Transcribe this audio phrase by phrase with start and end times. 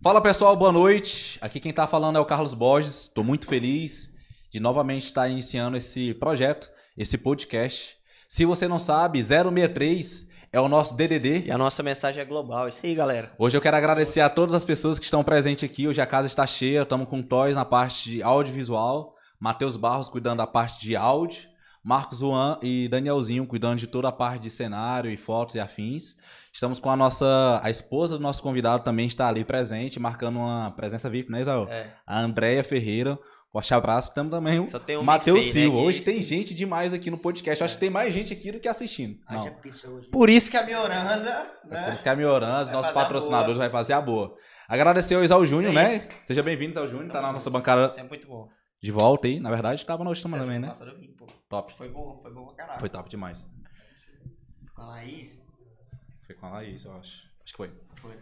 [0.00, 1.38] Fala pessoal, boa noite.
[1.40, 3.02] Aqui quem tá falando é o Carlos Borges.
[3.02, 4.08] Estou muito feliz
[4.48, 7.96] de novamente estar iniciando esse projeto, esse podcast.
[8.28, 11.46] Se você não sabe, 063 é o nosso DDD.
[11.46, 12.68] E a nossa mensagem é global.
[12.68, 13.32] Isso aí, galera.
[13.36, 15.88] Hoje eu quero agradecer a todas as pessoas que estão presentes aqui.
[15.88, 20.38] Hoje a casa está cheia, estamos com Toys na parte de audiovisual, Matheus Barros cuidando
[20.38, 21.42] da parte de áudio,
[21.84, 26.16] Marcos Juan e Danielzinho cuidando de toda a parte de cenário e fotos e afins.
[26.52, 27.60] Estamos com a nossa.
[27.62, 31.66] A esposa do nosso convidado também está ali presente, marcando uma presença VIP, né, Isael?
[31.70, 31.92] É.
[32.06, 33.18] A Andréia Ferreira.
[33.50, 34.12] Forte abraço.
[34.12, 35.78] Temos também o Só tem um Matheus feio, Silva.
[35.78, 37.60] né, Hoje tem gente demais aqui no podcast.
[37.60, 39.18] Eu acho que tem mais gente aqui do que assistindo.
[39.30, 39.50] Não.
[40.12, 41.82] Por isso que a Mioranza, É né?
[41.84, 44.34] por isso que a Mioranz, Vai nosso patrocinador, vai fazer a boa.
[44.68, 46.06] Agradecer ao Isal Júnior, né?
[46.26, 47.10] Seja bem-vindo, Isal Júnior.
[47.10, 48.48] Tá na nossa bancada Isso é muito bom.
[48.80, 49.40] De volta aí.
[49.40, 50.72] Na verdade, tava na última também, né?
[51.48, 51.74] Top.
[51.76, 52.80] Foi bom, foi bom pra caralho.
[52.80, 53.46] Foi top demais.
[54.74, 55.38] Com a Laís.
[56.26, 57.26] Foi com a Laís, eu acho.
[57.42, 57.72] Acho que foi.
[57.96, 58.16] Foi.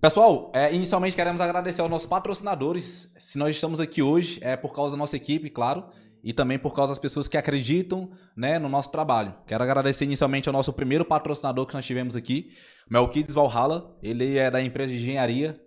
[0.00, 3.12] Pessoal, é, inicialmente queremos agradecer aos nossos patrocinadores.
[3.18, 5.88] Se nós estamos aqui hoje, é por causa da nossa equipe, claro,
[6.22, 9.34] e também por causa das pessoas que acreditam né, no nosso trabalho.
[9.46, 12.52] Quero agradecer inicialmente ao nosso primeiro patrocinador que nós tivemos aqui,
[12.88, 13.96] Melquides Valhalla.
[14.00, 15.60] Ele é da empresa de engenharia,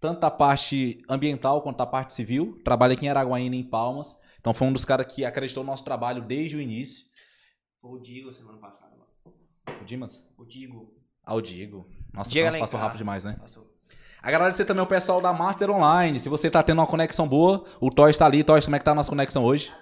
[0.00, 2.60] tanto a parte ambiental quanto a parte civil.
[2.64, 4.18] Trabalha aqui em Araguaína, em Palmas.
[4.40, 7.06] Então foi um dos caras que acreditou no nosso trabalho desde o início.
[7.80, 8.96] Foi o Digo semana passada.
[9.80, 10.26] O Dimas?
[10.36, 11.00] O Digo.
[11.24, 11.86] Ah, o Diego.
[12.12, 13.36] Nossa, Diego passou rápido demais, né?
[13.38, 13.70] Passou.
[14.22, 16.18] Agradecer também ao pessoal da Master Online.
[16.18, 18.42] Se você tá tendo uma conexão boa, o Toys tá ali.
[18.42, 19.72] Toys, como é que tá a nossa conexão hoje?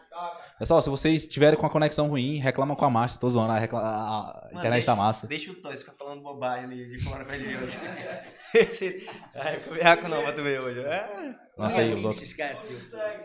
[0.58, 3.20] Pessoal, se vocês tiverem com a conexão ruim, reclamam com a Master.
[3.20, 5.26] Tô zoando, a, recla- a- Mano, internet deixa- tá massa.
[5.28, 7.78] Deixa o Toys ficar falando bobagem ali de fora pra ele ver hoje.
[9.60, 10.80] Ficou berraco não pra tu ver hoje.
[10.80, 11.34] É.
[11.56, 12.12] Nossa, aí, aqui.
[12.12, 12.64] Segue,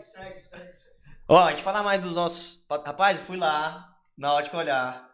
[0.00, 0.38] segue.
[0.38, 0.94] segue.
[1.28, 2.64] Ó, a gente fala mais dos nossos.
[2.70, 5.08] Rapaz, eu fui lá na ótica olhar.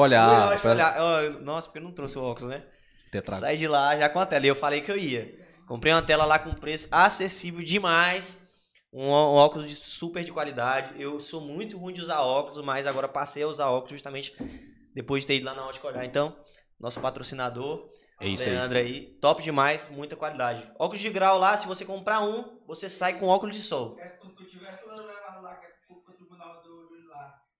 [0.00, 0.52] Na olhar.
[0.52, 0.96] ótica olhar.
[1.00, 2.64] Ó, eu- nossa, porque eu não trouxe o óculos, né?
[3.10, 4.44] Tetra- Saí de lá já com a tela.
[4.44, 5.32] E eu falei que eu ia.
[5.66, 8.36] Comprei uma tela lá com preço acessível demais.
[8.92, 11.00] Um, um óculos de super de qualidade.
[11.00, 14.34] Eu sou muito ruim de usar óculos, mas agora passei a usar óculos justamente
[14.94, 16.04] depois de ter ido lá na ótica olhar.
[16.04, 16.36] Então,
[16.80, 17.88] nosso patrocinador,
[18.20, 18.54] É isso aí.
[18.54, 20.70] Leandro aí, top demais, muita qualidade.
[20.78, 23.98] Óculos de grau lá, se você comprar um, você sai com óculos de sol.
[23.98, 24.06] É.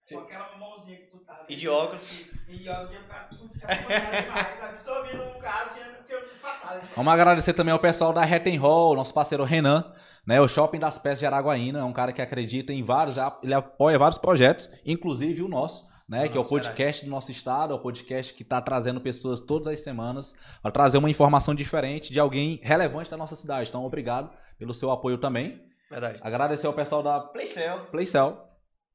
[0.06, 0.15] Sim.
[0.15, 1.44] Com aquela mãozinha que tu tá.
[1.48, 2.31] E de óculos.
[2.48, 4.62] E ó, tinha ficado tudo ficado demais.
[4.62, 6.86] Absorvido no caso, tinha, tinha fatado.
[6.94, 9.92] Vamos agradecer também ao pessoal da Retten Hall, nosso parceiro Renan,
[10.26, 10.41] né?
[10.41, 11.78] O Shopping das Peças de Araguaína.
[11.78, 15.94] É um cara que acredita em vários, ele apoia vários projetos, inclusive o nosso.
[16.09, 19.00] Né, O que é o podcast do nosso estado, é o podcast que está trazendo
[19.00, 23.70] pessoas todas as semanas para trazer uma informação diferente de alguém relevante da nossa cidade.
[23.70, 25.60] Então, obrigado pelo seu apoio também.
[25.91, 26.20] Verdade.
[26.22, 27.86] Agradecer ao pessoal da Playcell.
[27.91, 28.41] Playcell.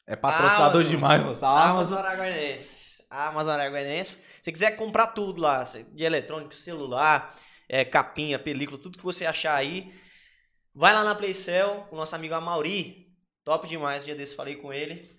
[0.08, 0.90] É patrocinador Amazon.
[0.90, 1.48] demais, moça.
[1.48, 2.58] Amazon Amazon.
[3.10, 4.12] Amazon Araguainense.
[4.12, 7.36] Se você quiser comprar tudo lá, de eletrônico, celular,
[7.68, 9.92] é, capinha, película, tudo que você achar aí,
[10.74, 13.08] vai lá na Playcell com o nosso amigo Amauri.
[13.44, 15.10] Top demais, um dia desse falei com ele.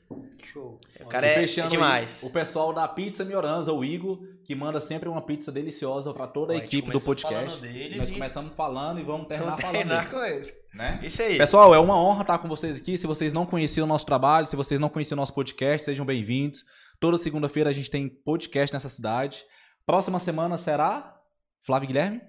[0.45, 0.79] Show.
[1.01, 2.23] O cara é, é demais.
[2.23, 6.53] o pessoal da Pizza Mioranza, o Igor, que manda sempre uma pizza deliciosa para toda
[6.53, 7.61] a gente equipe do podcast.
[7.97, 10.55] Nós e começamos falando e vamos terminar vamos falando terminar deles, com eles.
[10.75, 11.01] né?
[11.03, 11.39] Isso aí.
[11.39, 12.99] Pessoal, é uma honra estar com vocês aqui.
[12.99, 16.05] Se vocês não conheciam o nosso trabalho, se vocês não conheciam o nosso podcast, sejam
[16.05, 16.65] bem-vindos.
[17.01, 19.45] Toda segunda-feira a gente tem podcast nessa cidade.
[19.87, 21.17] Próxima semana será
[21.65, 22.21] Flávio Guilherme,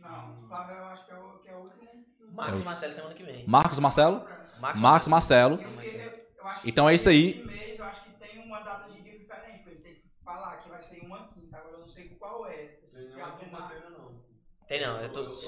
[0.00, 1.86] Não, o Flávio eu acho que é o, que é o último.
[2.36, 3.46] Marcos Marcelo semana que vem.
[3.46, 4.24] Marcos Marcelo,
[4.60, 5.58] Marcos, Marcos Marcelo.
[5.58, 7.30] Porque eu, eu acho que Então é isso aí.
[7.30, 10.02] Esse mês eu acho que tem uma data de dia diferente, porque ele tem que
[10.22, 12.76] falar que vai ser uma quinta, agora eu não sei qual é.
[12.88, 13.16] Se.
[14.68, 15.44] Tem não, é todos.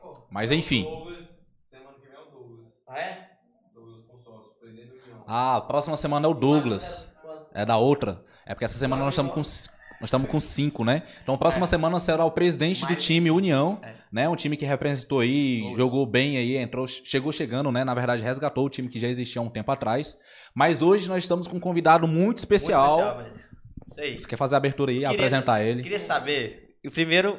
[0.00, 0.84] Pô, Mas enfim.
[1.70, 2.72] Semana que vem é o Douglas.
[2.86, 3.38] Ah, é?
[5.26, 7.10] Ah, próxima semana é o Douglas.
[7.52, 8.24] É da outra.
[8.46, 9.42] É porque essa semana nós estamos com
[10.00, 11.02] nós estamos com cinco, né?
[11.22, 13.94] Então, próxima semana será o presidente do Mais time União, É.
[14.12, 14.28] né?
[14.28, 15.78] Um time que representou aí, Douglas.
[15.78, 17.82] jogou bem aí, entrou, chegou chegando, né?
[17.84, 20.16] Na verdade, resgatou o time que já existia há um tempo atrás.
[20.54, 23.14] Mas hoje nós estamos com um convidado muito especial.
[23.16, 23.48] Muito especial.
[23.90, 24.20] Isso aí.
[24.20, 25.82] Você quer fazer a abertura aí, Queria apresentar Eu ele?
[25.82, 27.38] queria saber, eu primeiro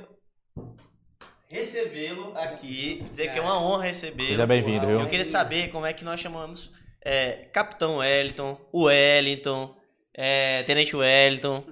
[1.47, 4.29] recebê-lo aqui, dizer que é uma honra recebê-lo.
[4.29, 4.99] Seja bem-vindo, viu?
[4.99, 6.71] Eu queria saber como é que nós chamamos
[7.03, 9.75] é, Capitão Wellington, o Wellington,
[10.13, 11.63] é, Tenente Wellington.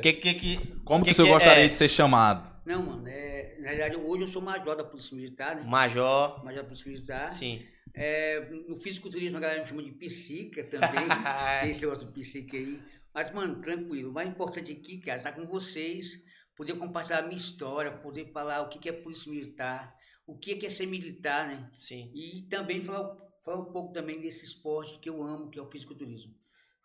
[0.00, 1.68] Que, que, que, Como que, que o senhor que gostaria é?
[1.68, 2.48] de ser chamado?
[2.64, 5.62] Não, mano, é, na verdade, hoje eu sou major da Polícia Militar, né?
[5.64, 7.32] Major, Major da Polícia Militar.
[7.32, 7.66] sim.
[7.94, 11.08] É, no fisiculturismo a galera me chama de psica também.
[11.62, 12.82] Tem esse negócio do psique aí.
[13.12, 14.10] Mas, mano, tranquilo.
[14.10, 16.22] O mais importante aqui, cara, estar com vocês,
[16.54, 19.96] poder compartilhar a minha história, poder falar o que que é Polícia Militar,
[20.26, 21.70] o que que é ser militar, né?
[21.76, 22.12] Sim.
[22.14, 25.70] E também falar, falar um pouco também desse esporte que eu amo, que é o
[25.70, 26.34] fisiculturismo.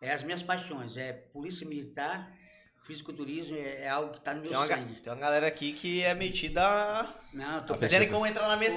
[0.00, 2.36] É as minhas paixões, é Polícia Militar,
[2.84, 4.94] fisiculturismo é, é algo que tá no meu Tem uma, sangue.
[5.02, 6.62] tem uma galera aqui que é metida.
[6.62, 7.74] a- Não, tô
[8.06, 8.70] que vão entrar na minha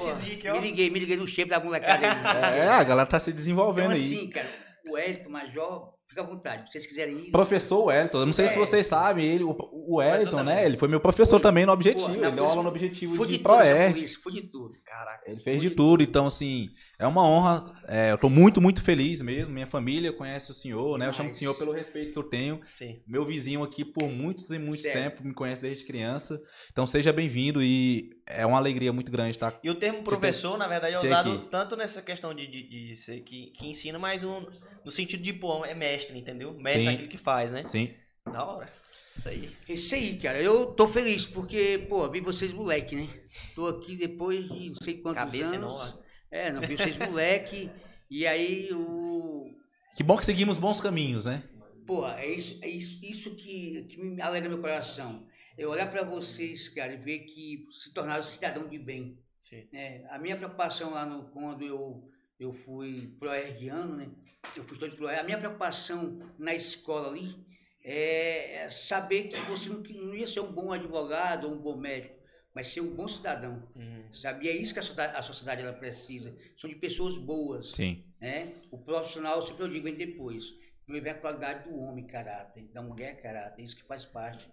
[0.50, 0.54] ó.
[0.54, 2.57] Me liguei, me liguei no shape da molecada aí.
[2.59, 4.15] É, a galera tá se desenvolvendo Então, aí.
[4.18, 4.48] assim, cara,
[4.89, 6.65] o Elton Major, fica à vontade.
[6.68, 7.31] Se vocês quiserem ir.
[7.31, 8.48] Professor Wellington, eu não sei É.
[8.50, 10.65] se vocês sabem, ele, o, o Wellington, né?
[10.65, 11.42] Ele foi meu professor Foi.
[11.42, 12.07] também no Objetivo.
[12.07, 14.07] Pô, ele deu aula no Objetivo de de tudo Proerd.
[14.21, 14.74] fui de tudo.
[14.86, 15.30] Caraca.
[15.30, 16.69] Ele fez de tudo, então assim,
[17.00, 17.74] é uma honra.
[17.88, 19.54] é, eu tô muito, muito feliz mesmo.
[19.54, 21.08] Minha família conhece o senhor, né?
[21.08, 21.38] Eu chamo de Demais.
[21.38, 22.62] senhor pelo respeito que eu tenho.
[22.78, 23.02] Sim.
[23.06, 26.42] Meu vizinho aqui por muitos e muitos tempos me conhece desde criança.
[26.72, 29.60] Então seja bem-vindo e é uma alegria muito grande estar.
[29.64, 31.48] E o termo professor, na verdade, é ter usado aqui.
[31.50, 34.46] tanto nessa questão de, de, de ser que, que ensina, mas um,
[34.84, 36.52] no sentido de, pô, é mestre, entendeu?
[36.54, 36.86] Mestre Sim.
[36.88, 37.64] naquilo que faz, né?
[37.68, 37.94] Sim.
[38.26, 38.68] Da hora.
[39.16, 39.50] Isso aí.
[39.70, 40.40] Isso aí, cara.
[40.42, 43.08] Eu tô feliz porque, pô, vi vocês moleque, né?
[43.56, 45.58] Tô aqui depois de não sei quantos Cabeça anos.
[45.58, 46.06] enorme.
[46.31, 47.69] É, não vi vocês moleque.
[48.09, 49.56] e aí o.
[49.95, 51.44] Que bom que seguimos bons caminhos, né?
[51.85, 55.25] Pô, é isso, é isso, isso que, que me alegra meu coração.
[55.57, 59.18] Eu olhar pra vocês, cara, e ver que se tornaram cidadão de bem.
[59.41, 59.65] Sim.
[59.71, 60.06] né?
[60.09, 64.09] A minha preocupação lá no, quando eu, eu fui proerdiano, né?
[64.56, 67.35] Eu fui todo proerd, a minha preocupação na escola ali
[67.83, 71.77] é, é saber que você não, não ia ser um bom advogado ou um bom
[71.77, 72.17] médico,
[72.57, 74.12] mas ser um bom cidadão, Uhum.
[74.12, 74.48] sabe?
[74.48, 76.36] E é isso que a sociedade, a sociedade ela precisa.
[76.57, 78.04] São de pessoas boas, Sim.
[78.19, 78.56] né?
[78.71, 80.44] O profissional, sempre eu digo, vem depois.
[80.83, 84.50] Primeiro vem a qualidade do homem, caráter, da mulher, caráter, isso que faz parte.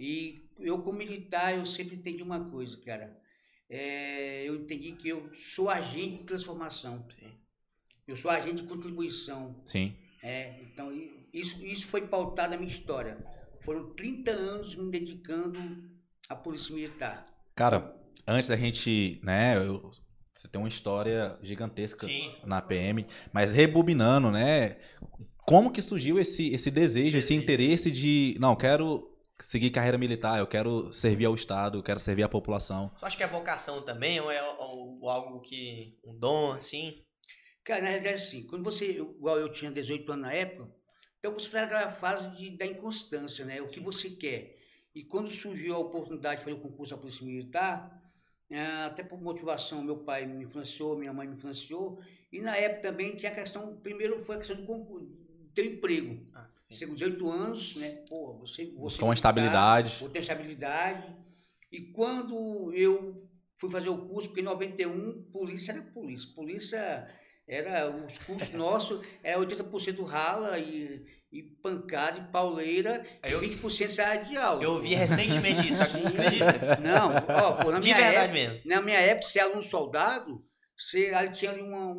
[0.00, 3.16] E eu, como militar, eu sempre entendi uma coisa, cara.
[3.70, 7.06] É, eu entendi que eu sou agente de transformação.
[7.16, 7.30] Sim.
[8.06, 9.62] Eu sou agente de contribuição.
[9.64, 9.94] Sim.
[10.22, 10.90] É, então,
[11.32, 13.16] isso, isso foi pautado na minha história.
[13.60, 15.60] Foram 30 anos me dedicando
[16.28, 17.24] à Polícia Militar.
[17.54, 17.94] Cara,
[18.26, 19.56] antes da gente, né?
[19.56, 19.90] eu-
[20.34, 22.32] você tem uma história gigantesca Sim.
[22.44, 24.76] na PM, mas rebobinando, né?
[25.44, 29.10] Como que surgiu esse, esse desejo, esse interesse de, não, quero
[29.40, 32.90] seguir carreira militar, eu quero servir ao Estado, eu quero servir à população.
[32.98, 35.98] Você acha que é vocação também ou é ou- ou algo que.
[36.04, 37.02] um dom, assim?
[37.64, 40.70] Cara, na realidade, assim, quando você, igual eu tinha 18 anos na época,
[41.18, 43.60] então você está naquela fase de, da inconstância, né?
[43.60, 44.56] O que você quer.
[44.94, 48.02] E quando surgiu a oportunidade de fazer o concurso da Polícia Militar,
[48.52, 52.00] ah, até por motivação, meu pai me influenciou, minha mãe me influenciou,
[52.32, 55.08] e na época também tinha a questão, primeiro foi a questão do concurso,
[55.54, 56.26] ter emprego.
[56.34, 58.04] Ah, Você com 18 anos, né?
[58.08, 60.00] Pô, você, você Buscar uma estabilidade.
[60.00, 61.16] Vou ter estabilidade.
[61.70, 66.30] E quando eu fui fazer o curso, porque em 91, polícia era polícia.
[66.34, 67.08] Polícia
[67.46, 73.90] era, os cursos nossos, era 80% rala e, e pancada e pauleira, eu- e 20%
[73.90, 74.62] saia de aula.
[74.62, 76.78] Eu vi recentemente isso, acredita?
[76.80, 78.60] Não, ó, pô, na De minha verdade época, mesmo.
[78.64, 80.38] na minha época, ser aluno soldado,
[80.76, 81.92] você ali tinha ali uma,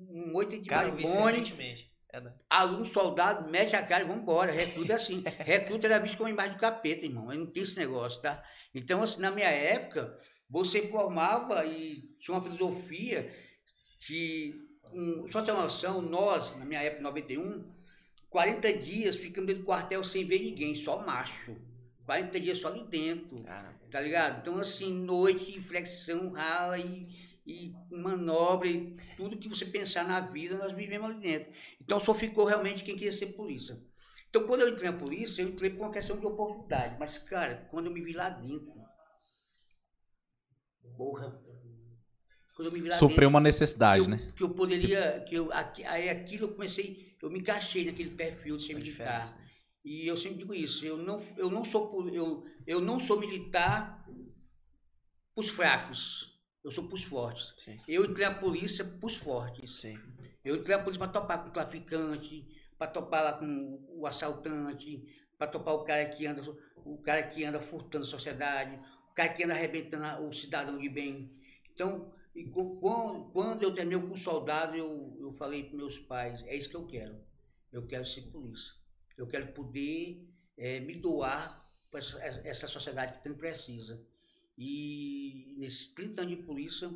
[0.00, 1.90] um, oito de Cara, eu recentemente.
[2.12, 4.50] É aluno soldado, mete a cara e vambora.
[4.50, 5.22] Recruta é assim.
[5.38, 7.28] Recruta era visto como embaixo do capeta, irmão.
[7.28, 8.42] Aí não tem esse negócio, tá?
[8.74, 10.16] Então, assim, na minha época,
[10.48, 13.30] você formava e tinha uma filosofia
[14.00, 14.54] de.
[14.94, 17.75] Um, só ter uma noção, nós, na minha época, em 91,
[18.30, 21.56] 40 dias ficamos dentro do quartel sem ver ninguém, só macho.
[22.04, 23.42] 40 dias só ali dentro.
[23.42, 24.40] Cara, Tá ligado?
[24.40, 27.08] Então, assim, noite, flexão, rala e,
[27.46, 31.52] e manobra, e tudo que você pensar na vida, nós vivemos ali dentro.
[31.80, 33.80] Então, só ficou realmente quem queria ser polícia.
[34.28, 36.96] Então, quando eu entrei na polícia, eu entrei por uma questão de oportunidade.
[36.98, 38.74] Mas, cara, quando eu me vi lá dentro.
[40.96, 41.40] Porra.
[42.54, 44.32] Quando eu me vi lá Supriu dentro, uma necessidade, que eu, né?
[44.36, 45.24] que eu poderia.
[45.28, 47.05] Que eu, aqui- aí aquilo eu comecei.
[47.22, 49.46] Eu me encaixei naquele perfil de ser faz militar.
[49.84, 54.04] E eu sempre digo isso, eu não, eu não sou eu, eu não sou militar
[55.34, 56.34] pros fracos.
[56.64, 57.54] Eu sou pros fortes.
[57.58, 59.78] Sim, Eu entrei na polícia pros fortes.
[59.80, 59.96] sim.
[60.44, 62.44] Eu entrei na polícia para topar com o traficante,
[62.76, 65.04] para topar lá com o assaltante,
[65.38, 66.42] para topar o cara que anda
[66.76, 68.78] o cara que anda furtando a sociedade,
[69.10, 71.32] o cara que anda arrebentando o cidadão de bem.
[71.72, 76.68] Então, e quando eu terminei com soldado, eu, eu falei para meus pais, é isso
[76.68, 77.16] que eu quero.
[77.72, 78.74] Eu quero ser polícia.
[79.16, 80.28] Eu quero poder
[80.58, 82.00] eh, me doar para
[82.44, 84.06] essa, sociedade que tanto precisa.
[84.58, 86.90] E nesses 30 anos de polícia,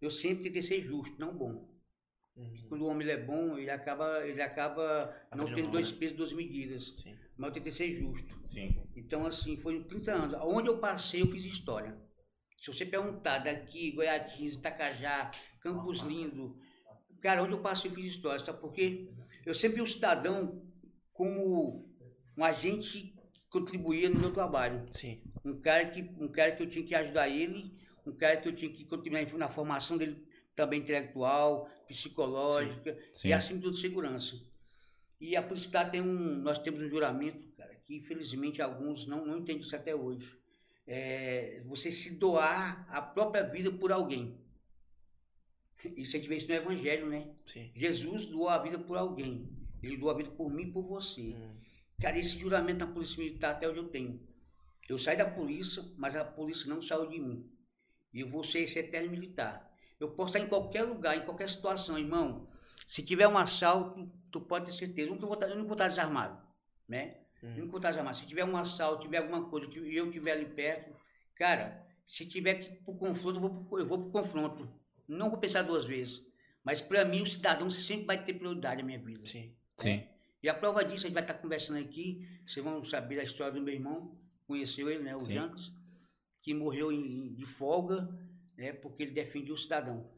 [0.00, 1.68] eu sempre tentei ser justo, não bom.
[2.34, 2.66] Uhum.
[2.70, 5.98] Quando o homem é bom, ele acaba, ele acaba não tendo dois né?
[5.98, 6.94] pesos, duas medidas.
[6.96, 7.14] Sim.
[7.36, 8.40] Mas eu tentei ser justo.
[8.46, 8.82] Sim.
[8.96, 10.40] Então, assim, foi em 30 anos.
[10.42, 11.94] Onde eu passei, eu fiz história.
[12.60, 16.58] Se você perguntar daqui, Goiatins, Itacajá, Campos Lindo,
[17.18, 18.38] cara, onde eu passei, fiz história.
[18.38, 19.08] Sabe por quê?
[19.46, 20.62] Eu sempre vi o cidadão
[21.10, 21.88] como
[22.36, 24.86] um agente que contribuía no meu trabalho.
[24.92, 25.22] Sim.
[25.42, 27.74] Um cara que, um cara que eu tinha que ajudar ele,
[28.06, 30.22] um cara que eu tinha que contribuir na formação dele
[30.54, 33.28] também intelectual, psicológica Sim.
[33.28, 34.36] e acima de tudo segurança.
[35.18, 39.24] E a Polícia Militar tem um, nós temos um juramento, cara, que infelizmente alguns não,
[39.24, 40.39] não entendem isso até hoje.
[40.92, 44.36] É você se doar a própria vida por alguém.
[45.96, 47.30] Isso a gente vê isso no Evangelho, né?
[47.46, 47.70] Sim.
[47.76, 49.48] Jesus doou a vida por alguém.
[49.80, 51.22] Ele doou a vida por mim e por você.
[51.36, 51.56] Hum.
[52.00, 54.20] Cara, esse juramento na Polícia Militar até hoje eu tenho.
[54.88, 57.48] Eu saí da polícia, mas a polícia não saiu de mim.
[58.12, 59.72] E eu vou ser esse eterno militar.
[60.00, 62.48] Eu posso estar em qualquer lugar, em qualquer situação, irmão.
[62.84, 65.08] Se tiver um assalto, tu pode ter certeza.
[65.08, 66.42] Eu não vou estar, eu não vou estar desarmado,
[66.88, 67.18] né?
[67.42, 67.70] Hum.
[67.80, 68.16] Desarmado.
[68.16, 70.94] Se tiver um assalto, tiver alguma coisa, e eu estiver ali perto,
[71.34, 74.68] cara, se tiver que ir pro confronto, eu vou pro, eu vou pro confronto.
[75.08, 76.22] Não vou pensar duas vezes.
[76.62, 79.24] Mas para mim, o cidadão sempre vai ter prioridade na minha vida.
[79.26, 79.54] Sim.
[79.78, 80.02] Sim.
[80.42, 83.52] E a prova disso, a gente vai estar conversando aqui, vocês vão saber da história
[83.52, 85.20] do meu irmão, conheceu ele, né, o.
[85.20, 85.72] Janks,
[86.42, 88.08] que morreu em- de folga,
[88.56, 90.10] né, porque ele defendia o cidadão.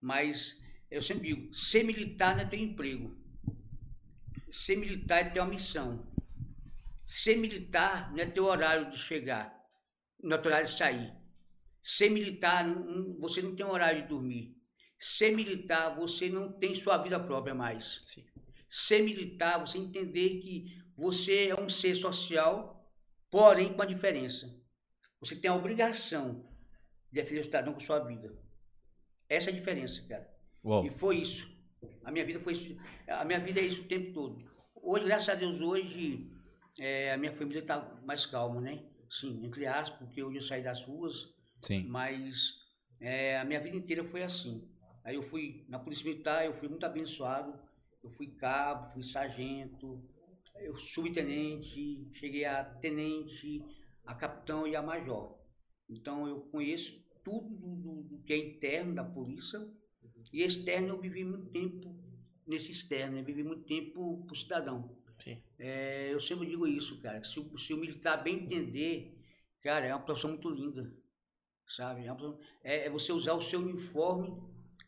[0.00, 0.60] Mas
[0.90, 3.16] eu sempre digo, ser militar não é ter emprego.
[4.50, 6.06] Ser militar é ter uma missão.
[7.08, 9.58] Ser militar não é ter horário de chegar,
[10.22, 11.14] não é ter horário de sair.
[11.82, 12.66] Ser militar,
[13.18, 14.54] você não tem horário de dormir.
[15.00, 18.26] Ser militar, você não tem sua vida própria mais Sim.
[18.68, 22.86] ser militar, você entender que você é um ser social,
[23.30, 24.54] porém com a diferença.
[25.18, 26.46] Você tem a obrigação
[27.10, 28.36] de defender o cidadão com sua vida.
[29.30, 30.28] Essa é a diferença, cara.
[30.62, 30.84] Uau.
[30.84, 31.48] E foi isso.
[32.04, 32.76] A minha vida foi isso.
[33.06, 34.46] A minha vida é isso o tempo todo.
[34.74, 36.30] Hoje, graças a Deus, hoje
[36.78, 38.84] é, a minha família está mais calma, né?
[39.10, 41.32] Sim, entre aspas, porque hoje eu saí das ruas,
[41.62, 41.88] Sim.
[41.88, 42.54] mas
[43.00, 44.68] é, a minha vida inteira foi assim.
[45.04, 47.58] Aí eu fui na Polícia Militar, eu fui muito abençoado.
[48.02, 50.00] Eu fui cabo, fui sargento,
[50.60, 53.64] eu subtenente, cheguei a tenente,
[54.06, 55.36] a capitão e a major.
[55.88, 59.60] Então eu conheço tudo do, do- do que é interno da polícia
[60.32, 61.94] e externo eu vivi muito tempo
[62.46, 64.97] nesse externo, eu vivi muito tempo pro cidadão.
[65.18, 65.42] Sim.
[65.58, 67.22] É, eu sempre digo isso, cara.
[67.24, 69.12] Se o, se o militar bem entender,
[69.62, 70.92] cara, é uma profissão muito linda,
[71.68, 72.06] sabe?
[72.06, 74.32] É, profissão- é- é você usar o seu uniforme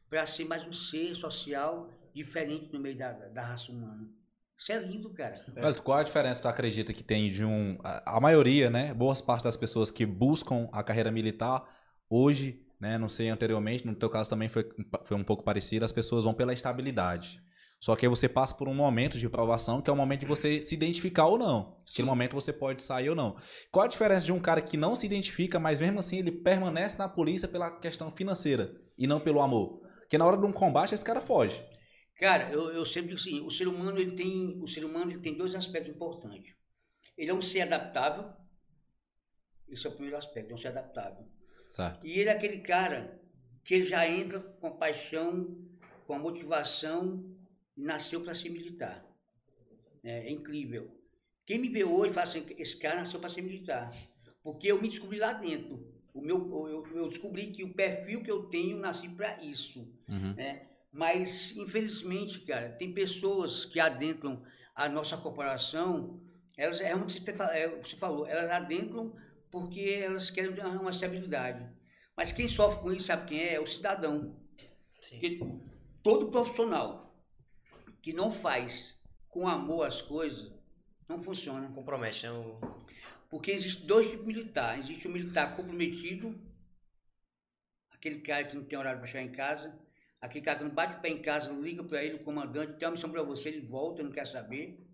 [0.08, 4.08] para ser mais um ser social diferente no meio da, da raça humana.
[4.56, 5.44] Isso é lindo, cara.
[5.49, 7.78] Velho, qual a diferença tu acredita que tem de um.
[7.82, 8.94] A, a maioria, né?
[8.94, 11.64] Boas partes das pessoas que buscam a carreira militar
[12.08, 12.99] hoje, né?
[12.99, 14.68] Não sei anteriormente, no teu caso também foi,
[15.04, 17.42] foi um pouco parecido, as pessoas vão pela estabilidade.
[17.80, 20.26] Só que aí você passa por um momento de provação, que é o momento de
[20.26, 21.80] você se identificar ou não.
[21.90, 23.37] Aquele momento você pode sair ou não.
[23.72, 26.99] Qual a diferença de um cara que não se identifica, mas mesmo assim ele permanece
[26.99, 29.80] na polícia pela questão financeira e não pelo amor?
[30.00, 31.58] Porque na hora de um combate esse cara foge.
[32.16, 35.20] Cara, eu, eu sempre digo assim, o ser humano ele tem, o ser humano ele
[35.20, 36.54] tem dois aspectos importantes.
[37.16, 38.30] Ele é um ser adaptável.
[39.66, 41.26] Esse é o primeiro aspecto, é um ser adaptável.
[41.70, 42.06] Certo.
[42.06, 43.18] E ele é aquele cara
[43.64, 45.56] que ele já entra com a paixão,
[46.06, 47.25] com a motivação,
[47.80, 49.02] e nasceu para ser militar.
[50.04, 50.90] É, é incrível.
[51.46, 53.90] Quem me vê hoje fala assim, esse cara nasceu para ser militar.
[54.42, 55.90] Porque eu me descobri lá dentro.
[56.12, 59.80] O meu, eu, eu descobri que o perfil que eu tenho nasci para isso.
[60.08, 60.34] Uhum.
[60.34, 60.66] né?
[60.92, 64.42] Mas, infelizmente, cara, tem pessoas que adentram
[64.75, 66.20] a nossa corporação,
[66.56, 69.14] elas, é onde você, fa- é, você falou, elas adentram
[69.50, 71.64] porque elas querem uma, uma estabilidade.
[72.16, 73.54] Mas quem sofre com isso, sabe quem é?
[73.54, 74.37] É o cidadão.
[75.00, 75.20] Sim.
[75.20, 75.40] Porque
[76.02, 77.00] todo profissional
[78.02, 80.52] que não faz com amor as coisas,
[81.09, 81.71] não funciona.
[81.73, 82.33] Compromete, né?
[82.33, 82.59] O-
[83.28, 84.78] Porque existe dois tipos de militar.
[84.78, 86.35] Existe o militar comprometido,
[87.92, 89.78] aquele cara que não tem horário para chegar em casa,
[90.21, 92.88] aquele cara que não bate o pé em casa, liga para ele, o comandante, tem
[92.88, 94.87] uma missão para você, ele volta, não quer saber.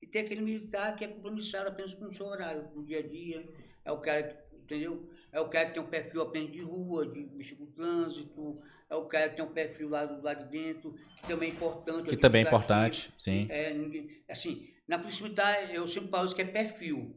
[0.00, 3.02] E tem aquele militar que é compromissado apenas com o seu horário, no dia a
[3.06, 3.46] dia.
[3.84, 5.10] É o cara, que, entendeu?
[5.32, 8.62] É o cara que tem um perfil apenas de rua, de mexer com o trânsito.
[8.90, 11.52] É o cara que tem um perfil lá do lado de dentro, que também é
[11.52, 12.08] importante.
[12.08, 12.56] Que também é administrativo.
[12.56, 13.46] importante, sim.
[13.48, 17.16] É, assim, na militar, eu sempre falo isso que é perfil.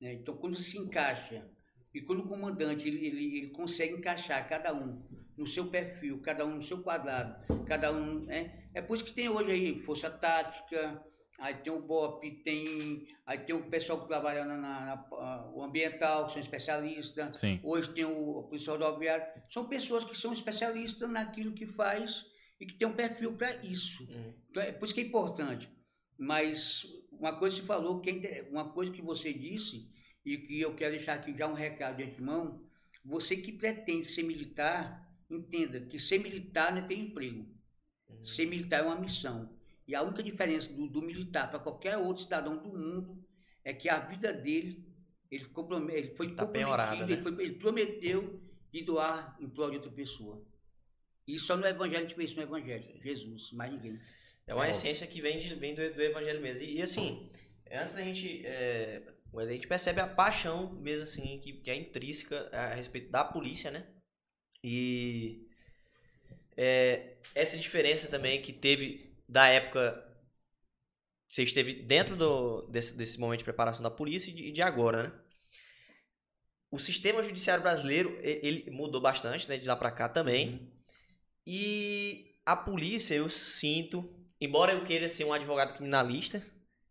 [0.00, 0.14] né?
[0.14, 1.46] Então, quando se encaixa,
[1.94, 5.02] e quando o comandante ele, ele, ele consegue encaixar cada um
[5.36, 8.20] no seu perfil, cada um no seu quadrado, cada um.
[8.24, 8.68] Né?
[8.72, 11.04] É por isso que tem hoje aí Força Tática,
[11.42, 15.50] aí tem o BOP, tem, aí tem o pessoal que trabalha na, na- na- ah,
[15.54, 17.38] o ambiental, que são especialistas.
[17.38, 17.60] Sim.
[17.62, 19.26] Hoje tem o, o policial rodoviário.
[19.50, 22.24] São pessoas que são especialistas naquilo que faz
[22.60, 24.02] e que tem um perfil para isso.
[24.04, 24.32] Uhum.
[24.50, 25.68] Então, é por isso que é importante.
[26.18, 29.90] Mas uma coisa que você falou, que é uma coisa que você disse,
[30.24, 32.64] e que eu quero deixar aqui já um recado de antemão,
[33.04, 37.48] você que pretende ser militar, entenda que ser militar não é ter emprego.
[38.08, 38.22] Uhum.
[38.24, 39.50] Ser militar é uma missão.
[39.86, 43.22] E a única diferença do, do militar para qualquer outro cidadão do mundo
[43.64, 44.86] é que a vida dele,
[45.30, 47.12] ele, comprome- ele foi Tá comprometido, né?
[47.12, 48.40] ele, foi- ele prometeu
[48.72, 50.44] de doar em prol de outra pessoa.
[51.26, 53.00] E só no Evangelho, a gente vê isso no Evangelho.
[53.02, 53.98] Jesus, mais ninguém.
[54.46, 54.70] É uma É.
[54.70, 56.64] essência que vem, de, vem do, do evangelho mesmo.
[56.64, 57.30] E, e, assim,
[57.66, 58.44] é, antes da gente.
[58.44, 59.02] É,
[59.34, 63.70] a gente percebe a paixão mesmo assim, que, que é intrínseca a respeito da polícia,
[63.70, 63.86] né?
[64.64, 65.46] E
[66.56, 70.08] é, essa diferença também que teve da época
[71.26, 75.04] você esteve dentro do, desse, desse momento de preparação da polícia e de, de agora,
[75.04, 75.12] né?
[76.70, 79.56] O sistema judiciário brasileiro, ele mudou bastante, né?
[79.56, 80.48] De lá pra cá também.
[80.48, 80.70] Uhum.
[81.46, 86.42] E a polícia, eu sinto, embora eu queira ser um advogado criminalista,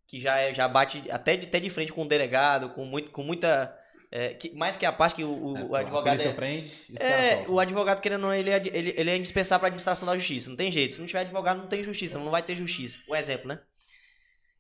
[0.07, 3.11] que já, é, já bate até de, até de frente com o delegado, com, muito,
[3.11, 3.77] com muita.
[4.13, 6.19] É, que, mais que a parte que o, o, é, o advogado.
[6.19, 9.61] A é, prende, é, o advogado, querendo ou não, ele é, ele, ele é indispensável
[9.61, 10.49] para a administração da justiça.
[10.49, 10.93] Não tem jeito.
[10.93, 12.13] Se não tiver advogado, não tem justiça.
[12.13, 12.97] Então não vai ter justiça.
[13.07, 13.61] Um exemplo, né?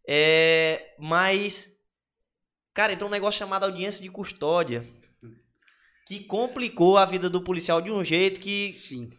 [0.07, 1.77] É, mas.
[2.73, 4.87] Cara, então um negócio chamado audiência de custódia.
[6.07, 8.73] Que complicou a vida do policial de um jeito que.
[8.87, 9.09] Sim.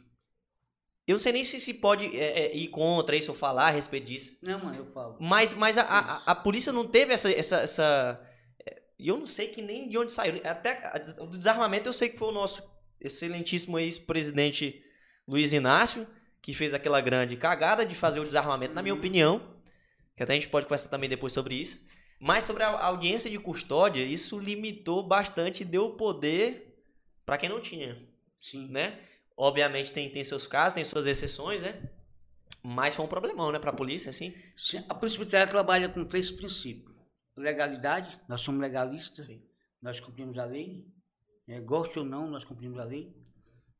[1.06, 3.70] Eu não sei nem se se pode é, é, ir contra isso ou falar a
[3.70, 4.38] respeito disso.
[4.40, 5.18] Não, mano, eu falo.
[5.20, 7.30] Mas, mas a, a, a polícia não teve essa.
[7.30, 8.31] essa, essa
[9.02, 10.40] e eu não sei que nem de onde saiu.
[10.44, 10.80] Até
[11.18, 12.62] o desarmamento eu sei que foi o nosso
[13.00, 14.80] excelentíssimo ex-presidente
[15.26, 16.06] Luiz Inácio,
[16.40, 19.56] que fez aquela grande cagada de fazer o desarmamento, na minha opinião.
[20.16, 21.84] Que até a gente pode conversar também depois sobre isso.
[22.20, 26.80] Mas sobre a audiência de custódia, isso limitou bastante, deu poder
[27.26, 27.96] para quem não tinha.
[28.38, 28.68] Sim.
[28.68, 29.00] Né?
[29.36, 31.90] Obviamente tem, tem seus casos, tem suas exceções, né?
[32.62, 34.32] Mas foi um problemão, né, para a polícia, assim?
[34.56, 36.91] Sim, a Polícia Militar trabalha com três princípios.
[37.36, 39.42] Legalidade, nós somos legalistas, Sim.
[39.80, 40.86] nós cumprimos a lei.
[41.48, 43.14] É, goste ou não, nós cumprimos a lei.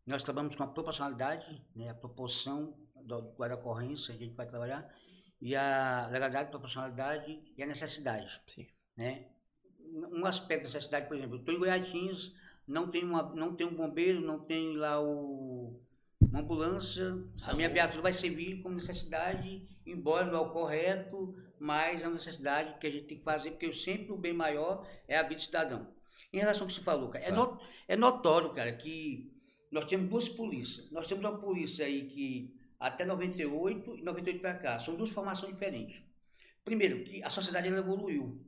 [0.07, 4.93] Nós trabalhamos com a proporcionalidade, né, a proporção do, da ocorrência, a gente vai trabalhar.
[5.41, 8.41] E a legalidade, a proporcionalidade e a necessidade.
[8.47, 8.67] Sim.
[8.97, 9.29] Né?
[10.13, 12.35] Um aspecto da necessidade, por exemplo, eu estou em Goiatins,
[12.67, 15.81] não tem, uma, não tem um bombeiro, não tem lá o,
[16.33, 17.15] uma ambulância,
[17.47, 22.15] a minha viatura vai servir como necessidade, embora não é o correto, mas é uma
[22.15, 25.37] necessidade que a gente tem que fazer, porque sempre o bem maior é a vida
[25.37, 25.95] do cidadão.
[26.33, 29.31] Em relação ao que você falou, cara, é, not, é notório, cara, que
[29.71, 30.91] nós temos duas polícias.
[30.91, 35.53] Nós temos uma polícia aí que até 98 e 98 para cá, são duas formações
[35.53, 36.03] diferentes.
[36.65, 38.43] Primeiro, que a sociedade ela evoluiu.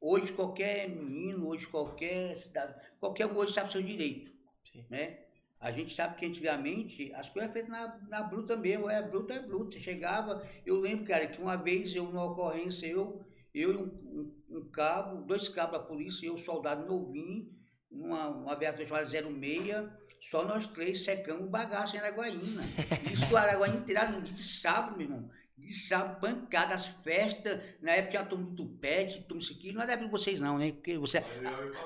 [0.00, 4.32] Hoje qualquer menino, hoje qualquer cidade, qualquer um hoje sabe seu direito.
[4.64, 4.86] Sim.
[4.88, 5.27] Né?
[5.60, 9.34] A gente sabe que antigamente as coisas eram feitas na, na bruta mesmo, é bruta,
[9.34, 9.72] é bruta.
[9.72, 13.82] Você chegava, eu lembro, cara, que uma vez eu, numa ocorrência, eu, eu e um,
[13.82, 17.52] um, um cabo, dois cabos da polícia, eu, soldado novinho,
[17.90, 19.90] numa uma viatura chamada 06,
[20.30, 22.62] só nós três secamos bagaço em Araguaína.
[23.12, 27.60] Isso Araguaína inteira, de sábado, meu irmão de sábado, pancada, as festas.
[27.82, 29.72] Na época tinha turma do Tupete, turma isso aqui.
[29.72, 30.72] Não é da época de vocês, não, né?
[30.72, 31.22] Porque você,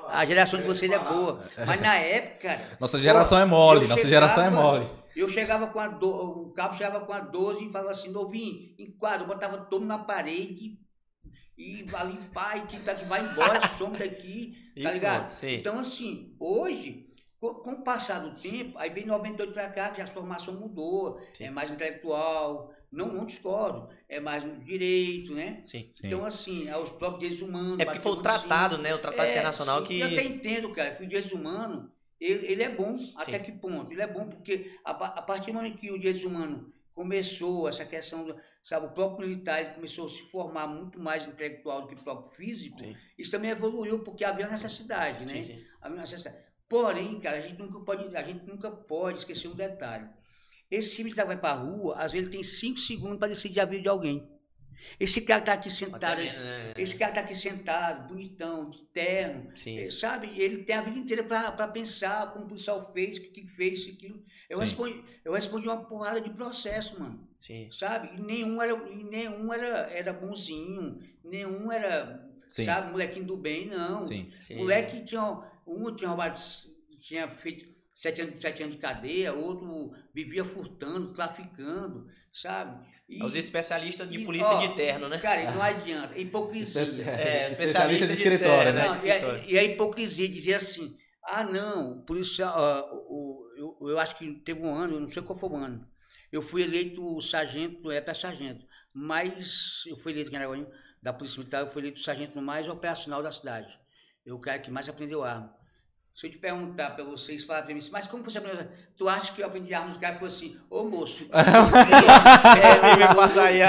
[0.08, 1.42] a geração de vocês é boa.
[1.66, 2.60] Mas na época.
[2.78, 4.86] Nossa geração pô, é mole, nossa chegava, geração é mole.
[5.16, 8.74] Eu chegava com a do, o cabo chegava com a 12 e falava assim, novinho,
[8.78, 10.78] enquadro, botava todo na parede
[11.56, 15.34] e vai limpar e que, tá, que vai embora, some daqui, tá ligado?
[15.42, 17.08] então, assim, hoje.
[17.40, 21.46] Com o passar do tempo, aí vem 98 para cá, que a formação mudou, Sim.
[21.46, 23.88] é mais intelectual, não, não discordo.
[24.06, 25.62] É mais um direito, né?
[25.64, 26.06] Sim, sim.
[26.06, 27.80] Então, assim, aos próprios direitos humanos.
[27.80, 28.94] É porque foi o tratado, né?
[28.94, 30.00] O tratado é, internacional sim, que.
[30.00, 32.98] Eu até entendo, cara, que o direito humano, ele, ele é bom.
[32.98, 33.14] Sim.
[33.16, 33.90] Até que ponto?
[33.90, 37.86] Ele é bom porque a, a partir do momento que o direito humano começou, essa
[37.86, 41.94] questão, do, sabe, o próprio militar começou a se formar muito mais intelectual do que
[41.94, 42.94] o próprio físico, sim.
[43.18, 45.42] isso também evoluiu porque havia necessidade, né?
[45.42, 45.64] Sim, sim.
[45.80, 46.36] Havia necessidade.
[46.68, 50.06] Porém, cara, a gente nunca pode, a gente nunca pode esquecer um detalhe.
[50.72, 53.60] Esse time que vai para a rua, às vezes ele tem cinco segundos para decidir
[53.60, 54.26] a vida de alguém.
[54.98, 56.72] Esse cara está aqui sentado, né?
[56.78, 59.78] esse cara está aqui sentado, bonitão, de terno, Sim.
[59.78, 60.32] Eh, sabe?
[60.34, 64.24] Ele tem a vida inteira para pensar como o policial fez, o que, fez, aquilo.
[64.48, 67.28] Eu respondi, eu respondi uma porrada de processo, mano.
[67.38, 67.68] Sim.
[67.70, 68.16] Sabe?
[68.16, 72.64] E nenhum era, e nenhum era, era bonzinho, nenhum era, Sim.
[72.64, 74.00] sabe, molequinho do bem, não.
[74.00, 74.32] Sim.
[74.52, 75.22] Moleque tinha,
[75.66, 76.40] um tinha roubado,
[76.98, 82.84] tinha feito sete anos, sete anos de cadeia, outro vivia furtando, traficando, sabe?
[83.08, 85.18] E, Os especialistas de polícia e, ó, de terno, né?
[85.18, 86.18] Cara, não adianta.
[86.18, 86.82] Hipocrisia.
[87.10, 88.86] É, especialista de escritório, né?
[88.86, 93.90] Não, e, a, e, a, hipocrisia dizer assim, ah, não, o policial, uh, o, eu,
[93.90, 95.86] eu acho que teve um ano, eu não sei qual foi o ano,
[96.30, 100.66] eu fui eleito sargento, é para sargento, mas eu fui eleito em
[101.02, 103.76] da Polícia Militar, eu fui eleito sargento mais operacional da cidade.
[104.24, 105.52] Eu o cara que mais aprendeu arma.
[106.14, 108.68] Se eu te perguntar para vocês, falar para mim, mas como você aprendeu?
[108.98, 109.96] Tu acha que eu aprendi armas?
[109.96, 111.26] O cara falou assim, ô moço.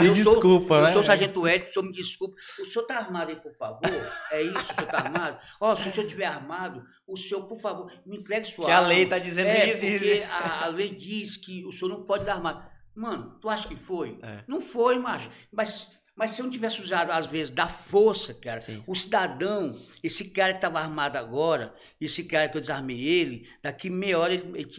[0.01, 0.89] me desculpa, né?
[0.89, 2.36] Eu sou sargento Edson, o senhor me desculpa.
[2.36, 3.79] O senhor está armado aí, por favor?
[4.32, 5.39] É isso, o senhor está armado?
[5.62, 8.71] Ó, oh, se o senhor estiver armado, o senhor, por favor, me entregue sua que
[8.71, 8.88] arma.
[8.88, 9.86] Que a lei está dizendo é, isso.
[9.86, 12.73] Porque a, a, lei diz que o senhor não pode dar armado.
[12.93, 14.19] Mano, tu acha que foi?
[14.21, 14.43] É.
[14.47, 15.29] Não foi, macho.
[15.49, 18.84] Mas Mas se eu não tivesse usado, às vezes, da força, cara, Sim.
[18.86, 23.89] o cidadão, esse cara que estava armado agora, esse cara que eu desarmei ele, daqui
[23.89, 24.71] meia hora ele, ele,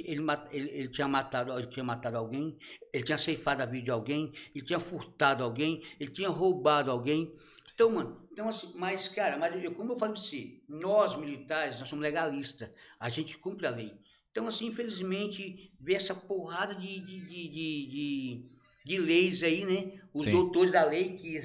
[0.53, 2.57] ele, ele- tinha matado, ele tinha matado alguém,
[2.93, 7.35] ele tinha ceifado a vida de alguém, ele tinha furtado alguém, ele tinha roubado alguém.
[7.75, 11.81] Então, mano, então assim, mas, cara, mas eu, como eu falei pra você, nós militares,
[11.81, 12.71] nós somos legalistas,
[13.01, 13.93] a gente cumpre a lei.
[14.31, 18.51] Então, assim, infelizmente, ver essa porrada de, de, de, de,
[18.85, 20.01] de- leis aí, né?
[20.13, 20.31] Os Sim.
[20.33, 21.41] doutores da lei, que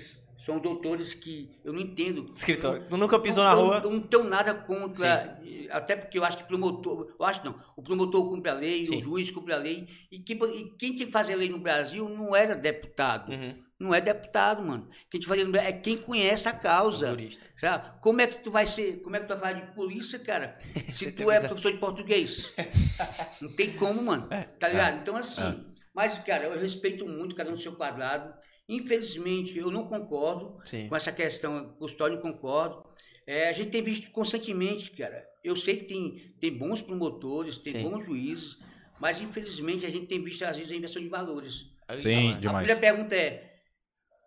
[0.45, 2.31] são doutores que eu não entendo.
[2.35, 2.85] Escritório.
[2.89, 3.81] Tu nunca pisou na rua?
[3.83, 5.39] Eu não tenho nada contra,
[5.71, 8.85] até porque eu acho que o promotor, eu acho não, o promotor cumpre a lei,
[8.85, 8.97] Sim.
[8.97, 12.07] o juiz cumpre a lei, e quem, e quem tinha que fazer lei no Brasil
[12.09, 13.55] não era deputado, Uhum.
[13.79, 14.87] não é deputado, mano.
[15.09, 17.09] Quem tinha que fazer no Brasil é quem conhece a causa.
[17.09, 17.43] Jurista.
[17.57, 17.99] Sabe?
[18.01, 20.57] Como é que tu vai ser, como é que tu vai falar de polícia, cara,
[20.91, 22.51] se tu é professor de português?
[23.41, 24.27] Não tem como, mano.
[24.57, 24.99] Tá ligado?
[25.01, 28.33] Então, assim, mas, cara, eu respeito muito cada um do seu quadrado.
[28.67, 30.87] Infelizmente, eu não concordo Sim.
[30.87, 32.87] com essa questão, custódio não concordo.
[33.25, 35.25] É, a gente tem visto constantemente, cara.
[35.43, 37.89] Eu sei que tem, tem bons promotores, tem Sim.
[37.89, 38.57] bons juízes,
[38.99, 41.65] mas infelizmente a gente tem visto, às vezes, a inversão de valores.
[41.97, 42.65] Sim, A demais.
[42.67, 43.55] primeira pergunta é: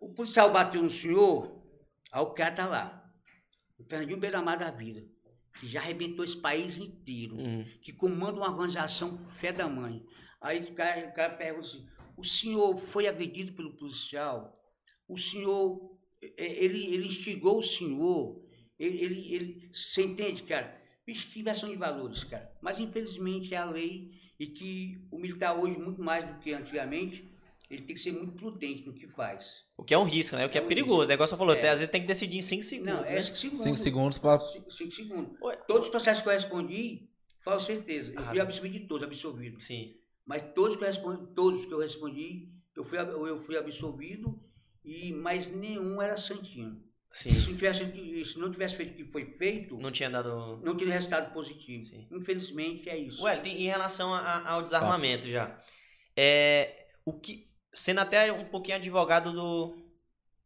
[0.01, 1.63] o policial bateu no senhor,
[2.11, 2.99] aí o cara tá lá.
[3.79, 5.03] O Fernandinho Beiramar da vida,
[5.59, 7.65] que já arrebentou esse país inteiro, Uhum.
[7.81, 10.03] que comanda uma organização fé da mãe.
[10.43, 11.85] Aí o cara, o cara pergunta assim:
[12.17, 14.59] o senhor foi agredido pelo policial?
[15.07, 18.43] O senhor, eh, ele, ele instigou o senhor?
[18.77, 20.79] Ele, ele, ele- você entende, cara?
[21.05, 22.51] Bicho, que inversão de valores, cara.
[22.61, 27.27] Mas infelizmente é a lei e que o militar hoje, muito mais do que antigamente,
[27.69, 29.63] ele tem que ser muito prudente no que faz.
[29.77, 30.45] O que é um risco, né?
[30.45, 30.99] O que é, É um perigoso.
[31.01, 31.11] risco.
[31.11, 31.57] É igual você falou, É.
[31.57, 32.93] até às vezes tem que decidir em 5 segundos.
[32.93, 33.21] Não, é né?
[33.21, 33.63] 5 segundos.
[33.63, 34.39] Cinco segundos pra.
[34.39, 35.41] Cinco, cinco segundos.
[35.41, 35.55] Ué.
[35.67, 37.09] Todos os processos que eu respondi,
[37.41, 38.13] falo certeza.
[38.15, 38.43] Eu fui Ah.
[38.43, 39.59] absolvido de todos, absolvido.
[39.61, 39.93] Sim.
[40.25, 44.39] Mas todos que eu respondi, todos que eu respondi, eu fui, eu fui absolvido,
[44.83, 46.81] e, mas nenhum era santinho.
[47.11, 47.31] Sim.
[47.39, 50.59] Se não tivesse, se não tivesse feito o que foi feito, Não tinha dado.
[50.63, 51.85] não teria resultado positivo.
[51.85, 52.07] Sim.
[52.11, 53.21] Infelizmente é isso.
[53.23, 55.29] Ué, em relação a- ao desarmamento Tá.
[55.31, 55.59] já.
[56.17, 59.77] É, o que, sendo até um pouquinho advogado do.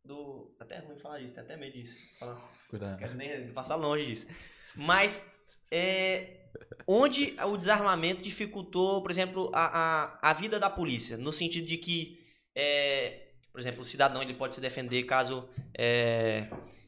[0.04, 1.96] do até é ruim falar disso, tem até medo disso.
[2.20, 2.36] Falar.
[2.70, 3.00] Cuidado.
[3.00, 4.28] Quero nem passar longe disso.
[4.76, 5.24] Mas
[5.72, 6.47] é,
[6.88, 11.18] onde o desarmamento dificultou, por exemplo, a, a, a vida da polícia?
[11.18, 12.20] No sentido de que,
[12.56, 16.48] é, por exemplo, o cidadão ele pode se defender caso é,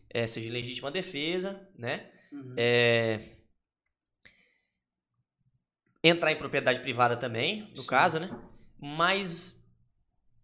[0.10, 2.10] é, seja legítima defesa, né?
[2.32, 2.54] Uhum.
[2.58, 3.20] É,
[6.04, 7.88] entrar em propriedade privada também, no Sim.
[7.88, 8.30] caso, né?
[8.80, 9.60] Mas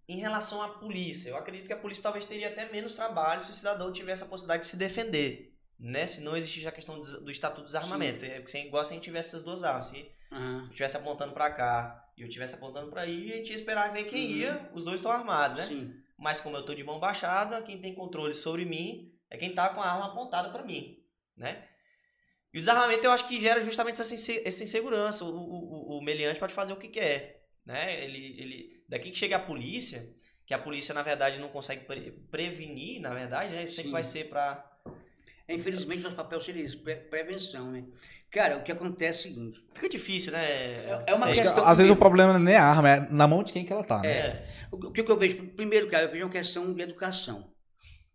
[0.08, 3.52] em relação à polícia, eu acredito que a polícia talvez teria até menos trabalho se
[3.52, 6.06] o cidadão tivesse a possibilidade de se defender, né?
[6.06, 8.24] Se não existe a questão do estatuto do desarmamento.
[8.26, 9.88] É porque igual se a gente tivesse essas duas armas.
[9.88, 10.60] Se Aham.
[10.64, 13.92] eu estivesse apontando pra cá e eu estivesse apontando pra aí, a gente ia esperar
[13.94, 14.38] ver quem Uhum.
[14.38, 14.70] ia.
[14.74, 15.66] Os dois estão armados, né?
[15.66, 15.94] Sim.
[16.18, 19.70] Mas como eu tô de mão baixada, quem tem controle sobre mim é quem tá
[19.70, 20.98] com a arma apontada para mim,
[21.36, 21.68] né?
[22.54, 25.26] E o desarmamento eu acho que gera justamente essa insegurança.
[25.26, 28.02] O, o, o- o meliante pode fazer o que quer, né?
[28.02, 30.10] Ele, ele, daqui que chega a polícia,
[30.46, 33.66] que a polícia na verdade não consegue pre- prevenir, na verdade, né?
[33.66, 33.92] Sempre Sim.
[33.92, 34.72] vai ser para
[35.48, 37.86] Infelizmente, nosso papel seria isso, pre- prevenção, né?
[38.32, 39.64] Cara, o que acontece é o seguinte.
[39.76, 41.04] Fica difícil, né?
[41.06, 43.00] É uma Acho que, questão às vezes o problema não é nem a arma, é
[43.12, 44.10] na mão de quem que ela tá, né?
[44.10, 45.48] É, O o que, que eu vejo?
[45.56, 47.54] Primeiro, cara, eu vejo uma questão de educação.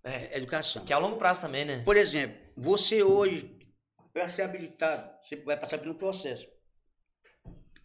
[0.05, 0.37] é.
[0.37, 0.85] Educação.
[0.85, 1.83] Que é a longo prazo também, né?
[1.85, 3.51] Por exemplo, você hoje,
[4.13, 6.47] para ser habilitado, você vai passar por um processo.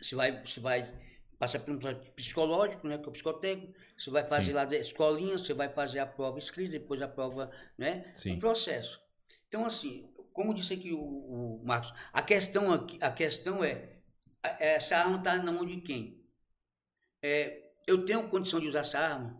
[0.02, 0.94] Você vai, você vai
[1.40, 4.54] passar por um processo psicológico, né, que é o psicotécnico, você vai fazer Sim.
[4.54, 8.06] lá da escolinha, você vai fazer a prova escrita, depois a prova, né?
[8.14, 8.34] Sim.
[8.34, 9.02] Um processo.
[9.56, 14.00] Então, assim, como disse aqui o, o Marcos, a questão, aqui, a questão é,
[14.44, 16.22] a- essa arma está na mão de quem?
[17.22, 19.40] É, eu tenho condição de usar essa arma?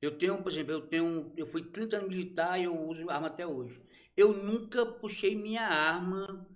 [0.00, 3.28] Eu tenho, por exemplo, eu tenho, eu fui 30 anos militar e eu uso arma
[3.28, 3.80] até hoje.
[4.16, 6.46] Eu nunca puxei minha arma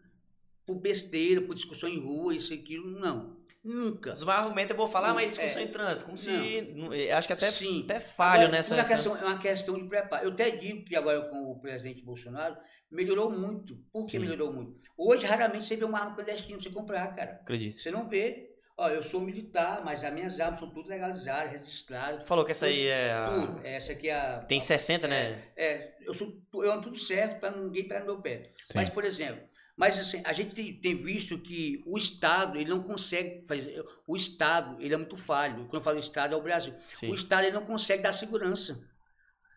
[0.67, 3.36] por besteira, por discussão em rua, isso e aquilo, não.
[3.67, 4.15] Nunca.
[4.15, 5.65] Os maiores argumentos eu vou falar, mas discussão É.
[5.65, 6.05] em trânsito.
[6.07, 6.31] Como se.
[6.75, 6.87] Não.
[6.87, 7.83] não- eu Acho que até, Sim.
[7.85, 8.75] até falho Agora, nessa.
[8.75, 10.25] uma questão, é uma questão de preparo.
[10.27, 12.57] Eu até digo que agora com o presidente Bolsonaro,
[12.91, 13.77] melhorou muito.
[13.93, 14.19] Por que Sim.
[14.21, 14.79] melhorou muito?
[14.97, 17.33] Hoje, raramente você vê uma arma clandestina pra você comprar, cara.
[17.43, 17.77] Acredito.
[17.77, 18.51] Você não vê.
[18.79, 22.25] Ó, eu sou militar, mas as minhas armas são tudo legalizadas, registradas.
[22.29, 23.25] Falou que essa aí é a.
[23.25, 23.61] Tudo.
[23.65, 24.39] Essa aqui é a.
[24.41, 25.43] Tem 60, né?
[25.57, 26.31] É, eu, sou,
[26.63, 28.43] eu ando tudo certo para ninguém pegar no meu pé.
[28.67, 28.75] Sim.
[28.75, 29.43] Mas, por exemplo,
[29.77, 33.85] mas assim, a gente tem, tem visto que o Estado, ele não consegue fazer.
[34.07, 35.67] O Estado, ele é muito falho.
[35.67, 36.75] Quando eu falo Estado, é o Brasil.
[36.95, 37.11] Sim.
[37.11, 38.83] O Estado, ele não consegue dar segurança.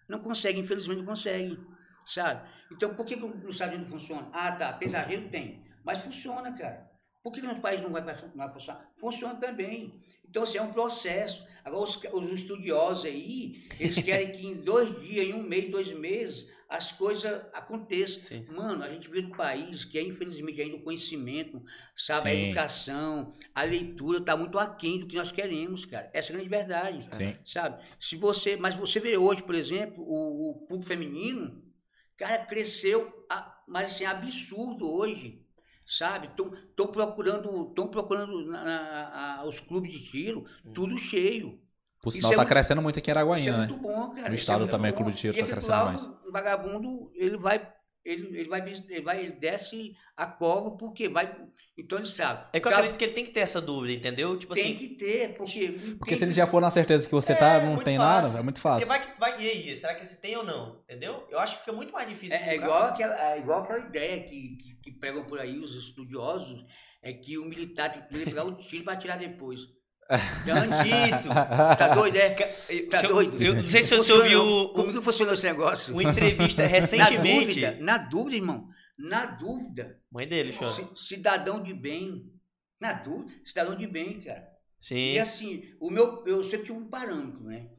[0.09, 1.57] Não consegue, infelizmente não consegue.
[2.05, 2.49] Sabe?
[2.71, 4.27] Então, por que, que no Estado não funciona?
[4.33, 5.63] Ah, tá, pesadeiro tem.
[5.85, 6.89] Mas funciona, cara.
[7.23, 8.91] Por que, que nosso país não vai, não vai funcionar?
[8.97, 10.03] Funciona também.
[10.27, 11.45] Então, assim, é um processo.
[11.63, 15.91] Agora, os, os estudiosos aí, eles querem que em dois dias, em um mês, dois
[15.93, 18.23] meses, as coisas aconteçam.
[18.23, 18.45] Sim.
[18.51, 21.61] Mano, a gente vive um país que, é, infelizmente, ainda o conhecimento,
[21.95, 22.45] sabe, a Sim.
[22.45, 26.09] educação, a leitura está muito aquém do que nós queremos, cara.
[26.13, 27.09] Essa é a grande verdade.
[27.15, 27.35] Sim.
[27.43, 27.83] Sabe?
[27.99, 31.63] Se você, mas você vê hoje, por exemplo, o, o público feminino,
[32.15, 35.43] cara, cresceu, a- mas assim, absurdo hoje.
[35.87, 36.27] Sabe?
[36.27, 41.59] Estão procurando, tão procurando na- na- a- os clubes de tiro, tudo cheio.
[42.01, 43.57] Por sinal, é tá crescendo muito aqui em Isso é né?
[43.57, 44.29] muito bom, cara.
[44.29, 46.05] No estado é muito também, o clube de tiro E tá aquele crescendo lá, mais.
[46.05, 47.69] O vagabundo, ele vai,
[48.05, 51.35] ele, ele vai, ele vai, ele desce a cova porque vai.
[51.77, 52.47] Então ele sabe.
[52.53, 54.37] É que eu acredito que ele tem que ter essa dúvida, entendeu?
[54.37, 54.75] Tipo tem assim.
[54.77, 55.67] que ter, porque.
[55.97, 58.27] Porque se ele já for na certeza que você tá, É, não muito tem fácil.
[58.29, 58.87] nada, é muito fácil.
[58.87, 60.81] vai, que- vai, e aí, será que esse tem ou não?
[60.83, 61.27] Entendeu?
[61.29, 62.37] Eu acho que fica muito mais difícil.
[62.37, 65.75] É, é igual aquela, é igual aquela ideia que, que, que pregam por aí os
[65.75, 66.65] estudiosos,
[67.01, 69.59] é que o militar tem que pegar o tiro para atirar depois.
[70.45, 71.27] Dane Isso.
[71.29, 72.29] Tá doido, é?
[72.89, 73.41] Tá eu- doido?
[73.43, 75.93] Eu não sei se você ouviu o- Como que funcionou esse negócio?
[75.93, 77.45] uma entrevista Na recentemente.
[77.61, 78.67] dúvida, na dúvida, irmão,
[78.97, 82.25] na dúvida, Mãe dele, ci- cidadão de bem,
[82.79, 84.47] na dúvida, cidadão de bem, cara.
[84.81, 85.13] Sim.
[85.13, 87.69] E assim, o meu, eu sempre tive um parâmetro, né?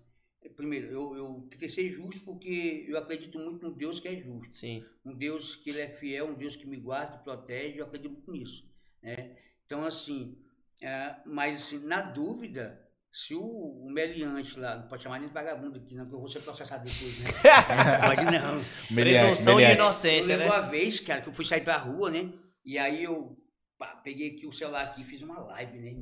[0.57, 4.17] Primeiro, eu, eu tenho que ser justo porque eu acredito muito num Deus que é
[4.17, 4.55] justo.
[4.55, 4.85] Sim.
[5.05, 8.31] um Deus que ele é fiel, um Deus que me guarda protege, eu acredito muito
[8.31, 8.65] nisso,
[9.03, 9.37] né?
[9.67, 10.37] Então, assim,
[10.83, 12.81] é, mas assim, na dúvida,
[13.13, 16.21] se o, o meliante lá, não pode chamar nem de vagabundo aqui, não, que eu
[16.21, 17.31] vou ser processado depois, né?
[18.07, 18.65] pode não.
[18.91, 20.45] Meliante, Presunção de inocência, eu né?
[20.45, 22.33] lembro uma vez, cara, que eu fui sair pra rua, né?
[22.65, 23.37] E aí eu
[23.79, 25.95] pá, peguei aqui o celular aqui e fiz uma live, né?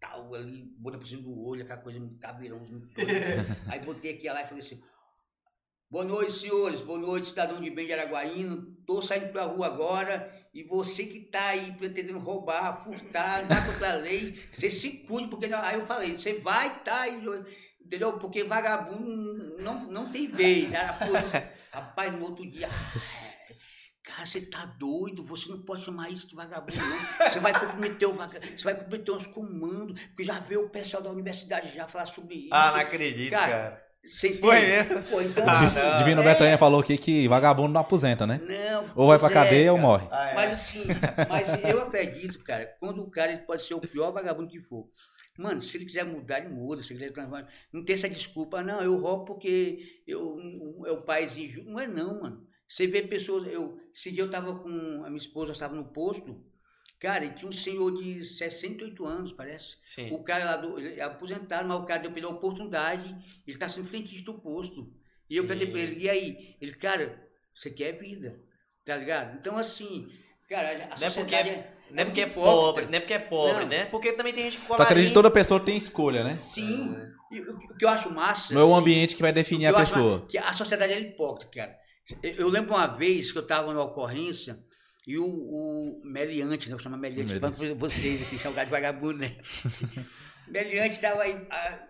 [0.00, 3.10] Tal, ali, botei por cima do olho, aquela coisa muito caveirão, muito doido.
[3.66, 4.82] Aí botei aqui a live e falei assim.
[5.88, 6.82] Boa noite, senhores.
[6.82, 8.66] Boa noite, cidadão de bem de Araguaína.
[8.84, 13.92] Tô saindo pra rua agora e você que tá aí pretendendo roubar, furtar, andar contra
[13.92, 17.22] a lei, você se cuide, porque aí eu falei, você vai tá aí,
[17.80, 18.14] entendeu?
[18.18, 20.74] Porque vagabundo não, não tem vez.
[20.74, 22.98] Aí a polícia, rapaz, no outro dia, "Ah,
[24.02, 27.28] cara, você tá doido, você não pode chamar isso de vagabundo, não.
[27.28, 31.00] Você vai comprometer o vagabundo, você vai comprometer os comandos, porque já veio o pessoal
[31.00, 32.48] da universidade já falar sobre isso.
[32.54, 33.85] Ah, não acredito, Cara, cara.
[34.06, 34.34] Você?
[34.34, 35.02] Foi mesmo?
[35.10, 35.98] Pô, então, Ah, assim, não.
[35.98, 38.40] Divino é, Betanha falou aqui que vagabundo não aposenta, né?
[38.46, 39.88] Não, Ou vai pra é, cadeia ou cara.
[39.88, 40.08] morre.
[40.10, 40.34] Ah, é.
[40.34, 40.84] Mas assim,
[41.28, 44.88] mas eu acredito, cara, quando o cara ele pode ser o pior vagabundo que for.
[45.38, 46.82] Mano, se ele quiser mudar, ele muda.
[46.82, 47.48] Se ele quiser transformar.
[47.72, 50.38] Não tem essa desculpa, não, eu roubo porque eu,
[50.86, 51.68] é o país injusto.
[51.70, 52.46] Não é não, mano.
[52.68, 53.46] Você vê pessoas.
[53.46, 55.02] Eu, esse dia eu tava com.
[55.04, 56.42] A minha esposa estava no posto.
[57.06, 59.76] Cara, e tinha um senhor de 68 anos, parece.
[59.86, 60.08] Sim.
[60.12, 60.76] O cara lá do.
[60.76, 63.16] Ele é aposentado, mas o cara deu pra ele a oportunidade.
[63.46, 64.92] Ele tá sendo frentista do posto.
[65.30, 65.48] E eu Sim.
[65.48, 66.56] perguntei pra ele, e aí?
[66.60, 67.22] Ele, cara,
[67.54, 68.40] você quer vida.
[68.84, 69.36] Tá ligado?
[69.38, 70.08] Então, assim,
[70.48, 71.72] cara, a Não é porque, sociedade é.
[71.92, 73.68] não é porque é pobre, não é porque é pobre, Não.
[73.68, 73.84] né?
[73.86, 76.36] Porque também tem gente que Eu cola acredito que toda pessoa tem escolha, né?
[76.36, 76.96] Sim.
[77.30, 78.52] E o que- eu acho massa.
[78.52, 80.26] Não é o assim, ambiente que vai definir a eu acho pessoa.
[80.28, 81.76] Que a sociedade é hipócrita, cara.
[82.20, 84.58] Eu eu lembro uma vez que eu estava numa ocorrência
[85.06, 86.74] e o, o meliante, né?
[86.74, 89.36] Eu chamo meliante, Meu falando pra vocês aqui, chamar de vagabundo, né?
[90.48, 91.86] meliante estava aí, a,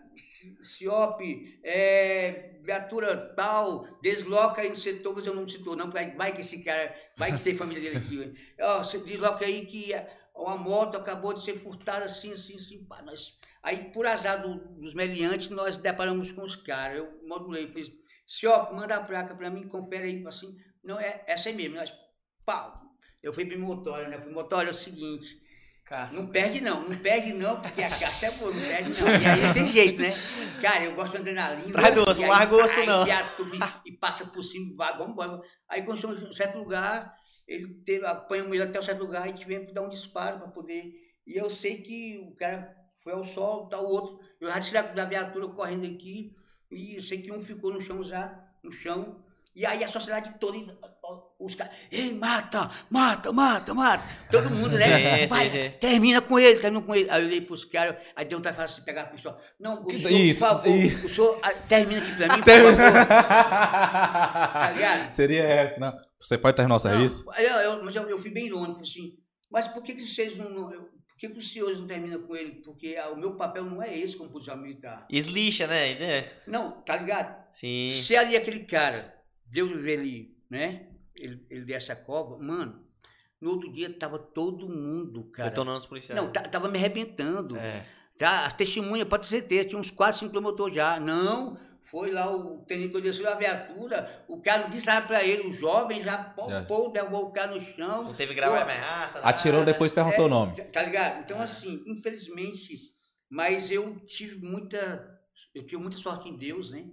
[0.63, 6.33] CIOP, é, viatura tal, desloca aí no setor, mas eu não setor, não, vai, vai
[6.33, 8.17] que esse cara, vai que tem família dele aqui.
[8.17, 8.35] né?
[8.61, 12.85] Ó, você desloca aí que a- uma moto acabou de ser furtada assim, assim, assim.
[12.85, 16.99] Pá, nós, aí, por azar do- dos meliantes, nós deparamos com os caras.
[16.99, 17.91] Eu modulei, fiz,
[18.27, 20.55] CIOP, manda a placa para mim, confere aí, assim.
[20.85, 21.77] Não, é essa aí mesmo.
[21.77, 21.93] Nós,
[22.45, 22.86] pau.
[23.27, 24.21] Eu fui pro motório, né?
[24.21, 25.37] Fui motório, é o seguinte.
[25.85, 26.15] Caça.
[26.15, 29.09] Não perde não, não perde não, porque a caça é boa, não perde não.
[29.19, 30.11] E aí tem jeito, né?
[30.63, 31.73] Cara, eu gosto de adrenalina.
[31.73, 33.05] Traz do osso, e aí- larga o osso, não.
[33.85, 35.41] e, passa por cima, vai, vamos embora.
[35.69, 37.13] Aí quando chegou em um certo lugar,
[37.49, 40.49] ele teve, apanhou ele até um certo lugar e tivemos que dar um disparo para
[40.49, 40.93] poder.
[41.27, 44.21] E eu sei que o cara foi ao sol, tá o outro.
[44.41, 46.33] Eu já tirei da viatura correndo aqui,
[46.71, 49.21] e eu sei que um ficou no chão já, no chão.
[49.57, 50.59] E aí a sociedade toda,
[51.41, 54.05] os caras, ei, mata, mata, mata, mata.
[54.31, 55.21] Todo mundo, né?
[55.21, 57.09] Sim, Vai, termina com ele, termina com ele.
[57.09, 59.41] Aí eu olhei pros caras, aí deu um de assim, pegar a pistola.
[59.59, 61.07] Não, o senhor, isso, por favor, isso.
[61.07, 63.07] o senhor ah, termina aqui pra mim, por favor.
[64.61, 65.13] Tá ligado?
[65.13, 65.97] Seria não.
[66.21, 67.25] Você pode terminar o serviço?
[67.25, 69.15] Não, eu, eu- mas eu, eu fui bem irônico, assim,
[69.51, 70.51] mas por que, que vocês não.
[70.51, 72.61] não- eu- por que, que os senhores não terminam com ele?
[72.63, 75.07] Porque ah, o meu papel não é esse como policial militar.
[75.11, 75.95] Eslixa, né?
[75.95, 76.25] né?
[76.47, 77.35] Não, tá ligado?
[77.55, 77.91] Sim.
[77.91, 79.16] Se ali aquele cara,
[79.51, 80.89] Deus ele, né?
[81.15, 82.85] Ele, ele desse a cova, mano,
[83.41, 85.49] no outro dia tava todo mundo, cara.
[85.49, 86.21] Detonando os policiais.
[86.21, 87.57] Não, tava me arrebentando.
[87.57, 87.87] É.
[88.19, 88.47] Tá?
[88.47, 90.99] As testemunhas, pode ter certeza, tinha uns 4, 5 promotores já.
[91.01, 95.23] Não, Foi lá o tenente que desceu a viatura, o cara não disse nada pra
[95.23, 98.03] ele, o jovem já popou, derrubou o cara no chão.
[98.03, 99.21] Não teve grau de ameaça.
[99.21, 99.73] Atirou nada.
[99.73, 100.57] depois perguntou o nome.
[100.57, 101.21] Tá- Tá ligado?
[101.23, 101.45] Então, É.
[101.45, 102.77] assim, infelizmente,
[103.31, 105.09] mas eu tive muita.
[105.55, 106.87] Eu tive muita sorte em Deus, né?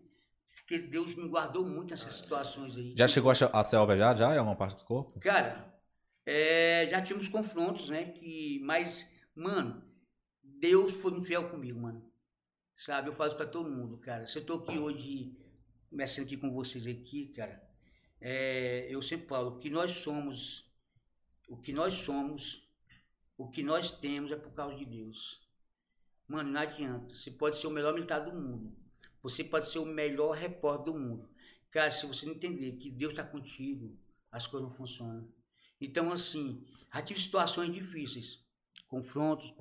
[0.63, 2.95] Porque Deus me guardou muito nessas situações aí.
[2.97, 5.19] Já chegou a ser alvejado já em alguma parte do corpo?
[5.19, 5.73] Cara,
[6.25, 8.05] é, já tivemos confrontos, né?
[8.05, 9.83] Que, mas, mano,
[10.41, 12.09] Deus foi fiel comigo, mano.
[12.75, 13.09] Sabe?
[13.09, 14.25] Eu falo isso pra todo mundo, cara.
[14.25, 15.37] Se eu tô aqui hoje,
[15.89, 17.61] conversando aqui com vocês aqui, cara,
[18.21, 20.65] é, eu sempre falo, o que nós somos,
[21.49, 22.65] o que nós somos,
[23.37, 25.41] o que nós temos é por causa de Deus.
[26.25, 27.13] Mano, não adianta.
[27.13, 28.73] Você pode ser o melhor militar do mundo.
[29.23, 31.29] Você pode ser o melhor repórter do mundo.
[31.71, 33.97] Cara, se você não entender que Deus está contigo,
[34.31, 35.27] as coisas não funcionam.
[35.81, 38.39] Então, assim, já tive situações difíceis,
[38.87, 39.51] confrontos,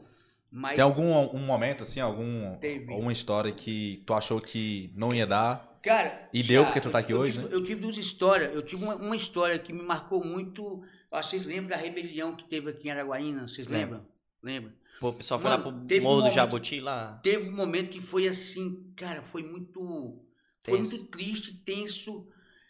[0.50, 2.92] mas Tem algum um momento, assim, algum, Teve.
[2.92, 5.78] alguma história que tu achou que não ia dar?
[5.82, 6.28] Cara.
[6.32, 7.54] E deu já, porque tu tá eu- aqui eu hoje, tive- né?
[7.54, 8.54] Eu tive duas histórias.
[8.54, 10.84] Eu tive uma, uma história que me marcou muito.
[11.10, 13.48] Vocês lembram da rebelião que teve aqui em Araguaína?
[13.48, 14.06] Vocês lembram?
[14.42, 14.72] Lembram?
[15.02, 17.18] Pô, o pessoal foi lá Mano, pro teve Morro um do momento- Jabuti lá.
[17.24, 20.24] Teve um momento que foi assim, cara, foi muito.
[20.62, 20.92] Foi Tenso.
[20.96, 22.28] muito triste, tenso.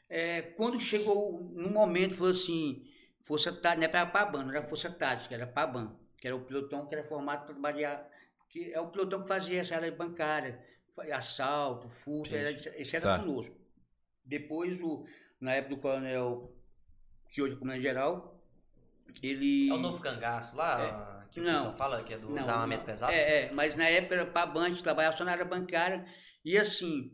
[0.09, 2.83] É, quando chegou no momento, falou assim:
[3.21, 6.41] Força Tática, não era para Paban, não era Força Tática, era Paban, que era o
[6.41, 8.11] pelotão que era formado para trabalhar.
[8.49, 10.59] Que é o pelotão que fazia essa área bancária,
[11.13, 13.55] assalto, furto, era, esse era conosco.
[14.25, 15.05] Depois, o,
[15.39, 16.51] na época do coronel,
[17.31, 18.43] que hoje é o comandante geral,
[19.23, 19.69] ele.
[19.69, 21.53] É o novo cangaço lá, que o Não.
[21.55, 23.13] pessoal fala que é do Não, desarmamento pesado.
[23.13, 26.05] É, é, mas na época era para a gente trabalhava só na área bancária.
[26.45, 27.13] E assim,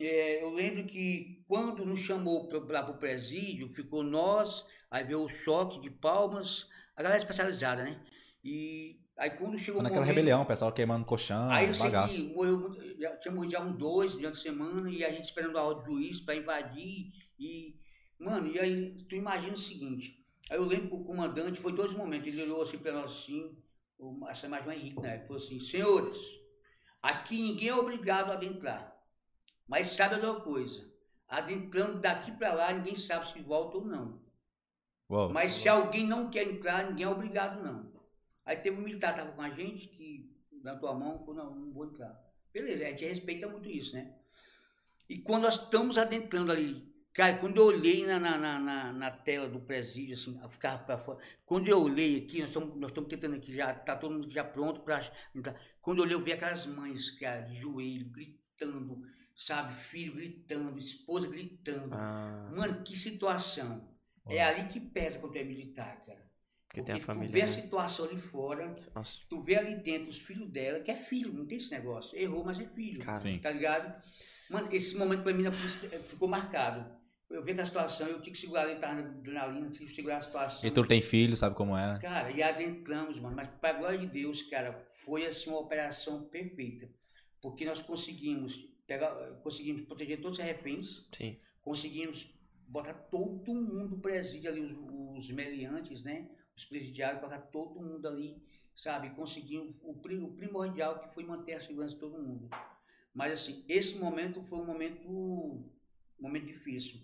[0.00, 5.04] é, eu lembro que quando nos chamou pra- lá para o presídio, ficou nós, aí
[5.04, 8.00] veio o choque de palmas, a galera especializada, né?
[8.42, 12.16] E aí quando chegou Naquela momento, rebelião, o pessoal queimando colchão, Aí eu sei bagaço.
[12.28, 15.58] que morreu, já, tinha morrido já uns dois durante a semana e a gente esperando
[15.58, 17.12] a ordem do juiz para invadir.
[17.38, 17.74] E,
[18.18, 20.17] mano, e aí tu imagina o seguinte.
[20.50, 23.56] Aí eu lembro que o comandante, foi dois momentos, ele olhou assim para nós assim,
[23.98, 26.18] o, que era mais Henrique na época, falou assim, senhores,
[27.02, 28.96] aqui ninguém é obrigado a adentrar.
[29.66, 30.90] Mas sabe a uma coisa,
[31.28, 34.22] adentrando daqui para lá, ninguém sabe se volta ou não.
[35.08, 35.28] Uou.
[35.30, 37.92] Mas se alguém não quer entrar, ninguém é obrigado, não.
[38.44, 41.34] Aí teve um militar que estava com a gente, que levantou a mão e falou,
[41.34, 42.18] não, não vou entrar.
[42.52, 44.14] Beleza, a gente respeita muito isso, né?
[45.08, 46.87] E quando nós estamos adentrando ali,
[47.18, 50.98] cara, quando eu olhei na, na, na, na- tela do presídio, assim, eu ficava para
[50.98, 51.18] fora.
[51.44, 54.44] Quando eu olhei aqui, nós estamos, nós estamos tentando aqui, já tá todo mundo já
[54.44, 55.02] pronto para
[55.34, 55.60] entrar.
[55.80, 59.02] Quando eu olhei, eu vi aquelas mães, cara, de joelho, gritando,
[59.34, 59.74] sabe?
[59.74, 61.94] Filho gritando, esposa gritando.
[61.94, 63.88] Ah, Mano, que situação.
[64.28, 66.22] É ali que pesa quando tu é militar, cara.
[66.68, 67.28] que tem a Porque família.
[67.28, 67.52] Tu vê a né?
[67.52, 71.46] situação ali fora, Nossa, tu vê ali dentro os filhos dela, que é filho, não
[71.46, 72.16] tem esse negócio.
[72.18, 73.04] Errou, mas é filho.
[73.04, 73.38] cara.
[73.40, 74.02] Tá ligado?
[74.50, 75.44] Mano, esse momento pra mim
[76.04, 76.97] ficou marcado.
[77.30, 80.16] Eu vendo a situação, eu tinha que segurar ali, tava na adrenalina, tinha que segurar
[80.16, 80.66] a situação.
[80.66, 81.94] E tu tem filho, sabe como é?
[81.94, 81.98] né?
[82.00, 83.36] Cara, e adentramos, mano.
[83.36, 84.72] Mas, pra glória de Deus, cara,
[85.04, 86.88] foi assim uma operação perfeita.
[87.42, 91.38] Porque nós conseguimos pegar, conseguimos proteger todos os reféns, Sim.
[91.60, 92.26] conseguimos
[92.66, 94.72] botar todo mundo no presídio ali, os,
[95.18, 96.30] os meliantes, né?
[96.56, 98.42] Os presidiários, botar todo mundo ali,
[98.74, 99.10] sabe?
[99.10, 102.48] Conseguimos o, o primordial que foi manter a segurança de todo mundo.
[103.14, 105.70] Mas assim, esse momento foi um momento, um
[106.18, 107.00] momento difícil.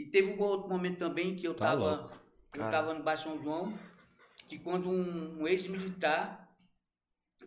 [0.00, 2.14] E teve um outro momento também que eu Tá tava, louco.
[2.54, 2.70] eu Cara.
[2.70, 3.78] tava no Baixo São João,
[4.48, 6.48] que quando um, um ex-militar,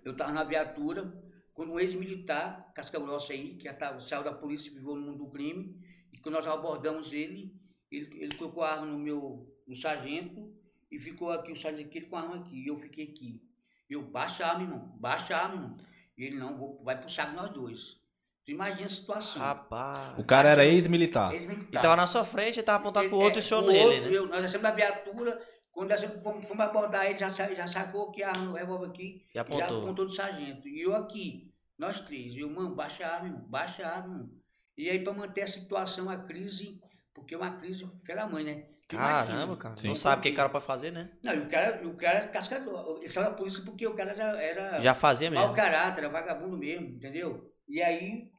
[0.06, 1.12] eu tava na viatura,
[1.52, 5.02] quando um ex-militar, casca grossa aí, que já tava, saiu da polícia e viveu no
[5.02, 5.76] mundo do crime,
[6.12, 7.60] e quando nós abordamos ele,
[7.92, 10.54] ele, ele colocou a arma no meu, no sargento,
[10.92, 13.42] e ficou aqui, o sargento aqui, ele com a arma aqui, e eu fiquei aqui.
[13.90, 15.78] Eu, baixa a arma, irmão, baixa a arma, irmão.
[16.16, 18.00] E ele, não, vou, vai pro saco nós dois.
[18.46, 19.42] Tu imagina a situação.
[19.42, 20.20] Rapaz.
[20.20, 21.34] O cara era ex-militar.
[21.34, 21.80] Ex-militar.
[21.80, 23.64] E tava na sua frente e tava apontado pro Ele- outro é, e o senhor
[23.64, 24.18] o nele, né?
[24.18, 28.22] eu- nós descemos da viatura, quando nós fomos, fomos abordar ele, já, já sacou que
[28.22, 29.60] a arma, o revólver aqui, E apontou.
[29.60, 30.68] já apontou do sargento.
[30.68, 32.34] E eu aqui, nós três.
[32.34, 34.14] E eu, mano, baixa a arma, irmão, baixa a arma.
[34.14, 34.30] irmão.
[34.78, 36.80] E aí, para manter a situação, a crise,
[37.14, 38.64] porque é uma crise pela mãe, né?
[38.90, 39.58] Tu Caramba, imagina.
[39.58, 39.78] cara.
[39.78, 39.88] Sim.
[39.88, 41.10] Não sabe o que o cara pode fazer, né?
[41.24, 42.98] Não, e o cara, o cara é cascador.
[43.00, 45.56] Ele saiu da polícia porque o cara era, era Já fazia mau mesmo.
[45.56, 47.50] caráter, era vagabundo mesmo, entendeu?
[47.68, 48.30] E aí,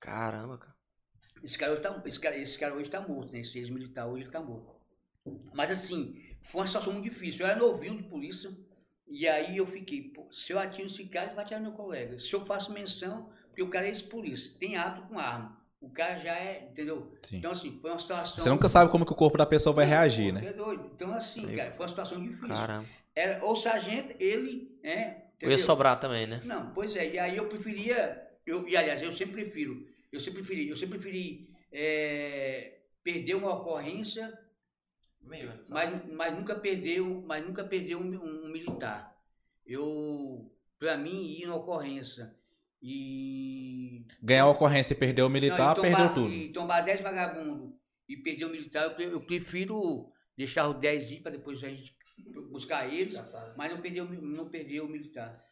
[0.00, 0.74] Caramba, cara.
[1.42, 3.40] Esse cara, hoje tá, esse, cara, esse cara hoje tá morto, né?
[3.40, 4.76] Esse ex-militar hoje ele tá morto.
[5.52, 7.44] Mas assim, foi uma situação muito difícil.
[7.44, 8.50] Eu era novinho de polícia,
[9.06, 12.18] e aí eu fiquei, pô, se eu atiro esse cara, ele vai atirar meu colega.
[12.18, 15.58] Se eu faço menção, porque o cara é ex-polícia, tem hábito com arma.
[15.80, 17.16] O cara já é, entendeu?
[17.22, 17.38] Sim.
[17.38, 18.40] Então assim, foi uma situação...
[18.40, 20.44] Você nunca sabe como que o corpo da pessoa vai reagir, né?
[20.44, 20.90] é doido.
[20.94, 21.56] Então assim, Aí.
[21.56, 22.48] cara, foi uma situação difícil.
[22.48, 22.88] Caramba.
[23.14, 25.28] Era o sargento, ele, é...
[25.40, 26.40] Eu ia sobrar também, né?
[26.44, 30.42] Não, pois é, e aí eu preferia, eu, e aliás, eu sempre prefiro eu sempre
[30.42, 34.32] preferi, eu sempre preferi é, perder uma ocorrência,
[35.68, 39.14] mas, mas nunca perdeu, mas nunca perdeu um, um- um militar.
[39.66, 42.34] Eu, para mim, ir na ocorrência
[42.82, 46.32] e Ganhar a ocorrência e perder o militar, não, e perdeu tudo.
[46.32, 47.74] E tombar 10 vagabundos
[48.08, 51.94] e perder o militar, eu, eu prefiro deixar os 10 ir para depois a gente
[52.50, 53.14] buscar eles,
[53.56, 55.44] mas não perder, o não perder o militar.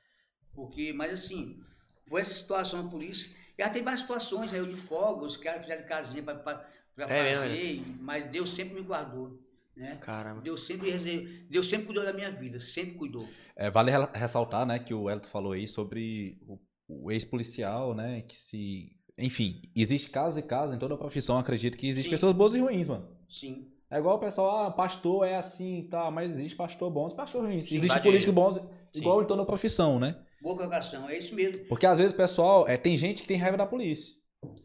[0.55, 1.61] Porque, mas assim,
[2.09, 3.29] foi essa situação na polícia.
[3.59, 4.59] Já tem várias situações, né?
[4.59, 9.39] Eu de folga, os caras fizeram casinha para É fazer, mas Deus sempre me guardou.
[9.77, 9.99] Né?
[10.01, 10.41] Caramba.
[10.41, 13.29] Deus sempre, Deus sempre cuidou da minha vida, sempre cuidou.
[13.55, 18.39] É, vale ressaltar, né, que o Elton falou aí sobre o, o ex-policial, né, que
[18.39, 18.91] se...
[19.19, 22.61] Enfim, existe casos e casos em toda a profissão, acredito que existem pessoas boas e
[22.61, 23.07] ruins, mano.
[23.29, 23.71] Sim.
[23.91, 27.45] É igual o pessoal, ah, pastor é assim, tá, mas existe pastor bom e pastor
[27.45, 27.63] ruim.
[27.63, 29.01] Sim, Existe político bons Sim.
[29.01, 30.17] igual em toda a profissão, né?
[30.41, 31.65] Boa colocação, é isso mesmo.
[31.67, 34.15] Porque às vezes o pessoal, é, tem gente que tem raiva da polícia.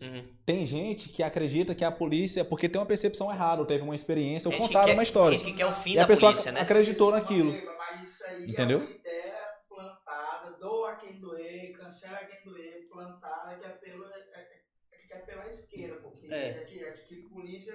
[0.01, 0.28] Uhum.
[0.45, 3.95] Tem gente que acredita que a polícia, porque tem uma percepção errada, ou teve uma
[3.95, 5.38] experiência, ou que contaram quer- uma história.
[5.38, 6.59] Gente que quer o fim E a da pessoa polícia, né?
[6.61, 7.51] acreditou Isso, naquilo.
[7.51, 8.80] amigo, Mas isso aí Entendeu?
[8.80, 9.34] é uma ideia
[9.69, 15.17] plantada, doa quem doer, cancela quem doer, plantada, que é pela, é, é- que é
[15.17, 16.49] pela esquerda, porque É.
[16.49, 16.53] é.
[16.65, 17.74] que, é que polícia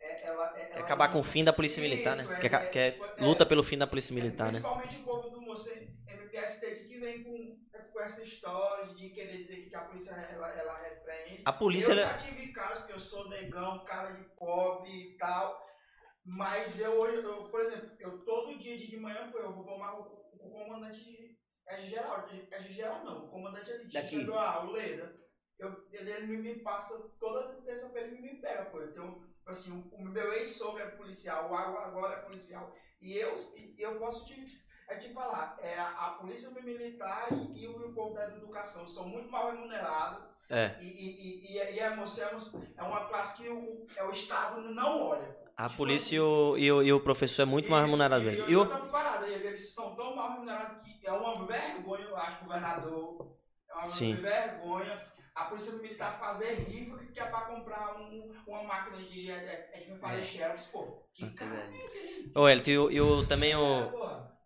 [0.00, 2.34] é, ela, é, ela acabar com o fim da polícia militar, Isso, né?
[2.36, 4.60] é, Quer, é, quer- tipo, é, luta pelo fim da polícia é, militar, né?
[4.60, 5.40] Principalmente o povo do
[6.36, 7.58] MPST aqui que vem com,
[7.92, 11.42] com essa história de querer dizer que a polícia ela, ela repreende.
[11.44, 15.16] A polícia, eu ela- já tive casos que eu sou negão, cara de pobre e
[15.16, 15.64] tal.
[16.24, 20.26] Mas eu hoje, eu, por exemplo, eu todo dia de manhã eu vou tomar o,
[20.32, 24.20] o comandante é geral, é geral não, o comandante ele Daqui.
[24.20, 25.24] chega, ah, o Leda.
[25.58, 28.80] Eu, ele, ele me, passa toda terça-feira ele me pega, pô.
[28.88, 32.74] Tenho, assim, o, o meu ex-sogro é policial, o Água agora é policial.
[33.00, 34.34] E eu, e eu posso te,
[34.88, 39.04] é te falar, é, a, a polícia militar e, e o, povo da educação são
[39.08, 40.16] muito mal remunerados.
[40.48, 40.76] É.
[40.76, 41.86] E, e, e, e, é, é
[42.78, 45.36] é uma classe que o, é, o Estado não olha.
[45.56, 47.84] A Tipo polícia e assim, o, e o, e o professor é muito mais isso,
[47.84, 48.44] remunerado mesmo.
[48.48, 52.16] e E o- outra parada, eles são tão mal remunerados que é uma vergonha, eu
[52.16, 53.38] acho, governador.
[53.68, 54.16] É uma Sim.
[54.16, 55.02] vergonha.
[55.34, 59.28] A polícia militar fazer rifa que é pra comprar um, uma máquina de.
[59.30, 61.08] É, é, é fazer xerox, pô.
[61.14, 62.02] Que cara é esse?
[62.34, 63.96] Ô, Elton, e o, e o- também É, o.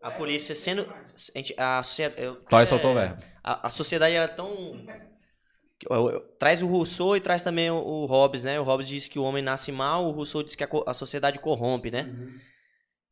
[0.02, 0.82] a polícia sendo.
[0.82, 1.82] A, gente, a,
[2.16, 3.22] eu- é, soltou o verbo.
[3.42, 4.84] a, a sociedade ela é tão.
[6.38, 8.60] Traz o Rousseau e traz também o, o Hobbes, né?
[8.60, 11.38] O Hobbes diz que o homem nasce mal, o Rousseau diz que a, a sociedade
[11.38, 12.02] corrompe, né?
[12.02, 12.38] Uhum.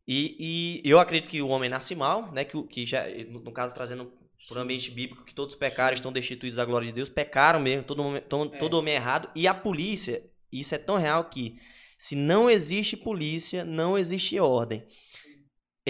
[0.07, 2.45] E, e eu acredito que o homem nasce mal, né?
[2.45, 4.13] Que, que já, no no caso, trazendo
[4.47, 7.85] por um ambiente bíblico, que todos pecaram, estão destituídos da glória de Deus, pecaram mesmo,
[7.85, 8.59] todo, homem- todo, É.
[8.59, 9.31] todo homem é errado.
[9.35, 10.23] E a polícia,
[10.53, 11.59] isso é tão real que
[11.97, 14.85] se não existe polícia, não existe ordem.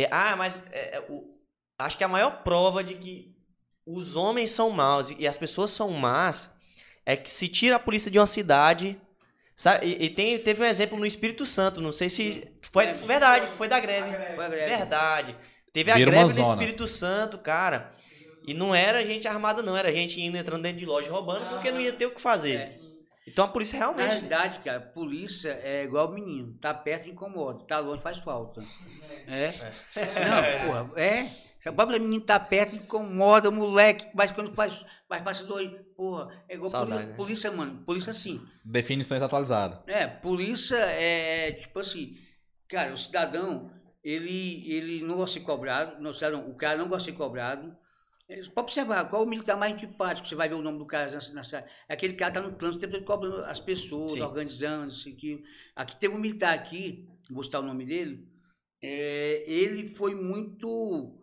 [0.05, 1.24] É, ah, mas é, é, o-
[1.78, 3.34] acho que a maior prova de que
[3.86, 6.51] os homens são maus e, e as pessoas são más
[7.07, 9.01] é que se tira a polícia de uma cidade.
[9.57, 9.86] Sabe?
[9.86, 12.46] E, e tem, teve um exemplo no Espírito Santo, não sei se.
[12.70, 14.11] Foi É, verdade, foi da greve.
[14.34, 14.76] Foi a greve.
[14.76, 15.36] Verdade.
[15.72, 16.53] Teve a Vira greve do zona.
[16.53, 17.90] Espírito Santo, cara.
[18.46, 19.76] E não era gente armada, não.
[19.76, 22.78] Era gente indo entrando dentro de loja roubando porque não ia ter o que fazer.
[23.29, 23.33] É.
[23.33, 24.09] Então a polícia Na realmente.
[24.11, 26.55] realidade, cara, polícia é igual menino.
[26.61, 28.62] Tá perto incomoda, tá longe faz falta.
[29.26, 29.51] É?
[29.97, 31.31] Não, porra, é.
[31.61, 35.68] Se a própria menina tá perto, incomoda o moleque, mas quando faz, mas passa dois,
[35.97, 37.16] porra, é igual Saudade, poli- né?
[37.16, 37.83] polícia, mano.
[37.85, 38.41] Polícia sim.
[38.64, 39.81] Definições atualizadas.
[39.89, 42.16] É, polícia é tipo assim,
[42.68, 43.72] cara, o cidadão,
[44.05, 47.16] ele, ele não gosta de ser cobrado, não, o, cidadão, o cara não gosta de
[47.16, 47.76] ser cobrado.
[48.29, 51.33] Pode observar, qual o militar mais antipático, você vai ver o nome do cara na,
[51.33, 51.70] na cidade.
[51.89, 54.20] Aquele cara que tá no trânsito, tempo cobrando as pessoas, Sim.
[54.20, 55.43] organizando, isso aqui.
[55.74, 58.29] Aqui teve um militar aqui, vou citar o nome dele,
[58.83, 61.18] é, ele foi muito,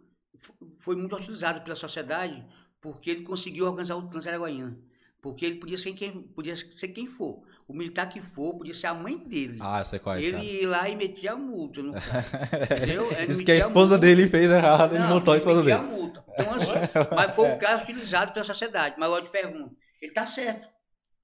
[0.79, 2.43] foi muito utilizado pela sociedade
[2.81, 4.77] porque ele conseguiu organizar o trânsito Araguaína.
[5.21, 7.43] Porque ele podia ser quem, podia ser quem for.
[7.67, 9.57] O militar que for, podia ser a mãe dele.
[9.59, 10.43] Ah, eu sei qual é ele cara.
[10.43, 12.25] ia lá e metia a multa no cara.
[12.75, 13.11] Entendeu?
[13.11, 14.07] Ele Isso que a esposa multa.
[14.07, 15.93] dele fez errado, ele Não, multou a ele esposa metia dele.
[15.93, 16.25] a multa.
[16.29, 16.71] Então, assim,
[17.15, 18.95] mas foi um caso utilizado pela sociedade.
[18.99, 20.67] Mas eu te pergunto, ele está certo.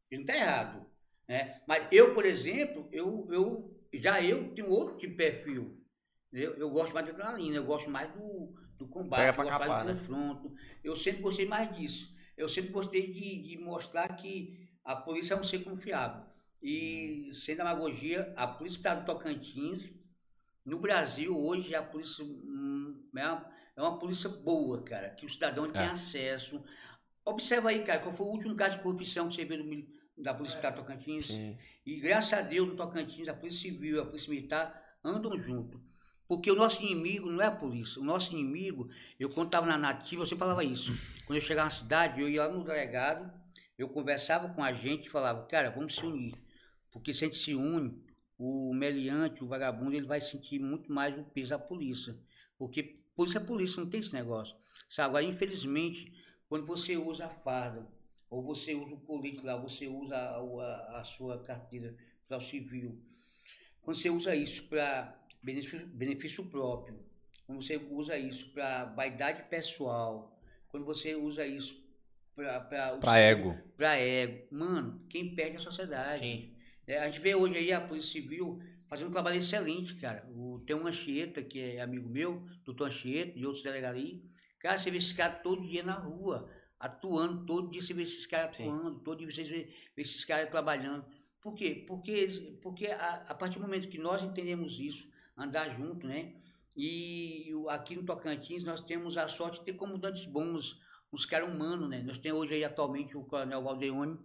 [0.09, 0.85] Ele não está errado.
[1.29, 1.61] Né?
[1.67, 5.77] Mas eu, por exemplo, eu, eu, já eu tenho outro tipo de perfil.
[6.33, 9.85] Eu, eu gosto mais da adrenalina, eu gosto mais do, do combate, eu gosto capar,
[9.85, 10.53] mais do confronto.
[10.83, 12.09] Eu sempre gostei mais disso.
[12.35, 16.23] Eu sempre gostei de, de mostrar que a polícia é um ser confiável.
[16.61, 19.89] E, sem demagogia, a polícia está no Tocantins,
[20.63, 25.29] no Brasil, hoje, a polícia hum, é uma, é uma polícia boa, cara, que o
[25.29, 25.87] cidadão tem É.
[25.87, 26.63] acesso.
[27.25, 30.33] Observa aí, cara, qual foi o último caso de corrupção que você viu do da
[30.35, 31.27] Polícia Militar do Tocantins?
[31.27, 31.57] Sim.
[31.83, 35.81] E graças a Deus, no Tocantins, a Polícia Civil e a Polícia Militar andam junto.
[36.27, 37.99] Porque o nosso inimigo não é a polícia.
[37.99, 38.87] O nosso inimigo,
[39.19, 40.93] eu quando estava na nativa, eu sempre falava isso.
[41.25, 43.31] Quando eu chegava na cidade, eu ia lá no delegado,
[43.77, 46.35] eu conversava com a gente e falava, cara, vamos se unir.
[46.91, 47.97] Porque se a gente se une,
[48.37, 52.17] o meliante, o vagabundo, ele vai sentir muito mais o peso da polícia.
[52.57, 54.55] Porque polícia é polícia, não tem esse negócio.
[54.89, 55.09] Sabe?
[55.09, 56.11] Agora, infelizmente,
[56.49, 57.87] quando você usa a farda,
[58.29, 61.95] ou você usa o colete lá, você usa a, a, a sua carteira
[62.27, 62.97] para o civil,
[63.81, 66.99] quando você usa isso para benefício, benefício próprio,
[67.45, 70.39] quando você usa isso para vaidade pessoal,
[70.69, 71.81] quando você usa isso
[72.35, 73.57] para ego.
[73.75, 76.21] para ego, mano, quem perde é a sociedade.
[76.21, 76.55] Sim.
[76.91, 80.29] É, a gente vê hoje aí a Polícia Civil fazendo um trabalho excelente, cara.
[80.35, 84.21] O, tem um Anchieta, que é amigo meu, doutor Anchieta, e outros delegados aí.
[84.59, 88.25] Cara, você vê esses caras todo dia na rua, atuando, todo dia você vê esses
[88.25, 88.63] caras Sim.
[88.63, 91.05] atuando, todo dia você vê, vê esses caras trabalhando.
[91.41, 91.85] Por quê?
[91.87, 96.33] Porque, porque a, a partir do momento que nós entendemos isso, andar junto, né?
[96.75, 100.77] E aqui no Tocantins nós temos a sorte de ter comandantes bons,
[101.13, 102.03] uns caras humanos, né?
[102.03, 104.19] Nós temos hoje aí atualmente o Coronel Valdeone,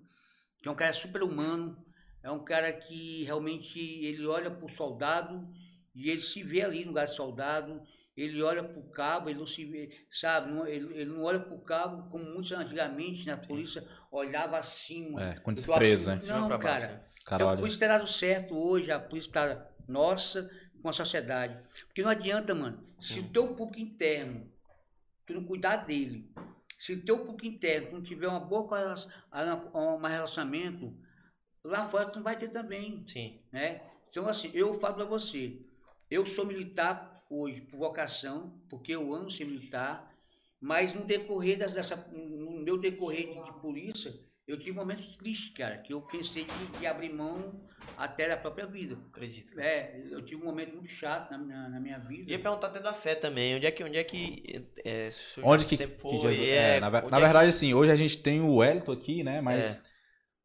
[0.61, 1.86] que é um cara super humano,
[2.27, 5.49] é um cara que realmente ele olha para o soldado
[5.95, 7.81] e ele se vê ali no lugar de soldado,
[8.17, 11.39] ele olha para o cabo, ele não se vê, sabe, não- ele, ele não olha
[11.39, 15.23] para o cabo como muitos antigamente na polícia olhava acima.
[15.23, 16.21] É, com Eu tô desprezo, né?
[16.27, 16.89] Não, baixo, cara.
[16.89, 17.05] né?
[17.25, 20.51] Cara, Então, por isso ter dado certo hoje, a polícia está nossa
[20.83, 21.57] com a sociedade.
[21.87, 24.51] Porque não adianta, mano, se o teu público interno,
[25.25, 26.29] tu não cuidar dele,
[26.77, 28.67] se o teu público interno não tiver uma boa
[29.73, 31.06] um relacionamento,
[31.67, 33.39] lá fora tu não vai ter também, Sim.
[33.53, 33.81] né?
[34.11, 35.59] Então, assim, eu falo para você,
[36.11, 40.13] eu sou militar hoje por vocação, porque eu amo ser militar,
[40.61, 44.15] mas no decorrer das- dessa, no meu decorrer de, de polícia,
[44.49, 47.61] eu tive momentos tristes, cara, que eu pensei de, de abrir mão
[47.99, 48.97] até da própria vida.
[49.09, 49.55] Acredito.
[49.55, 49.67] cara.
[49.67, 52.31] É, eu tive um momento muito chato na minha, na minha vida.
[52.31, 53.57] Ia perguntar até da fé também.
[53.57, 55.09] Onde é que, onde é que é,
[55.43, 56.13] Onde que, que foi?
[56.19, 56.39] Jesus.
[56.39, 59.25] é, é, na, na é que- verdade, assim, hoje a gente tem o Wellington aqui,
[59.25, 59.41] né?
[59.41, 59.96] Mas É.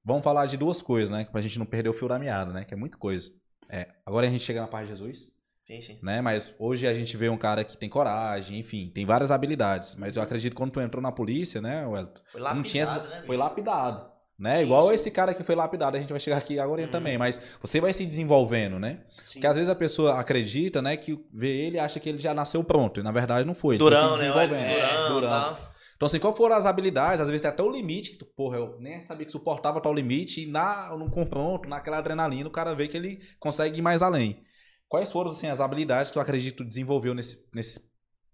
[0.04, 1.26] vamos falar de duas coisas, né?
[1.32, 2.64] Pra gente não perder o fio da meada, né?
[2.66, 3.30] Que é muita coisa.
[3.70, 5.32] É, agora a gente chega na paz de Jesus,
[5.66, 6.00] Sim, sim.
[6.04, 6.20] né?
[6.22, 9.96] Mas hoje a gente vê um cara que tem coragem, enfim, tem várias habilidades.
[9.96, 12.22] Mas eu acredito que quando tu entrou na polícia, né, Wellington?
[12.32, 13.24] Foi não lapidado, tinha essa- né?
[13.26, 14.12] Foi lapidado.
[14.38, 14.58] Né?
[14.58, 16.88] Sim, Igual esse cara que foi lapidado, a gente vai chegar aqui agora Uhum.
[16.90, 19.02] também, mas você vai se desenvolvendo, né?
[19.28, 19.34] Sim.
[19.34, 22.34] Porque às vezes a pessoa acredita, né, que vê ele e acha que ele já
[22.34, 23.78] nasceu pronto, e na verdade não foi.
[23.78, 24.32] Durão, foi né?
[24.32, 24.74] Olha, É,
[25.08, 25.58] Durão, durão.
[26.02, 27.22] Então, assim, qual foram as habilidades?
[27.22, 29.94] Às vezes tem até o limite, que tu, porra, eu nem sabia que suportava tal
[29.94, 34.02] limite, e na, no confronto, naquela adrenalina, o cara vê que ele consegue ir mais
[34.02, 34.44] além.
[34.90, 37.88] Quais foram, assim, as habilidades que tu acredita que tu desenvolveu nesse, nesse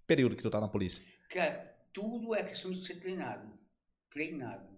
[0.08, 1.04] período que tu tá na polícia?
[1.30, 3.52] Cara, tudo é questão de ser treinado.
[4.10, 4.70] Treinado.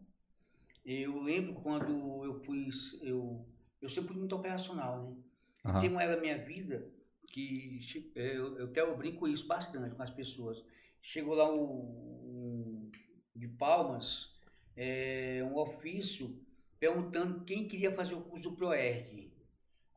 [0.84, 2.70] Eu lembro quando eu fui.
[3.04, 3.46] Eu,
[3.84, 5.16] eu sempre fui muito operacional, né?
[5.64, 5.80] Aham.
[5.80, 6.92] Tem uma era da minha vida
[7.28, 7.82] que
[8.16, 10.58] eu, eu até eu brinco isso bastante com as pessoas.
[11.04, 12.00] Chegou lá um
[13.40, 14.30] de Palmas,
[14.76, 16.38] é, um ofício
[16.80, 19.32] perguntando quem queria fazer o curso do ProERD.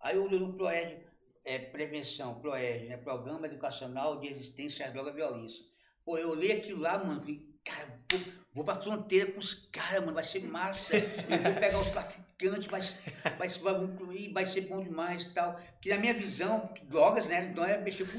[0.01, 1.03] Aí eu olhei no ProERD,
[1.45, 5.65] é, prevenção, ProERD, né, Programa Educacional de Resistência às Drogas e Violência.
[6.05, 8.21] Pô, eu olhei aquilo lá, mano, falei, cara, vou,
[8.55, 10.97] vou pra fronteira com os caras, mano, vai ser massa.
[10.97, 12.81] Eu vou pegar os traficantes, vai,
[13.39, 15.59] vai, vai, vamos incluir, vai ser bom demais e tal.
[15.75, 18.13] Porque na minha visão, drogas, né, então é mexer com...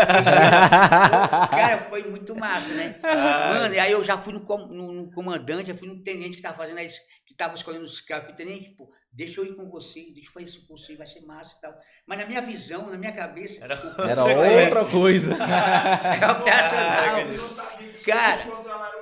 [0.00, 0.04] É
[1.50, 2.96] cara, foi muito massa, né?
[3.02, 6.36] Mano, e aí eu já fui no, com- no- no comandante, já fui no tenente
[6.36, 6.82] que tava fazendo a,
[7.26, 8.34] que tava escolhendo os caras.
[8.36, 11.20] Tenente, pô, deixa eu ir com vocês, deixa eu fazer esse curso aí, vai ser
[11.26, 11.74] massa e tal.
[12.06, 15.34] Mas na minha visão, na minha cabeça, Era- Era é- outra coisa.
[15.34, 17.26] é operacional.
[17.26, 18.42] Não Cara,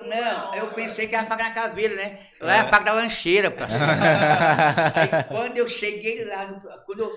[0.02, 2.26] Não, eu pensei que era a faca na caveira, né?
[2.40, 3.84] Lá é a faca da lancheira, parceiro.
[4.94, 7.12] Aí quando eu cheguei lá, quando eu,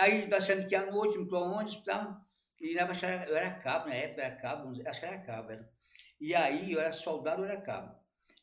[0.00, 2.16] aí nós saímos aqui à noite, no ônibus e tal,
[2.60, 5.68] e na Baixada, eu era cabo, na época era cabo, acho que era cabo, era.
[6.20, 7.94] E aí eu era soldado, eu era cabo.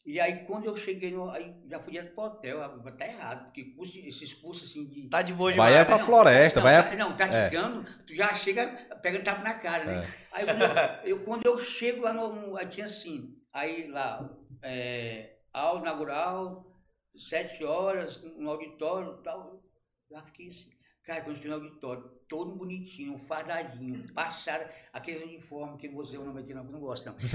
[0.05, 2.59] E aí quando eu cheguei, no, aí já fui direto pro hotel,
[2.97, 5.07] tá errado, porque curso, esses cursos assim de...
[5.07, 5.75] Tá de boa Vai demais.
[5.75, 6.03] é pra né?
[6.03, 6.95] floresta, não, vai tá, é...
[6.97, 7.45] não, tá é.
[7.45, 8.67] chegando, tu já chega
[9.01, 10.03] pegando tapa na cara, né?
[10.03, 10.07] É.
[10.31, 14.29] Aí quando eu, eu- quando eu chego lá no, aí tinha assim, aí lá,
[14.61, 16.69] é, aula inaugural,
[17.15, 19.63] sete horas, no auditório e tal,
[20.11, 20.69] já fiquei assim,
[21.03, 26.41] cara, quando cheguei no auditório, todo bonitinho, fardadinho, passada, aquele uniforme que dizer o nome
[26.41, 27.27] aqui não, não gosto não, de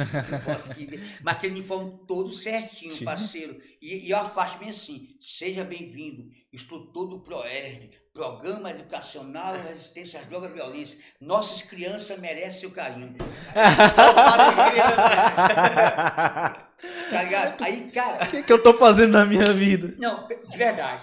[1.22, 3.04] mas aquele uniforme todo certinho, Sim.
[3.04, 10.18] parceiro, e, e a faixa bem assim, seja bem-vindo, instrutor do ProERD, Programa Educacional Resistência
[10.18, 10.98] às Drogas e Violência.
[11.20, 13.14] Nossas crianças merecem seu carinho.
[17.10, 17.62] Tá ligado?
[17.62, 19.94] Aí, cara, O que, que eu tô fazendo na minha vida?
[19.98, 21.00] não, de verdade.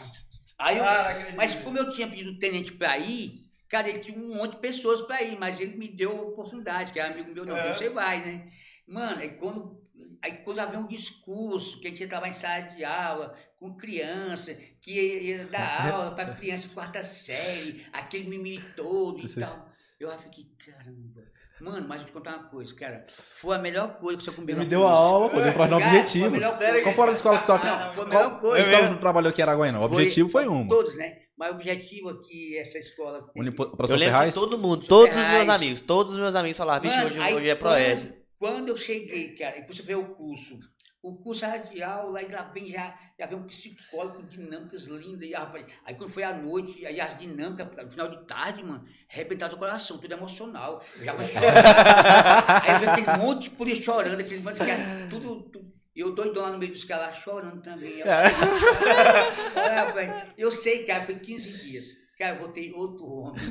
[0.58, 0.86] Aí eu,
[1.36, 4.62] mas como eu tinha pedido o tenente pra ir, cara, ele tinha um monte de
[4.62, 7.74] pessoas pra ir, mas ele me deu a oportunidade, que é amigo meu, não, É.
[7.74, 8.52] você vai, né?
[8.88, 9.82] Mano, aí quando,
[10.22, 14.54] aí quando havia um discurso, que a gente entrava em sala de aula, com criança,
[14.82, 19.42] que ia, ia dar aula para criança de quarta série, aquele mimimi todo e Sim.
[19.42, 19.70] tal.
[20.00, 21.15] Eu fiquei, caramba.
[21.66, 23.06] Mano, mas vou te contar uma coisa, cara.
[23.42, 24.52] Foi a melhor coisa que você comigo.
[24.52, 25.06] Ele me deu a polícia.
[25.06, 26.40] aula, pô, deu pra dar um foi a objetivo.
[26.58, 26.84] Sério?
[26.84, 27.58] Qual foi a escola que tu Não,
[27.94, 28.62] foi a melhor qual coisa.
[28.64, 29.80] escola que tu trabalhou aqui em Araguaína?
[29.80, 30.68] O Foi- objetivo foi uma.
[30.70, 31.18] Todos, né?
[31.38, 33.26] Mas o objetivo aqui, essa escola.
[33.36, 34.36] Unipo- Eu Professor lembro Ferraz?
[34.36, 35.50] todo mundo, todos os meus Ferraz.
[35.50, 38.02] amigos, todos os meus amigos falaram, bicho, hoje, hoje é Proed.
[38.40, 40.58] Quando, quando eu cheguei, cara, depois você vê o curso.
[41.08, 44.88] O curso era de aula, aí lá vem já, já vem um psicólogo com dinâmicas
[44.88, 45.30] lindas.
[45.30, 48.84] E, rapaz, aí quando foi à noite, aí as dinâmicas, no final de tarde, mano,
[49.08, 50.84] arrebentava o coração, tudo emocional.
[50.98, 52.64] Eu já comecei a chorar.
[52.64, 55.74] aí aquele monte de polícia chorando, aquele monte de cara, tudo, tudo.
[55.96, 58.00] Eu doidona no meio dos caras lá chorando também.
[58.00, 58.06] Eu,
[59.56, 61.86] Ah, rapaz, eu sei, cara, foi 15 dias.
[62.18, 63.42] Cara, eu voltei outro homem.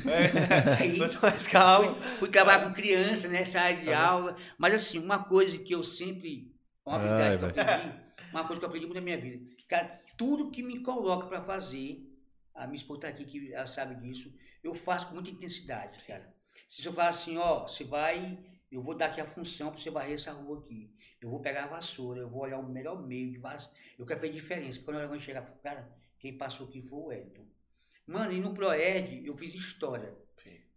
[0.80, 1.94] Aí, Tô mais calmo.
[1.94, 4.36] Fui, fui trabalhar com criança nessa área de aula.
[4.59, 6.53] Mas assim, uma coisa que eu sempre.
[6.85, 9.55] Uma habilidade que eu aprendi, uma coisa que eu aprendi muito na minha vida.
[9.68, 12.07] Cara, tudo que me coloca para fazer,
[12.55, 14.32] a minha esposa tá aqui, que ela sabe disso,
[14.62, 16.32] eu faço com muita intensidade, cara.
[16.68, 18.39] Se eu falar assim, ó, você vai,
[18.70, 20.91] eu vou dar aqui a função para você varrer essa rua aqui.
[21.20, 23.74] Eu vou pegar a vassoura, eu vou olhar o melhor meio de vassoura.
[23.99, 24.80] Eu quero ver diferença.
[24.80, 27.47] Quando eu chegar, eu falo, cara, quem passou aqui foi o Elton.
[28.07, 30.14] Mano, e no Proed eu fiz história.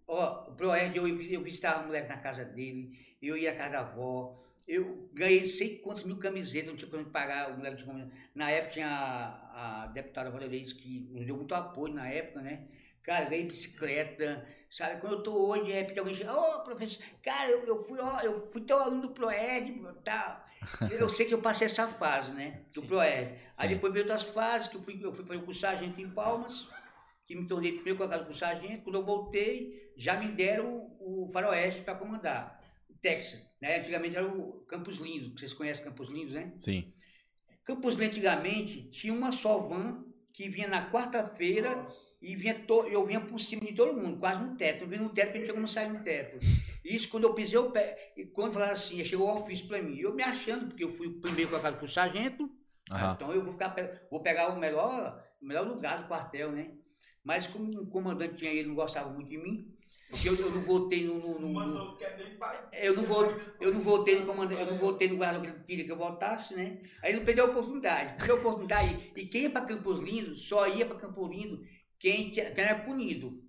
[0.08, 3.72] Ó, o Proed, eu, eu visitava a mulher na casa dele, eu ia à casa
[3.72, 4.38] da avó,
[4.68, 8.74] eu ganhei sei quantos mil camisetas, não tinha como pagar, o moleque como- Na época
[8.74, 12.68] tinha a, a deputada Valeries que nos deu muito apoio na época, né?
[13.02, 15.00] Cara, ganhei bicicleta, sabe?
[15.00, 18.20] Quando eu tô hoje, de repente alguém chega, ô professor, cara, eu, eu fui, ó,
[18.20, 20.46] eu fui teu aluno do Proed, tal.
[20.92, 22.62] Eu sei que eu passei essa fase, né?
[22.74, 22.88] Do Sim.
[22.88, 23.06] Proed.
[23.08, 23.68] Aí Sim.
[23.76, 26.68] depois veio outras fases, que eu fui, eu fui fazer o curso sargento em Palmas,
[27.28, 28.82] que me tornei primeiro colocado com sargento.
[28.84, 32.57] Quando eu voltei, já me deram o, o faroeste para comandar,
[33.02, 33.46] Texas.
[33.62, 33.80] Né?
[33.80, 36.54] Antigamente era o Campos Lindos, vocês conhecem Campos Lindos, né?
[36.58, 36.94] Sim.
[37.64, 41.88] Campos Lindos, antigamente, tinha uma só van que vinha na quarta-feira
[42.22, 44.84] e vinha to- eu vinha por cima de todo mundo, quase no teto.
[44.84, 46.40] Eu vinha no teto, porque não tinha como sair no teto.
[46.86, 49.98] Isso quando eu pisei o pé, e quando falaram assim, chegou o ofício para mim.
[49.98, 52.50] Eu me achando, porque eu fui o primeiro colocado com o sargento,
[52.92, 53.14] Aham.
[53.16, 53.76] então eu vou, ficar,
[54.12, 56.72] vou pegar o melhor, o melhor lugar do quartel, né?
[57.24, 59.76] Mas como o comandante tinha ele, não gostava muito de mim,
[60.10, 61.16] porque eu, eu não votei no.
[61.20, 61.98] no- no- no-
[62.72, 63.26] é eu não vou,
[63.60, 65.98] eu não votei no comandante, eu não votei no guarda que ele queria que eu
[65.98, 66.82] votasse, né?
[67.02, 68.18] Aí ele não perdeu a oportunidade.
[68.18, 69.12] Perdeu a oportunidade.
[69.16, 71.62] E quem ia para Campos Lindo, só ia para Campos Lindo
[72.00, 73.44] quem, quem era punido.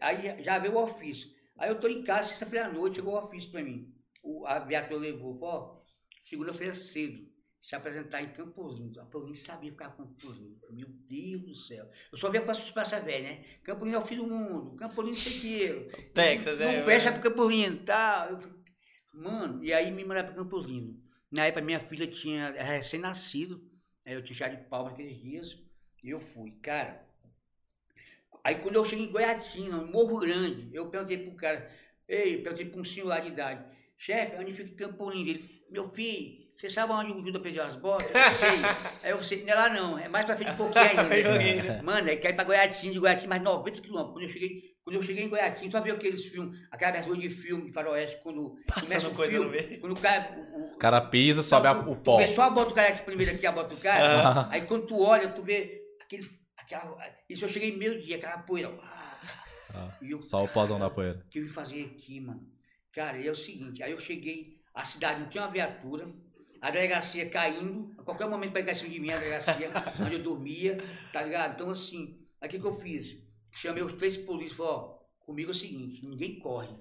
[0.00, 1.28] Aí já- já veio o ofício.
[1.58, 3.92] Aí eu tô em casa, sexta-feira à noite, chegou o ofício para mim.
[4.22, 5.80] O, a viatura levou, ó,
[6.24, 7.26] segunda-feira cedo,
[7.60, 9.00] se apresentar em Campos Lindo.
[9.00, 10.58] A eu nem sabia ficar com Campos Lindo.
[10.62, 11.88] Eu Meu Deus do céu.
[12.10, 13.44] Eu só via para as praças velhas, né?
[13.62, 14.76] Campos Lindo é o fim do mundo.
[14.76, 16.02] Campos Lindo sei que.
[16.14, 16.78] Texas, não, é.
[16.78, 18.28] Não presta para Campos Lindo, tá?
[18.30, 18.60] Eu
[19.12, 20.98] Mano, e aí me mandaram para Campos Lindo.
[21.30, 23.62] Na época, minha filha tinha recém-nascido.
[24.04, 25.58] Aí eu tinha chá de palma naqueles dias.
[26.02, 26.52] E eu fui.
[26.62, 27.04] Cara,
[28.42, 31.70] aí quando eu cheguei em Goiatina, em Morro Grande, eu perguntei pro cara,
[32.08, 33.64] ei, perguntei para um senhor lá de idade,
[33.98, 35.30] chefe, onde fica Campo Lindo?
[35.30, 38.06] Ele, meu filho, você sabe onde o Judas perdeu as botas?
[38.10, 38.58] Eu sei.
[39.04, 41.82] aí eu sei, não é lá não, é mais pra frente um pouquinho ainda.
[41.82, 44.12] Mano, aí cai pra Goiatinha, de Goiatinha mais 90 quilômetros.
[44.12, 47.30] Quando eu cheguei, quando eu cheguei em Goiatinha, só viu aqueles filmes, aquela abertura de
[47.30, 49.80] filme de faroeste, quando começa Passando o coisa no filme, meio.
[49.80, 50.36] quando o cara...
[50.54, 52.16] O, O cara pisa, sobe a- tu, o tu pó.
[52.18, 54.48] vê só a bota do cara aqui primeiro aqui, a bota do cara.
[54.52, 56.26] Aí quando tu olha, tu vê aquele.
[56.56, 56.96] Aquela,
[57.28, 58.70] isso eu cheguei meio dia, aquela poeira.
[59.72, 61.22] Ah, eu, Só o pozão da poeira.
[61.26, 62.40] o que eu vim fazer aqui, mano?
[62.92, 66.08] Cara, e é o seguinte, aí eu cheguei, a cidade não tinha uma viatura,
[66.60, 69.70] a delegacia caindo, a qualquer momento pegar cima de mim, a delegacia,
[70.04, 70.78] onde eu dormia,
[71.12, 71.54] tá ligado?
[71.54, 73.16] Então, assim, aí o que, eu fiz?
[73.50, 76.74] Chamei os três polícias, falei, ó, comigo é o seguinte, ninguém corre.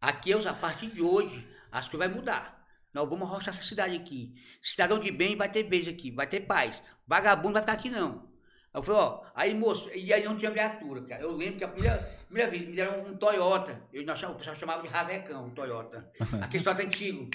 [0.00, 2.60] Aqui, a partir de hoje, as coisas vai mudar.
[2.92, 4.34] Nós vamos arrochar essa cidade aqui.
[4.62, 6.82] Cidadão de bem vai ter vez aqui, vai ter paz.
[7.06, 8.28] Vagabundo vai ficar aqui não.
[8.72, 11.22] Aí eu falei, ó, aí moço, e aí não tinha viatura, cara.
[11.22, 13.80] Eu lembro que a primeira, primeira vez me deram um Toyota.
[13.92, 16.10] Eu, nós, o pessoal chamava de Ravecão, o Toyota.
[16.40, 17.28] Aquele Toyota antigo.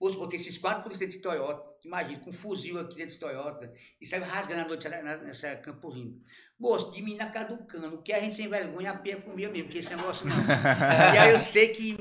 [0.00, 1.68] Moço, botei esses quatro dentro desse Toyota.
[1.84, 3.70] Imagina, com um fuzil aqui dentro desse Toyota.
[4.00, 6.18] E saiu rasgando a noite nessa, nessa Campo Lindo.
[6.58, 7.96] Moço, de mim na caducando.
[7.96, 10.34] O que a gente sem vergonha, a pia comia mesmo, porque esse negócio não.
[11.14, 11.96] e aí eu sei que.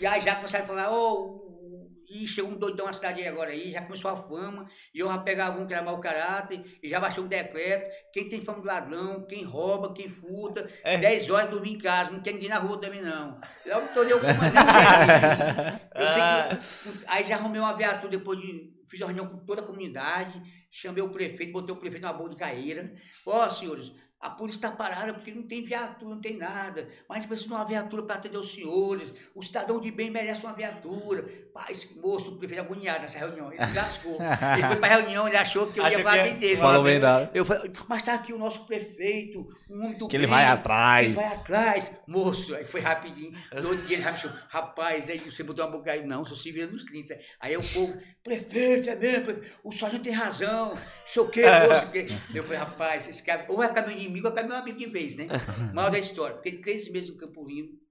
[0.00, 1.45] E aí já começaram a falar, ô.
[2.08, 5.08] E chegou um doidão na cidade aí agora aí, já começou a fama, e eu
[5.08, 8.60] já pegava um que era mau caráter, e já baixou o decreto, quem tem fama
[8.60, 10.98] de ladrão, quem rouba, quem furta, É.
[10.98, 13.40] 10 horas dormir em casa, não tem ninguém na rua também não.
[13.64, 14.56] Eu me tornei o comandante.
[15.94, 19.64] Eu que, aí já arrumei uma viatura depois de, fiz uma reunião com toda a
[19.64, 20.40] comunidade,
[20.70, 22.92] chamei o prefeito, botei o prefeito na boa de caíra,
[23.24, 26.88] ó senhores, A polícia está parada porque não tem viatura, não tem nada.
[27.06, 29.12] Mas a gente precisa de uma viatura para atender os senhores.
[29.34, 31.28] O cidadão de bem merece uma viatura.
[31.56, 33.50] Pai, esse moço, o prefeito agoniado nessa reunião.
[33.50, 34.18] Ele se lascou.
[34.20, 36.60] ele foi para a reunião, ele achou que eu Achou ia falar que bem dele.
[36.60, 37.00] Falou bem.
[37.32, 40.44] Eu falei, mas tá aqui o nosso prefeito, um homem do Que ele bem, vai
[40.44, 41.06] atrás.
[41.06, 41.92] Ele vai atrás.
[42.06, 43.32] Moço, aí foi rapidinho.
[43.54, 46.26] No outro dia ele já me chamou, rapaz, aí você botou uma boca aí, não,
[46.26, 47.18] sou civil dos 30.
[47.40, 51.42] Aí o povo, prefeito, é mesmo, prefeito, o sargento tem razão, não sei o quê,
[51.66, 51.90] moço.
[51.90, 54.62] que-" Eu falei, rapaz, esse cara, ou vai ficar meu inimigo, ou vai ficar meu
[54.62, 55.26] amigo de vez, né?
[55.72, 56.36] Mal da história.
[56.36, 57.85] Fiquei três meses no Campo Lindo.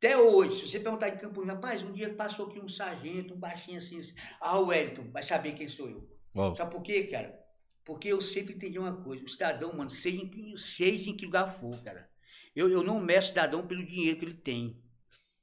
[0.00, 3.34] Até hoje, se você perguntar de Campo Lindo, rapaz, um dia passou aqui um sargento,
[3.34, 4.14] um baixinho assim, assim.
[4.40, 6.08] ah, o Wellington, vai saber quem sou eu.
[6.56, 7.38] Sabe por quê, cara?
[7.84, 9.22] Porque eu sempre entendi uma coisa.
[9.24, 12.08] O cidadão, mano, seja em, que- seja em que lugar for, cara.
[12.56, 14.82] Eu, eu não meço o cidadão pelo dinheiro que ele tem.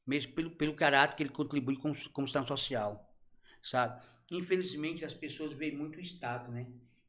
[0.08, 3.14] Mesmo pelo, pelo caráter que ele contribui como, como cidadão social.
[3.62, 4.04] Sabe?
[4.32, 6.68] Infelizmente, as pessoas veem muito o Estado, né?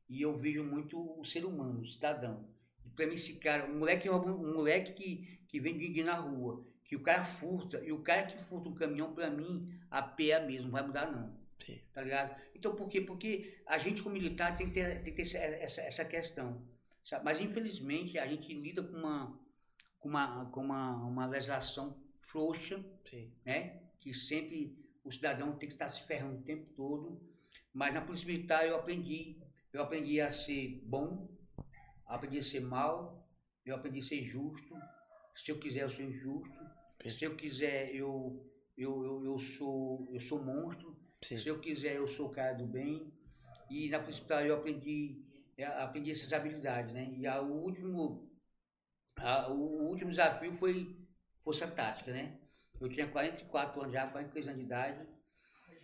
[0.09, 2.47] E eu vejo muito o ser humano, o cidadão.
[2.85, 6.67] E pra mim, esse cara, um moleque, um moleque que, que vende dinheiro na rua,
[6.89, 10.29] que o cara furta, e o cara que furta um caminhão, pra mim, a pé
[10.29, 11.79] é a mesma, não vai mudar, não Sim.
[11.93, 12.35] tá ligado?
[12.55, 13.03] Então, por quê?
[13.03, 16.67] Porque a gente, como militar, tem que ter, tem que ter essa, essa, essa questão.
[17.05, 17.27] sabe?
[17.27, 19.39] Mas, infelizmente, a gente lida com uma,
[20.01, 23.31] com uma, com uma, uma legislação frouxa, Sim.
[23.45, 23.83] né?
[24.01, 24.75] Que sempre
[25.05, 27.21] o cidadão tem que estar se ferrando o tempo todo.
[27.73, 29.39] Mas na Polícia Militar eu aprendi,
[29.75, 31.29] eu aprendi a ser bom,
[32.07, 33.29] aprendi a ser mal,
[33.67, 34.75] eu aprendi a ser justo.
[35.39, 36.59] Se eu quiser, eu sou injusto.
[37.09, 38.45] Se eu quiser, eu,
[38.77, 40.97] eu, eu, eu, sou, eu sou monstro.
[41.23, 41.39] Sim.
[41.39, 43.13] Se eu quiser, eu sou o cara do bem.
[43.71, 45.23] E na Militar eu aprendi,
[45.57, 47.13] eu aprendi essas habilidades, né?
[47.17, 48.29] E a, o, último,
[49.17, 50.97] a- o último desafio foi
[51.45, 52.37] Força Tática, né?
[52.81, 55.07] Eu tinha 44 anos já, 43 anos de idade.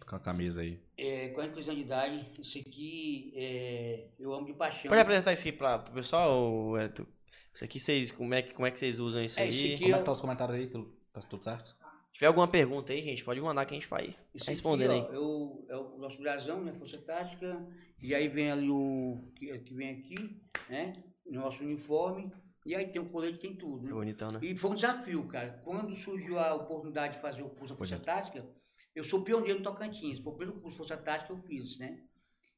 [0.09, 0.81] Com a camisa aí.
[0.99, 4.89] É, 43 anos de idade, isso aqui é, eu amo de paixão.
[4.89, 7.07] Pode apresentar isso aqui para o pessoal, Wellington?
[7.55, 9.49] Isso aqui vocês, como é, que- como é que vocês usam isso É, aí?
[9.51, 10.67] esse Como é eu- que tá os comentários aí?
[10.67, 11.69] Tudo, tá tudo certo?
[11.69, 14.91] Se tiver alguma pergunta aí, gente, pode mandar que a gente vai Isso vai respondendo
[14.93, 15.07] aqui, aí.
[15.11, 16.73] ó, eu, é o nosso brasão, né?
[16.73, 17.67] Força Tática.
[18.01, 21.03] E aí vem ali o que, que vem aqui, né?
[21.25, 22.31] O nosso uniforme.
[22.67, 23.85] E aí tem o colete, tem tudo.
[23.85, 23.93] Né?
[23.93, 24.39] bonitão, né?
[24.43, 25.61] E foi um desafio, cara.
[25.65, 27.99] Quando surgiu a oportunidade de fazer o curso da Força é.
[27.99, 28.47] Tática,
[28.95, 30.19] eu sou pioneiro no Tocantins.
[30.21, 32.01] Foi o primeiro curso de Força Tática que eu fiz, né?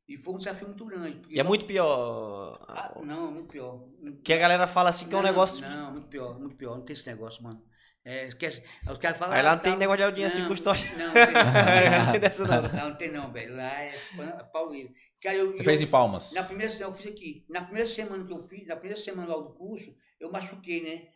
[0.09, 1.21] E foi um desafio muito grande.
[1.31, 2.65] E é muito pior.
[2.69, 3.83] Ah, não, muito pior.
[4.23, 5.69] Que a galera fala assim que é um Não, negócio.
[5.69, 6.77] Não, muito pior, muito pior.
[6.77, 7.61] Não tem esse negócio, mano.
[8.05, 8.63] É, esquece.
[8.89, 9.35] Os caras falam.
[9.35, 10.89] Aí lá ah, não tem tá- negócio de audiência Não, custódia.
[10.97, 12.05] Não, não tem não.
[12.05, 12.63] não tem dessa não.
[12.63, 13.57] Lá não tem não, velho.
[13.57, 14.93] Lá é pa- pauleiro.
[15.21, 16.33] Cara, eu, Você eu- fez em Palmas.
[16.35, 17.45] Na primeira semana, eu fiz aqui.
[17.49, 21.09] Na primeira semana que eu fiz, na primeira semana lá do curso, eu machuquei, né?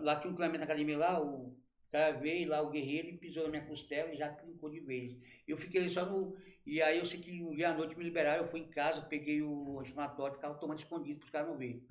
[0.00, 1.56] Lá tinha um treinamento na academia lá, o
[1.90, 5.16] cara veio lá, o guerreiro, e pisou na minha costela e já clincou de vez.
[5.48, 6.36] Eu fiquei ali só no.
[6.66, 9.02] E aí eu sei que um dia à noite me liberaram, eu fui em casa,
[9.02, 11.86] peguei o anti-inflamatório, ficava tomando escondido para os caras não verem.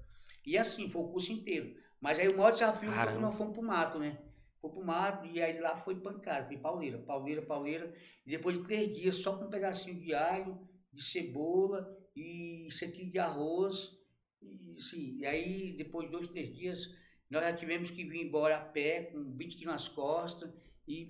[0.46, 1.76] E assim, foi o curso inteiro.
[2.02, 3.18] Mas aí o maior desafio foi Caramba.
[3.18, 4.20] quando nós fomos pro mato, né?
[4.60, 7.94] Foi pro mato e aí lá foi pancada, foi pauleira, pauleira, pauleira.
[8.26, 10.60] E depois de três dias só com um pedacinho de alho,
[10.92, 13.92] de cebola e isso aqui de arroz.
[14.42, 16.94] E, sim, e aí depois de dois, três dias
[17.30, 20.54] nós já tivemos que vir embora a pé com 20 quilos nas costas.
[20.88, 21.10] E,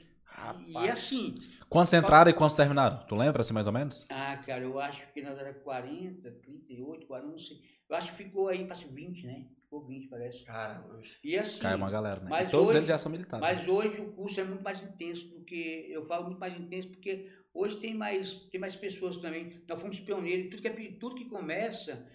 [0.67, 0.89] e Rapaz.
[0.91, 1.35] assim,
[1.69, 3.05] Quantos entraram e quantos terminaram?
[3.07, 4.05] Tu lembra, assim, mais ou menos?
[4.09, 7.61] ah, cara, eu acho que nós era 40, 38, 40, não sei.
[7.89, 9.45] Eu acho que ficou aí, parece 20, né?
[9.63, 10.43] Ficou 20, parece.
[10.43, 10.83] Cara,
[11.23, 12.27] E assim, Caiu uma galera, né?
[12.29, 13.41] mas E todos hoje- eles já são militares.
[13.41, 15.87] mas hoje o curso é muito mais intenso do que.
[15.89, 19.61] Eu falo muito mais intenso porque hoje tem mais, tem mais pessoas também.
[19.67, 22.07] Nós fomos pioneiros, tudo que, é, tudo que começa,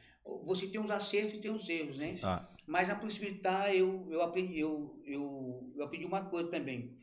[0.44, 2.14] você tem os acertos e tem os erros, né?
[2.22, 6.96] Ah, Mas na Polícia Militar eu, eu, aprendi, eu, eu, eu aprendi uma coisa também.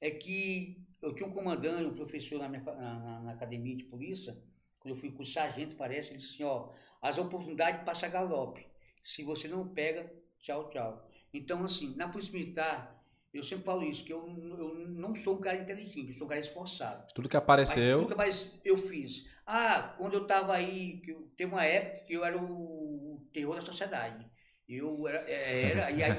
[0.00, 4.36] É que eu tinha um comandante, um professor na, minha, na, na- academia de polícia,
[4.78, 6.70] quando eu fui com o sargento, parece, ele disse assim, ó,
[7.02, 8.66] as oportunidades passam a galope.
[9.02, 11.08] Se você não pega, tchau, tchau.
[11.32, 14.26] Então, assim, na Polícia Militar, eu sempre falo isso, que eu,
[14.58, 17.06] eu não sou um cara inteligente, eu sou um cara esforçado.
[17.14, 18.00] tudo que Mas apareceu.
[18.00, 19.24] nunca mais eu fiz.
[19.46, 23.56] Ah, quando eu estava aí, que eu- teve uma época que eu era o terror
[23.56, 24.26] da sociedade.
[24.68, 26.12] Eu era, era e aí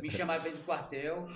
[0.00, 1.26] me chamaram dentro do quartel,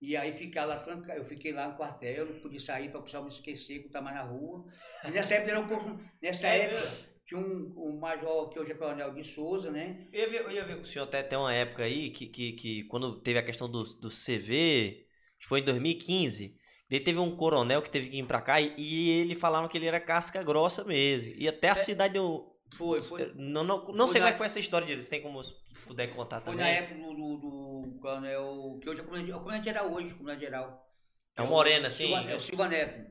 [0.00, 1.18] e aí ficar lá trancado.
[1.20, 3.84] Eu fiquei lá no quartel, eu não podia sair para o pessoal me esquecer que
[3.84, 4.64] eu estava na rua.
[5.04, 6.00] E nessa época era um pouco.
[6.20, 6.80] Nessa É época
[7.26, 10.06] tinha um, um major que hoje é coronel de Souza, né?
[10.12, 12.26] Eu ia, ver, eu ia ver com o senhor até tem uma época aí que,
[12.28, 15.06] que, que quando teve a questão do, do CV,
[15.46, 16.56] foi em 2015,
[16.90, 19.76] daí teve um coronel que teve que vir pra cá e, e ele falaram que
[19.76, 21.34] ele era casca grossa mesmo.
[21.36, 22.55] E até a cidade deu.
[22.74, 23.32] Foi, foi.
[23.34, 25.08] Não, não, não foi sei como na- é que foi essa história deles.
[25.08, 25.54] Tem como se
[25.86, 26.58] puder contar Foi também?
[26.64, 27.36] na época do, do,
[27.92, 30.86] do coronel, que hoje é o comandante, é o comandante geral hoje, o comandante geral.
[31.36, 32.06] É o Moreno, assim?
[32.06, 33.10] Silva, é o Silva Neto.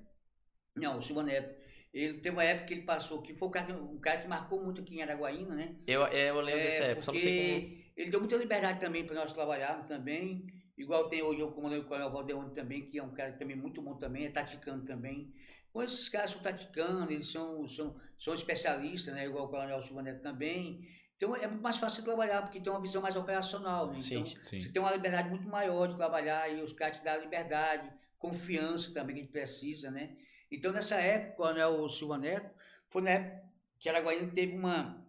[0.75, 1.55] Não, o Silva Neto.
[1.93, 4.27] Ele teve uma época que ele passou, que foi um cara, que- um cara que
[4.27, 5.75] marcou muito aqui em Araguaína, né?
[5.87, 7.85] Eu, eu lembro dessa É, época, só não sei como.
[7.95, 10.45] ele deu muita liberdade também para nós trabalharmos também.
[10.77, 13.95] Igual tem hoje o comandante Coronel Valdeone também, que é um cara também muito bom
[13.95, 15.33] também, é taticano também.
[15.71, 19.25] Com esses caras são taticanos, eles são, são, são especialistas, né?
[19.25, 20.87] Igual o Coronel Silva Neto também.
[21.17, 24.01] Então é muito mais fácil de trabalhar, porque tem uma visão mais operacional, né?
[24.01, 24.61] Sim, Então, Sim.
[24.61, 27.89] você tem uma liberdade muito maior de trabalhar e os caras te dão liberdade,
[28.19, 30.17] confiança também que a gente precisa, né?
[30.51, 32.49] Então, nessa época, o Coronel Silva Neto,
[32.89, 33.45] foi na época
[33.79, 35.03] que Araguaína teve uma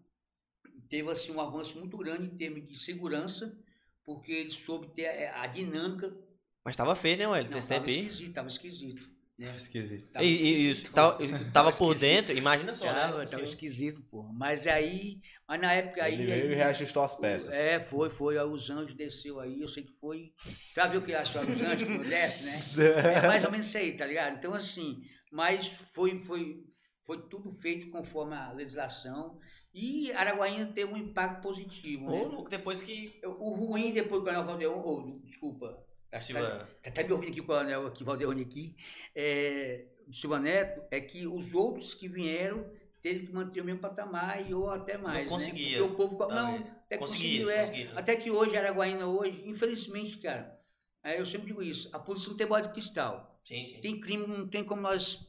[0.88, 3.58] teve assim um avanço muito grande em termos de segurança,
[4.04, 6.16] porque ele soube ter a, a dinâmica.
[6.64, 8.06] Mas tava feio, né, Wellington, Não, esse tava tempo aí?
[8.06, 9.10] esquisito, tava esquisito.
[9.38, 9.54] Né?
[9.54, 10.10] Esquisito.
[10.12, 11.18] Tava E, e, e tava,
[11.52, 12.00] tava por esquisito.
[12.00, 13.26] dentro, imagina só, Tava, né?
[13.26, 14.22] tava Assim, esquisito, pô.
[14.32, 16.14] Mas aí, mas na época aí.
[16.14, 17.54] Ele veio aí- e reajustou as peças.
[17.54, 18.38] É, foi, foi.
[18.38, 20.32] Aí os anjos desceu aí, eu sei que foi.
[20.74, 22.58] Sabe o que é a história dos anjos que não desce, né?
[23.22, 24.36] É mais ou menos isso aí, tá ligado?
[24.38, 26.56] Então, assim, mas foi, foi,
[27.04, 29.38] foi tudo feito conforme a legislação.
[29.74, 32.10] E Araguaína teve um impacto positivo.
[32.10, 32.22] Né?
[32.24, 33.20] louco, depois que.
[33.22, 35.76] O ruim depois do Coronel Valdeon, ou, desculpa,
[36.18, 38.76] Silva- tá até me ouvindo aqui o Coronel aqui, Valdeone aqui,
[39.14, 42.64] é, Silva Neto, é que os outros que vieram
[43.02, 45.24] teve que manter o mesmo patamar e ou até mais.
[45.24, 45.28] né?
[45.28, 47.60] conseguia, Porque o povo, não, até Conseguia, conseguiu, é.
[47.60, 47.92] conseguia.
[47.96, 50.58] Até que hoje, Araguaína hoje, infelizmente, cara,
[51.04, 53.40] é, eu sempre digo isso, a polícia não tem bola de cristal.
[53.44, 53.80] Sim, sim.
[53.80, 55.28] Tem crime, não tem como nós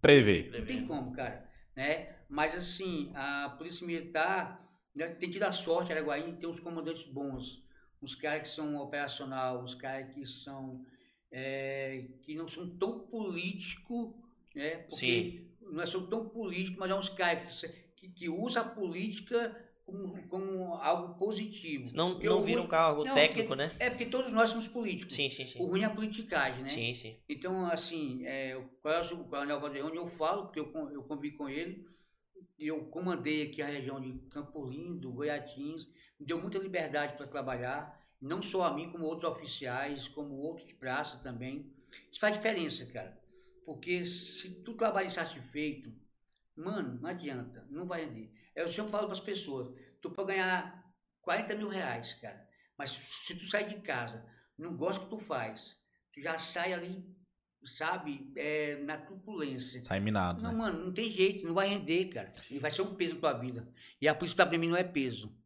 [0.00, 0.50] Prever.
[0.58, 2.14] não tem como, cara, né?
[2.28, 4.64] Mas assim, a polícia militar
[4.94, 7.62] né, tem tido a sorte, Araguaína, de ter uns comandantes bons,
[8.02, 10.84] uns caras que são operacional, uns caras que são
[11.30, 14.14] é, que não são tão político,
[14.54, 14.76] né?
[14.88, 17.64] Porque não são tão políticos, mas é uns caras
[17.96, 21.86] que, que, usam a política como, como algo positivo.
[21.94, 23.76] Não, Porque não o vira ruim- um cargo não, técnico, porque- né?
[23.78, 25.14] É porque todos nós somos políticos.
[25.14, 25.60] Sim, sim, sim.
[25.60, 26.68] O ruim é a politicagem, né?
[26.68, 27.16] Sim, sim.
[27.28, 31.48] Então, assim, é, o Coronel- o Coronel Valdeone, eu falo, porque eu, eu convivi com
[31.48, 31.86] ele,
[32.58, 35.88] e eu comandei aqui a região de Campo Lindo, Goiatins,
[36.18, 41.20] deu muita liberdade para trabalhar, não só a mim, como outros oficiais, como outros praças
[41.22, 41.72] também.
[42.10, 43.18] Isso faz diferença, cara,
[43.64, 45.92] porque se tu trabalha insatisfeito,
[46.56, 48.30] mano, não adianta, não vai render.
[48.54, 50.84] Eu sempre falo para as pessoas, tu pode ganhar
[51.22, 52.46] 40 mil reais, cara,
[52.76, 52.90] mas
[53.24, 54.24] se tu sair de casa,
[54.56, 55.76] não gosta do que tu faz,
[56.12, 57.04] tu já sai ali,
[57.64, 59.82] sabe, é, na truculência.
[59.82, 60.56] Sai minado, Não, né?
[60.58, 62.32] mano, não tem jeito, não vai render, cara.
[62.50, 63.68] E vai ser um peso na tua vida.
[64.00, 65.36] E a polícia pra mim não é peso.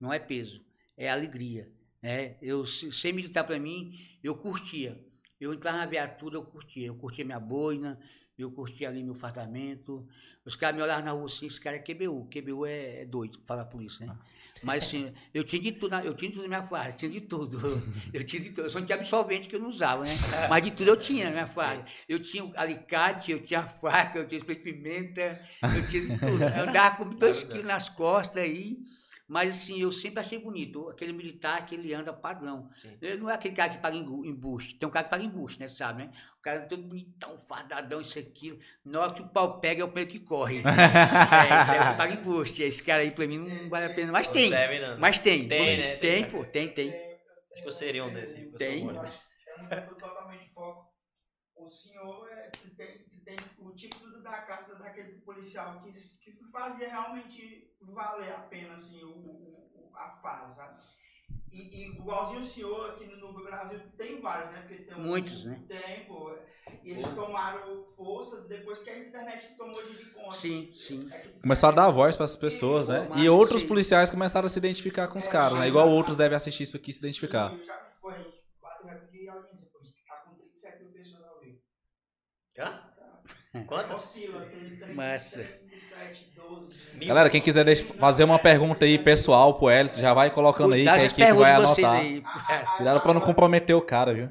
[0.00, 0.60] Não é peso.
[0.96, 1.70] É alegria.
[2.02, 2.36] Né?
[2.40, 3.92] Eu, se- ser militar pra mim,
[4.22, 4.98] eu curtia.
[5.40, 6.86] Eu entrava na viatura, eu curtia.
[6.86, 7.98] Eu curtia minha boina,
[8.38, 10.06] eu curtia ali meu fartamento.
[10.44, 12.28] Os caras me olhavam na rua assim, esse cara é QBU.
[12.30, 14.16] QBU é, é doido, fala a polícia, né?
[14.62, 17.10] Mas assim, eu tinha de tudo, na- eu tinha de tudo na minha farda, tinha
[17.10, 17.58] de tudo.
[18.12, 18.64] Eu tinha de tudo.
[18.64, 20.10] Eu só não tinha absorvente que eu não usava, né?
[20.50, 21.84] Mas de tudo eu tinha na minha farda.
[22.08, 26.02] Eu tinha o alicate, eu tinha a faca, eu tinha spray de pimenta, eu tinha
[26.06, 26.42] de tudo.
[26.58, 28.78] Eu andava com dois quilos nas costas aí.
[29.28, 30.88] Mas assim, eu sempre achei bonito.
[30.88, 32.70] Aquele militar que ele anda padrão.
[32.80, 32.96] Sim.
[33.02, 34.74] Ele não é aquele cara que paga embu- embuste.
[34.76, 35.68] Tem um cara que paga embuste, né?
[35.68, 36.12] Sabe, né?
[36.38, 38.58] O cara é todo bonitão, fardadão, isso aqui.
[38.82, 40.62] Na hora que o pau pega, é o primeiro que corre.
[40.64, 42.62] é, esse é o que paga embuste.
[42.62, 44.10] Esse cara aí, pra mim, não vale a pena.
[44.10, 44.48] Mas Não tem.
[44.48, 44.98] serve, não.
[44.98, 45.46] Mas tem.
[45.46, 45.96] Tem, né?
[45.96, 46.30] Tem, Tem.
[46.30, 46.44] pô.
[46.46, 46.88] Tem, tem.
[46.88, 48.34] Acho que eu seria um desse.
[48.34, 48.80] pessoal Tem.
[48.80, 50.88] É mudando totalmente de foco.
[51.54, 52.86] O senhor é, que, tem,
[53.28, 59.02] tem o título da carta daquele policial que, que fazia realmente valer a pena assim,
[59.04, 60.80] o, o- a fase, sabe?
[61.52, 64.60] E, e igualzinho o senhor aqui no, no Brasil tem vários, né?
[64.66, 65.60] Porque tem um, Muitos, né?
[65.68, 66.32] Tem, pô.
[66.82, 70.34] E eles tomaram força depois que a internet tomou de conta.
[70.34, 71.00] Sim, sim.
[71.10, 73.10] É que- Começou a dar voz para as pessoas, Isso, né?
[73.14, 73.68] E outros sim.
[73.68, 75.64] policiais começaram a se identificar com os É, caras, né?
[75.64, 75.68] sim.
[75.68, 77.50] Igual outros devem assistir isso aqui e se identificar.
[77.50, 79.78] Sim, já, pô, a gente bateu recorde de audiência, pô.
[79.78, 81.60] A gente tá com 37 mil pessoas ao vivo.
[82.58, 82.87] Hã?
[83.66, 84.00] Quantas?
[84.04, 85.38] Oscila, tem 30, Massa.
[85.42, 86.98] 37, 12, 16.
[86.98, 87.08] Mil.
[87.08, 87.64] Galera, quem quiser
[87.98, 91.52] fazer uma pergunta aí pessoal pro Elton, já vai colocando aí que a equipe vai
[91.52, 91.96] anotar.
[92.00, 92.22] aí.
[92.48, 94.30] Ah, Cuidado pra não comprometer o cara, viu?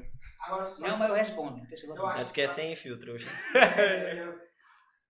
[0.80, 1.58] Não, mas eu respondo.
[1.96, 3.12] Eu acho Antes que é sem filtro.
[3.12, 3.26] hoje.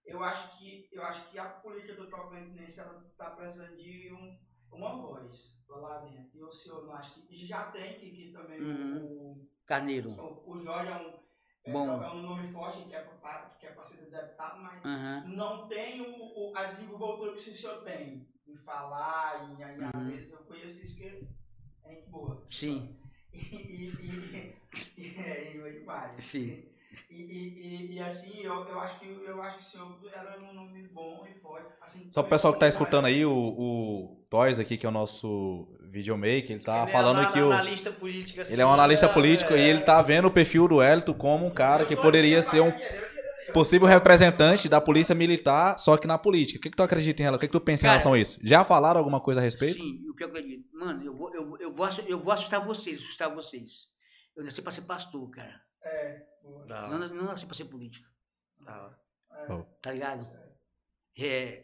[0.08, 4.38] Eu, acho que eu acho que a política do ela está precisando de um,
[4.72, 6.30] uma voz lá dentro.
[6.34, 9.46] E o senhor não acha que já tem que, que também Uhum.
[9.66, 10.10] Carneiro.
[10.10, 10.14] o,
[10.48, 11.12] o, o Jorge é um
[11.64, 12.02] é, Bom.
[12.02, 15.24] é um nome forte que é para que é para ser deputado, mas Aham.
[15.28, 19.78] não tem o, o, a desenvoltura que o senhor tem em falar e, e às
[19.94, 20.10] Uhum.
[20.10, 21.04] vezes eu conheço isso que
[21.84, 22.42] é gente boa.
[22.48, 22.96] Sim,
[23.32, 24.56] E, e, e,
[24.96, 26.64] e, é, e sim.
[27.10, 30.40] E, e, e, e assim, eu, eu, acho que, eu acho que o senhor era
[30.40, 31.68] um nome bom e forte.
[31.80, 34.92] Assim, Só pro pessoal que tá escutando aí, o, o Toys aqui, que é o
[34.92, 38.66] nosso videomaker, ele tá Ele é falando ana- que o, analista político assim, ele é
[38.66, 41.96] um analista político e ele tá vendo o perfil do Elton como um cara que
[41.96, 42.72] poderia ser um...
[43.52, 46.58] possível representante da polícia militar, só que na política.
[46.58, 47.38] O que, que tu acredita em relação?
[47.38, 48.38] O que, que tu pensa em Cara, relação a isso?
[48.42, 49.80] Já falaram alguma coisa a respeito?
[49.80, 50.64] Sim, o que eu acredito.
[50.72, 53.86] Mano, eu vou, eu, eu, vou, eu vou assustar vocês, assustar vocês.
[54.36, 55.54] Eu nasci pra ser pastor, cara.
[55.82, 56.22] É.
[56.68, 58.06] Não, não nasci pra ser político.
[58.66, 58.98] hora.
[59.48, 59.64] É.
[59.82, 60.26] Tá ligado?
[61.20, 61.62] É,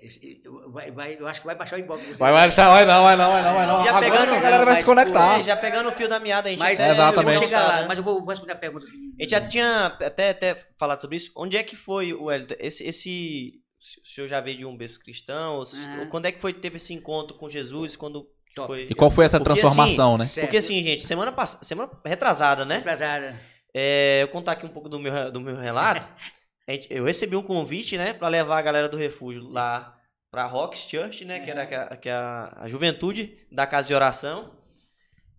[0.69, 2.19] vai, vai, eu acho que vai baixar o vocês.
[2.19, 3.85] Vai, vai, deixar, vai não, vai não, vai não, vai não.
[3.85, 5.39] Já Agora pegando- a galera vai se conectar.
[5.39, 7.35] É, já pegando o fio da meada, a gente Mas até- É, exatamente.
[7.35, 7.85] eu vou chegar lá, né?
[7.87, 8.85] mas eu vou, vou responder a pergunta.
[8.87, 11.31] A gente já tinha até, até falado sobre isso.
[11.37, 13.61] Onde é que foi, o Wellington, esse, esse...
[14.03, 15.65] O senhor já veio de um berço cristão?
[15.65, 17.95] se- ou Quando é que foi teve esse encontro com Jesus?
[17.95, 18.27] Quando
[18.57, 18.67] Top.
[18.67, 18.89] foi...
[18.91, 20.25] E qual foi essa Porque, transformação, né?
[20.25, 20.47] Certo.
[20.47, 22.79] Porque assim, gente, semana passada, semana retrasada, né?
[22.79, 23.37] Empresária.
[23.73, 26.09] É, eu contar aqui um pouco do meu, do meu relato.
[26.89, 29.99] Eu recebi um convite, né, pra levar a galera do refúgio lá
[30.31, 33.95] pra Rocks Church, né, que era que a, que a, a juventude da casa de
[33.95, 34.53] oração.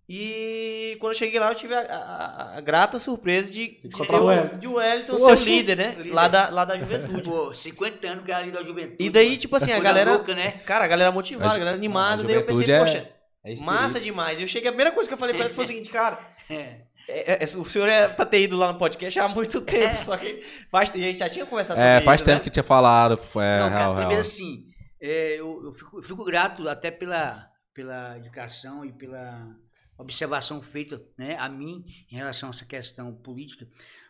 [0.08, 4.56] E quando eu cheguei lá, eu tive a, a- a grata surpresa de, de, o
[4.56, 5.94] de o Wellington ser o líder, né?
[5.98, 6.14] Líder.
[6.14, 7.22] Lá da, lá da juventude.
[7.28, 8.96] Pô, 50 anos que era ali da juventude.
[9.00, 9.38] E daí, mano.
[9.40, 10.12] tipo assim, a galera.
[10.12, 10.52] louca, né?
[10.64, 12.22] Cara, a galera motivada, a galera animada.
[12.22, 13.10] A Daí eu pensei, é- poxa,
[13.44, 14.38] É massa demais.
[14.38, 16.20] E eu cheguei, a primeira coisa que eu falei pra ele foi o seguinte, cara.
[16.48, 16.82] É.
[17.08, 20.16] É, é, o senhor é pra ter ido lá no podcast há muito tempo, só
[20.16, 20.40] que
[20.70, 22.44] faz, a gente já tinha conversado É, sobre faz isso, tempo né?
[22.44, 23.14] que tinha falado.
[23.36, 24.20] É, Não, cara, real, primeiro real.
[24.22, 24.66] assim,
[25.00, 29.46] é, eu, eu fico, eu fico grato até pela, pela educação e pela
[29.98, 33.66] observação feita né, a mim em relação a essa questão política.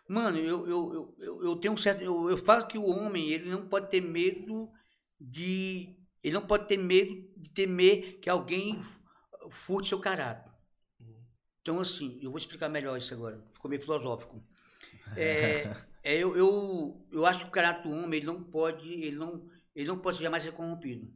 [0.09, 2.01] Mano, eu, eu, eu, eu, eu tenho um certo.
[2.03, 4.71] Eu, eu falo que o homem ele não pode ter medo
[5.21, 5.95] de.
[6.25, 8.81] Ele não pode ter medo de temer que alguém
[9.51, 10.51] furte seu caráter.
[11.67, 13.43] Então, assim, eu vou explicar melhor isso agora.
[13.51, 14.41] Ficou meio filosófico.
[15.17, 19.15] É, é, eu, eu, eu acho que o caráter do homem ele não pode, ele
[19.15, 21.09] não, ele não pode jamais ser corrompido.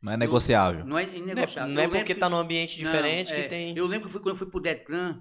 [0.00, 0.84] Não é negociável.
[0.84, 3.32] Não é Não é, não é Eu lembro porque que- tá num ambiente não, diferente
[3.32, 3.76] é, que tem.
[3.76, 5.20] Eu lembro que fui, quando eu fui pro Detran,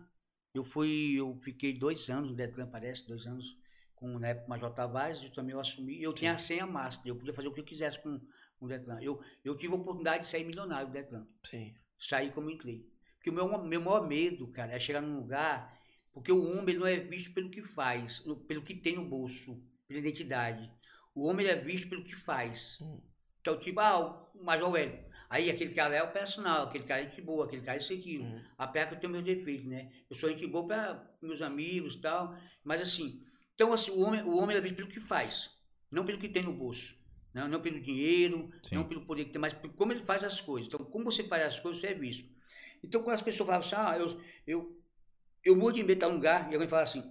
[0.54, 3.44] eu fui, eu fiquei dois anos no Detran, parece, dois anos
[3.96, 7.08] com na época o Major Tavares, eu também eu assumi, eu tinha a senha master,
[7.08, 8.20] eu podia fazer o que eu quisesse com,
[8.60, 9.00] com o Detran.
[9.02, 11.74] Eu, eu tive a oportunidade de sair milionário do Detran Sim.
[12.00, 12.88] sair como entrei.
[13.26, 15.76] Porque o meu, meu maior medo, cara, é chegar num lugar,
[16.14, 20.00] porque o homem não é visto pelo que faz, pelo que tem no bolso, pela
[20.00, 20.72] identidade.
[21.16, 22.78] O homem é visto pelo que faz.
[22.80, 23.02] Hum.
[23.42, 25.10] Então, tipo, ah, o Major Wellington.
[25.28, 27.94] Aí aquele cara é o personal, aquele cara é gente boa, aquele cara é isso
[27.94, 28.26] aquilo.
[28.26, 28.42] Hum.
[28.60, 29.92] Apesar que eu tenho meus defeitos, né?
[30.08, 33.24] Eu sou gente boa para meus amigos e tal, mas assim,
[33.56, 35.50] então assim, o homem, o homem é visto pelo que faz,
[35.90, 36.96] não pelo que tem no bolso.
[37.34, 38.76] Não, não pelo dinheiro, Sim.
[38.76, 40.68] não pelo poder que tem, mas por como ele faz as coisas.
[40.68, 42.35] Então, como você faz as coisas, você é visto.
[42.86, 44.78] Então, quando as pessoas falam assim, ah, eu, eu,
[45.44, 47.04] eu morro de medo num lugar, e alguém fala assim,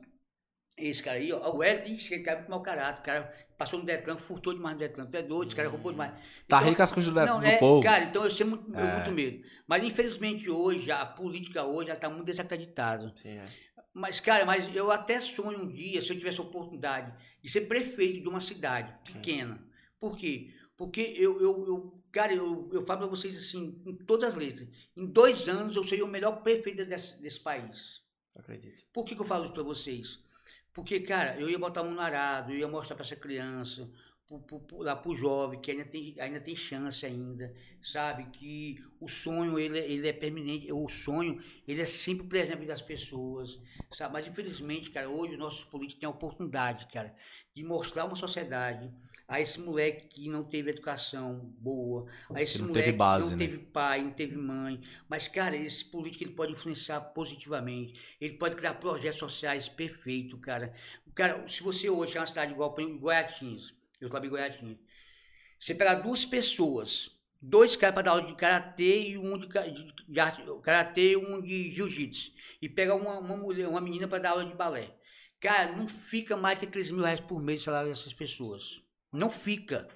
[0.76, 3.78] esse cara aí, ó, o Hélio, ixi, ele é muito mau caráter, o cara passou
[3.78, 6.12] no Declan, furtou demais no Declan, tu é doido, esse cara roubou demais.
[6.48, 7.82] Tá Então, rico as custas do, não, do é, povo.
[7.82, 8.94] Cara, então eu sei muito, É.
[8.94, 9.44] muito medo.
[9.68, 13.12] Mas infelizmente hoje, a política hoje, ela tá muito desacreditada.
[13.16, 13.46] Sim, é.
[13.92, 17.62] Mas, cara, mas eu até sonho um dia, se eu tivesse a oportunidade, de ser
[17.68, 19.62] prefeito de uma cidade pequena.
[20.00, 20.52] Por quê?
[20.76, 24.68] Porque eu, eu, eu cara, eu, eu falo pra vocês assim, com todas as letras,
[24.96, 28.02] em dois anos eu seria o melhor prefeito desse, desse país.
[28.36, 28.84] Acredito.
[28.92, 30.18] Por que, que eu falo isso pra vocês?
[30.72, 33.88] Porque, cara, eu ia botar a mão no arado, eu ia mostrar pra essa criança,
[34.26, 38.24] pro, pro, lá pro jovem, que ainda tem, ainda tem chance ainda, sabe?
[38.32, 42.80] Que o sonho, ele, é- ele é permanente, o sonho, ele é sempre presente das
[42.82, 43.58] pessoas,
[43.90, 44.14] sabe?
[44.14, 47.14] Mas, infelizmente, cara, hoje os nossos políticos têm a oportunidade, cara,
[47.54, 48.90] de mostrar uma sociedade
[49.28, 53.30] a esse moleque que não teve educação boa, a esse não moleque teve base, que
[53.30, 53.36] não né?
[53.46, 58.16] teve pai, não teve mãe, mas, cara, esse político ele pode influenciar positivamente.
[58.20, 60.74] Ele pode criar projetos sociais perfeitos, cara.
[61.14, 64.78] Cara, se você hoje é uma cidade igual, por exemplo, Goiatins, em Goiatins,
[65.58, 69.94] você pegar duas pessoas, dois caras para dar aula de karatê e um de, de,
[70.08, 74.30] de karatê e um de jiu-jitsu, e pega uma, uma mulher, uma menina para dar
[74.30, 74.94] aula de balé.
[75.40, 78.80] Cara, não fica mais que 3 mil reais por mês de salário dessas pessoas.
[79.12, 79.86] Não fica.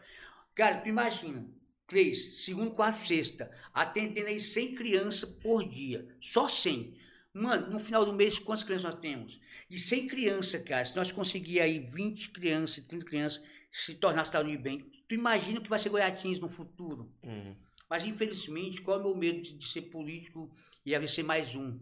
[0.55, 1.49] Cara, tu imagina,
[1.86, 6.07] três, segundo, quarta, sexta, atendendo aí 100 crianças por dia.
[6.20, 6.94] Só 100.
[7.32, 9.40] Mano, no final do mês, quantas crianças nós temos?
[9.70, 14.50] E 100 crianças, cara, se nós conseguir aí 20 crianças, 30 crianças, se tornar cidade
[14.50, 17.12] de bem, tu imagina o que vai ser Goiatins no futuro.
[17.22, 17.54] Uhum.
[17.88, 20.50] Mas, infelizmente, qual é o meu medo de, de ser político
[20.84, 21.78] e haver ser mais um?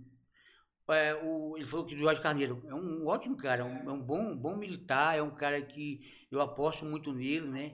[0.89, 3.93] É, o, ele falou que o Jorge Carneiro é um ótimo cara, é um, é
[3.93, 7.73] um bom, um bom militar, é um cara que eu aposto muito nele, né?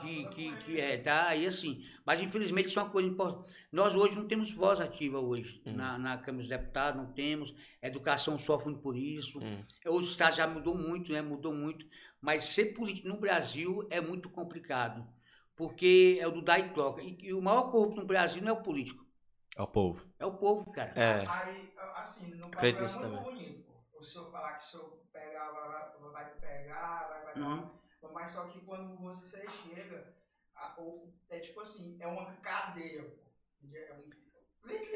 [0.00, 3.54] Que, que, que é, tá, e assim, mas infelizmente isso é uma coisa importante.
[3.70, 5.74] Nós hoje não temos voz ativa hoje, Hum.
[5.74, 9.60] na, na Câmara dos Deputados, não temos, a educação sofre muito por isso, Hum.
[9.86, 11.20] Hoje o Estado já mudou muito, né?
[11.20, 11.86] Mudou muito.
[12.18, 15.06] Mas ser político no Brasil é muito complicado.
[15.54, 17.02] Porque é o do dar e troca.
[17.02, 19.03] E, e o maior corrupto no Brasil não é o político.
[19.56, 20.06] É o povo.
[20.18, 20.92] É o povo, cara.
[20.96, 21.26] É.
[21.26, 23.28] Aí, assim, no Acredito é muito também.
[23.36, 23.64] bonito.
[23.66, 23.72] pô.
[23.98, 27.62] O senhor falar que o senhor pegar, vai, vai, vai pegar, vai, vai Uhum.
[27.62, 30.14] dar uma mas só que quando você chega,
[30.56, 33.24] a- o- é tipo assim, é uma cadeia, pô.
[33.88, 34.10] É um-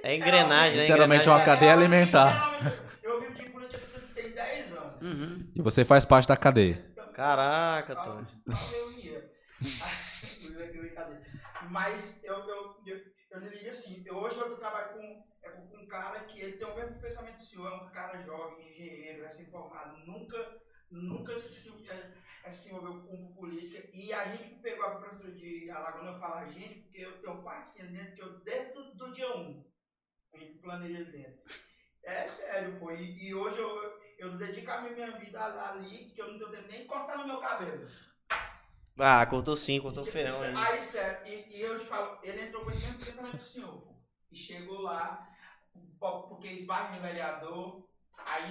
[0.03, 0.83] É engrenagem, né?
[0.83, 1.45] Literalmente uma Engrenagem.
[1.45, 2.57] cadeia alimentar.
[3.03, 5.03] Eu vivo de política tem 10 anos.
[5.03, 5.51] Uhum.
[5.55, 6.85] E você faz parte da cadeia.
[7.13, 8.25] Caraca, Tom.
[8.71, 9.31] Eu ia.
[10.41, 11.25] Brincadeira.
[11.71, 12.77] Mas eu, eu,
[13.31, 16.67] eu, diria assim, eu, hoje eu trabalho com, é, com um cara que ele tem
[16.67, 20.61] o mesmo pensamento do senhor, é um cara jovem, engenheiro, recém-formado, nunca,
[20.91, 22.13] nunca se, é,
[22.45, 23.89] é, se envolveu com política.
[23.93, 27.35] E a gente pegou a prefeitura de Alagoas, eu falo a gente, porque eu tenho
[27.35, 29.65] um parceiro dentro que eu, desde do, dia 1,
[30.35, 31.43] a gente planeja dentro.
[32.03, 32.91] É sério, pô.
[32.93, 36.69] E, e hoje eu, eu dedico a minha vida ali, que eu não tenho tempo
[36.69, 37.87] nem cortar no meu cabelo.
[38.99, 40.69] Ah, cortou sim, cortou feirão aí.
[40.69, 43.81] Aí, sério, e, e eu te falo, ele entrou com esse mesmo pensamento do senhor,
[43.83, 43.95] pô.
[44.31, 45.03] E chegou lá,
[46.35, 47.85] porque esbarra no vereador, aí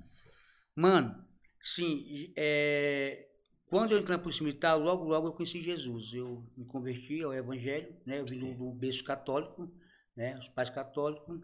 [0.77, 1.25] Mano,
[1.63, 3.27] sim, é,
[3.69, 6.13] quando eu entrei na Polícia Militar, logo, logo eu conheci Jesus.
[6.15, 8.21] Eu me converti ao Evangelho, né?
[8.21, 9.71] Eu vim do, do berço católico,
[10.17, 10.37] né?
[10.39, 11.41] Os pais católicos.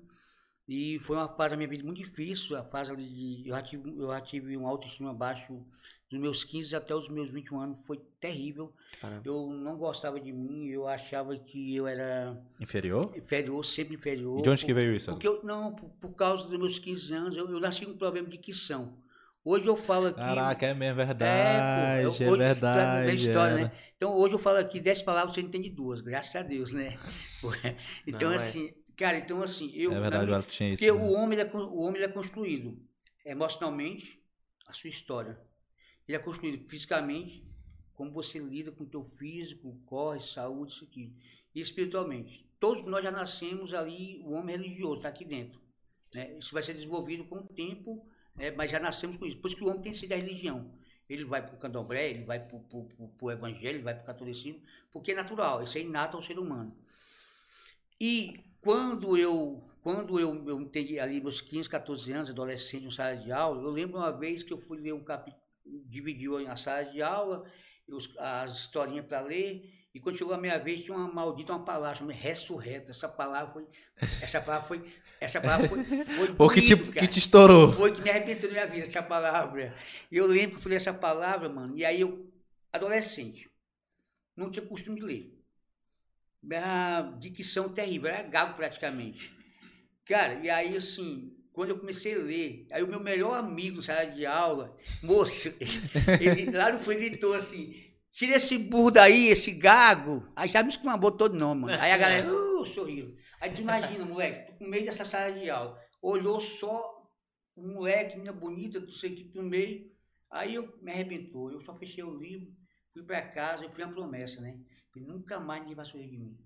[0.69, 3.91] E foi uma fase da minha vida muito difícil, a fase de, eu já tive,
[3.91, 5.65] eu já tive uma autoestima abaixo
[6.11, 8.73] dos meus 15 até os meus 21 anos, foi terrível.
[9.01, 9.23] Caramba.
[9.25, 13.17] Eu não gostava de mim, eu achava que eu era Inferior?
[13.17, 14.41] inferior, sempre inferior.
[14.41, 15.11] E de onde que por- veio isso?
[15.13, 17.97] Porque eu, não, por, por causa dos meus 15 anos, eu, eu nasci com um
[17.97, 18.99] problema de dicção.
[19.45, 20.19] Hoje eu falo aqui.
[20.21, 23.27] Caraca, é mesmo, É, verdade, pô, é, eu- hoje isso tá na verdade.
[23.29, 23.65] história, é.
[23.65, 23.73] né?
[23.97, 26.99] Então hoje eu falo aqui 10 palavras, você entende duas, graças a Deus, né?
[27.41, 27.53] Pô,
[28.07, 28.37] Então, Não, é.
[28.37, 29.93] assim, cara, então assim, eu.
[29.93, 30.85] É na verdade, o minha- Alex tinha isso.
[30.85, 31.07] porque né?
[31.07, 32.77] o homem, ele é, o homem ele é construído
[33.25, 34.19] emocionalmente,
[34.67, 35.39] a sua história.
[36.11, 37.41] Ele é construído fisicamente,
[37.95, 41.15] como você lida com o teu físico, corre, saúde, isso aqui.
[41.55, 42.45] E espiritualmente.
[42.59, 45.61] Todos nós já nascemos ali, o homem religioso está aqui dentro.
[46.13, 46.37] né?
[46.37, 48.05] Isso vai ser desenvolvido com o tempo,
[48.35, 48.51] né?
[48.51, 49.37] mas já nascemos com isso.
[49.37, 50.75] Por isso que o homem tem ser da religião.
[51.09, 54.61] Ele vai para o candomblé, ele vai para o evangelho, ele vai para o catolicismo,
[54.91, 56.77] porque é natural, isso é inato ao ser humano.
[58.01, 63.17] E quando eu, quando eu, eu entendi ali meus 15, 14 anos, adolescente, em sala
[63.17, 66.85] de aula, eu lembro uma vez que eu fui ler um capítulo, dividiu a sala
[66.85, 67.45] de aula,
[67.89, 69.63] os- as historinhas para ler,
[69.95, 72.91] e quando chegou a minha vez, tinha uma maldita uma palavra, chamada ressurreto.
[72.91, 73.67] Essa palavra foi.
[74.23, 74.93] Essa palavra foi.
[75.21, 75.85] Essa palavra foi.
[75.85, 76.93] foi Pô, que, te, cara.
[76.93, 77.73] que te estourou.
[77.73, 79.75] Foi que me arrebentou na minha vida, essa palavra.
[80.11, 82.33] Eu lembro que eu falei essa palavra, mano, e aí eu,
[82.73, 83.51] adolescente,
[84.37, 85.37] não tinha costume de ler.
[86.43, 89.31] Minha dicção terrível, era gago praticamente.
[90.07, 94.05] Cara, e aí assim, quando eu comecei a ler, aí o meu melhor amigo sala
[94.05, 95.49] de aula, moço,
[96.21, 97.75] ele lá no fundo gritou assim,
[98.13, 100.27] tira esse burro daí, esse gago.
[100.35, 101.81] Aí já me esculambou todo nome, mano.
[101.81, 103.17] Aí a galera, uh, sorriu.
[103.41, 107.01] Aí tu imagina, moleque, tu no meio dessa sala de aula, olhou só
[107.57, 109.91] um moleque, menina bonita, não sei que, no meio.
[110.31, 112.53] Aí eu me arrebentou, eu só fechei o livro,
[112.93, 114.59] fui pra casa, eu fui uma promessa, né?
[114.93, 116.39] Falei, nunca mais ninguém vai sorrir de mim.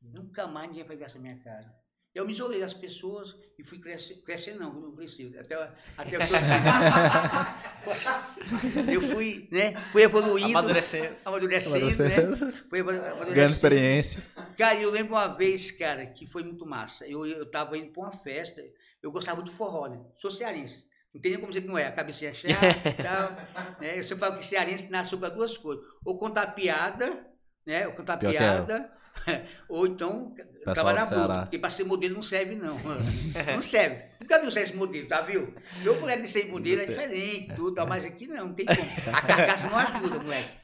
[0.00, 1.74] Nunca mais ninguém vai ver essa minha cara.
[2.16, 5.54] Eu me isolei das pessoas e fui crescer, crescer não, não cresci, até,
[5.98, 6.20] até eu,
[8.94, 11.14] eu fui, né, fui evoluindo, Amadurecendo.
[11.26, 12.26] amadurecendo, Você né,
[12.70, 13.34] fui amadurecendo.
[13.34, 14.22] Ganhando experiência.
[14.56, 17.06] Cara, eu lembro uma vez, cara, que foi muito massa.
[17.06, 18.64] Eu, eu tava indo pra uma festa,
[19.02, 20.00] eu gostava muito de forró, né?
[20.16, 20.86] Sou cearense.
[21.12, 23.32] Não tem nem como dizer que não é, a cabecinha chata e tal.
[23.78, 23.98] né?
[23.98, 25.84] Eu sempre falo que cearense nasceu para duas coisas.
[26.02, 27.26] Ou contar piada,
[27.66, 27.86] né?
[27.86, 28.40] Ou contar Pior que é.
[28.40, 28.90] piada,
[29.68, 31.26] ou então Pessoal trabalhar do na boca.
[31.26, 31.42] Ceará.
[31.42, 32.76] Porque para ser modelo não serve, não.
[33.54, 34.04] Não serve.
[34.20, 35.54] Nunca viu ser esse modelo, tá viu?
[35.82, 38.80] Meu moleque de ser modelo é diferente, tudo, tal, mas aqui não, não tem como.
[39.14, 40.56] A carcaça não ajuda, moleque.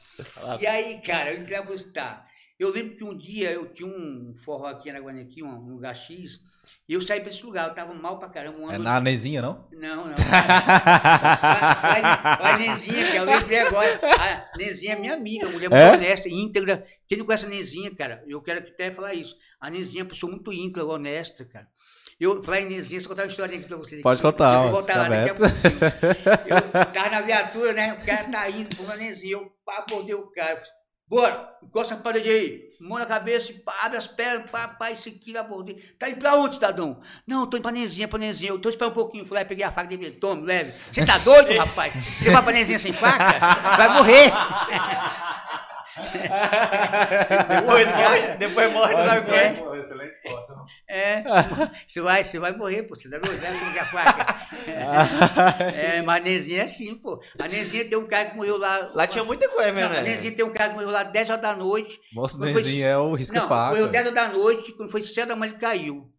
[0.59, 2.27] E aí, cara, eu entrei a visitar.
[2.59, 5.95] Eu lembro que um dia eu tinha um forró aqui em aqui, um, um lugar
[5.95, 6.39] X,
[6.87, 8.57] e eu saí pra esse lugar, eu tava mal pra caramba.
[8.59, 9.67] Um É na Nezinha, não?
[9.71, 10.15] Não, não.
[12.39, 13.99] Vai Nenzinha, que eu lembrei agora.
[14.03, 15.91] A Nenzinha é minha amiga, mulher muito É?
[15.93, 16.83] honesta, íntegra.
[17.07, 19.35] Quem não conhece a Nenzinha, cara, eu quero que até falar isso.
[19.59, 21.67] A Nenzinha é uma pessoa muito íntegra, honesta, cara.
[22.19, 23.93] Eu falar em Nenzinha, só contar uma historinha aqui pra vocês.
[23.93, 24.03] aqui.
[24.03, 25.79] Pode contar, Eu vou voltar lá fica daqui a pouquinho.
[26.47, 26.61] Eu
[26.93, 27.93] tava na viatura, né?
[27.93, 29.33] O cara tá indo pra uma Nenzinha.
[29.33, 30.61] Eu abordei o cara.
[31.13, 32.73] Falei, Bora, encosta a parede aí.
[32.79, 35.75] Mão na cabeça, e abre as pernas, pá, pá, isso aqui, abordei.
[35.97, 36.99] Tá indo pra onde, cidadão?
[37.25, 38.49] Não, tô indo pra Nenzinha, pra Nenzinha.
[38.49, 39.25] Eu tô esperando um pouquinho.
[39.25, 40.11] Fui lá, peguei a faca dele.
[40.11, 40.73] Tome, leve.
[40.91, 41.93] Você tá doido, rapaz?
[41.93, 43.39] Você vai pra Nenzinha sem faca?
[43.77, 44.31] Vai morrer.
[47.49, 49.79] Depois morre, depois morre, não sabe como é.
[49.79, 50.53] excelente costa.
[50.55, 50.65] não?
[50.87, 51.23] É,
[51.87, 52.95] você vai, você vai morrer, pô.
[52.95, 53.55] Você tá doido, né?
[53.59, 54.43] Como que é a faca?
[55.75, 57.21] É, mas a Nenzinha é assim, pô.
[57.37, 58.87] A Nenzinha tem um cara que morreu lá.
[58.95, 59.83] Lá tinha muita coisa, né?
[59.83, 61.99] a Nenzinha tem um cara que morreu lá 10 horas da noite.
[62.13, 63.91] Moço Quando foi- é o risca Não, morreu faca.
[63.91, 66.09] 10 horas da noite, quando foi 7 da manhã ele caiu.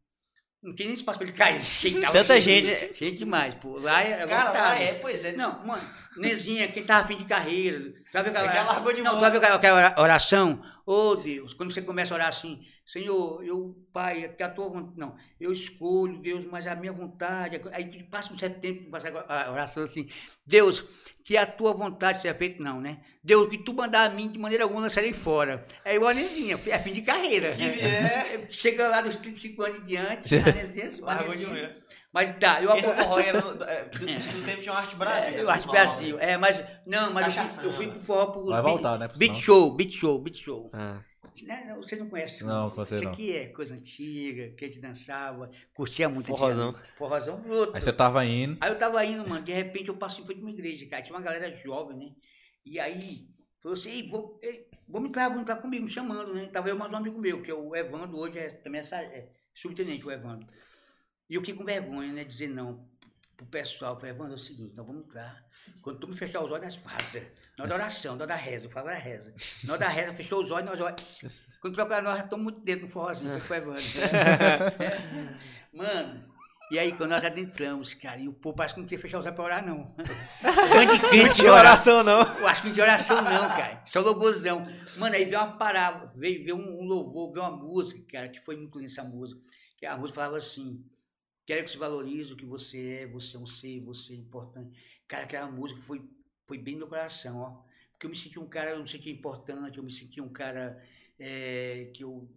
[0.65, 1.61] Não tem nem espaço pra ele cair.
[1.62, 3.77] Cheio, tava Tanta cheio, gente- Cheio demais, pô.
[3.78, 4.81] Lá é Cara, lá lotado.
[4.82, 5.32] é, pois é.
[5.32, 5.82] Não, mano,
[6.16, 7.93] Nezinha, quem tava afim de carreira.
[8.11, 9.20] Sabe aquela, É que ela largou de não, mão.
[9.20, 10.62] sabe aquela, aquela oração?
[10.86, 14.98] Ô Deus, quando você começa a orar assim, Senhor, eu, Pai, que a tua vontade.
[14.98, 17.61] Não, eu escolho, Deus, mas a minha vontade.
[17.73, 20.06] Aí passa um certo tempo, passa a oração assim,
[20.47, 20.85] Deus,
[21.24, 23.01] que a tua vontade seja feita, não, né?
[23.23, 25.65] Deus, que tu mandar a mim, de maneira alguma, eu sairei fora.
[25.82, 27.55] É igual a Nezinha, é fim de carreira.
[27.55, 28.47] Que é.
[28.52, 31.85] Chega lá dos 35 anos em diante, a Nezinha, a de.
[32.12, 33.40] Mas tá, eu Esse forró era.
[33.40, 35.39] no- é, Do do tempo tinha uma arte Brasil.
[35.39, 36.19] é, eu acho Brasil.
[36.20, 36.62] É, mas.
[36.86, 38.44] Não, mas eu fui, eu fui pro forró pro.
[38.47, 40.70] Vai beat- voltar, né, Beat show, beat show, beat show.
[40.73, 41.01] Ah.
[41.43, 42.44] Né, não, Você não conhece.
[42.44, 43.12] Não, você Isso não.
[43.12, 46.28] aqui é coisa antiga, que a gente dançava, curtia muito.
[46.28, 46.69] Forrozão.
[46.69, 46.97] antigamente.
[46.97, 47.74] Forrozão bruto.
[47.74, 48.56] Aí você tava indo.
[48.61, 51.02] Aí eu tava indo, mano, de repente eu passei foi de uma igreja, cara.
[51.02, 52.12] Tinha uma galera jovem, né?
[52.65, 53.28] E aí,
[53.61, 56.47] falou assim, ei, vou, ei, vamos entrar, vamos entrar comigo, me chamando, né?
[56.47, 59.28] Tava eu mais um amigo meu, que é o Evandro, hoje é também é, é
[59.52, 60.47] subtenente, o Evandro.
[61.28, 62.24] E eu fiquei com vergonha, né?
[62.24, 62.89] Dizer não
[63.36, 63.94] pro pessoal.
[63.94, 65.44] Eu falei, Evandro, é o seguinte, nós vamos entrar.
[65.82, 67.15] Quando tu me fechar os olhos, nós faz.
[67.56, 69.35] Na hora da oração, hora da reza, eu falo a reza.
[69.69, 71.47] Hora da reza, fechou os olhos, nós olhamos.
[71.61, 73.82] Quando procurar, nós estamos muito dentro no forrozinho, foi Evandro.
[74.81, 75.35] É.
[75.73, 76.35] Mano,
[76.70, 79.27] e aí quando nós adentramos, cara, e o povo parece que não queria fechar os
[79.27, 79.85] olhos pra orar, não.
[80.43, 82.23] Bando de crente oração, não.
[82.39, 83.82] Eu acho que não tinha oração, não, cara.
[83.85, 84.66] Só louvorzão.
[84.97, 88.40] Mano, aí veio uma parábola, veio, veio um, um louvor, veio uma música, cara, que
[88.40, 89.40] foi muito linda essa música.
[89.77, 90.82] Que a música falava assim:
[91.47, 94.79] quero que você valorize o que você é, você é um ser, você é importante.
[95.07, 96.03] Cara, aquela música foi,
[96.47, 97.62] foi bem no coração, ó.
[97.93, 100.83] Porque eu me senti um cara, eu me senti importante, eu me senti um cara
[101.19, 102.29] é, que eu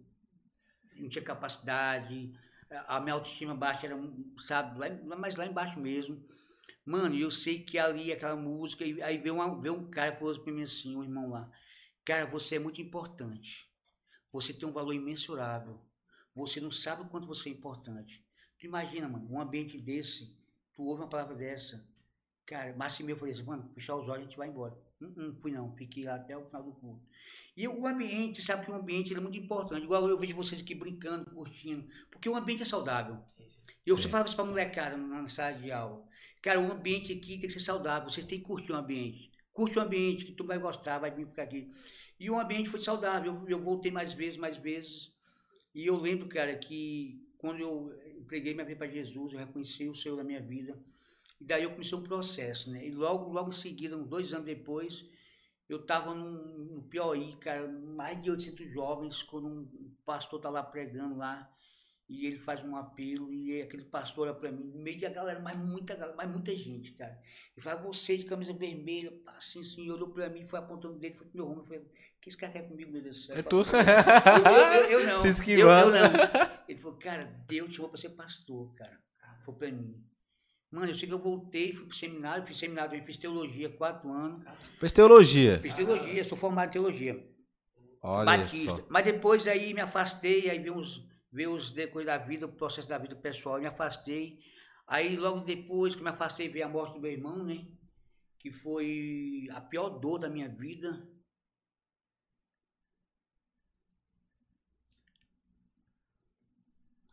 [0.96, 2.32] não tinha capacidade,
[2.70, 3.96] a minha autoestima baixa era,
[4.46, 6.22] sabe, lá, mas lá embaixo mesmo.
[6.84, 10.18] Mano, eu sei que ali, aquela música, e aí veio, uma, veio um cara e
[10.18, 11.50] falou para mim assim, um irmão lá,
[12.04, 13.68] cara, você é muito importante,
[14.32, 15.80] você tem um valor imensurável,
[16.34, 18.24] você não sabe o quanto você é importante.
[18.58, 20.36] Tu imagina, mano, um ambiente desse,
[20.74, 21.84] tu ouve uma palavra dessa,
[22.44, 24.76] cara, mas meu falei assim, mano, fechar os olhos a gente vai embora.
[25.00, 27.00] Não, não fui não, fiquei lá até o final do culto.
[27.56, 29.84] E o ambiente, sabe que o ambiente é muito importante.
[29.84, 31.88] Igual eu vejo vocês aqui brincando, curtindo.
[32.10, 33.18] Porque o ambiente é saudável.
[33.86, 34.02] Eu Sim.
[34.02, 36.04] sempre falava isso pra molecada na sala de aula.
[36.42, 38.10] Cara, o ambiente aqui tem que ser saudável.
[38.10, 39.30] Vocês têm que curtir o ambiente.
[39.52, 41.70] Curte o ambiente, que tu vai gostar, vai vir ficar aqui.
[42.18, 43.34] E o ambiente foi saudável.
[43.42, 45.12] Eu, eu voltei mais vezes, mais vezes.
[45.74, 49.94] E eu lembro, cara, que quando eu entreguei minha vida para Jesus, eu reconheci o
[49.94, 50.78] Senhor na minha vida.
[51.40, 52.86] E daí eu comecei um processo, né?
[52.86, 55.04] E logo, logo em seguida, uns dois anos depois,
[55.68, 61.16] eu estava no Piauí, cara, mais de 800 jovens, quando um pastor tá lá pregando
[61.16, 61.50] lá,
[62.08, 65.40] e ele faz um apelo, e aquele pastor olha para mim, no meio da galera,
[65.40, 67.18] mas muita, galera, mas muita gente, cara.
[67.54, 71.16] Ele fala, você de camisa vermelha, assim, assim, olhou para mim, foi apontando o dedo,
[71.18, 73.22] foi pro meu rumo, eu falei, o que esse cara quer comigo, meu Deus do
[73.26, 73.36] céu?
[73.36, 73.62] É Eu tu.
[73.64, 75.18] falei, eu, eu, eu não.
[75.22, 75.96] Se eu, esquivando.
[75.96, 76.10] eu não.
[76.66, 78.98] Ele falou, cara, Deus te chamou para ser pastor, cara.
[79.44, 80.02] Foi para mim.
[80.70, 84.10] Mano, eu sei que eu voltei, fui pro seminário, fiz seminário, eu fiz teologia quatro
[84.12, 84.44] anos.
[84.78, 85.58] Fez teologia.
[85.58, 87.26] Fiz teologia, sou formado em teologia.
[88.02, 88.76] Olha Batista.
[88.76, 88.86] só.
[88.90, 92.88] Mas depois aí me afastei, aí veio os, veio os depois da vida, o processo
[92.88, 94.42] da vida pessoal, eu me afastei.
[94.86, 97.66] Aí logo depois que me afastei veio a morte do meu irmão, né?
[98.38, 101.06] Que foi a pior dor da minha vida.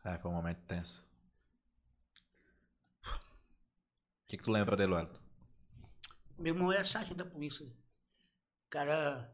[0.04, 1.04] É, foi um momento tenso.
[3.04, 5.20] O que, que tu lembra dele, Wellington?
[6.38, 7.66] Meu irmão era sargento da polícia.
[8.70, 9.32] Cara.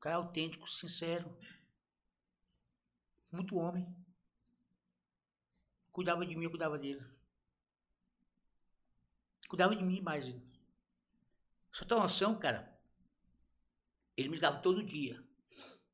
[0.00, 1.36] Cara autêntico, sincero.
[3.36, 3.86] Muito homem.
[5.92, 7.04] Cuidava de mim, eu cuidava dele.
[9.46, 10.02] Cuidava de mim.
[10.14, 10.42] Ele.
[11.70, 12.74] Só tem uma noção, cara.
[14.16, 15.22] Ele me ligava todo dia.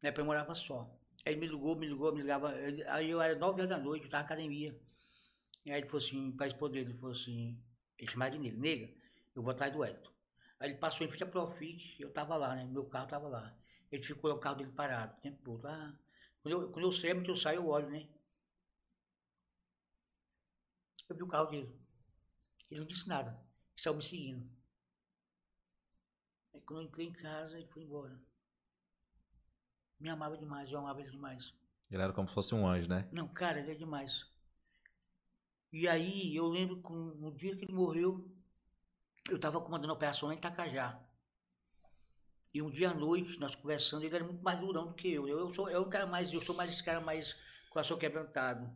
[0.00, 0.88] Né, porque eu morava só.
[1.26, 2.52] Aí ele me ligou, me ligou, me ligava.
[2.88, 4.80] Aí eu era nove horas da noite, eu tava na academia.
[5.64, 7.60] E aí ele falou assim, para esposa dele, ele falou assim,
[7.98, 8.94] ele chamava de nele, nega,
[9.34, 10.10] eu vou atrás do Hélio.
[10.58, 12.64] Aí ele passou em frente à Profit, eu tava lá, né?
[12.64, 13.56] Meu carro tava lá.
[13.90, 15.66] Ele ficou o carro dele parado, o tempo todo.
[15.66, 15.96] Ah,
[16.42, 18.08] quando eu, quando eu saio, eu saio, eu olho, né?
[21.08, 21.80] Eu vi o carro dele.
[22.70, 23.30] Ele não disse nada.
[23.30, 24.50] Ele saiu me seguindo.
[26.52, 28.20] Aí quando eu entrei em casa, ele foi embora.
[30.00, 31.54] Me amava demais, eu amava ele demais.
[31.90, 33.08] Ele era como se fosse um anjo, né?
[33.12, 34.26] Não, cara, ele é demais.
[35.70, 38.30] E aí, eu lembro que no dia que ele morreu,
[39.28, 41.00] eu estava comandando a operação lá em Itacajá.
[42.54, 45.26] E um dia à noite, nós conversando, ele era muito mais durão do que eu.
[45.26, 47.34] Eu, eu sou, eu, um cara mais, eu sou mais esse cara mais
[47.70, 48.70] coração quebrantado.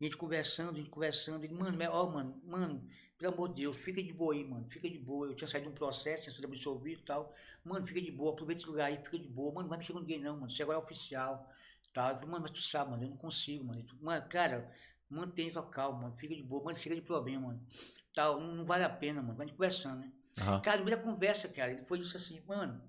[0.00, 3.62] E a gente conversando, a gente conversando, ele, mano, ó, mano, mano, pelo amor de
[3.62, 5.28] Deus, fica de boa aí, mano, fica de boa.
[5.28, 7.34] Eu tinha saído de um processo, tinha sido absolvido e tal.
[7.64, 9.54] Mano, fica de boa, aproveita esse lugar aí, fica de boa.
[9.54, 11.50] Mano, não vai mexer com ninguém não, mano, você agora é oficial.
[11.94, 12.10] Tal.
[12.10, 13.82] Eu falei, mano, mas tu sabe, mano, eu não consigo, mano.
[14.02, 14.70] Mano, cara,
[15.08, 17.66] mantém sua calma, mano, fica de boa, mano, chega de problema, mano.
[18.12, 20.12] Tal, não, não vale a pena, mano, vai conversando, né?
[20.40, 20.60] Aham.
[20.60, 22.82] Cara, no meio da conversa, cara, ele foi isso assim, mano,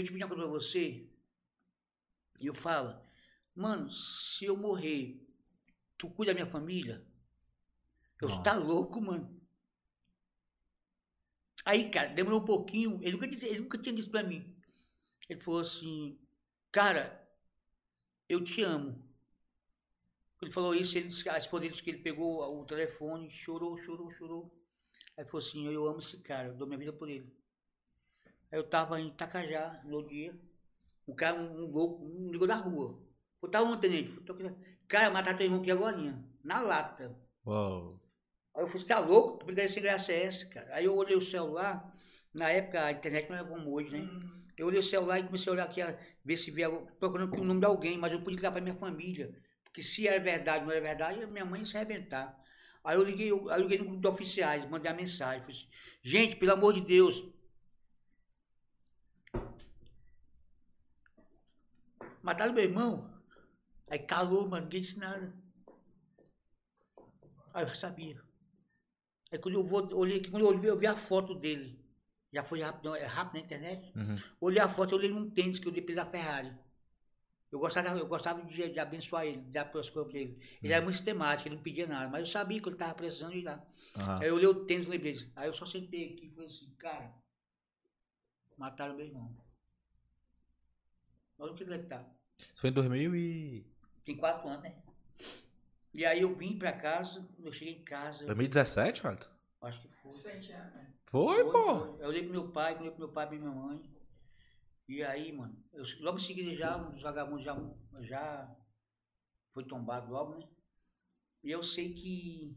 [0.00, 1.08] eu te pedi uma coisa pra você,
[2.40, 3.00] e eu falo,
[3.54, 5.20] mano, se eu morrer,
[5.96, 7.04] tu cuida da minha família?
[8.20, 8.66] Eu, tá Nossa.
[8.66, 9.38] louco, mano.
[11.64, 14.56] Aí, cara, demorou um pouquinho, ele nunca, disse, ele nunca tinha dito pra mim.
[15.28, 16.18] Ele falou assim,
[16.72, 17.28] cara,
[18.28, 19.06] eu te amo.
[20.40, 23.30] Ele falou isso, ele disse, que- a esposa dele disse que ele pegou o telefone,
[23.30, 24.54] chorou, chorou, chorou.
[25.16, 27.37] Aí falou assim, eu amo esse cara, eu dou minha vida por ele.
[28.50, 30.34] Aí eu tava em Itacajá no dia,
[31.06, 32.98] um cara, um, um louco, um ligou da rua.
[33.42, 34.44] Eu tava ontem, tô aqui.
[34.88, 35.96] cara, matar teu irmão aqui agora,
[36.42, 37.14] na lata.
[37.44, 38.00] Uou.
[38.54, 39.38] Aí eu falei, você tá louco?
[39.38, 40.74] Que brincadeira sem graça é essa, cara?
[40.74, 41.90] Aí eu olhei o celular,
[42.34, 44.08] na época a internet não era como hoje, né?
[44.56, 46.68] Eu olhei o celular e comecei a olhar aqui, a ver se via,
[46.98, 49.32] procurando aqui o nome de alguém, mas eu podia ligar pra minha família.
[49.62, 52.36] Porque se era verdade ou não era verdade, minha mãe ia se arrebentar.
[52.82, 55.40] Aí eu liguei, eu, aí eu liguei no grupo de oficiais, mandei a mensagem.
[55.40, 55.68] Falei assim,
[56.02, 57.24] gente, pelo amor de Deus.
[62.28, 63.10] Mataram meu irmão.
[63.88, 65.34] Aí calou, mano, ninguém disse nada.
[67.54, 68.20] Aí eu sabia.
[69.32, 71.82] Aí quando eu vou, olhei aqui, quando eu olhei, eu vi a foto dele.
[72.30, 73.96] Já foi rápido, é rápido na internet.
[73.96, 74.18] Uhum.
[74.42, 76.54] Olhei a foto, eu olhei num tênis que eu dei pra ele da Ferrari.
[77.50, 80.38] Eu gostava, eu gostava de, de abençoar ele, de dar as coisas pra ele.
[80.62, 83.32] Ele era muito sistemático, ele não pedia nada, mas eu sabia que ele tava precisando
[83.32, 83.66] de ir lá.
[83.96, 84.20] Aham.
[84.20, 85.32] Aí eu olhei o tênis e lembrei disso.
[85.34, 87.10] Aí eu só sentei aqui e falei assim, cara,
[88.58, 89.34] mataram meu irmão.
[91.38, 92.17] Olha o que ele tá.
[92.38, 93.66] Isso foi em 2000 e...
[94.04, 94.74] Tem quatro anos, né?
[95.92, 99.28] E aí eu vim pra casa, quando eu cheguei em casa, 2017, Wellington?
[99.62, 100.12] acho que foi.
[100.12, 100.92] Sente, né?
[101.06, 101.80] Foi, Foi, pô.
[101.96, 102.04] foi.
[102.04, 103.90] Eu olhei pro meu pai, olhei pro meu pai e pra minha mãe.
[104.88, 107.56] E aí, mano, eu, logo em seguida já, um dos vagabundos já,
[108.00, 108.56] já
[109.52, 110.48] foi tombado logo, né?
[111.42, 112.56] E eu sei que.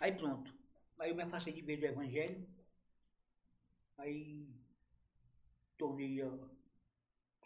[0.00, 0.54] Aí pronto.
[0.98, 2.46] Aí eu me afastei de vez do evangelho.
[3.98, 4.48] Aí
[5.76, 6.30] tornei ó,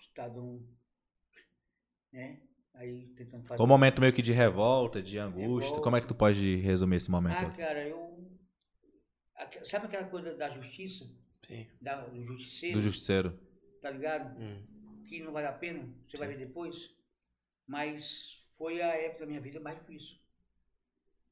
[0.03, 0.63] cidadão,
[2.15, 2.41] né?
[2.75, 3.57] Aí tentando fazer.
[3.59, 5.69] Foi um momento meio que de revolta, de angústia.
[5.69, 5.83] Revolta.
[5.83, 7.37] Como é que tu pode resumir esse momento?
[7.37, 8.15] Ah, cara, eu.
[9.63, 11.05] Sabe aquela coisa da justiça?
[11.47, 11.67] Sim.
[11.81, 12.79] Da, do justiceiro?
[12.79, 13.39] do justiceiro.
[13.83, 14.39] tá ligado?
[14.41, 14.65] Hum.
[15.07, 16.95] Que não vale a pena, você vai ver depois.
[17.67, 20.17] Mas foi a época da minha vida mais difícil.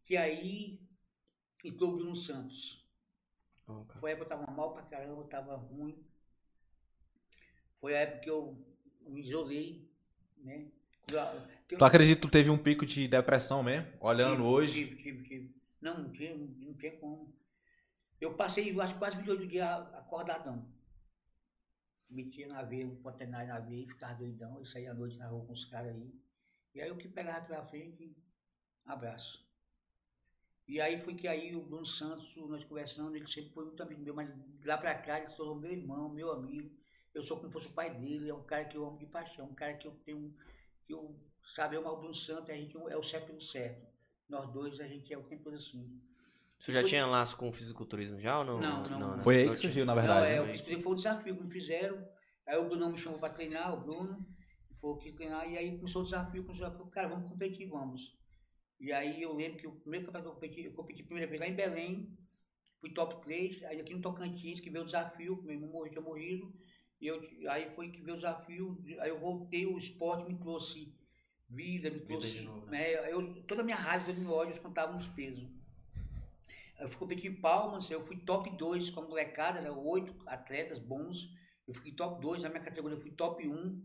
[0.05, 0.81] Que aí
[1.65, 2.87] entrou o Bruno Santos.
[3.67, 4.01] Cara.
[4.01, 6.05] Foi a época que eu tava mal pra caramba, tava ruim.
[7.81, 8.65] Foi a época que eu
[9.07, 9.91] me isolei,
[10.45, 10.67] né?
[11.09, 13.89] Eu- Tu acredita que tu teve um pico de depressão mesmo?
[14.01, 14.73] Olhando Tive, hoje.
[14.87, 15.55] Tive, tive, tive.
[15.81, 17.35] Não, não tinha, não tinha como.
[18.21, 20.65] Eu passei, eu acho, quase 28 dias acordadão.
[22.09, 24.59] Metia na veia, um potenário na veia, ficava doidão.
[24.59, 26.13] Eu saía à noite na rua com os caras aí.
[26.75, 28.15] E aí o que pegava pela frente,
[28.85, 29.43] abraço.
[30.69, 34.03] E aí foi que aí o Bruno Santos, nós conversando, ele sempre foi muito amigo
[34.03, 34.33] meu, mas
[34.65, 36.71] lá pra cá ele se tornou meu irmão, meu amigo.
[37.15, 39.07] Eu sou como se fosse o pai dele, é um cara que eu amo de
[39.07, 40.35] paixão, um cara que eu tenho,
[40.87, 41.15] que eu,
[41.55, 43.87] sabe, eu amo o Bruno Santos, a gente é o certo pelo certo.
[44.29, 46.01] Nós dois, a gente é o tempo todo assim.
[46.59, 48.61] Você já Foi- tinha laço com o fisiculturismo já ou não?
[48.61, 49.17] Não, não, não.
[49.17, 49.23] né?
[49.23, 50.27] Foi aí Não que surgiu, na Não, verdade.
[50.27, 50.47] é, né?
[50.59, 52.09] fiz, foi um desafio que me fizeram.
[52.47, 54.25] Aí o Bruno me chamou para treinar, o Bruno,
[54.81, 58.17] falou que treinar, e aí começou o desafio, começou o desafio, cara, vamos competir, vamos.
[58.81, 61.29] E aí eu lembro que o primeiro campeonato que eu competi, eu competi a primeira
[61.29, 62.19] vez lá em Belém,
[62.81, 66.03] fui top 3, aí aqui no Tocantins, que veio o desafio, meu irmão morreu, tinha
[66.03, 66.53] morrido,
[67.03, 67.21] e eu,
[67.51, 70.95] aí foi que veio o desafio, aí eu voltei, o esporte me trouxe
[71.49, 74.55] vida, me trouxe, de novo, né, eu, toda a minha raiva, todo o meu ódio,
[74.55, 75.45] eu contava nos pesos.
[76.79, 80.79] Eu fui competir em Palmas, eu fui top 2 com a molecada, eram oito atletas
[80.79, 81.29] bons.
[81.67, 83.83] Eu fui top 2, na minha categoria eu fui top 1,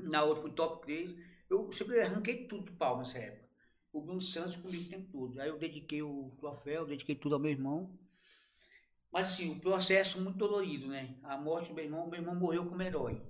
[0.00, 1.16] na outra fui top 3.
[1.48, 3.48] Eu sempre arranquei tudo do Palmas nessa época.
[3.92, 5.40] O Bruno Santos comigo o tempo todo.
[5.40, 7.96] Aí eu dediquei o troféu, dediquei tudo ao meu irmão.
[9.12, 11.16] Mas assim, o processo muito dolorido, né?
[11.22, 13.20] A morte do meu irmão, meu irmão morreu como herói.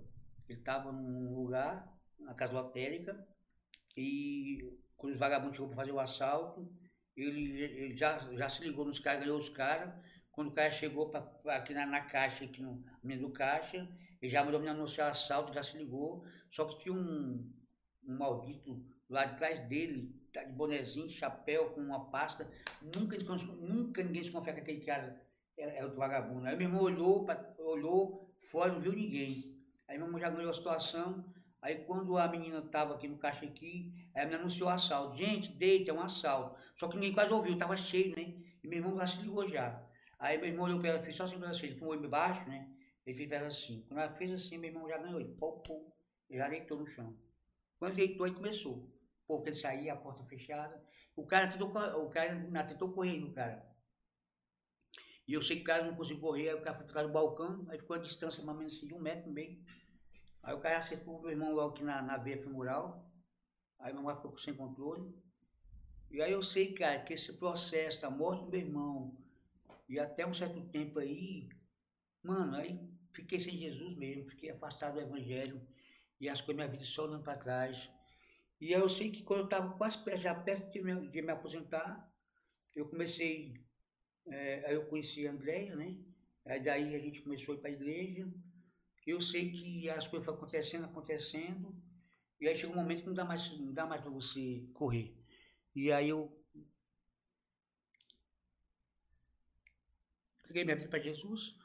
[0.48, 1.89] Ele estava num lugar,
[2.19, 3.27] na casa lotérica,
[3.97, 6.70] e quando os vagabundos chegou para fazer o assalto,
[7.16, 9.93] ele, ele já, já se ligou nos caras, ganhou os caras.
[10.32, 13.89] Quando o cara chegou pra, pra- aqui na, na caixa, aqui no menino do caixa,
[14.20, 16.24] ele já mandou me anunciar assalto, já se ligou.
[16.51, 17.51] Só que tinha um,
[18.07, 22.51] um maldito lá de trás dele, tá de bonezinho, chapéu, com uma pasta.
[22.97, 25.20] Nunca, nunca ninguém se confia com aquele cara
[25.61, 26.47] Era, era outro vagabundo.
[26.47, 29.57] Aí meu irmão olhou, pra, olhou fora, não viu ninguém.
[29.87, 31.24] Aí meu irmão já ganhou a situação.
[31.61, 35.16] Aí quando a menina tava aqui no caixa aqui, aí a menina anunciou o assalto.
[35.16, 36.59] Gente, deita, é um assalto.
[36.77, 38.35] Só que ninguém quase ouviu, tava cheio, né?
[38.62, 39.87] E meu irmão já se ligou já.
[40.19, 42.09] Aí meu irmão olhou pra ela, fez só assim, pra ela, assim, com o olho
[42.09, 42.69] baixo, né?
[43.07, 43.85] Ele fez pra ela assim.
[43.87, 45.20] Quando ela fez assim, meu irmão já ganhou.
[45.20, 45.37] Ele,
[46.28, 47.15] ele já deitou no chão.
[47.78, 48.89] Quando deitou, aí começou.
[49.27, 50.82] Porque ele saía, a porta fechada.
[51.15, 53.70] O cara tentou, o cara tentou correr no cara.
[55.31, 57.12] E eu sei que o cara não conseguiu correr, aí o cara foi ficar no
[57.12, 59.65] balcão, aí ficou a distância mais ou menos assim, de um metro e meio.
[60.43, 63.09] Aí o cara acertou o meu irmão logo aqui na, na veia femoral.
[63.78, 65.15] Aí meu irmão ficou sem controle.
[66.11, 69.16] E aí eu sei, cara, que esse processo da morte do meu irmão,
[69.89, 71.48] e até um certo tempo aí,
[72.24, 72.81] mano, aí
[73.12, 75.65] fiquei sem Jesus mesmo, fiquei afastado do evangelho,
[76.20, 77.89] e as coisas minha vida só olhando para trás.
[78.61, 81.31] E aí eu sei que quando eu estava quase já perto de me, de me
[81.31, 82.12] aposentar,
[82.74, 83.55] eu comecei,
[84.27, 85.97] é, aí eu conheci a Andréia, né?
[86.45, 88.33] Aí daí a gente começou a ir para a igreja.
[89.07, 91.75] Eu sei que as coisas foram acontecendo, acontecendo,
[92.41, 95.17] e aí chega um momento que não dá mais, não dá mais para você correr.
[95.75, 96.31] E aí eu
[100.43, 101.57] entreguei minha vida para Jesus.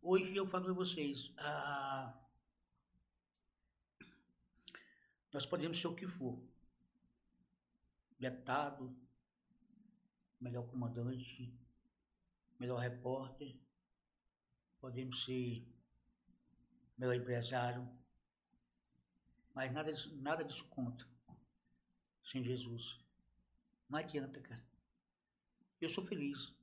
[0.00, 2.21] Hoje eu falo para vocês, ah,
[5.32, 6.38] nós podemos ser o que for.
[8.18, 8.94] Deputado,
[10.40, 11.52] melhor comandante,
[12.58, 13.58] melhor repórter,
[14.80, 15.66] podemos ser
[16.98, 17.88] melhor empresário,
[19.54, 21.06] mas nada nada disso conta
[22.24, 23.00] sem Jesus.
[23.88, 24.64] Não adianta, cara.
[25.80, 26.54] Eu sou feliz.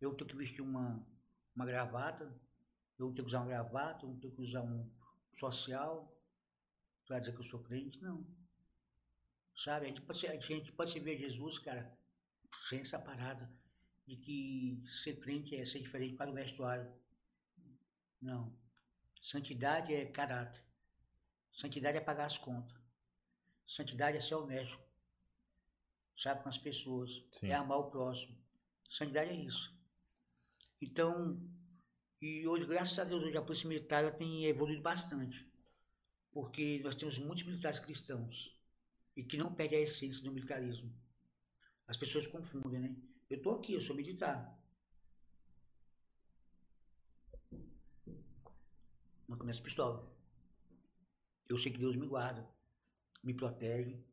[0.00, 1.06] Eu tenho que vestir uma,
[1.54, 2.24] uma gravata,
[2.98, 4.90] eu tenho que usar uma gravata, eu tenho que usar um
[5.34, 6.15] social
[7.06, 8.26] para dizer que eu sou crente, não.
[9.56, 11.96] Sabe, a gente pode, a gente pode a Jesus, cara,
[12.68, 13.50] sem essa parada
[14.06, 16.92] de que ser crente é ser diferente para o vestuário.
[18.20, 18.52] Não.
[19.22, 20.62] Santidade é caráter.
[21.52, 22.76] Santidade é pagar as contas.
[23.66, 24.78] Santidade é ser honesto.
[26.16, 27.24] Sabe, com as pessoas.
[27.32, 27.48] Sim.
[27.48, 28.36] É amar o próximo.
[28.88, 29.74] Santidade é isso.
[30.80, 31.40] Então,
[32.20, 35.45] e hoje, graças a Deus, hoje a Polícia Militar ela tem evoluído bastante.
[36.36, 38.54] Porque nós temos muitos militares cristãos.
[39.16, 40.94] E que não perdem a essência do militarismo.
[41.88, 42.94] As pessoas confundem, né?
[43.30, 44.54] Eu estou aqui, eu sou militar.
[49.26, 50.14] Não começo pistola.
[51.48, 52.46] Eu sei que Deus me guarda,
[53.24, 54.04] me protege.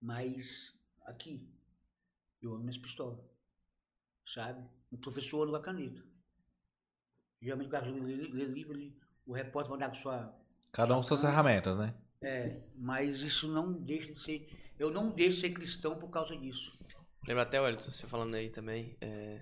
[0.00, 1.46] Mas aqui,
[2.40, 3.22] eu amo minhas pistolas.
[4.26, 4.66] Sabe?
[4.90, 6.02] O professor com a caneta.
[7.42, 7.70] Geralmente o
[8.72, 10.39] ele- o repórter vai dar com sua.
[10.72, 11.94] Cada um com suas ferramentas, né?
[12.22, 14.48] É, mas isso não deixa de ser.
[14.78, 16.72] Eu não deixo de ser cristão por causa disso.
[17.26, 19.40] Lembra até, Wellington, você falando aí também, é,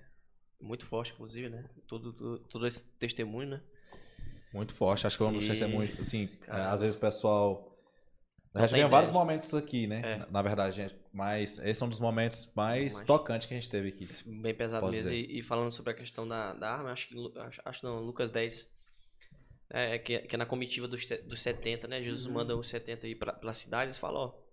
[0.60, 1.68] muito forte, inclusive, né?
[1.86, 3.60] Todo, todo, todo esse testemunho, né?
[4.52, 5.06] Muito forte.
[5.06, 7.64] Acho que é um dos testemunhos, assim, é, às vezes o pessoal.
[8.54, 10.00] Não Já tem tivemos vários momentos aqui, né?
[10.04, 10.16] É.
[10.18, 10.96] Na- Na verdade, gente.
[11.12, 14.08] Mas esse é um dos momentos mais Mais- tocantes que a gente teve aqui.
[14.26, 15.12] Bem pesado mesmo.
[15.12, 18.30] E, e falando sobre a questão da, da arma, acho que, acho, acho não, Lucas
[18.30, 18.66] 10,
[19.70, 22.02] é, que, que é na comitiva dos, dos 70, né?
[22.02, 22.32] Jesus Uhum.
[22.34, 24.48] manda os 70 ir pra, pela cidade e fala, ó,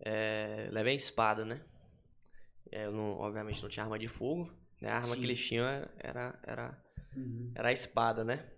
[0.00, 1.64] é, levem espada, né?
[2.70, 4.50] É, não- obviamente não tinha arma de fogo,
[4.80, 4.88] né?
[4.90, 5.20] A arma Sim.
[5.20, 5.66] que eles tinham
[5.98, 6.84] era, era,
[7.14, 7.52] Uhum.
[7.54, 8.50] era a espada, né?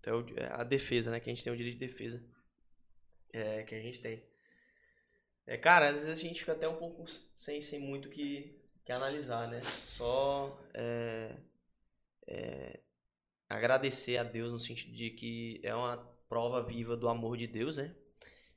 [0.00, 1.20] Então, é a defesa, né?
[1.20, 2.22] Que a gente tem o direito de defesa.
[3.32, 4.22] É, que a gente tem.
[5.46, 8.90] É, cara, às vezes a gente fica até um pouco sem, sem muito que, que
[8.92, 9.60] analisar, né?
[9.60, 11.36] Só é,
[12.26, 12.80] é,
[13.48, 15.96] agradecer a Deus no sentido de que é uma
[16.28, 17.94] prova viva do amor de Deus, né?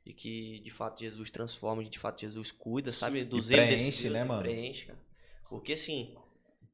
[0.06, 3.24] E que de fato Jesus transforma, de fato Jesus cuida, sabe?
[3.24, 4.42] Do E zelo desse preenche, Deus, né, mano?
[4.42, 5.00] Preenche, cara.
[5.50, 6.16] Porque assim,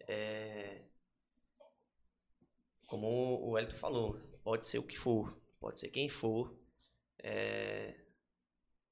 [0.07, 0.81] é,
[2.87, 6.55] como o Elton falou, pode ser o que for, pode ser quem for,
[7.19, 7.95] é,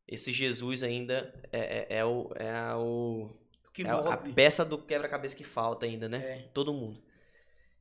[0.07, 1.59] esse Jesus ainda é,
[1.95, 3.25] é, é o, é, a, o,
[3.67, 6.17] O que é a- peça do quebra-cabeça que falta ainda, né?
[6.39, 6.41] É.
[6.53, 7.01] Todo mundo.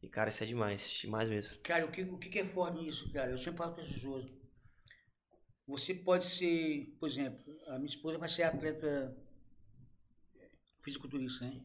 [0.03, 1.61] E, cara, isso é demais, demais mesmo.
[1.63, 3.31] Cara, o que, o que é forte nisso, cara?
[3.31, 4.27] Eu sempre falo para as pessoas.
[5.67, 9.17] Você pode ser, por exemplo, a minha esposa vai ser atleta
[10.83, 11.65] fisiculturista, né?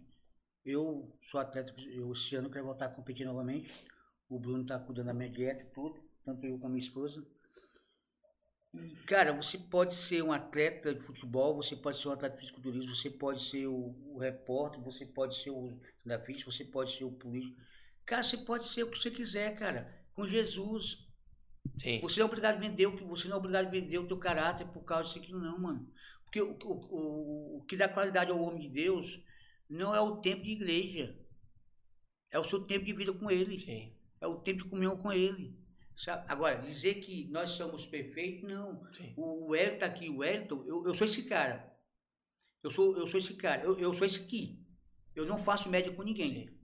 [0.64, 3.74] Eu sou atleta, eu esse ano quero voltar a competir novamente.
[4.30, 7.26] O Bruno tá cuidando da minha dieta e tudo, tanto eu como a minha esposa.
[8.74, 12.42] E, cara, você pode ser um atleta de futebol, você pode ser um atleta de
[12.42, 17.06] fisiculturismo, você pode ser o, o repórter, você pode ser o da você pode ser
[17.06, 17.60] o político.
[18.08, 19.94] Cara, você pode ser o que você quiser, cara.
[20.14, 21.06] Com Jesus.
[21.78, 22.00] Sim.
[22.00, 24.08] Você não é obrigado a vender o que você não é obrigado a vender o
[24.08, 25.92] teu caráter por causa disso aqui, não, mano.
[26.24, 29.22] Porque o, o, o, que dá qualidade ao homem de Deus
[29.70, 31.20] não é o tempo de igreja.
[32.32, 33.60] É o seu tempo de vida com ele.
[33.60, 33.94] Sim.
[34.22, 35.60] É o tempo de comunhão com ele.
[35.98, 36.24] Sabe?
[36.32, 38.90] Agora, dizer que nós somos perfeitos, não.
[38.94, 39.14] Sim.
[39.18, 41.76] O Wellington tá aqui, o Wellington, eu, eu sou esse cara.
[42.64, 43.64] Eu sou, eu sou esse cara.
[43.64, 44.66] Eu, eu sou esse aqui.
[45.14, 46.48] Eu não faço média com ninguém.
[46.48, 46.57] Sim.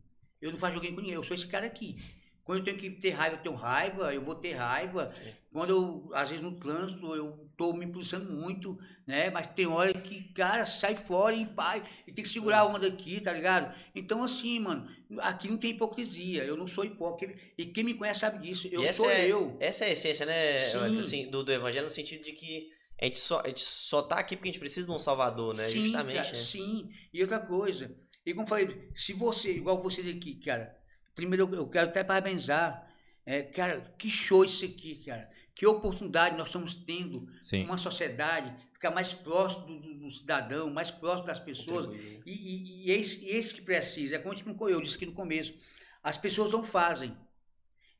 [0.44, 1.15] Eu não faço joguinho com ninguém.
[1.15, 1.95] Eu sou esse cara aqui.
[2.44, 5.14] Quando eu tenho que ter raiva, eu tenho raiva, eu vou ter raiva.
[5.15, 5.32] Sim.
[5.53, 9.30] Quando eu, às vezes no trânsito, eu tô me impulsando muito, né?
[9.30, 12.88] Mas tem hora que, cara, sai fora e pai, e tem que segurar a onda
[12.88, 13.74] aqui, tá ligado?
[13.95, 14.90] Então, assim, mano,
[15.20, 16.44] aqui não tem hipocrisia.
[16.44, 17.40] Eu não sou hipócrita.
[17.57, 18.68] E quem me conhece sabe disso.
[18.70, 19.56] Eu sou é, eu.
[19.61, 20.65] Essa é a essência, né,
[20.99, 24.15] assim, do, do evangelho, no sentido de que a gente, só, a gente só tá
[24.15, 25.68] aqui porque a gente precisa de um salvador, né?
[25.68, 26.36] Sim, Justamente, cara, né?
[26.36, 26.90] sim.
[27.14, 27.94] E outra coisa,
[28.25, 30.77] e como eu falei, se você, igual vocês aqui, cara,
[31.15, 32.89] primeiro eu- eu quero até parabenizar,
[33.25, 35.29] é, cara, que show isso aqui, cara.
[35.55, 37.65] Que oportunidade nós estamos tendo Sim.
[37.65, 41.95] uma sociedade ficar mais próximo do, do- do cidadão, mais próximo das pessoas.
[42.25, 45.53] E, e, e esse, esse que precisa, é como tipo, eu disse aqui no começo,
[46.01, 47.15] as pessoas não fazem,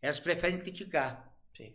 [0.02, 1.34] elas preferem criticar.
[1.56, 1.74] Sim.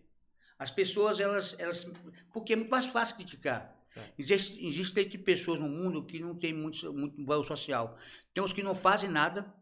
[0.59, 1.85] As pessoas, elas, elas.
[2.33, 3.78] Porque é muito mais fácil criticar.
[3.97, 4.13] É.
[4.19, 7.99] Existe, existe pessoas no mundo que não tem muito, muito valor social.
[8.33, 9.53] Tem os que não fazem nada,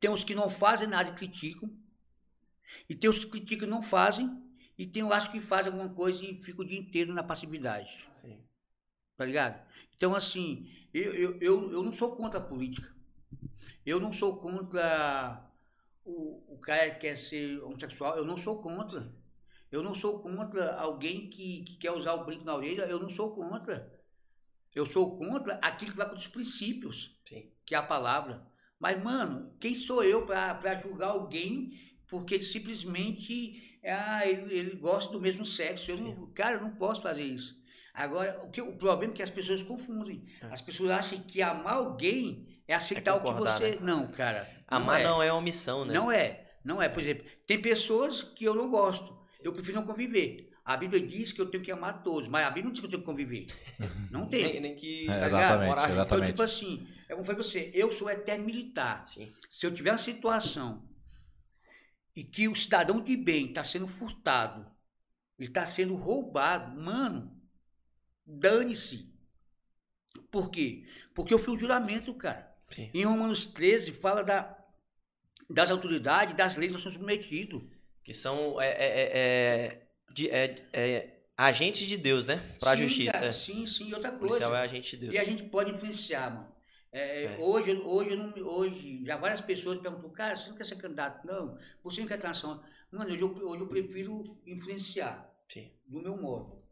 [0.00, 1.70] tem os que não fazem nada e criticam,
[2.88, 4.30] e tem os que criticam e não fazem,
[4.76, 7.90] e tem os acho que fazem alguma coisa e ficam o dia inteiro na passividade.
[8.12, 8.42] Sim.
[9.16, 9.64] Tá ligado?
[9.96, 12.92] Então, assim, eu, eu, eu, eu não sou contra a política.
[13.86, 15.48] Eu não sou contra
[16.04, 18.16] o, o cara que quer ser homossexual.
[18.16, 19.12] Eu não sou contra.
[19.74, 22.82] Eu não sou contra alguém que, que quer usar o brinco na orelha.
[22.82, 23.92] Eu não sou contra.
[24.72, 27.50] Eu sou contra aquilo que vai contra os princípios, Sim.
[27.66, 28.46] que é a palavra.
[28.78, 31.76] Mas, mano, quem sou eu para julgar alguém
[32.06, 35.90] porque ele simplesmente ah, ele, ele gosta do mesmo sexo?
[35.90, 37.60] Eu não, cara, eu não posso fazer isso.
[37.92, 40.24] Agora, o, que, o problema é que as pessoas confundem.
[40.40, 40.46] É.
[40.46, 43.72] As pessoas acham que amar alguém é aceitar o que você.
[43.72, 43.78] né?
[43.80, 44.48] Não, cara.
[44.68, 45.04] Amar é.
[45.04, 45.92] não é omissão, né?
[45.92, 46.88] Não é, não é.
[46.88, 49.23] Por exemplo, tem pessoas que eu não gosto.
[49.44, 50.50] Eu prefiro não conviver.
[50.64, 52.86] A Bíblia diz que eu tenho que amar todos, mas a Bíblia não diz que
[52.86, 53.46] eu tenho que conviver.
[54.10, 54.44] Não tem.
[54.54, 55.06] Nem, nem que.
[55.10, 55.68] É, exatamente?
[55.68, 56.26] Morar- Então, exatamente.
[56.30, 59.06] tipo assim, eu vou falar pra você, eu sou eterno militar.
[59.06, 59.30] Sim.
[59.50, 60.88] Se eu tiver uma situação
[62.16, 64.64] e que o cidadão de bem está sendo furtado,
[65.38, 67.38] ele está sendo roubado, mano,
[68.24, 69.12] dane-se.
[70.30, 70.84] Por quê?
[71.14, 72.50] Porque eu fiz o juramento, cara.
[72.70, 72.90] Sim.
[72.94, 74.56] Em Romanos 13 fala da,
[75.50, 77.62] das autoridades, das leis que nós somos submetidos.
[78.04, 79.82] Que são é, é, é, é,
[80.12, 82.40] de- é- é agentes de Deus, né?
[82.60, 83.12] Pra Sim, justiça.
[83.12, 83.88] cara, sim, sim.
[83.88, 84.62] E outra O policial é coisa.
[84.74, 85.14] agente de Deus.
[85.14, 86.48] E a gente pode influenciar, mano.
[86.92, 87.36] É, É.
[87.40, 91.26] Hoje, hoje, eu não, hoje, já várias pessoas perguntam, cara, você não quer ser candidato?
[91.26, 92.62] Não, você não quer transição.
[92.92, 95.68] Mano, hoje eu, hoje eu prefiro influenciar Sim.
[95.88, 96.62] do meu modo.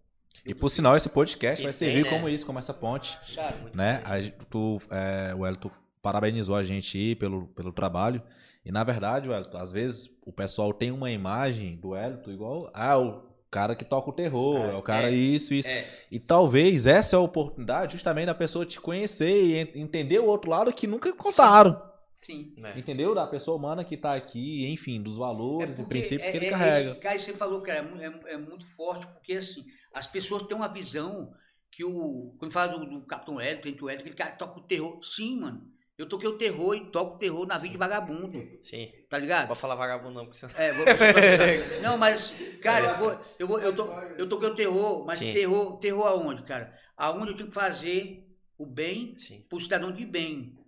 [0.46, 2.10] E por sinal, esse podcast E vai tem, servir né?
[2.10, 3.18] como isso, como essa ponte.
[3.34, 3.60] Sabe?
[3.62, 4.00] Muito né?
[4.04, 8.22] A, tu, é, o Wellington parabenizou a gente aí pelo, pelo trabalho.
[8.64, 12.70] E na verdade, Wellington, às vezes o pessoal tem uma imagem do Wellington igual.
[12.72, 15.68] Ah, o cara que toca o terror, é, É, o cara é, isso, isso.
[15.68, 20.18] É, E talvez essa é a oportunidade justamente da pessoa te conhecer e en- entender
[20.20, 21.90] o outro lado que nunca contaram.
[22.22, 22.54] sim.
[22.62, 22.78] É.
[22.78, 23.14] Entendeu?
[23.16, 26.50] Da pessoa humana que tá aqui, enfim, dos valores e princípios que é- ele é
[26.50, 26.90] carrega.
[26.92, 30.44] Esse, cara, você falou, cara, é, mu- é- é muito forte, porque assim, as pessoas
[30.44, 31.32] têm uma visão
[31.68, 32.32] que o.
[32.38, 35.00] Quando fala do, do Capitão Hélio, tem o Hélio, aquele cara que toca o terror.
[35.02, 35.66] Sim, mano.
[36.02, 38.58] Eu toquei o terror e toco o terror na vida de vagabundo.
[38.60, 38.90] Sim.
[39.08, 39.46] Tá ligado?
[39.46, 40.46] Pode falar vagabundo não, porque você...
[40.56, 44.54] É, vou, você- não, mas, cara, eu vou, eu vou, eu, tô, eu toquei o
[44.56, 45.32] terror, mas Sim.
[45.32, 46.76] terror, terror aonde, cara?
[46.96, 48.26] Aonde eu tinha que fazer
[48.58, 49.46] o bem Sim.
[49.48, 50.58] pro cidadão de bem.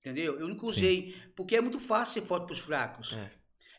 [0.00, 0.40] Entendeu?
[0.40, 0.66] Eu nunca Sim.
[0.68, 3.12] usei, porque é muito fácil ser forte pros fracos.
[3.12, 3.30] É.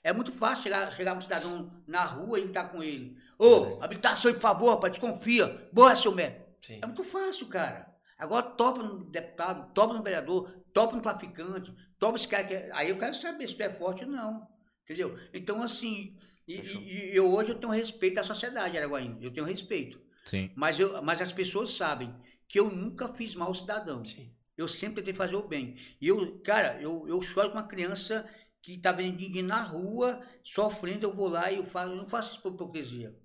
[0.10, 3.18] É muito fácil chegar, chegar um cidadão na rua e estar com ele.
[3.38, 5.68] Ô, habilitação, por favor, rapaz, desconfia.
[5.74, 6.46] Boa, seu médico.
[6.62, 6.80] Sim.
[6.82, 7.89] É muito fácil, cara.
[8.20, 12.70] Agora topa no deputado, topa no vereador, topa no traficante, topa esse cara que é...
[12.74, 14.46] Aí eu quero saber se tu é forte ou não.
[14.84, 15.18] Entendeu?
[15.34, 16.18] Então, assim,
[16.48, 19.18] e, e- eu hoje eu tenho respeito à sociedade, Araguaína.
[19.22, 20.02] Eu tenho respeito.
[20.26, 20.52] Sim.
[20.56, 22.14] Mas, eu, mas as pessoas sabem
[22.48, 24.04] que eu nunca fiz mal ao cidadão.
[24.04, 24.34] Sim.
[24.58, 25.76] Eu sempre tentei fazer o bem.
[26.02, 28.28] E eu, cara, eu, eu choro com uma criança
[28.62, 32.34] que tá vendendo na rua, sofrendo, eu vou lá e eu falo, eu não faço
[32.34, 33.16] isso por hipocrisia.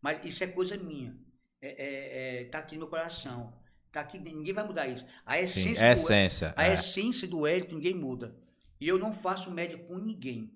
[0.00, 1.18] Mas isso é coisa minha.
[1.60, 3.57] É, é, é, tá aqui no meu coração.
[3.92, 5.06] Tá aqui, ninguém vai mudar isso.
[5.24, 5.70] A Sim.
[5.72, 6.54] essência, É do, essência.
[6.56, 6.72] a é.
[6.74, 8.36] essência do Hélio ninguém muda.
[8.80, 10.52] E eu não faço média com ninguém.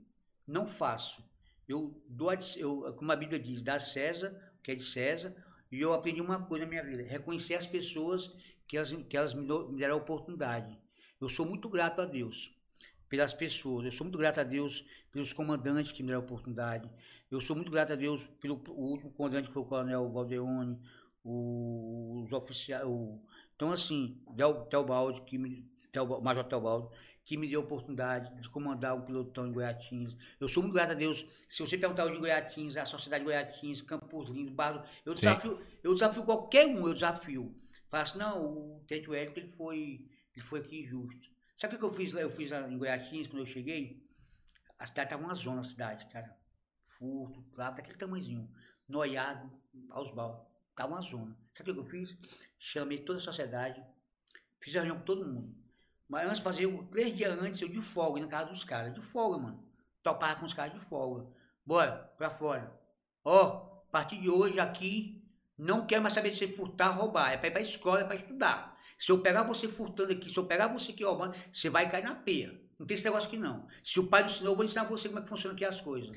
[0.46, 1.22] Não faço.
[1.68, 5.34] Eu dou, a, eu, como a Bíblia diz, dá a César, que é de César,
[5.70, 8.30] e eu aprendi uma coisa na minha vida: reconhecer as pessoas
[8.68, 10.78] que elas, que elas me, dou- me deram a oportunidade.
[11.20, 12.52] Eu sou muito grato a Deus
[13.08, 13.84] pelas pessoas.
[13.86, 16.90] Eu sou muito grato a Deus pelos comandantes que me deram a oportunidade.
[17.30, 20.78] Eu sou muito grato a Deus pelo último comandante que foi o Coronel Valdeone,
[21.24, 22.84] os oficiais.
[22.86, 23.20] o-
[23.54, 24.20] Então, assim,
[24.70, 25.62] Teobaldi, que me,
[25.92, 26.88] Teoba- Major Teobaldi,
[27.24, 30.16] que me deu a oportunidade de comandar um pelotão em Goiatins.
[30.40, 31.24] Eu sou muito grato a Deus.
[31.48, 35.20] Se você perguntar hoje em Goiatins, a Sociedade de Goiatins, Campos Lindo, Barro, eu Sim.
[35.26, 37.54] desafio, eu desafio qualquer um, eu desafio.
[37.88, 38.44] Fala assim, não,
[38.78, 41.30] o Tente Wellington, ele foi, ele foi aqui injusto.
[41.56, 42.20] Sabe o que eu fiz lá?
[42.20, 44.02] Eu fiz lá em Goiatins, quando eu cheguei?
[44.78, 46.36] A cidade estava uma zona, a cidade, cara.
[46.82, 48.50] Furto, lá, daquele tamanhozinho.
[48.88, 49.48] Noiado,
[49.90, 50.44] aos baldes.
[50.72, 51.36] Estava uma zona.
[51.56, 52.16] Sabe o que eu fiz?
[52.58, 53.82] Chamei toda a sociedade,
[54.60, 55.54] fiz reunião com todo mundo.
[56.08, 58.92] Mas antes fazer, três dias antes, eu de folga, na casa dos caras.
[58.94, 59.64] De folga, mano.
[60.02, 61.26] Topava com os caras de folga.
[61.64, 62.78] Bora, pra fora.
[63.24, 65.22] Ó, a partir de hoje aqui,
[65.56, 67.32] não quero mais saber de você furtar, roubar.
[67.32, 68.78] É pra ir pra escola, é pra estudar.
[68.98, 72.04] Se eu pegar você furtando aqui, se eu pegar você aqui roubando, você vai cair
[72.04, 72.60] na peia.
[72.78, 73.66] Não tem esse negócio aqui, não.
[73.84, 76.10] Se o pai ensinou, eu vou ensinar você como é que funciona aqui as coisas.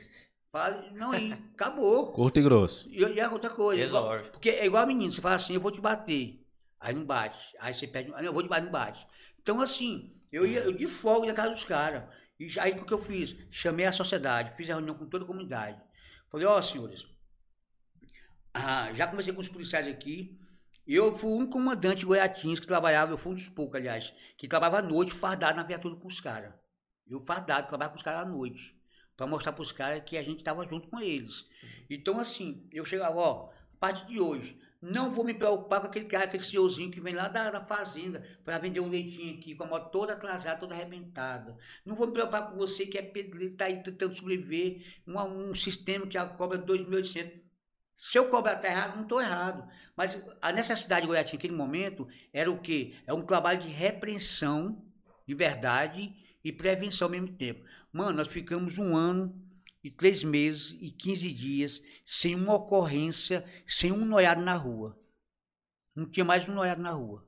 [0.55, 2.13] Fala, não, aí, acabou.
[2.15, 2.89] Curto e grosso.
[2.89, 3.83] E, e é outra coisa.
[3.83, 4.29] igual- Resolve.
[4.31, 6.41] porque é igual menino, você fala assim, eu vou te bater.
[6.79, 7.37] Aí não bate.
[7.59, 9.05] Aí você pede, "Ah, não, eu vou te bater, não bate.
[9.41, 12.05] Então, assim, eu ia eu de folga na casa dos caras.
[12.39, 13.35] E aí o que eu fiz?
[13.51, 15.77] Chamei a sociedade, fiz a reunião com toda a comunidade.
[16.31, 17.05] Falei, ó, senhores,
[18.53, 20.37] ah, já conversei com os policiais aqui.
[20.87, 24.47] Eu fui único comandante de Goiatins que trabalhava, eu fui um dos poucos, aliás, que
[24.47, 26.53] trabalhava à noite fardado na viatura com os caras.
[27.07, 28.74] Eu fardado, trabalhava com os caras à noite.
[29.15, 31.47] Pra mostrar pros caras que a gente tava junto com eles.
[31.89, 36.05] Então, assim, eu chegava, ó, a partir de hoje, não vou me preocupar com aquele
[36.05, 39.63] cara, aquele senhorzinho que vem lá da, da fazenda para vender um leitinho aqui, com
[39.63, 41.57] a moto toda atrasada, toda arrebentada.
[41.83, 45.19] Não vou me preocupar com você que é pedreiro, tá aí tentando sobreviver, um,
[45.49, 47.45] um sistema que cobra 2.800.
[47.95, 49.67] Se eu cobrar tá errado, não estou errado.
[49.95, 52.93] Mas a necessidade de Goiás naquele momento era o quê?
[53.07, 54.85] É um trabalho de repreensão,
[55.25, 56.13] de verdade,
[56.43, 57.65] e prevenção ao mesmo tempo.
[57.95, 59.33] Mano, nós ficamos um ano
[59.81, 64.99] e três meses e 15 dias sem uma ocorrência, sem um noiado na rua.
[65.95, 67.25] Não tinha mais um noiado na rua.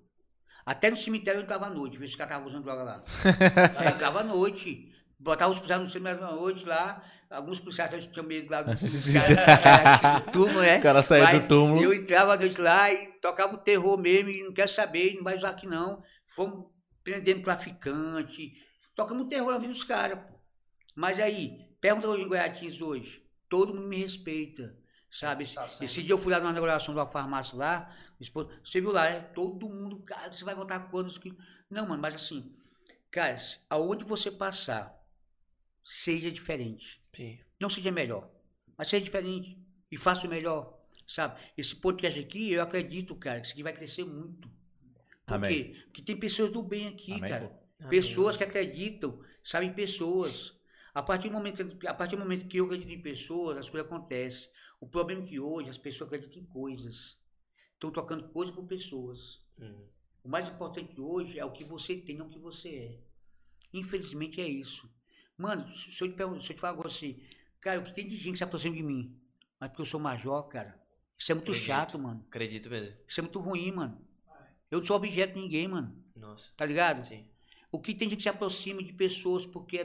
[0.66, 3.02] Até no cemitério eu entrava à noite, ver se os caras estavam usando droga lá.
[3.80, 8.06] Aí eu entrava à noite, botava os policiais no cemitério à noite lá, alguns policiais
[8.08, 10.80] tinham medo lá dos caras do túmulo, né?
[10.80, 11.82] O cara Mas do túmulo.
[11.82, 15.24] Eu entrava à noite lá e tocava o terror mesmo, e não quer saber, não
[15.24, 16.04] vai usar aqui não.
[16.28, 16.66] Fomos
[17.06, 18.52] prendendo traficante,
[18.94, 20.20] tocamos o terror na vida dos caras.
[20.20, 20.37] pô.
[20.98, 24.76] Mas aí, pergunta hoje em Goiatins hoje, todo mundo me respeita,
[25.12, 25.44] sabe?
[25.44, 27.96] Esse, Tá esse dia eu fui lá na inauguração de uma farmácia lá,
[28.64, 31.38] você viu lá, é todo mundo, cara, você vai voltar quantos quilos?
[31.70, 32.52] Não, mano, mas assim,
[33.12, 33.36] cara,
[33.70, 35.00] aonde você passar,
[35.86, 37.00] seja diferente.
[37.16, 37.38] Sim.
[37.60, 38.28] Não seja melhor,
[38.76, 39.56] mas seja diferente
[39.92, 41.40] e faça o melhor, sabe?
[41.56, 44.50] Esse podcast aqui, eu acredito, cara, que isso aqui vai crescer muito.
[45.28, 45.52] Por Amém.
[45.52, 45.80] quê?
[45.86, 47.48] Porque tem pessoas do bem aqui, Amém, cara.
[47.78, 47.88] pô.
[47.88, 50.57] Pessoas que acreditam, sabem pessoas.
[50.98, 53.86] A partir, do momento, a partir do momento que eu acredito em pessoas, as coisas
[53.86, 54.50] acontecem.
[54.82, 57.16] O problema é que hoje as pessoas acreditam em coisas.
[57.74, 59.40] Estão tocando coisas por pessoas.
[59.60, 59.86] Hum.
[60.24, 63.00] O mais importante hoje é o que você tem, não o que você é.
[63.72, 64.92] Infelizmente é isso.
[65.38, 67.22] Mano, se eu te, pergunto, se eu te falar agora assim,
[67.62, 69.22] cara, o que tem de gente que se aproxima de mim?
[69.60, 70.84] Mas porque eu sou major, cara.
[71.16, 71.68] Isso é muito Acredito.
[71.68, 72.26] chato, mano.
[72.28, 72.98] Acredito mesmo.
[73.08, 74.04] Isso é muito ruim, mano.
[74.72, 76.04] Eu não sou objeto de ninguém, mano.
[76.16, 76.52] Nossa.
[76.58, 77.06] Tá ligado?
[77.06, 77.30] Sim.
[77.72, 79.84] O que tem gente que se aproxima de pessoas porque é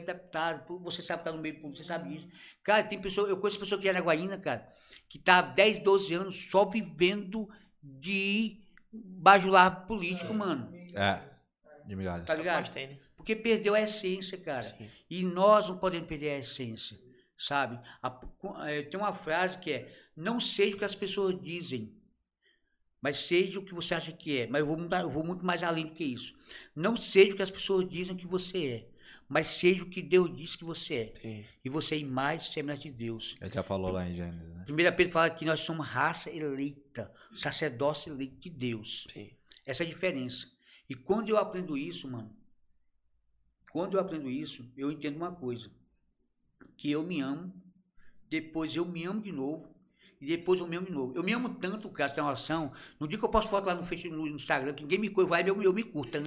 [0.65, 2.27] por- você sabe que tá no meio público, você sabe disso.
[2.63, 4.67] Cara, tem pessoa, eu conheço pessoa que é na Guaína, cara,
[5.09, 7.49] que tá há 10, 12 anos só vivendo
[7.81, 8.57] de
[8.91, 10.73] bajular político, mano.
[10.93, 11.21] É.
[11.85, 12.25] De migalhas.
[12.25, 12.73] Tá ligado?
[12.75, 12.97] né?
[13.17, 14.63] Porque perdeu a essência, cara.
[14.63, 14.89] Sim.
[15.09, 16.97] E nós não podemos perder a essência,
[17.37, 17.79] sabe?
[18.01, 18.19] A-
[18.67, 21.93] eh, tem uma frase que é: não seja o que as pessoas dizem,
[23.03, 24.47] mas seja o que você acha que é.
[24.47, 26.33] Mas eu vou, mudar, eu vou muito mais além do que isso.
[26.73, 28.89] Não seja o que as pessoas dizem que você é,
[29.27, 31.13] mas seja o que Deus disse que você é.
[31.21, 31.45] Sim.
[31.65, 33.35] E você é imagem e semelhança de Deus.
[33.41, 34.65] Ele já falou lá em Gênesis, né?
[34.69, 39.05] 1 Pedro fala que nós somos raça eleita, sacerdócio eleito de Deus.
[39.11, 39.31] Sim.
[39.65, 40.47] Essa é a diferença.
[40.89, 42.33] E quando eu aprendo isso, mano,
[43.69, 45.69] quando eu aprendo isso, eu entendo uma coisa.
[46.77, 47.53] Que eu me amo,
[48.29, 49.72] depois eu me amo de novo,
[50.23, 51.13] e depois eu me amo de novo.
[51.15, 52.71] Eu me amo tanto, cara, tem uma noção.
[52.99, 55.29] No dia que eu posto foto lá no Facebook, no Instagram, que ninguém me curte,
[55.29, 56.17] vai, eu, eu me curto.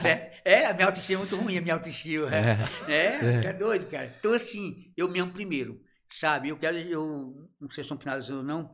[0.00, 0.36] Certo?
[0.44, 2.28] É, a minha autoestima é muito ruim, a minha autoestima.
[2.34, 4.12] É, é, é doido, cara.
[4.18, 6.48] Então, assim, eu me amo primeiro, sabe?
[6.48, 8.70] Eu quero, eu não sei se estão finalizando ou não,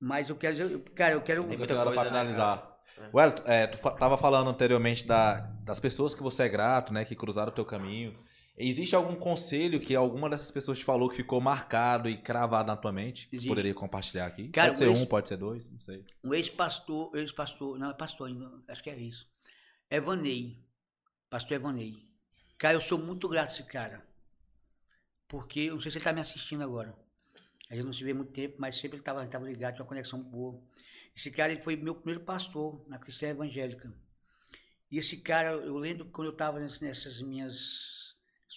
[0.00, 1.44] mas eu quero, eu- cara, eu quero...
[1.44, 2.56] Tem muita pra coisa, né, finalizar.
[2.58, 2.78] cara?
[3.14, 7.04] Wellington, é, tu fa- tava falando anteriormente da, das pessoas que você é grato, né?
[7.04, 8.12] Que cruzaram o teu caminho.
[8.60, 12.76] Existe algum conselho que alguma dessas pessoas te falou que ficou marcado e cravado na
[12.76, 13.28] tua mente?
[13.28, 13.48] Que Existe.
[13.48, 14.48] poderia compartilhar aqui?
[14.48, 16.04] Cara, pode ser esse- um, pode ser dois, não sei.
[16.24, 19.28] um ex-pastor, ex-pastor, não, é pastor ainda, acho que é isso.
[19.90, 20.58] Evanei.
[21.30, 21.94] Pastor Evanei.
[22.58, 24.04] Cara, eu sou muito grato a esse cara.
[25.28, 26.94] porque eu não sei se ele está me assistindo agora.
[27.70, 29.88] A gente não se vê muito tempo, mas sempre ele estava tava ligado, tinha uma
[29.88, 30.58] conexão boa.
[31.14, 33.92] Esse cara ele foi meu primeiro pastor na cristã evangélica.
[34.90, 38.07] E esse cara, eu lembro quando eu estava nessas minhas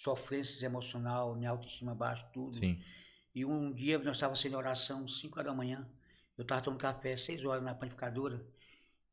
[0.02, 2.56] sofrências emocional, minha autoestima baixa, tudo.
[2.56, 2.82] Sim.
[3.34, 5.88] E um dia nós estávamos sendo oração, 5 horas da manhã.
[6.36, 8.44] Eu estava tomando café, 6 horas na panificadora.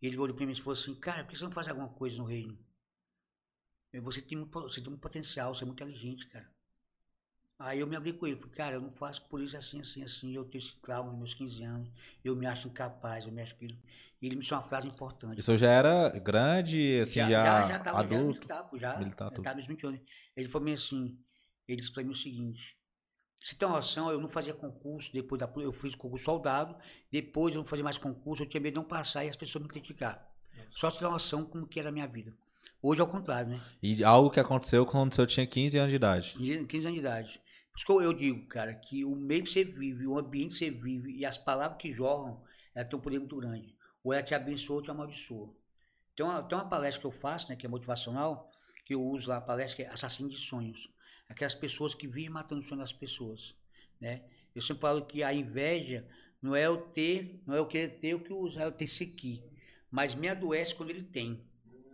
[0.01, 1.89] E ele olhou para mim e falou assim: Cara, por que você não faz alguma
[1.89, 2.57] coisa no reino?
[4.01, 6.47] Você tem, muito, você tem muito potencial, você é muito inteligente, cara.
[7.57, 10.01] Aí eu me abri com ele, falei, cara, eu não faço por isso assim, assim,
[10.01, 11.89] assim, eu tenho esse trauma nos meus 15 anos,
[12.23, 13.65] eu me acho incapaz, eu me acho que...
[13.65, 15.39] E ele me disse uma frase importante.
[15.39, 18.47] Isso já era grande, assim, já, já, já, já tava, adulto?
[18.47, 19.99] Já, já, militar, já estava nos 20 anos.
[20.39, 21.17] Ele falou assim,
[21.67, 22.77] ele disse para mim o seguinte,
[23.41, 26.75] você tem uma noção, eu não fazia concurso, depois da eu fiz concurso soldado,
[27.11, 29.63] depois eu não fazia mais concurso, eu tinha medo de não passar e as pessoas
[29.63, 30.29] me criticar.
[30.71, 32.33] Só você ter uma noção como que era a minha vida.
[32.81, 33.61] Hoje é o contrário, né?
[33.81, 36.35] E algo que aconteceu quando você tinha 15 anos de idade.
[36.37, 37.41] 15 anos de idade.
[37.71, 40.57] Por isso que eu digo, cara, que o meio que você vive, o ambiente que
[40.59, 42.41] você vive e as palavras que jorram,
[42.75, 43.75] ela tem um poder muito grande.
[44.03, 45.53] Ou ela te abençoa ou te amaldiçoa.
[46.15, 48.49] Tem uma, tem uma palestra que eu faço, né, que é motivacional,
[48.89, 50.89] que eu uso lá, a palestra que é assassino de sonhos.
[51.29, 53.55] Aquelas pessoas que vivem matando o sonho das pessoas,
[54.01, 54.23] né?
[54.55, 56.07] Eu sempre falo que a inveja
[56.41, 58.89] não é o ter, não é o querer ter o que usar, é o ter
[59.03, 59.43] aqui.
[59.91, 61.47] Mas me adoece quando ele tem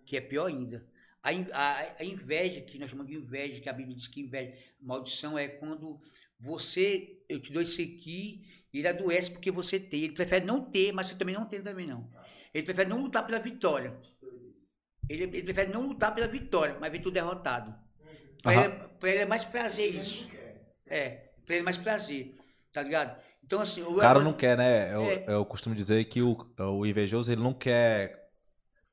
[0.06, 0.88] que é pior ainda.
[1.22, 4.56] A, a, a, inveja, que nós chamamos de inveja, que a Bíblia diz que inveja,
[4.80, 6.00] maldição é quando
[6.40, 10.04] você, eu te dou isso aqui, ele adoece porque você tem.
[10.04, 12.10] Ele prefere não ter, mas você também não tem também não.
[12.54, 14.00] Ele prefere não lutar pela vitória.
[15.10, 17.74] Ele, ele prefere não lutar pela vitória, mas ver tudo derrotado.
[18.42, 18.74] Para ele,
[19.04, 20.28] ele, é mais prazer isso.
[20.88, 22.34] É, para ele é mais prazer,
[22.72, 23.20] tá ligado?
[23.44, 23.82] Então assim...
[23.82, 24.94] O cara não quer, né?
[24.94, 28.25] Eu, é, eu costumo dizer que o, o invejoso, ele não quer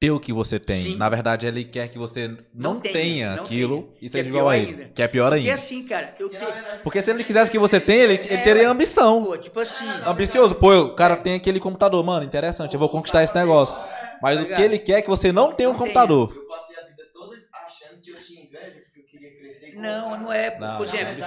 [0.02, 0.82] ter o que você tem.
[0.82, 0.96] Sim.
[0.96, 3.94] Na verdade, ele quer que você não, não tenha, tenha não aquilo tenha.
[4.02, 4.90] e seja é igual a ele.
[4.92, 5.48] Que é pior ainda.
[5.48, 6.52] Porque assim, cara, eu tenho...
[6.82, 9.22] Porque se ele quisesse que você tenha, ele, ele teria ambição.
[9.22, 9.84] Pô, tipo assim...
[10.04, 10.56] Ambicioso.
[10.56, 12.02] Pô, o cara tem aquele computador.
[12.02, 13.80] Mano, interessante, eu vou conquistar esse negócio.
[14.20, 16.32] Mas tá o que ele quer é que você não tenha um computador.
[16.34, 19.76] Eu passei a vida toda achando que eu tinha inveja, porque eu queria crescer.
[19.76, 20.58] Não, não é.
[20.58, 21.24] Não, por exemplo,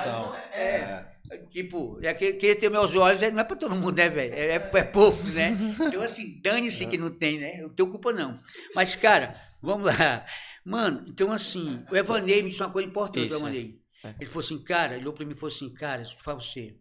[0.51, 1.05] é, é.
[1.49, 4.33] Tipo, é que, ter meus olhos, não é pra todo mundo, né, velho?
[4.33, 5.51] É, é, é poucos, né?
[5.87, 7.59] Então, assim, dane-se que não tem, né?
[7.59, 8.39] Eu não tenho culpa, não.
[8.75, 10.25] Mas, cara, vamos lá.
[10.63, 13.81] Mano, então, assim, o Evanei me disse uma coisa importante, Isso, o Evanei.
[14.03, 14.15] É.
[14.19, 16.77] Ele falou assim, cara, ele olhou pra mim e falou assim, cara, pra você.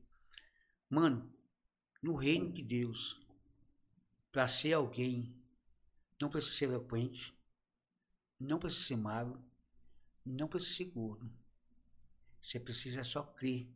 [0.91, 1.33] Mano,
[2.03, 3.21] no reino de Deus,
[4.31, 5.35] pra ser alguém,
[6.21, 7.35] não precisa ser eloquente,
[8.39, 9.43] não precisa ser magro,
[10.25, 11.31] não precisa ser gordo.
[12.43, 13.69] Você precisa só crer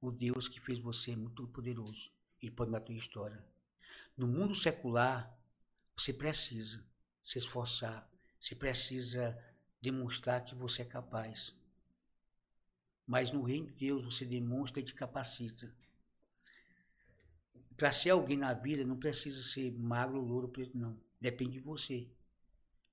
[0.00, 2.10] o Deus que fez você é muito poderoso
[2.40, 3.44] e pode mudar a tua história.
[4.16, 5.36] No mundo secular,
[5.96, 6.84] você precisa
[7.22, 8.08] se esforçar,
[8.40, 9.38] você precisa
[9.80, 11.54] demonstrar que você é capaz.
[13.06, 15.72] Mas no reino de Deus você demonstra e te capacita.
[17.76, 20.98] Para ser alguém na vida não precisa ser magro, louro, preto, não.
[21.20, 22.08] Depende de você.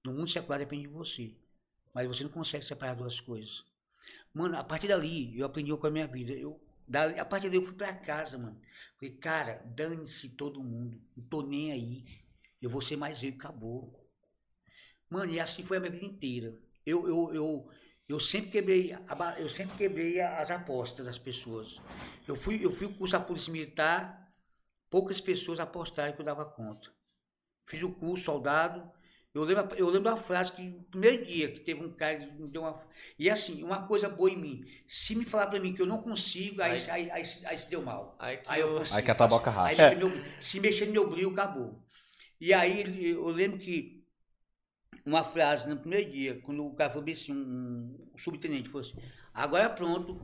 [0.03, 1.33] No mundo secular depende de você.
[1.93, 3.63] Mas você não consegue separar duas coisas.
[4.33, 6.33] Mano, a partir dali eu aprendi com a minha vida.
[6.33, 6.59] Eu
[7.19, 8.59] a partir daí eu fui pra casa, mano.
[8.97, 11.01] Falei, cara, dane-se todo mundo.
[11.15, 12.05] Não tô nem aí.
[12.61, 14.07] Eu vou ser mais eu e acabou.
[15.09, 16.57] Mano, e assim foi a minha vida inteira.
[16.85, 17.71] Eu, eu, eu,
[18.07, 18.95] eu sempre quebrei,
[19.37, 21.77] eu sempre quebrei as apostas das pessoas.
[22.27, 24.33] Eu fui, eu fui da Polícia Militar,
[24.89, 26.89] poucas pessoas apostaram que eu dava conta.
[27.67, 28.89] Fiz o curso, soldado,
[29.37, 32.25] eu lembro, eu lembro uma frase que no primeiro dia que teve um cara que
[32.41, 32.81] me deu uma.
[33.19, 34.65] E assim, uma coisa boa em mim.
[34.87, 37.69] Se me falar pra mim que eu não consigo, aí, aí, aí, aí, aí se
[37.69, 38.15] deu mal.
[38.17, 38.97] Aí, que aí eu consigo.
[38.97, 39.81] Aí que a taboca racha.
[39.81, 39.95] É.
[39.95, 41.83] Meu, se mexer no meu brilho, acabou.
[42.41, 44.03] E aí eu lembro que
[45.05, 48.87] uma frase no primeiro dia, quando o cara falou bem assim, um, um subtenente falou
[48.87, 48.97] assim,
[49.33, 50.19] agora pronto.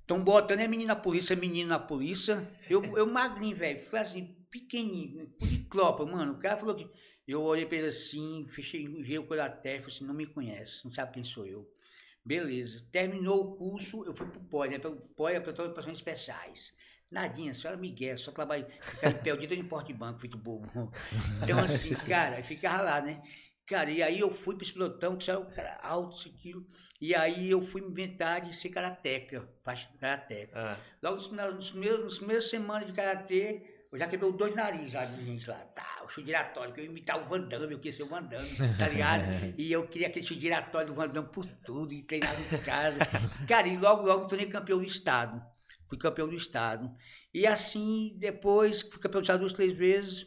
[0.00, 2.46] Estão botando é menino na polícia, menino na polícia.
[2.68, 3.82] Eu, eu magrinho, velho.
[3.94, 6.34] Assim, pequenininho, policlopa, mano.
[6.34, 6.86] O cara falou que
[7.26, 11.12] eu olhei para ele assim, fechei, o da testa, assim, não me conhece, não sabe
[11.12, 11.70] quem sou eu.
[12.24, 12.84] Beleza.
[12.90, 14.78] Terminou o curso, eu fui pro POI, né?
[14.78, 16.74] Pro POI é para operações especiais.
[17.10, 19.98] Nadinha, a senhora Miguel, só trabalho, ficar em pé o dia todo em porte de
[19.98, 20.68] banco, feito bobo.
[21.42, 23.22] Então, assim, cara, ficava lá, né?
[23.66, 26.66] Cara, e aí eu fui para esse pilotão, que um cara alto, isso, aquilo.
[27.00, 30.52] E aí eu fui inventar de ser karateca, faixa karateca.
[30.54, 30.78] Ah.
[31.02, 35.04] Logo nos, nos, primeiros, nas primeiras semanas de karatê, eu já quebrei dois narizes lá
[35.04, 35.56] de gente lá.
[35.74, 38.24] Tá, o chute giratório, porque eu imitava o Van Damme, eu queria ser o Van
[38.24, 39.22] Damme, tá ligado?
[39.56, 42.98] e eu queria aquele chute giratório do Van Damme por tudo, e treinava em casa.
[43.46, 45.40] Cara, e logo, logo tornei campeão do estado.
[45.88, 46.90] Fui campeão do estado.
[47.32, 50.26] E assim, depois, fui campeão do estado duas, três vezes.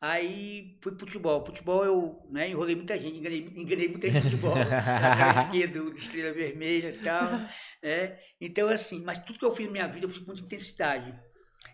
[0.00, 1.44] Aí fui pro futebol.
[1.44, 4.54] Futebol eu né, enrolei muita gente, enganei, enganei muita gente no futebol.
[4.56, 7.30] Lateral esquerdo, de estrela vermelha e tal.
[7.82, 8.18] Né?
[8.40, 11.14] Então, assim, mas tudo que eu fiz na minha vida eu fiz com muita intensidade.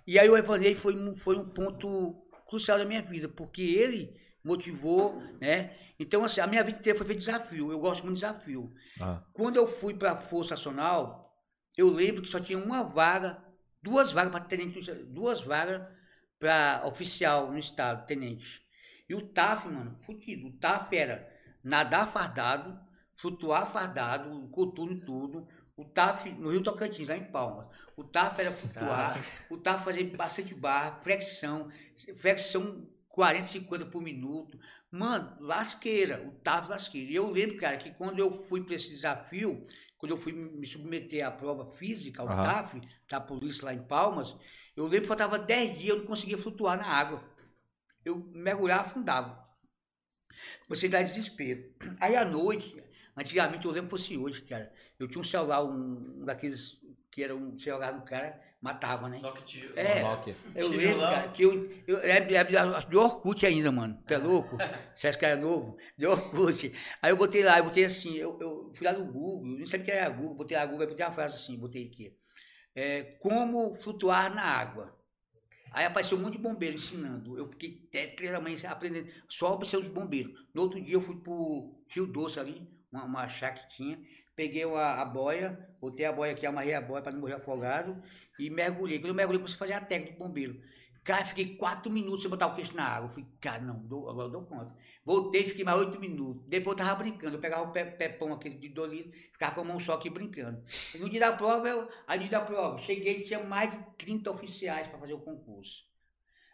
[0.07, 2.15] E aí o Evanei foi, um- foi um ponto
[2.49, 5.77] crucial da minha vida, porque ele motivou, né?
[5.99, 7.71] Então, assim, a minha vida inteira foi de desafio.
[7.73, 8.73] Eu gosto muito de desafio.
[9.01, 11.35] Ah, Quando eu fui para a Força Nacional,
[11.77, 13.43] eu lembro que só tinha uma vaga,
[13.83, 15.83] duas vagas para tenente, duas vagas
[16.39, 18.63] para oficial no estado, tenente.
[19.09, 20.47] E o TAF, mano, fudido.
[20.49, 21.29] O TAF era
[21.65, 22.79] nadar fardado,
[23.17, 25.49] flutuar fardado, coturno e tudo.
[25.79, 27.69] O TAF, no Rio Tocantins, lá em Palmas.
[27.97, 29.17] O TAF era flutuar,
[29.49, 31.71] o TAF fazer bastante barra, flexão,
[32.17, 34.59] flexão 40, 50 por minuto.
[34.91, 37.13] Mano, lasqueira, o TAF lasqueira.
[37.13, 39.65] E eu lembro, cara, que quando eu fui para esse desafio,
[39.97, 42.43] quando eu fui me submeter à prova física, ao Aham.
[42.43, 44.35] TAF, da polícia lá em Palmas,
[44.77, 47.23] eu lembro que faltava 10 dias, eu não conseguia flutuar na água.
[48.05, 49.47] Eu mergulhava, afundava.
[50.69, 51.73] Você dá desespero.
[52.01, 52.77] Aí à noite,
[53.17, 54.73] antigamente eu lembro que fosse hoje, cara.
[54.99, 56.79] Eu tinha um celular, um, um daqueles
[57.11, 59.19] que era um celular do cara, matava, né?
[59.21, 59.73] Noctio.
[59.77, 60.03] É.
[60.03, 60.37] Nokia.
[60.55, 61.71] Eu lembro, cara, que eu.
[61.87, 64.03] eu é, é, é de Orkut ainda, mano.
[64.07, 64.57] Tu é louco?
[64.95, 65.77] Você acha que era novo?
[65.97, 66.73] De Orkut.
[67.01, 69.67] Aí eu botei lá, eu botei assim, eu, eu fui lá no Google, eu não
[69.67, 72.17] sabia o que era Google, botei lá Google, aí botei uma frase assim, botei aqui.
[72.75, 74.97] É, como flutuar na água.
[75.71, 77.37] Aí apareceu um monte de bombeiro ensinando.
[77.37, 80.33] Eu fiquei até três da manhã aprendendo, só observando os bombeiros.
[80.55, 84.01] No outro dia eu fui pro Rio Doce ali, uma, uma chácara que tinha,
[84.39, 88.01] peguei a, a boia, botei a boia aqui, amarrei a boia para não morrer afogado
[88.39, 88.99] e mergulhei.
[88.99, 90.61] Quando eu mergulhei, comecei a fazer a técnica do bombeiro.
[91.03, 93.07] Cara, fiquei quatro minutos sem botar o queixo na água.
[93.07, 94.75] Eu falei, cara, não, dou- agora eu dou conta.
[95.05, 96.45] Voltei, fiquei mais oito minutos.
[96.47, 97.37] Depois eu tava brincando.
[97.37, 100.11] Eu pegava o pé, pepão aquele de dois litros, ficava com a mão só aqui
[100.11, 100.63] brincando.
[100.95, 103.79] E no dia da prova, eu, aí no dia da prova, cheguei, tinha mais de
[103.97, 105.85] 30 oficiais para fazer o concurso.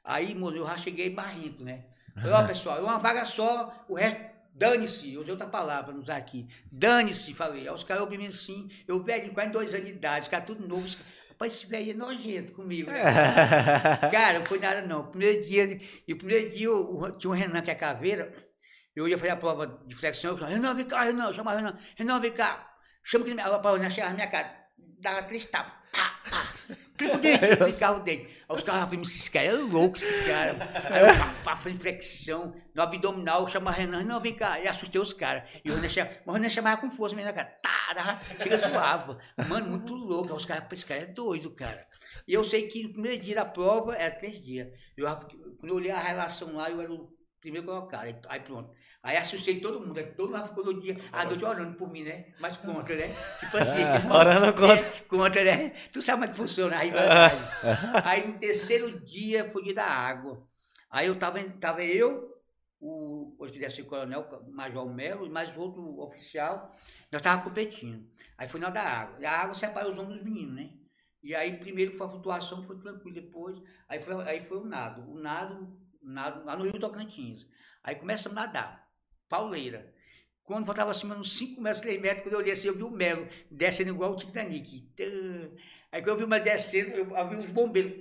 [0.04, 1.86] Aí, moço, eu já cheguei barrento, né?
[2.20, 4.20] Falei, ó, pessoal, é uma vaga só, o resto,
[4.54, 5.12] dane-se.
[5.12, 6.46] Eu usei outra palavra não usar aqui.
[6.70, 7.68] Dane-se, falei.
[7.68, 10.66] Aí os caras ouviram assim, eu velho, quase dois anos de idade, os caras tudo
[10.66, 10.86] novo.
[11.30, 13.02] Rapaz, esse velho é nojento comigo, né?
[14.12, 15.00] Cara, não foi nada não.
[15.00, 18.32] O primeiro dia, e o primeiro dia o- tinha um Renan que é caveira,
[18.94, 21.56] eu ia fazer a prova de flexão, eu falava, Renan, vem cá, Renan, eu chamava
[21.56, 22.70] Renan, Renan, vem cá.
[23.02, 23.58] Chama que ele a
[24.08, 24.56] na minha cara,
[25.00, 26.53] dava três tapas, pá, pá.
[26.96, 28.26] Clica o dente, clicava o dente.
[28.48, 30.56] Aí os caras falaram, esse cara é louco, esse cara.
[30.90, 34.60] Aí eu pá, pá, fazendo flexão, no abdominal, chamava Renan, Renan, vem cá.
[34.60, 35.42] E assustei os caras.
[35.64, 39.18] E o Renan chamava, mas o Renan chamava com força mesmo cara, tá, chega zoava.
[39.48, 40.30] Mano, muito louco.
[40.30, 41.84] Aí os caras, esse cara é doido, cara.
[42.28, 44.68] E eu sei que no primeiro dia da prova era três dias.
[44.96, 45.06] Eu,
[45.58, 47.08] quando eu olhei a relação lá, eu era o
[47.40, 48.26] primeiro colocado.
[48.28, 48.70] Aí pronto.
[49.04, 49.98] Aí assustei todo mundo.
[49.98, 52.32] Aí todo mundo ficou no dia, a noite orando por mim, né?
[52.40, 53.14] Mas contra, né?
[53.38, 53.82] Tipo assim.
[54.10, 54.86] Orando contra.
[54.86, 55.70] É, contra, né?
[55.92, 57.36] Tu sabe como é que funciona a rivalidade.
[58.02, 60.42] Aí no terceiro dia foi dia da água.
[60.90, 62.34] Aí eu tava, tava eu,
[62.80, 66.74] o, hoje deve ser coronel, Major Melo, e mais outro oficial,
[67.12, 68.08] nós tava competindo.
[68.38, 69.16] Aí foi na da água.
[69.20, 70.70] E a água separa os homens dos meninos, né?
[71.22, 75.10] E aí primeiro foi a flutuação, foi tranquilo, depois, aí foi, aí foi o nado.
[75.10, 77.46] O nado, o nado lá no Rio Tocantins.
[77.82, 78.83] Aí começamos a nadar,
[79.34, 79.92] pauleira.
[80.44, 82.90] Quando faltava acima uns 5 metros, 3 metros, quando eu olhei assim, eu vi o
[82.90, 84.86] Melo descendo igual o Titanic.
[85.90, 87.92] Aí quando eu vi o Melo descendo, eu, vi os bombeiros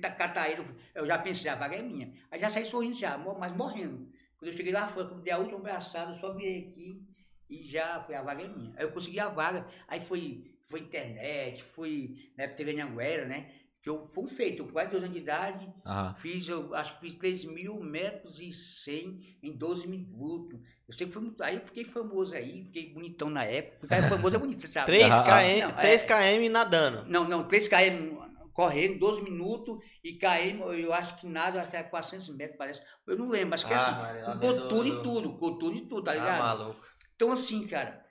[0.00, 0.62] ta- catar ele.
[0.94, 2.12] Eu já pensei, a vaga é minha.
[2.30, 4.10] Aí já saí sorrindo já, mas morrendo.
[4.36, 7.06] Quando eu cheguei lá fora, quando dei a última abraçada, eu só virei aqui
[7.48, 8.72] e já foi, a vaga é minha.
[8.76, 13.50] Aí eu consegui a vaga, aí foi, foi internet, foi na época TV Anhanguera, né?
[13.82, 16.14] Que eu, foi um feito, eu com quase dois anos de idade, Aham.
[16.14, 20.60] Fiz, eu acho que fiz 3 mil metros e 100 em 12 minutos.
[20.86, 21.42] Eu sei que foi muito.
[21.42, 23.78] Aí eu fiquei famoso aí, fiquei bonitão na época.
[23.80, 24.86] Porque aí famoso é bonito, você sabe.
[24.86, 27.04] 3 Ah, km, Não, é- 3 km nadando.
[27.10, 31.70] Não, não, 3 km correndo, 12 minutos, e km, eu acho que nada, eu acho
[31.70, 32.80] que é 400 metros, parece.
[33.06, 35.38] Eu não lembro, mas que Ah, assim, Maria, lá com dentro coturno do- e tudo,
[35.38, 36.38] coturno e tudo, tá Tá ligado?
[36.38, 36.86] maluco.
[37.16, 38.04] Então, assim, cara.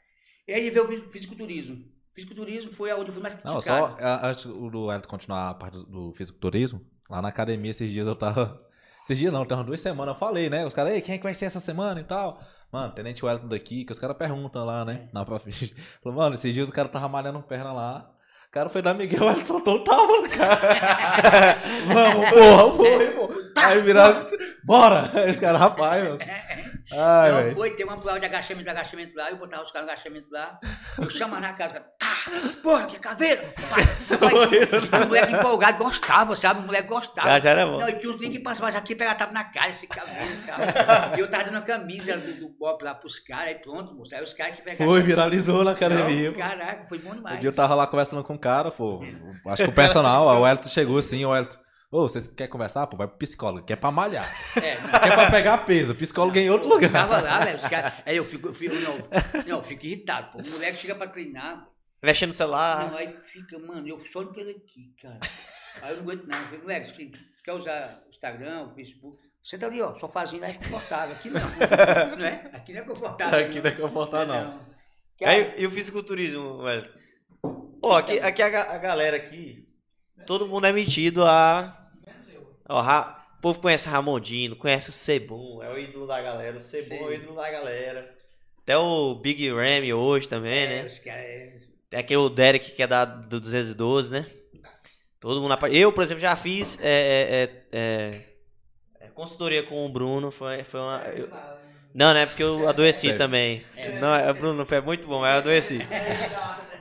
[0.45, 1.90] E aí veio o fis- fisiculturismo.
[2.13, 3.55] Fisiculturismo foi aonde eu fui mais criticado.
[3.55, 7.71] Não, só a- antes do Elton continuar a parte do- do fisiculturismo, lá na academia
[7.71, 8.61] esses dias eu tava.
[9.05, 10.63] Esses dias não, umas duas semanas eu falei, né?
[10.65, 12.39] Os caras, ei, quem é que vai ser essa semana e tal?
[12.71, 15.09] Mano, Tenente Wellington daqui, que os caras perguntam lá, né?
[15.11, 15.51] Na própria.
[16.03, 18.09] Falou, mano, esses dias o cara tava malhando perna lá.
[18.47, 21.57] O cara foi dar Miguel, ele soltou o tava, cara.
[21.91, 23.29] Vamos, porra, foi, pô.
[23.59, 24.27] Aí viraram.
[24.63, 25.11] Bora!
[25.27, 26.15] Esse cara, rapaz, meu.
[26.93, 27.55] Ai, velho.
[27.55, 30.27] foi, tem uma prova de agachamento, de agachamento lá, eu botava os caras no agachamento
[30.31, 30.59] lá,
[30.99, 32.07] eu chamava na casa, tá,
[32.61, 33.77] porra, que caveira, pá,
[34.91, 34.97] pá.
[35.03, 37.29] o moleque empolgado gostava, sabe, o moleque gostava.
[37.29, 37.79] Já, já era bom.
[37.79, 40.37] Não, e tinha uns que passavam aqui e pegava tapa na cara, esse caveira e
[40.45, 41.17] tal.
[41.17, 44.13] E eu tava dando a camisa do, do pop lá pros caras, aí pronto, moço,
[44.13, 44.85] aí os caras que pegavam.
[44.85, 46.33] Foi, viralizou na academia.
[46.33, 47.39] Caraca, foi bom Um demais.
[47.39, 49.01] dia eu tava lá conversando com um cara, pô.
[49.47, 51.57] Acho que o personal, o Elton chegou assim, o Elton.
[51.91, 52.87] Ô, vocês querem conversar?
[52.87, 54.25] Pô, vai pro psicólogo, que é pra malhar.
[54.63, 54.89] É, não.
[55.01, 55.93] que é pra pegar peso.
[55.93, 56.89] Psicólogo é em outro lugar.
[56.89, 57.93] Tava lá, velho, os caras.
[58.05, 58.97] Aí eu fico, eu fico, não,
[59.45, 60.39] não, eu fico irritado, pô.
[60.39, 61.67] O moleque chega pra treinar,
[62.01, 62.89] Mexendo no celular.
[62.89, 65.19] não, aí fica, mano, eu só olho pra ele aqui, cara.
[65.81, 66.37] Aí eu não aguento não.
[66.37, 67.11] Eu falei, moleque, você
[67.43, 69.19] quer usar Instagram, Facebook?
[69.43, 71.15] Senta ali, ó, sofazinho lá é confortável.
[71.15, 71.41] Aqui não.
[72.17, 72.49] não é?
[72.53, 73.39] Aqui não é confortável.
[73.45, 74.59] Aqui não é confortável, não.
[75.19, 76.89] Cara, Aí, e o fisiculturismo, velho?
[77.81, 79.67] Pô, aqui, aqui a, a galera aqui,
[80.25, 81.77] todo mundo é metido a...
[82.71, 86.57] Ó, Ra- o povo conhece Ramondino, conhece o Cebum, é o ídolo da galera.
[86.57, 88.15] O Cebum é o ídolo da galera.
[88.61, 90.85] Até o Big Ram hoje também, é, né?
[90.85, 91.53] os é-
[91.89, 94.25] Tem aquele Derek que é da, do 212, né?
[95.19, 95.55] Todo mundo...
[95.67, 98.11] Eu, por exemplo, já fiz é, é, é, é,
[99.01, 101.01] é, consultoria com o Bruno, foi, foi uma...
[101.15, 101.29] eu-
[101.93, 103.63] não, não é porque eu adoeci também.
[103.99, 105.79] Não, é, Bruno, foi muito bom, mas eu adoeci.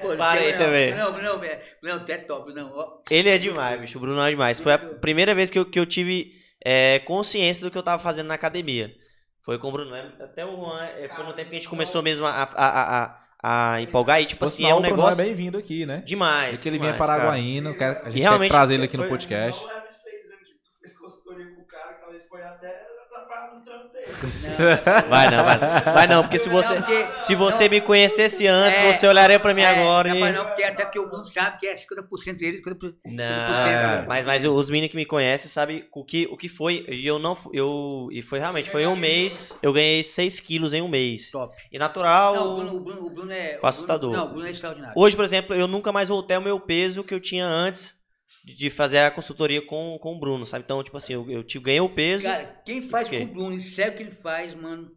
[0.01, 0.95] Pô, Parei não, também.
[0.95, 1.41] Não, não, não,
[1.83, 2.71] não, até top, não.
[2.73, 2.99] ó.
[3.11, 3.99] Ele é demais, bicho.
[3.99, 4.59] O Bruno é demais.
[4.61, 6.33] Foi a primeira vez que eu, que eu tive
[6.65, 8.91] é, consciência do que eu tava fazendo na academia.
[9.45, 9.95] Foi com o Bruno.
[9.95, 12.45] É, Até o Juan, é, foi no tempo que a gente começou mesmo a, a,
[12.45, 14.21] a, a, a empolgar.
[14.21, 16.03] E, tipo assim, é um o Bruno negócio é bem-vindo aqui, né?
[16.05, 16.57] demais.
[16.57, 17.19] De que ele vem demais, para cara.
[17.21, 19.61] Paraguaína, quer- a gente quer realmente trazer ele aqui no podcast.
[19.61, 22.69] Não leve seis anos que tu fez consultoria com o cara, talvez foi até
[23.65, 24.07] trampo dele.
[25.09, 25.95] Vai não, vai não.
[25.95, 29.39] Vai não, porque se você, Não, porque- se você me conhecesse antes, É, você olharia
[29.39, 30.21] pra mim É, agora não, e...
[30.21, 32.95] mas não, porque até que o Bruno sabe que é 50% dele, 50%.
[33.05, 34.07] Não, 50%.
[34.07, 36.85] mas, mas os meninos que me conhecem sabem o que, o que foi.
[36.89, 39.57] E eu não eu E foi realmente, foi um mês.
[39.63, 41.31] Eu ganhei 6 quilos em um mês.
[41.31, 41.55] Top.
[41.71, 42.35] E natural.
[42.35, 43.59] Não, o Bruno, o Bruno, o Bruno é.
[43.63, 44.13] o Assustador.
[44.13, 44.95] Não, o Bruno é extraordinário.
[44.97, 48.00] Hoje, por exemplo, eu nunca mais voltei ao meu peso que eu tinha antes
[48.45, 50.65] de- fazer a consultoria com, com o Bruno, sabe?
[50.65, 53.55] Então, tipo assim, eu, eu te- ganhei o peso, Cara, quem faz com o Bruno
[53.57, 54.91] e sabe o que ele faz, mano,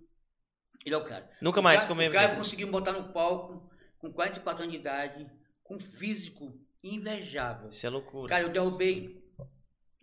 [0.86, 1.30] ele é o cara.
[1.42, 4.80] nunca O mais cara- comi O cara conseguiu botar no palco com 44 anos de
[4.80, 5.26] idade,
[5.64, 6.54] com físico
[6.84, 7.70] invejável.
[7.70, 8.28] Isso é loucura.
[8.30, 9.22] Cara, eu derrubei.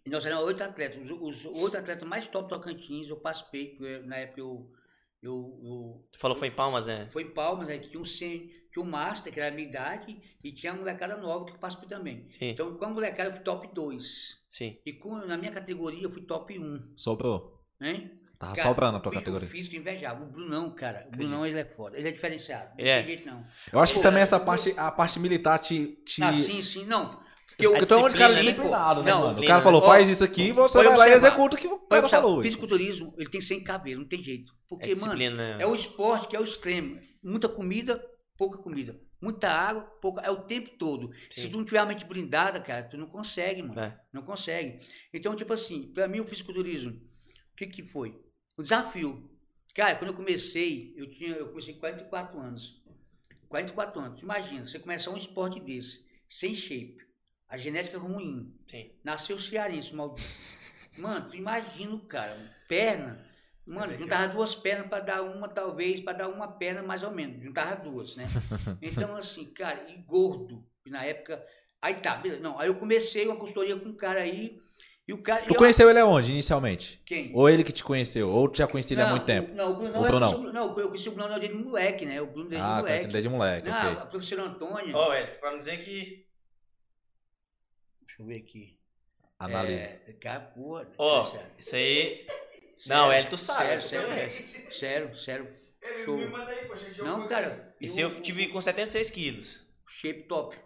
[0.07, 0.99] Nós éramos oito atletas.
[1.11, 3.77] Os, os oito atletas mais top Tocantins, eu participei.
[3.79, 4.71] eu- Na época eu.
[5.23, 7.09] eu, eu Tu falou foi em Palmas, né?
[7.13, 7.79] foi em Palmas, né?
[7.79, 8.05] Tinha um,
[8.73, 11.59] tinha um Master, que era a minha idade, e tinha a molecada nova que eu
[11.59, 12.27] participei também.
[12.39, 14.37] Sim, Então, com a molecada, eu fui top 2.
[14.49, 14.79] sim.
[14.87, 16.93] E com, na minha categoria, eu fui top 1.
[16.97, 17.61] Sobrou.
[17.81, 18.11] Né?
[18.39, 19.47] Tava Cara, sobrando a tua o categoria.
[19.47, 20.27] físico invejável.
[20.27, 21.07] O Brunão, cara.
[21.09, 21.99] O Brunão, ele é foda.
[21.99, 22.71] Ele é diferenciado.
[22.71, 22.99] Não Ele é.
[23.03, 23.45] tem jeito, não.
[23.71, 25.89] Eu acho que Pô, também é, essa parte, a parte militar te.
[26.07, 26.23] te...
[26.23, 26.87] Ah, sim, sim.
[26.87, 27.21] Não.
[27.47, 29.43] Porque eu, é um de cara disciplina, disciplinado, né, Não, mano?
[29.43, 29.87] O cara falou, né?
[29.89, 32.41] faz Ó, isso aqui, você vai lá e executa o que o cara falou.
[32.43, 34.55] fisiculturismo, ele tem 100 cabeças, não tem jeito.
[34.69, 35.63] Porque, É mano, disciplina, né?
[35.63, 36.99] é o esporte que é o extremo.
[37.23, 38.03] Muita comida,
[38.41, 38.99] pouca comida.
[39.21, 40.23] Muita água, pouca.
[40.23, 41.13] É o tempo todo.
[41.31, 41.43] Sim.
[41.43, 43.79] Se tu não tiver a mente blindada, cara, tu não consegue, mano.
[43.79, 44.01] É.
[44.11, 44.83] Não consegue.
[45.13, 48.19] Então, tipo assim, pra mim o fisiculturismo, o que que foi?
[48.57, 49.31] O desafio.
[49.75, 52.83] Cara, quando eu comecei, eu tinha, eu comecei com 44 anos.
[53.51, 54.23] 44 anos.
[54.23, 56.97] Imagina, você começar um esporte desse, sem shape,
[57.47, 58.91] a genética é ruim, Sim.
[59.05, 60.27] Nasceu cearense, maldito.
[60.97, 62.35] Mano, tu imagina o cara,
[62.67, 63.23] perna.
[63.67, 67.11] Mano, É juntava duas pernas pra dar uma, talvez, pra dar uma perna mais ou
[67.11, 67.43] menos.
[67.43, 68.27] Juntava duas, né?
[68.83, 70.65] Então, assim, cara, e gordo.
[70.85, 71.45] E na época.
[71.81, 72.41] Aí tá, beleza.
[72.43, 74.61] Não, aí eu comecei uma consultoria com um cara aí.
[75.07, 75.45] E o cara.
[75.47, 77.01] Tu eu- conheceu ele aonde, inicialmente?
[77.07, 77.31] Quem?
[77.35, 78.29] Ou ele que te conheceu?
[78.31, 79.53] Ou tu já conhecia ele há Não, muito tempo?
[79.53, 80.33] o- Não, o Bruno O não, eu Brunão.
[80.33, 82.21] conheci o- não, eu conheci o Bruno desde moleque, né?
[82.21, 83.05] O Bruno desde Ah, conheci moleque.
[83.05, 84.03] ele desde moleque, não, ok.
[84.03, 84.97] a professora Antônia.
[84.97, 86.27] Ó, é, pra não dizer que.
[88.07, 88.79] Deixa eu ver aqui.
[89.39, 89.83] Analisa.
[90.07, 90.87] É, cara, porra.
[90.99, 91.47] Ó, sério.
[91.59, 92.27] isso aí.
[92.87, 93.83] Não, ele tu sabe.
[93.83, 95.57] Sério, sério, sério, sério.
[96.05, 96.19] Show.
[96.19, 97.75] me manda aí, poxa, Não, cara.
[97.81, 99.67] Isso eu tive com 76 quilos.
[99.89, 100.57] Shape top.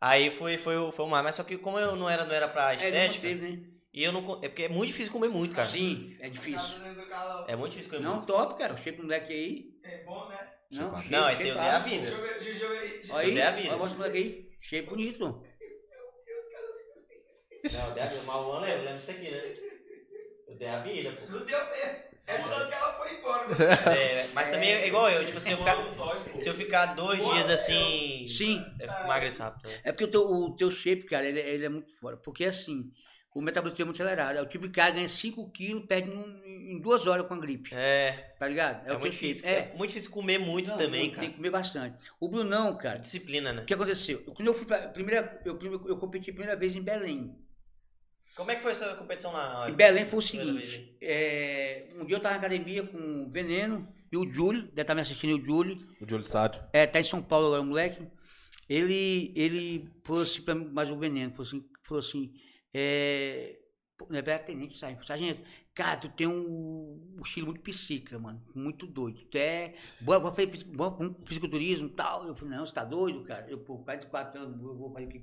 [0.00, 1.24] Aí foi, foi, o- foi o mais.
[1.24, 3.68] Mas só que como eu não era, não era pra É, estética, manteve, né?
[3.92, 4.44] e eu não.
[4.44, 5.66] É porque é muito difícil comer muito, cara.
[5.68, 6.76] Sim, é difícil.
[7.08, 7.44] Carlão.
[7.48, 8.26] É muito difícil comer Não, muito.
[8.26, 8.74] top, cara.
[8.74, 9.74] O shape do moleque aí.
[9.84, 10.52] É bom, né?
[10.70, 12.04] Não, Shape Não, esse eu dei a vida.
[12.06, 13.02] Deixa eu ver, deixa eu ver.
[13.12, 13.76] Olha aí, dei a vida.
[13.76, 14.50] olha o moleque aí.
[14.60, 15.18] Shape bonito.
[15.24, 15.38] Não,
[17.88, 18.22] eu dei a vida.
[18.26, 19.63] Mas o ano eu lembro disso aqui, né?
[20.48, 21.26] Eu dei a vida, pô.
[21.32, 22.04] Não deu mesmo.
[22.26, 23.44] É quando que ela foi embora.
[23.94, 25.76] É, mas também é igual eu, tipo, se eu ficar,
[26.32, 28.26] se eu ficar dois dias assim.
[28.26, 28.64] Sim.
[28.80, 29.68] Eu fico emagreço rápido.
[29.68, 29.80] né?
[29.84, 32.16] É porque o teu, o teu shape, cara, ele, ele é muito fora.
[32.16, 32.90] Porque assim,
[33.34, 34.38] o metabolismo é muito acelerado.
[34.42, 37.74] O tipo de cara ganha 5 quilos, perde em duas horas com a gripe.
[37.74, 38.78] É, Tá ligado?
[38.80, 39.46] é, o teu muito difícil.
[39.46, 39.72] É.
[39.74, 41.20] muito difícil comer muito Não, também, cara.
[41.20, 42.10] Tem que comer bastante.
[42.18, 43.60] O Brunão, cara, Disciplina, né?
[43.62, 44.22] o que aconteceu?
[44.26, 44.78] Eu- Quando eu fui pra.
[44.88, 45.58] Primeira, eu,
[45.88, 47.36] eu competi a primeira vez em Belém.
[48.36, 49.68] Como é que foi essa competição lá?
[49.70, 53.88] Em Belém foi o seguinte: é, um dia eu tava na academia com o Veneno
[54.10, 55.76] e o Júlio, deve estar me assistindo o Júlio.
[56.00, 56.62] O Júlio Sádio.
[56.72, 58.06] É, tá em São Paulo agora, o moleque.
[58.68, 62.32] Ele, ele falou assim pra mim, mas o veneno, falou assim, falou assim,
[62.72, 63.58] é.
[64.10, 65.06] Não é pra tenente, sargento.
[65.06, 65.40] Sargento,
[65.72, 68.42] cara, tu tem um, um estilo muito psica, mano.
[68.54, 69.24] Muito doido.
[69.30, 69.74] Tu é.
[70.04, 72.26] Pra um fisiculturismo e tal.
[72.26, 73.46] Eu falei, não, você tá doido, cara?
[73.48, 75.20] Eu, pô, quase quatro anos, eu vou fazer o que.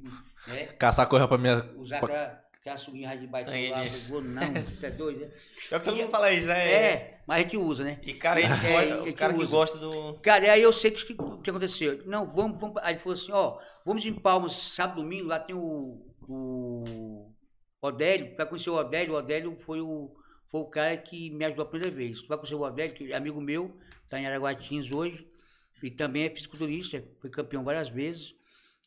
[0.47, 0.67] Né?
[0.79, 1.69] Caçar correr pra minha.
[1.75, 5.29] Usar pra- aquela suguinha de baixo Estranho lá, não, você é doido, né?
[5.67, 6.71] Pior que todo mundo fala isso, né?
[6.71, 7.99] É, mas a gente usa, né?
[8.03, 9.51] E cara, a gente É, gosta- é o que cara que usa.
[9.51, 10.13] gosta do.
[10.21, 11.05] Cara, aí eu sei que o
[11.37, 12.03] que, que aconteceu.
[12.05, 12.77] Não, vamos, vamos.
[12.83, 17.31] Aí ele falou assim, ó, vamos em Palmas, sábado, domingo, lá tem o, o
[17.81, 20.15] Odélio, vai conhecer o Odélio, o Odélio foi o,
[20.47, 22.21] foi o cara que me ajudou a primeira vez.
[22.21, 23.75] Tu vai conhecer o Odélio, que é amigo meu,
[24.09, 25.27] tá em Araguatins hoje,
[25.81, 28.35] e também é fisiculturista, foi campeão várias vezes.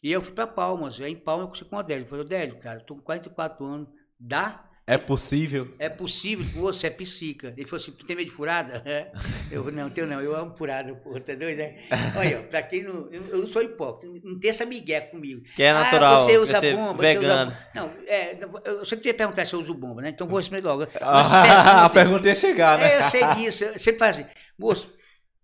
[0.04, 2.04] E eu fui pra Palmas, aí em Palmas eu conheci com o Odélio.
[2.04, 3.88] Eu falei, Odélio, cara, tô com 44 anos,
[4.20, 4.62] dá?
[4.86, 5.74] É possível.
[5.78, 7.54] É possível você é psica.
[7.56, 8.82] Ele falou assim, tu tem medo de furada?
[8.84, 9.10] É.
[9.50, 11.78] Eu não, tenho não, eu amo furada, porra, tá doido, né?
[12.18, 13.08] Olha, pra quem não.
[13.10, 15.42] Eu, eu não sou hipócrita, não tem essa migué comigo.
[15.56, 16.16] Que é natural.
[16.16, 17.50] Ah, você usa ser bomba, vegano.
[17.50, 17.68] você usa.
[17.74, 20.10] Não, é, eu sempre ia perguntar se eu uso bomba, né?
[20.10, 20.86] Então vou responder logo.
[21.00, 22.92] Ah, a pergunta- pergunta ia chegar, né?
[22.92, 23.64] é, eu sei disso.
[23.64, 24.26] Eu sempre falo assim,
[24.58, 24.92] moço,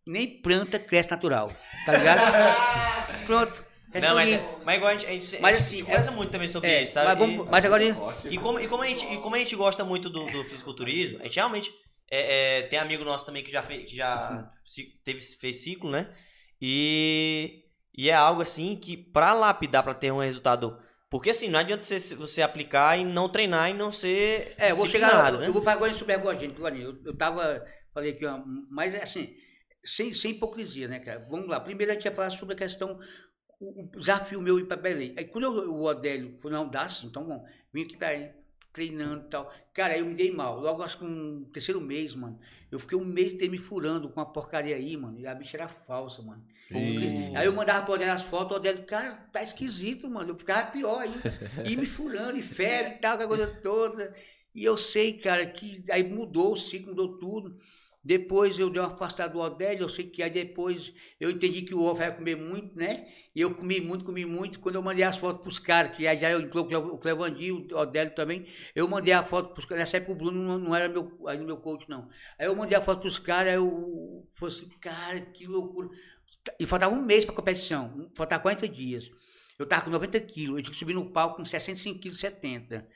[0.06, 1.50] nem planta cresce natural,
[1.86, 2.20] tá ligado?
[3.26, 3.69] Pronto.
[3.92, 6.30] Não, mas, é- mas igual a gente, a gente, Mas a gente assim, conversa muito
[6.30, 7.08] também sobre É, isso, sabe?
[7.08, 7.84] mas, vamos, mas agora.
[8.30, 11.18] E como, e como, a, gente, e como a gente gosta muito do, do fisiculturismo,
[11.20, 11.72] a gente realmente
[12.10, 14.50] é, é, tem amigo nosso também que já, fez, que já
[15.04, 16.12] teve, fez ciclo, né?
[16.60, 17.64] E,
[17.96, 20.78] e é algo assim que pra lapidar, pra ter um resultado.
[21.08, 24.54] Porque assim, não adianta você, você aplicar e não treinar e não ser.
[24.56, 25.32] É, eu vou chegar.
[25.32, 25.48] né?
[25.48, 26.90] eu vou falar agora sobre ergogênico, Guarinho.
[26.90, 27.64] Eu, eu tava.
[27.92, 28.40] Falei aqui, ó,
[28.70, 29.34] mas é assim,
[29.84, 31.18] sem, sem hipocrisia, né, cara?
[31.28, 31.58] Vamos lá.
[31.58, 32.96] Primeiro a gente ia falar sobre a questão.
[33.60, 35.14] O, o desafio meu ir para Belém.
[35.16, 38.32] Aí quando eu, o Odélio falou, não, dá sim, então bom, vim aqui pra ir
[38.72, 39.52] treinando e tal.
[39.74, 40.60] Cara, aí eu me dei mal.
[40.60, 42.38] Logo, acho que um terceiro mês, mano.
[42.70, 45.18] Eu fiquei um mês inteiro me furando com uma porcaria aí, mano.
[45.18, 46.42] E a bicha era falsa, mano.
[46.70, 47.36] Ih.
[47.36, 50.30] Aí eu mandava pra Odélio as fotos, o Odélio, cara, tá esquisito, mano.
[50.30, 51.18] Eu ficava pior ainda.
[51.68, 54.14] E me furando, e febre e tal, aquela coisa toda.
[54.54, 57.56] E eu sei, cara, que aí mudou o ciclo, mudou tudo.
[58.02, 61.74] Depois eu dei uma afastada do Odélio, eu sei que aí depois eu entendi que
[61.74, 63.06] o ovo ia comer muito, né?
[63.34, 64.58] E eu comi muito, comi muito.
[64.58, 68.14] Quando eu mandei as fotos pros caras, que aí já eu o Clevandi, o Odélio
[68.14, 69.82] também, eu mandei a foto pros caras.
[69.82, 72.08] Nessa época o Bruno não, não era meu, aí meu coach, não.
[72.38, 75.90] Aí eu mandei a foto pros caras, eu falei assim, cara, que loucura.
[76.58, 79.10] E faltava um mês pra competição, faltava 40 dias.
[79.58, 82.88] Eu tava com 90 quilos, eu tinha que subir no palco com 65 quilos, 70,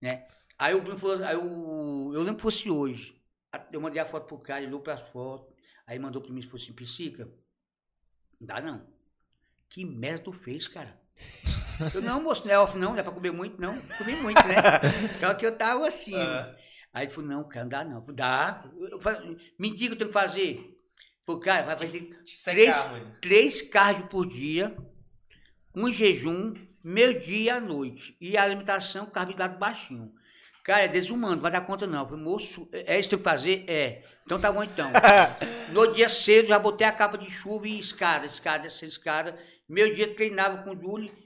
[0.00, 0.24] né?
[0.58, 3.14] Aí o Bruno falou, aí eu, eu lembro que fosse hoje.
[3.72, 5.54] Eu mandei a foto pro cara, ele olhou pras fotos,
[5.86, 7.28] aí mandou pra mim e falou assim, Psica,
[8.40, 8.86] não dá não.
[9.68, 11.00] Que merda tu fez, cara?
[11.94, 13.78] Eu, não, moço, não é off não, não é pra comer muito, não.
[13.98, 14.56] Comi muito, né?
[15.20, 16.16] Só que eu tava assim.
[16.16, 16.56] Ah.
[16.92, 17.96] Aí ele falou, não, cara, não dá não.
[17.96, 18.64] Eu falei, dá.
[18.90, 20.48] Eu falei, me diga o que eu tenho que fazer.
[20.52, 20.78] Ele
[21.22, 22.86] falou, cara, vai fazer três,
[23.20, 24.74] três cardio por dia,
[25.74, 28.16] um jejum, meio dia à noite.
[28.18, 30.14] E a alimentação, carboidrato baixinho.
[30.66, 32.00] Cara, é desumano, vai dar conta não.
[32.00, 33.64] Eu falei, moço, é isso que que fazer?
[33.68, 34.02] É.
[34.24, 34.90] Então tá bom então.
[35.70, 39.38] no dia cedo, já botei a capa de chuva e escada, escada, essa escada.
[39.68, 41.16] Meio dia treinava com o Júlio,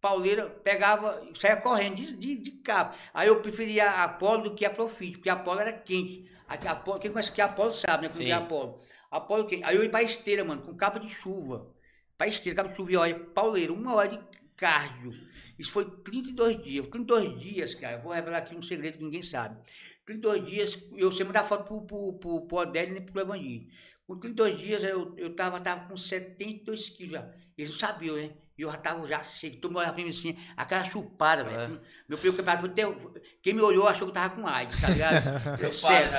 [0.00, 2.96] pauleira, pegava, saia correndo de, de, de capa.
[3.12, 6.30] Aí eu preferia a Apolo do que a Profit, porque a Apolo era quente.
[6.48, 8.08] A, Apollo, quem conhece que a Apolo sabe, né?
[8.08, 8.80] Como é a Apolo.
[9.10, 9.62] Apolo quente.
[9.64, 11.70] Aí eu ia pra esteira, mano, com capa de chuva.
[12.16, 14.20] Pra esteira, capa de chuva e olha, pauleira, uma hora de
[14.56, 15.12] cardio.
[15.58, 16.86] Isso foi 32 dias.
[16.88, 19.56] 32 dias, cara, eu vou revelar aqui um segredo que ninguém sabe.
[20.04, 23.66] 32 dias, eu sempre mandava foto pro, pro, pro, pro Odélio e pro Evangelho.
[24.06, 27.28] Com 32 dias, eu, eu tava, tava com 72 quilos já.
[27.58, 28.30] Eles não sabiam, né?
[28.58, 29.56] E eu já tava já seco.
[29.56, 31.80] Todo mundo olhava pra mim assim, a cara chupada, velho.
[32.08, 35.24] Meu primeiro campeonato, até- quem me olhou achou que eu tava com AIDS, tá ligado?
[35.60, 35.72] Eu.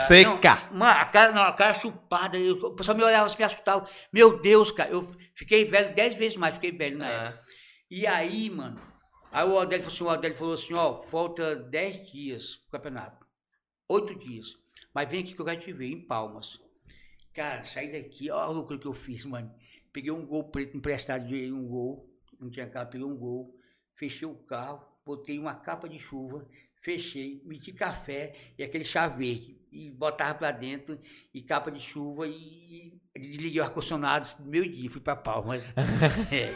[0.07, 0.68] Seca.
[0.72, 2.38] Não, mano, a cara, não, a cara chupada.
[2.38, 3.89] Eu, o pessoal me olhava assim, me assustava.
[4.14, 5.01] Meu Deus, cara, eu
[5.34, 7.39] fiquei velho 10 vezes mais, fiquei velho na época.
[7.41, 7.43] Ah,
[7.89, 8.80] E aí, mano,
[9.38, 13.23] aí o Odélio falou assim, o Odélio falou assim, ó, falta 10 dias pro campeonato.
[13.88, 14.57] 8 dias.
[14.91, 16.59] Mas vem aqui que eu quero te ver, em Palmas.
[17.35, 19.53] Cara, saí daqui, ó a loucura que eu fiz, mano.
[19.93, 22.09] Peguei um gol preto emprestado de um gol,
[22.39, 23.55] não tinha carro, peguei um gol,
[23.93, 26.47] fechei o carro, botei uma capa de chuva,
[26.81, 29.57] fechei, meti café e aquele chá verde.
[29.72, 30.99] E botava pra dentro,
[31.34, 32.31] e capa de chuva, e,
[33.15, 35.73] e desliguei o ar-condicionado, meio-dia, fui pra Palmas.
[36.31, 36.53] É.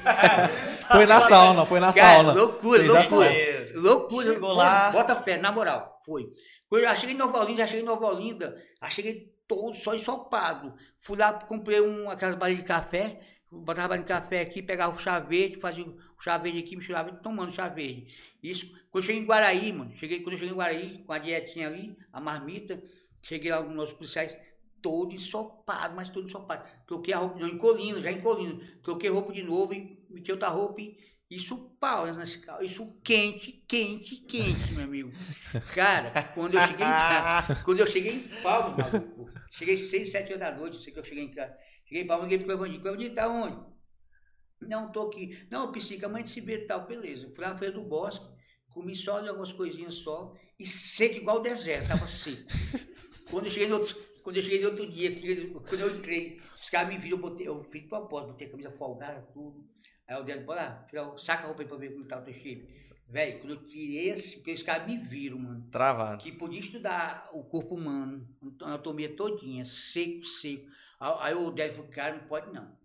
[0.91, 2.33] Foi na sauna, foi na Cara, sauna.
[2.33, 3.29] loucura, Fez a loucura.
[3.29, 3.73] foi.
[3.75, 4.33] Loucura.
[4.33, 4.91] Chegou lá.
[4.91, 6.27] Bota fé, na moral, foi.
[6.71, 9.93] Eu já cheguei em Nova Olinda, já cheguei em Nova Olinda, já cheguei todo só
[9.93, 10.73] ensopado.
[10.99, 13.19] Fui lá, comprei um, aquelas barrinhas de café,
[13.51, 15.85] botava a barrinha de café aqui, pegava o chá verde, fazia
[16.23, 18.07] chá verde aqui, misturava tomando chá verde.
[18.41, 21.17] Isso, quando eu cheguei em Guaraí, mano, cheguei, quando eu cheguei em Guaraí, com a
[21.17, 22.81] dietinha ali, a marmita,
[23.23, 24.37] cheguei lá nos nossos policiais,
[24.81, 26.67] todo ensopado, mas todo ensopado.
[26.87, 28.63] Troquei a roupa, não, encolhindo, já encolhindo.
[28.81, 30.97] Troquei roupa de novo e meti outra roupa e
[31.29, 32.23] isso pau, né,
[32.61, 35.11] isso quente, quente, quente, meu amigo.
[35.73, 40.33] Cara, quando eu cheguei em casa, quando eu cheguei em Palmas, maluco, cheguei seis, sete
[40.33, 41.55] horas da noite, sei que eu cheguei em casa.
[41.85, 42.85] Cheguei em Palmas, liguei pro Evangelho.
[42.85, 43.71] Evangelho tá onde?
[44.61, 45.45] Não, tô aqui.
[45.49, 47.31] Não, Psica, gente se vê tal, beleza.
[47.33, 48.25] Fui lá na Feira do Bosque,
[48.69, 50.33] Comi só algumas coisinhas só.
[50.59, 52.43] E seco igual o deserto, tava seco.
[53.29, 55.15] quando, eu cheguei no outro, quando eu cheguei no outro dia,
[55.67, 58.51] quando eu entrei, os caras me viram, eu, botei, eu fiz de propósito, botei a
[58.51, 59.65] camisa folgada, tudo.
[60.07, 62.33] Aí o Délio, bora lá, saca a roupa aí pra ver como tá o teu
[62.33, 62.67] shape.
[63.07, 65.67] Velho, quando eu tirei assim, que os caras me viram, mano.
[65.69, 66.23] Travado.
[66.23, 68.25] Que podia estudar o corpo humano,
[68.61, 70.65] a anatomia todinha, seco, seco.
[70.99, 72.79] Aí, aí o Délio falou, cara, não pode não.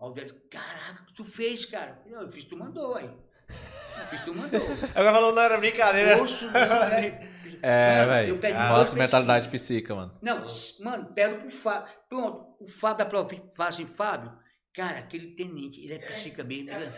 [0.00, 1.90] Aí o Délio, caraca, o que tu fez, cara?
[1.90, 3.04] Eu, falei, não, eu fiz, tu mandou, aí.
[3.08, 4.60] Eu fiz, tu mandou.
[4.94, 6.22] Agora falou, não era brincadeira.
[6.22, 7.28] Osso, não, né?
[7.62, 8.28] É, Mano, velho.
[8.30, 10.16] eu pego Nossa, mentalidade psíquica, mano.
[10.22, 10.46] Não,
[10.80, 11.92] mano, pego pro Fábio.
[12.08, 14.32] Pronto, o Fábio da Provi fala assim, Fábio,
[14.74, 16.70] cara, aquele tenente, ele é psica mesmo.
[16.70, 16.90] ele é-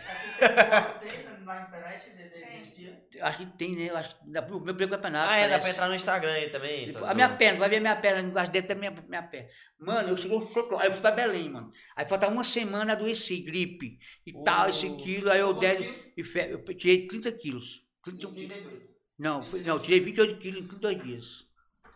[0.99, 3.03] Tem na internet de, de, desse dia?
[3.21, 3.89] acho que tem, né?
[3.89, 5.29] Eu Acho que dá pro meu primeiro campeonato.
[5.31, 6.87] Ah, é, dá pra entrar no Instagram aí também.
[6.87, 9.49] Depois- A minha perna, vai ver a minha perna, embaixo dele a minha, minha perna.
[9.79, 11.71] Mano, eu cheguei seco, aí eu fui pra Belém, mano.
[11.95, 14.97] Aí faltava uma semana, adoeci, gripe e tal, esse Oh.
[14.97, 17.83] quilo, aí eu dei, e fe- eu tirei 30 quilos.
[18.03, 18.93] 31 quilos.
[19.19, 21.47] Não, foi, não, tirei 28 quilos em 32 dias.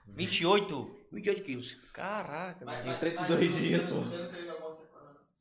[0.08, 0.96] 28?
[1.12, 1.76] 28 quilos.
[1.94, 2.88] Caraca, Mas, mano.
[2.90, 4.02] mas, 32 mas você- dias, você, pô.
[4.02, 4.87] Você não teve alguma?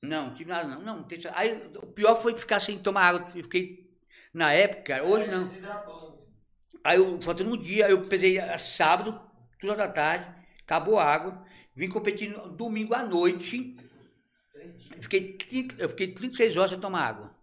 [0.07, 0.81] Não, tive nada não.
[0.83, 3.21] Não, tem- aí o pior foi ficar sem tomar água.
[3.35, 3.91] Eu fiquei
[4.33, 5.49] na época, hoje Aí não.
[5.49, 6.27] Se hidratou.
[6.85, 9.21] Aí eu, faltando um dia, eu pesei a- sábado,
[9.59, 10.27] tudo da tarde,
[10.63, 13.75] acabou a água, vim competir domingo à noite.
[15.01, 17.35] Fiquei, 30 eu fiquei 36 horas sem tomar água.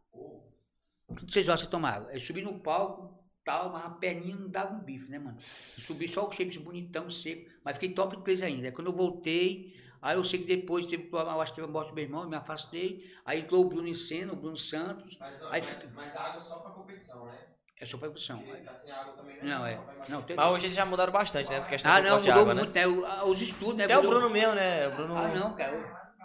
[1.15, 2.11] 36 horas sem tomar água.
[2.14, 5.38] Eu subi no palco, tal, mas a perninha não dava um bife, né, mano?
[5.38, 5.40] Eu
[5.84, 8.68] subi só o shape bonitão, seco, mas fiquei top 3 ainda.
[8.68, 9.73] Aí quando eu voltei,
[10.04, 12.24] aí eu sei que depois teve, eu acho que teve a morte do meu irmão,
[12.24, 13.04] eu me afastei.
[13.26, 16.16] Aí entrou o Bruno em cena, o Bruno Santos, Mas, não, Aí mas, fica- mas
[16.16, 17.40] água só pra competição, né?
[17.80, 18.40] é só percussão.
[18.42, 19.44] Porque tá sem água também, né?
[19.50, 19.80] Não, é.
[20.10, 21.56] Não, tem- Mas hoje eles já mudaram bastante, né?
[21.56, 22.62] Essa questão Ah, não, mudou água, né?
[22.62, 22.88] muito, né?
[22.88, 23.86] O- a- Os estudos, né?
[23.86, 24.88] Até o mudou- Bruno mesmo, né?
[24.88, 25.16] O Bruno.
[25.16, 25.72] Ah, não, cara.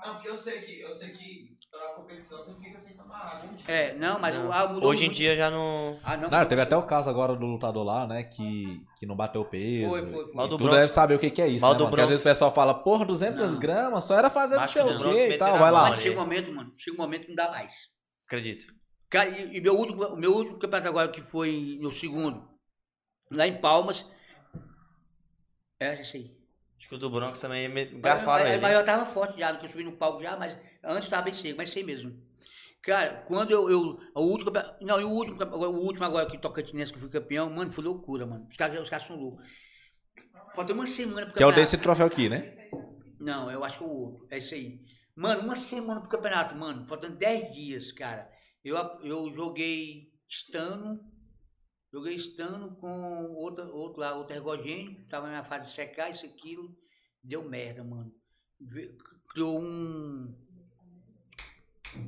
[0.05, 3.49] Não, porque eu sei que, eu sei que pra competição você fica sem tomar água.
[3.67, 4.53] É, não, mas Não.
[4.53, 5.17] ah, mudou Hoje em muito.
[5.17, 5.99] dia já não.
[6.03, 8.23] Ah, não, Não, teve até o caso agora do lutador lá, né?
[8.25, 9.89] Que, que não bateu o peso.
[9.91, 10.35] Foi, foi, foi.
[10.35, 10.77] Mal do Tu Bronx.
[10.81, 11.91] deve saber o que, que é isso, Mal né, do mano?
[11.91, 13.59] Porque às vezes o pessoal fala, porra, 200 Não.
[13.59, 15.89] gramas, só era fazer não Macho sei do o quê e tal, vai lá.
[15.91, 17.73] Mas chega um momento, mano, chega um momento que não dá mais.
[18.27, 18.67] Acredito.
[19.11, 22.47] Cara, e, e meu último, o meu último campeonato agora, que foi no segundo,
[23.31, 24.05] lá em Palmas,
[25.81, 26.39] é esse aí.
[26.79, 28.63] Acho que o do Bronx também me- garfaram mas, ele.
[28.63, 31.35] mas eu tava forte já, que eu subi no palco já, mas antes tava bem
[31.35, 32.17] seco, mas sei mesmo.
[32.83, 36.93] Cara, quando eu, eu o último, não, e o último, o último agora que Tocantinense
[36.93, 38.47] que eu fui campeão, mano, foi loucura, mano.
[38.49, 39.45] Os caras, os caras são loucos.
[40.55, 41.61] Faltou uma semana pro Que é o campeonato.
[41.61, 42.57] desse troféu aqui, né?
[43.19, 44.27] Não, eu acho que é o outro.
[44.31, 44.81] É isso aí.
[45.15, 46.87] Mano, uma semana pro campeonato, mano.
[46.87, 48.31] Faltando 10 dias, cara.
[48.65, 51.01] Eu, eu joguei estano.
[51.93, 55.05] Joguei estano com outro, outro lá, outro ergogênio.
[55.09, 56.77] Tava na fase de secar, isso, aquilo.
[57.23, 58.13] Deu merda, mano.
[59.31, 60.35] Criou um.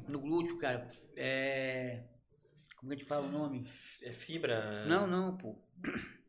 [0.09, 0.89] No glúteo, cara.
[1.17, 2.03] É.
[2.77, 3.67] Como que a gente fala o nome?
[4.03, 4.87] É fibra?
[4.87, 5.57] Não, não, pô.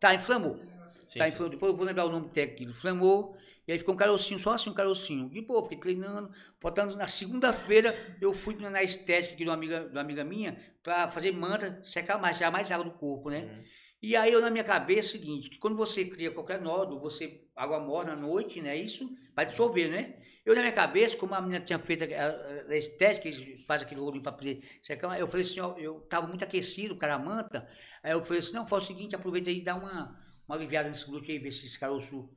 [0.00, 0.60] Tá, inflamou.
[1.02, 1.32] Sim, tá, sim.
[1.32, 1.50] inflamou.
[1.50, 2.70] Depois eu vou lembrar o nome técnico.
[2.70, 3.36] Inflamou.
[3.66, 5.28] E aí ficou um carocinho, só assim um carocinho.
[5.28, 6.30] De boa, fiquei treinando.
[6.60, 10.56] Faltando na segunda-feira, eu fui na estética aqui de uma amiga, de uma amiga minha
[10.82, 13.40] pra fazer manta, secar mais, tirar mais água do corpo, né?
[13.40, 13.64] Uhum.
[14.00, 17.00] E aí eu na minha cabeça é o seguinte, que quando você cria qualquer nódulo,
[17.00, 18.76] você água morna à noite, né?
[18.76, 20.14] Isso vai dissolver, né?
[20.48, 24.00] Eu na minha cabeça, como a menina tinha feito a, a- estética, eles fazem aquele
[24.00, 27.68] rolinho para poder secar, eu falei assim, ó, eu tava muito aquecido, o cara manta,
[28.02, 30.18] aí eu falei assim, não, faz o seguinte, aproveita aí e dá uma,
[30.48, 32.30] uma aliviada nesse glúteo aí, ver se esse caroço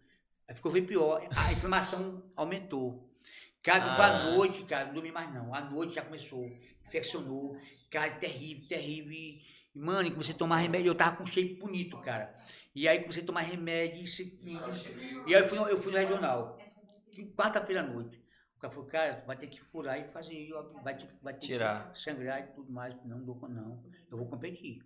[0.46, 3.10] aí ficou bem pior, a inflamação aumentou.
[3.64, 4.24] Cara, foi à Ah.
[4.34, 6.52] noite, cara, não dormi mais não, à noite já começou,
[6.88, 7.58] infeccionou,
[7.90, 9.42] cara, terrível, terrível, e,
[9.74, 12.36] e, mano, e comecei a tomar remédio, eu tava com um shape bonito, cara,
[12.76, 14.58] e aí comecei a tomar remédio, isso aqui,
[15.28, 16.58] e aí eu fui, no- eu fui no regional,
[17.36, 18.18] quarta-feira à noite.
[18.56, 20.50] O cara falou, cara, vai ter que furar e fazer,
[20.84, 21.92] vai ter, vai ter Tirar.
[21.92, 23.04] que sangrar e tudo mais.
[23.04, 24.80] Não, dou, não, eu vou competir.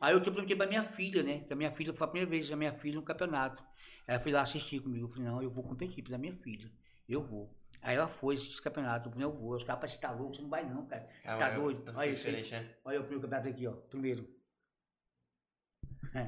[0.00, 1.40] Aí eu te perguntei pra minha filha, né?
[1.40, 3.64] Que a minha filha foi a primeira vez a minha filha no campeonato.
[4.06, 5.06] Ela foi lá assistir comigo.
[5.06, 6.70] Eu falei, não, eu vou competir pela minha filha.
[7.08, 7.56] Eu vou.
[7.80, 9.08] Aí ela foi esse campeonato.
[9.08, 9.54] Eu falei, eu vou.
[9.56, 11.08] Os caras, você tá louco, você não vai não, cara.
[11.22, 11.90] Você Ah, tá doido.
[11.90, 12.74] é Olha diferente, né?
[12.84, 13.72] Olha o primeiro campeonato aqui, ó.
[13.72, 14.28] Primeiro.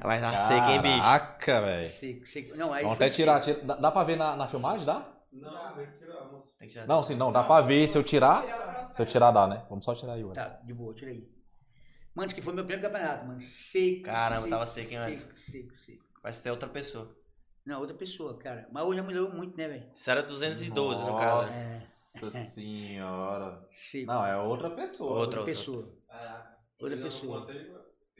[0.01, 0.97] Vai dar seca, hein, bicho?
[0.97, 1.89] Caraca, velho.
[1.89, 2.57] Seco, seco.
[2.57, 3.39] Não, aí Vamos até tirar.
[3.41, 5.14] tira- Dá, dá pra ver na, na filmagem, dá?
[5.41, 6.53] Não, tem que tirar, moço.
[6.57, 6.87] Tem que tirar.
[6.87, 7.31] Não, sim, não.
[7.31, 8.43] Dá pra ver se eu tirar.
[8.93, 9.65] Se eu tirar, dá, né?
[9.69, 10.33] Vamos só tirar aí, ué.
[10.33, 11.29] Tá, de boa, tira aí.
[12.13, 13.41] Mano, isso que foi meu primeiro campeonato, mano.
[13.41, 14.05] Seco.
[14.05, 15.19] Caramba, seco, tava seco, hein, mano?
[15.19, 16.05] Seco, seco, seco.
[16.21, 17.13] Parece ter outra pessoa.
[17.65, 18.69] Não, outra pessoa, cara.
[18.71, 19.91] Mas hoje já melhorou muito, né, velho?
[19.93, 21.51] Isso era 212, no caso.
[21.51, 23.67] Nossa senhora.
[23.71, 24.07] Seco.
[24.07, 25.19] Não, é outra pessoa.
[25.19, 25.39] Outra.
[25.41, 25.93] outra pessoa.
[26.07, 26.57] Caraca.
[26.79, 27.47] Outra pessoa.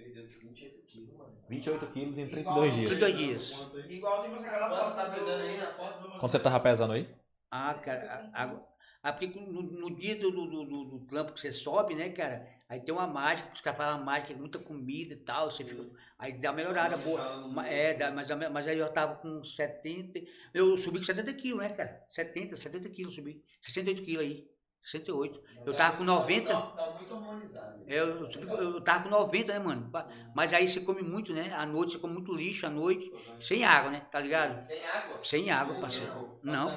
[0.05, 1.33] Perdeu 28 quilos, mano.
[1.49, 2.89] 28 quilos em Igual 32 dias.
[2.91, 3.51] 32 dias.
[3.85, 3.95] Aí?
[3.95, 4.89] Igualzinho você aquela Quanto foto.
[4.89, 6.09] você tá do- pesando aí na foto?
[6.19, 7.07] Quanto você tava pesando aí?
[7.51, 11.39] Ah, cara, a- a- Aí porque no, no dia do, do, do, do trampo que
[11.39, 12.47] você sobe, né, cara?
[12.67, 15.85] Aí tem uma mágica, os caras falam mágica, é muita comida e tal, você fica,
[16.17, 17.31] aí dá uma melhorada boa.
[17.67, 20.19] É, dá, mas, a mas aí eu tava com 70,
[20.53, 22.03] eu subi com 70 quilos, né, cara?
[22.09, 24.49] 70, 70 quilos subi, 68 quilos aí,
[24.85, 25.41] 68.
[25.65, 26.53] Eu tava com 90.
[26.53, 27.83] Tá, tá muito harmonizado.
[27.87, 29.91] Eu, eu tava com 90, né, mano?
[30.33, 31.53] Mas aí você come muito, né?
[31.53, 34.01] À noite você come muito lixo, à noite, sem água, né?
[34.11, 34.61] Tá ligado?
[34.61, 35.21] Sem água?
[35.21, 36.39] Sem água, parceiro.
[36.43, 36.71] Não.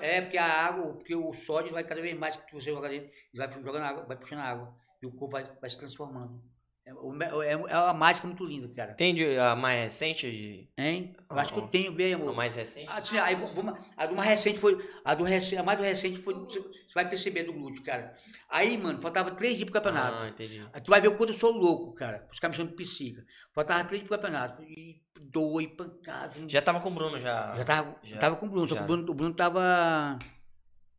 [0.00, 3.10] É, porque a água, porque o sódio vai cada vez mais que você joga dentro,
[3.32, 4.74] ele vai jogando água, vai puxando água.
[5.02, 6.42] E o corpo vai, vai se transformando.
[6.88, 8.94] É, é, é uma mágica muito linda, cara.
[8.94, 10.30] Tem a mais recente?
[10.30, 11.14] de- Hein?
[11.30, 12.86] Eu acho que eu tenho bem, A mais recente?
[12.90, 14.78] Assim, aí, vamos- a do mais recente foi.
[15.04, 16.34] A do recente, a mais do recente foi.
[16.34, 16.62] Você
[16.94, 18.12] vai perceber do glúteo, cara.
[18.48, 20.16] Aí, mano, faltava três dias pro campeonato.
[20.18, 20.66] Ah, entendi.
[20.72, 22.26] Aí tu vai ver o quanto eu sou louco, cara.
[22.32, 23.24] Os caras me chamam de psica.
[23.52, 24.62] Faltava três dias pro campeonato.
[24.62, 26.32] E dois, pancada.
[26.48, 27.54] Já tava com o Bruno já.
[27.56, 30.18] Já tava, já- tava com o Bruno, só que o Bruno, o Bruno tava,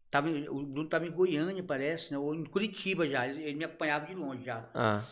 [0.09, 0.29] tava.
[0.29, 2.17] O Bruno tava em Goiânia, parece, né?
[2.17, 3.27] Ou em Curitiba já.
[3.27, 4.69] Ele, ele me acompanhava de longe já.
[4.73, 5.03] Ah,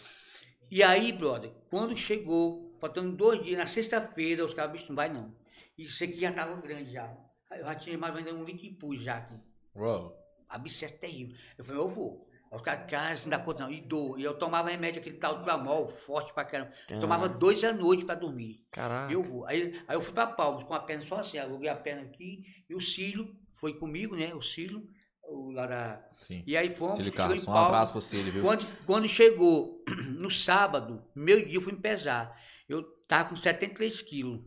[0.69, 5.11] E aí, brother, quando chegou, faltando dois dias, na sexta-feira, os caras, bicho, não vai
[5.11, 5.33] não.
[5.77, 7.15] E isso aqui já tava grande já.
[7.51, 9.35] Eu já tinha mais ou menos um litro e pus já aqui.
[9.75, 10.13] Uou.
[10.49, 11.37] Abscesso terrível.
[11.57, 12.27] Eu falei, eu vou.
[12.51, 13.71] Os caras, cara, não dá conta não.
[13.71, 14.17] E dou.
[14.17, 16.71] E eu tomava remédio, aquele tal do Glamol, forte pra caramba.
[16.89, 18.65] Eu tomava dois à noite pra dormir.
[18.71, 19.11] Caralho.
[19.11, 19.45] Eu vou.
[19.45, 22.43] Aí, aí eu fui pra Palmas com a perna só assim, aluguei a perna aqui
[22.69, 24.33] e o Cílio foi comigo, né?
[24.33, 24.87] O Cílio,
[25.27, 26.09] o lá da...
[26.13, 26.43] Sim.
[26.45, 28.41] E aí fomos, Cílio Carlos, um abraço pro Cílio, viu?
[28.41, 29.83] Quando, quando chegou
[30.15, 32.39] no sábado, meu dia eu fui me pesar.
[32.67, 34.41] Eu tava com 73 quilos.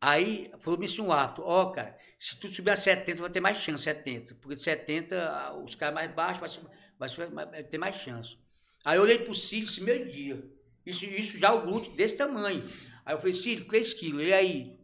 [0.00, 3.58] Aí falou-me assim um árbitro, ó, cara, se tu subir a 70, vai ter mais
[3.58, 4.34] chance, 70.
[4.36, 6.60] Porque de 70, ah, os caras mais baixos
[6.98, 8.36] vai, vai, vai ter mais chance.
[8.84, 10.44] Aí eu olhei pro Cílio esse meu dia.
[10.84, 12.68] Isso, isso já o glúteo desse tamanho.
[13.04, 14.22] Aí eu falei, Cílio, 3 quilos.
[14.22, 14.78] E aí?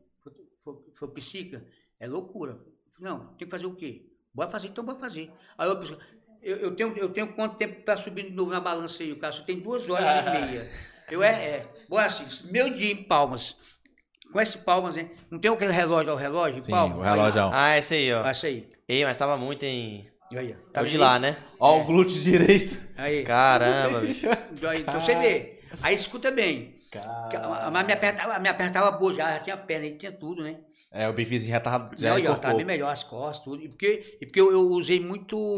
[0.62, 1.66] Foi, foi psica?
[1.98, 2.56] É loucura.
[2.90, 4.09] Falei, não, tem que fazer o quê?
[4.35, 5.31] Bora fazer, então bora fazer.
[5.59, 5.82] Aí eu,
[6.43, 9.12] eu, eu tenho, eu tenho quanto tempo para subir de novo na balança aí?
[9.12, 10.70] O cara só tem duas horas e meia.
[11.11, 11.66] Eu é, é.
[11.89, 13.57] Bora assim, meu dia em Palmas.
[14.32, 15.11] Conhece Palmas, né?
[15.31, 16.59] Não tem aquele relógio ao relógio?
[16.61, 16.98] em Sim, Palmas?
[16.98, 17.51] o relógio.
[17.52, 18.20] Ah, esse aí, ó.
[18.20, 18.70] Olha isso aí.
[18.89, 20.09] Ei, mas tava muito em.
[20.32, 20.69] Aí, ó.
[20.69, 21.36] É Tá o de lá, né?
[21.59, 21.81] Ó, É.
[21.82, 22.81] o glúteo direito.
[22.97, 23.24] Aí.
[23.24, 24.28] Caramba, bicho.
[24.69, 25.61] Aí, Então você vê.
[25.82, 26.77] Aí escuta bem.
[26.93, 27.70] Cara.
[27.70, 30.57] Mas me apertava, me apertava boa, já, já tinha perna, aí tinha tudo, né?
[30.92, 31.90] É, o bifizinho já tava.
[31.96, 32.56] Já Não, tava incorporou.
[32.56, 33.62] bem melhor as costas, tudo.
[33.62, 35.54] E porque, e porque eu, eu usei muito.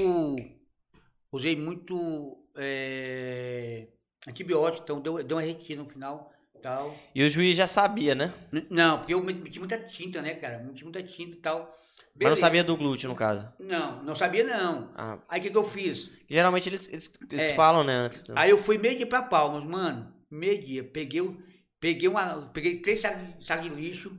[1.32, 3.88] Usei muito é,
[4.28, 6.30] antibiótico, então deu, deu uma retina no final.
[6.62, 6.94] Tal.
[7.12, 8.32] E o juiz já sabia, né?
[8.52, 10.60] N- Não, porque eu meti muita tinta, né, cara?
[10.60, 11.58] Meti muita tinta e tal.
[11.60, 11.68] Mas
[12.14, 12.40] não Beleza.
[12.40, 13.52] sabia do glúteo, no caso.
[13.58, 14.92] Não, não sabia não.
[14.94, 16.08] Ah, Aí o que, que eu fiz?
[16.30, 17.54] geralmente eles, eles, eles É.
[17.54, 18.22] falam, né, antes.
[18.36, 20.14] Aí eu fui meio dia pra Palmas, mano.
[20.30, 20.84] Meio dia.
[20.84, 21.36] Peguei, o-
[21.80, 24.16] peguei, uma, peguei três sacos de, saco de lixo.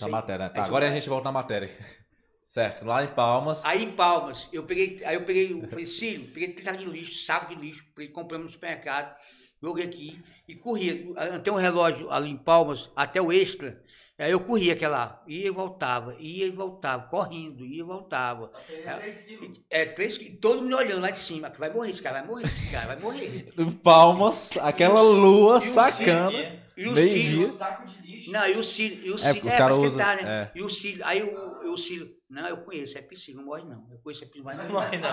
[0.00, 0.50] Na matéria.
[0.50, 1.70] Tá, Aí agora a gente volta na matéria.
[2.44, 3.64] Certo, lá em Palmas.
[3.64, 7.24] Aí em Palmas, eu peguei, aí eu peguei, eu falei, Cílio, peguei sacos de lixo,
[7.24, 9.16] saco de lixo, compramos no supermercado,
[9.62, 11.14] joguei aqui e corria.
[11.44, 13.80] Tem um relógio ali em Palmas, até o extra.
[14.20, 18.48] Aí eu corria aquela, ia e voltava, ia e voltava, correndo, ia e voltava.
[18.66, 19.60] Perder 3 quilos.
[19.70, 22.44] É, três, todo mundo olhando lá de cima, que vai morrer esse cara, vai morrer
[22.44, 23.52] esse cara, vai morrer.
[23.82, 26.60] Palmas, aquela E o lua e o sacana.
[26.76, 27.48] E o Meio Cílio, dia.
[27.48, 28.30] Saco de lixo.
[28.30, 29.84] Não, e o Cílio, e o É, Cílio, é, usam.
[29.86, 30.50] esquentar, né?
[30.54, 30.58] é.
[30.58, 33.86] E o Cílio, aí o, o Cílio, não, eu conheço, é piscina, não morre não.
[33.90, 35.10] Eu conheço, é piscina, Não não morre, não.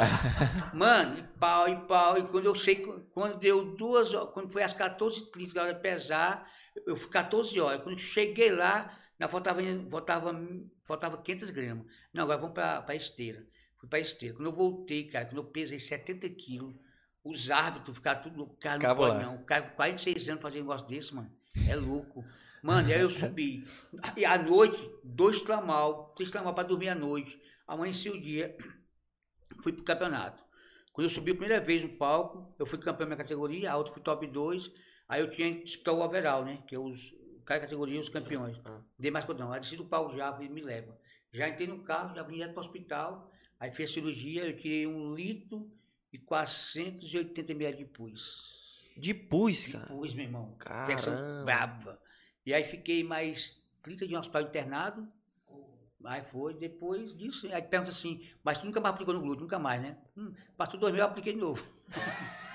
[0.73, 2.75] Mano, e pau, e pau, e quando eu sei,
[3.13, 6.47] quando deu duas horas, quando foi às 14h30, na hora de pesar,
[6.85, 7.81] eu fui 14 horas.
[7.81, 10.39] Quando cheguei lá, não, faltava, faltava,
[10.85, 11.85] faltava 500 gramas.
[12.13, 13.45] Não, agora vamos pra, pra esteira.
[13.77, 14.35] Fui pra esteira.
[14.35, 16.75] Quando eu voltei, cara, quando eu pesei 70 quilos,
[17.23, 18.57] os árbitros ficaram tudo louco.
[18.57, 19.35] Cara, não pode não.
[19.35, 21.31] O cara com 46 anos fazer um negócio desse, mano.
[21.67, 22.23] É louco.
[22.63, 23.65] Mano, aí eu subi.
[24.15, 27.39] E à noite, dois tramal, três tramal pra dormir à noite.
[27.67, 28.55] Amanheci o dia,
[29.61, 30.43] fui pro campeonato.
[30.93, 33.77] Quando eu subi a primeira vez no palco, eu fui campeão da minha categoria, a
[33.77, 34.71] outra fui top 2.
[35.07, 36.61] Aí eu tinha que disputar o overall, né?
[36.67, 37.13] Que é os,
[37.45, 38.59] cada categoria os campeões.
[38.65, 38.81] Ah.
[38.99, 39.51] Dei mais conta não.
[39.53, 40.97] Aí desci do palco já, falei, me leva.
[41.31, 43.31] Já entrei no carro, já vim direto pro hospital.
[43.59, 45.71] Aí fiz a cirurgia, eu tirei um litro
[46.11, 48.57] e 480 ml de pus.
[48.95, 49.88] De pus, De cara.
[49.88, 50.55] pus, meu irmão.
[50.57, 51.43] Caramba.
[51.43, 52.01] Braba.
[52.45, 55.07] E aí fiquei mais 30 dias no hospital internado.
[56.05, 59.57] Aí foi, depois disso, aí pergunta assim, mas tu nunca mais aplicou no glúteo, nunca
[59.57, 59.97] mais, né?
[60.15, 61.65] Hum, passou dois mil, eu apliquei de novo.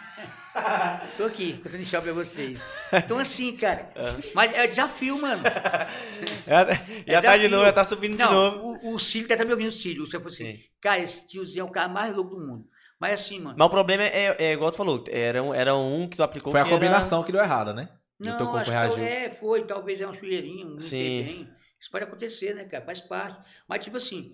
[1.17, 2.63] Tô aqui, contando história pra vocês.
[2.93, 3.93] Então assim, cara,
[4.35, 5.43] mas é desafio, mano.
[6.47, 8.57] Já, É já tá de novo, já tá subindo de novo.
[8.59, 10.05] Não, o, o Cílio tá, me ouvindo, o Cílio.
[10.07, 10.61] Você falou assim, Sim.
[10.81, 12.67] cara, esse tiozinho é o cara mais louco do mundo.
[13.01, 13.57] Mas assim, mano.
[13.59, 16.53] Mas o problema é, é igual tu falou, era um, era um que tu aplicou
[16.53, 17.89] Foi a que era- combinação que deu errada, né?
[18.23, 21.25] Teu Não, corpo acho que é, foi, talvez é uma sujeirinha, um Sim.
[21.25, 21.51] bem.
[21.81, 22.85] Isso pode acontecer, né, cara?
[22.85, 23.41] Faz parte.
[23.69, 24.33] Mas, tipo assim,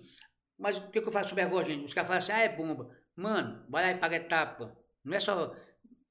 [0.59, 1.85] Mas o que, que eu faço sobre ergogênio?
[1.85, 2.89] Os caras falam assim, ah, é bomba.
[3.15, 4.75] Mano, vai lá e paga etapa.
[5.03, 5.55] Não é só.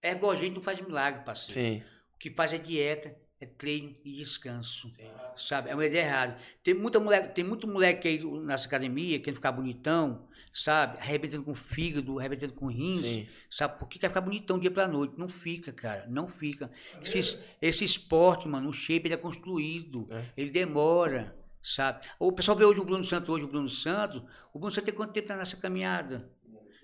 [0.03, 1.53] Ergogênio não faz milagre, parceiro.
[1.53, 1.83] Sim.
[2.15, 4.93] O que faz é dieta, é treino e descanso.
[5.37, 5.71] Sabe?
[5.71, 6.39] É uma ideia errada.
[6.63, 10.99] Tem, muita moleque, tem muito moleque aí nessa academia querendo ficar bonitão, sabe?
[10.99, 13.01] Arrebentando com fígado, arrebentando com rins.
[13.01, 13.29] Sim.
[13.49, 13.79] Sabe?
[13.79, 15.15] Porque quer ficar bonitão dia pra noite.
[15.17, 16.07] Não fica, cara.
[16.09, 16.71] Não fica.
[17.01, 20.09] Esse, esse esporte, mano, o shape ele é construído.
[20.11, 20.25] É.
[20.37, 22.09] Ele demora, sabe?
[22.19, 24.21] O pessoal vê hoje o Bruno Santos, hoje o Bruno Santos.
[24.53, 26.29] O Bruno Santos tem quanto tempo tá nessa caminhada?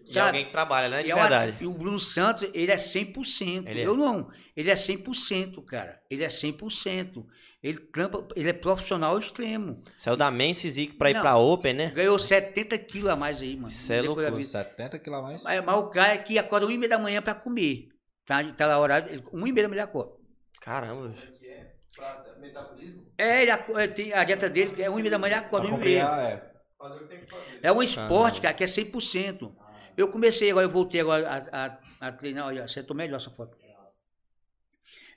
[0.06, 0.26] E Sabe?
[0.28, 1.02] alguém que trabalha, né?
[1.02, 1.56] De E é uma- verdade.
[1.60, 3.66] E o Bruno Santos, ele é 100%.
[3.68, 3.86] Ele é.
[3.86, 4.31] Eu não.
[4.56, 5.98] Ele é 100%, cara.
[6.10, 7.26] Ele é 100%.
[7.62, 9.81] Ele trampa, ele é profissional extremo.
[9.97, 11.20] Saiu da Men's Zic pra ir Não.
[11.22, 11.90] pra Open, né?
[11.94, 13.68] Ganhou 70 quilos a mais aí, mano.
[13.68, 14.31] Isso é da loucura.
[14.31, 14.44] vida.
[14.47, 15.43] 70 quilos a mais.
[15.44, 17.89] Mas, mas o cara é que acorda 1 e meia da manhã pra comer.
[18.26, 19.10] Tá, tá lá horário.
[19.10, 20.12] ele- 1 e meia da manhã acorda.
[20.60, 21.72] Caramba, é?
[21.97, 23.02] Pra metabolismo?
[23.16, 25.66] É, ele é, tem a dieta dele, é 1 e meia da manhã ele acorda,
[25.68, 26.05] 1 e meia.
[26.05, 26.52] Acompanhar, é.
[26.76, 27.60] Fazer o que tem que fazer.
[27.62, 28.43] É um esporte, Ah.
[28.43, 29.56] cara, que é 100%.
[29.96, 32.46] Eu comecei agora, eu voltei agora a, a, a treinar.
[32.46, 33.56] Olha, acertou melhor essa foto.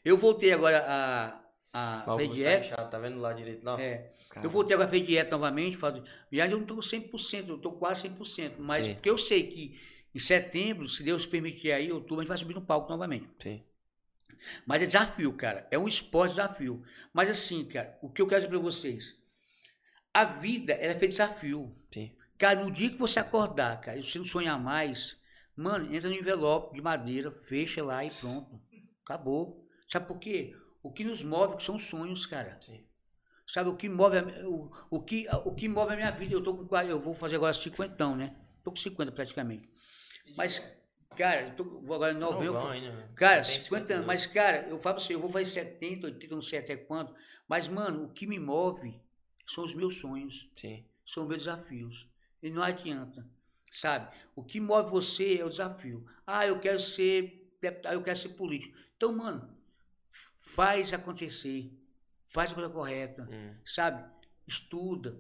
[0.05, 1.41] Eu voltei agora a,
[1.73, 2.65] a fazer tá dieta.
[2.65, 3.81] inchado, Tá vendo lá direito lá?
[3.81, 4.47] É, Caramba.
[4.47, 5.75] eu voltei agora a fazer dieta novamente.
[5.75, 8.53] Faço, e ainda eu não estou 100%, eu estou quase 100%.
[8.59, 8.93] Mas Sim.
[8.93, 9.79] porque eu sei que
[10.15, 13.27] em setembro, se Deus permitir aí, outubro, a gente vai subir no palco novamente.
[13.39, 13.63] Sim.
[14.65, 15.67] Mas é desafio, cara.
[15.69, 16.83] É um esporte desafio.
[17.11, 19.15] Mas assim, cara, o que eu quero dizer pra vocês.
[20.13, 21.75] A vida, ela é feita de desafio.
[21.93, 22.15] Sim.
[22.38, 25.18] Cara, no dia que você acordar, cara, e você não sonhar mais,
[25.55, 28.61] mano, entra no envelope de madeira, fecha lá e pronto.
[29.03, 29.65] Acabou.
[29.89, 30.55] Sabe por quê?
[30.84, 32.57] O que nos move são os sonhos, cara.
[32.61, 32.84] Sim.
[33.47, 36.43] Sabe, o que move a, o, o, que, o que move a minha vida, eu
[36.43, 38.35] tô com eu vou fazer agora 50, né?
[38.64, 39.69] Tô com 50 praticamente.
[40.35, 40.61] Mas,
[41.15, 42.59] cara, eu tô, vou agora em novembro.
[42.59, 43.09] vou- ainda, né?
[43.15, 44.05] Cara, Tem 50 anos.
[44.05, 47.15] Mas, cara, eu falo você, eu vou fazer 70, 80, não sei até quando.
[47.47, 48.99] Mas, mano, o que me move
[49.47, 50.85] são os meus sonhos, Sim.
[51.05, 52.05] são os meus desafios.
[52.41, 53.26] E não adianta,
[53.72, 54.15] sabe?
[54.35, 56.05] O que move você é o desafio.
[56.26, 58.77] Ah, eu quero ser deputado, eu quero ser político.
[58.95, 59.49] Então, mano,
[60.55, 61.72] faz acontecer.
[62.27, 64.03] Faz a coisa correta, Hum, sabe?
[64.45, 65.18] Estuda,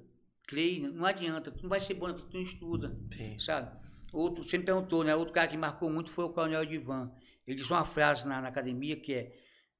[0.47, 0.89] treina.
[0.89, 3.39] Não adianta, tu não vai ser bom porque tu não estuda sim.
[3.39, 3.71] sabe?
[4.11, 5.15] Outro, você me perguntou, né?
[5.15, 7.11] Outro cara que marcou muito foi o Coronel Divan.
[7.45, 9.37] Ele disse uma frase na, na academia que é: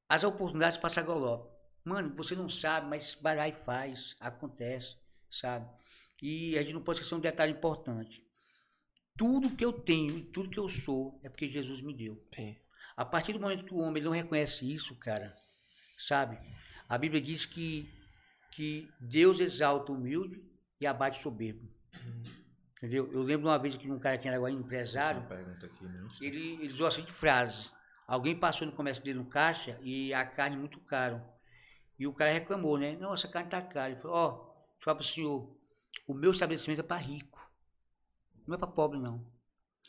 [0.08, 1.54] as oportunidades passam a galope.
[1.84, 4.98] Mano, você não sabe, mas vai lá e faz, acontece,
[5.30, 5.66] sabe?
[6.22, 8.24] E a gente não pode esquecer um detalhe importante.
[9.18, 12.24] Tudo que eu tenho e tudo que eu sou é porque Jesus me deu.
[12.36, 12.56] Sim.
[12.96, 15.36] A partir do momento que o homem não reconhece isso, cara,
[15.98, 16.38] sabe?
[16.90, 17.88] A Bíblia diz que,
[18.52, 20.42] que Deus exalta o humilde
[20.80, 21.68] e abate o soberbo.
[22.78, 23.12] Entendeu?
[23.12, 26.10] Eu lembro uma vez que um cara que era agora empresário, né?
[26.22, 27.72] ele, ele usou a seguinte frase.
[28.08, 31.22] Alguém passou no comércio dele no caixa e a carne muito caro.
[32.00, 32.96] E o cara reclamou, né?
[32.96, 33.92] Não, essa carne tá cara.
[33.92, 35.57] Ele falou, ó, deixa eu falar pro senhor,
[36.06, 37.40] o meu estabelecimento é para rico.
[38.46, 39.26] Não é para pobre, não.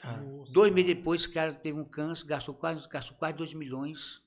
[0.03, 0.17] Ah,
[0.53, 4.23] Dois meses depois, esse cara teve um câncer, gastou quase, gastou quase 2 milhões.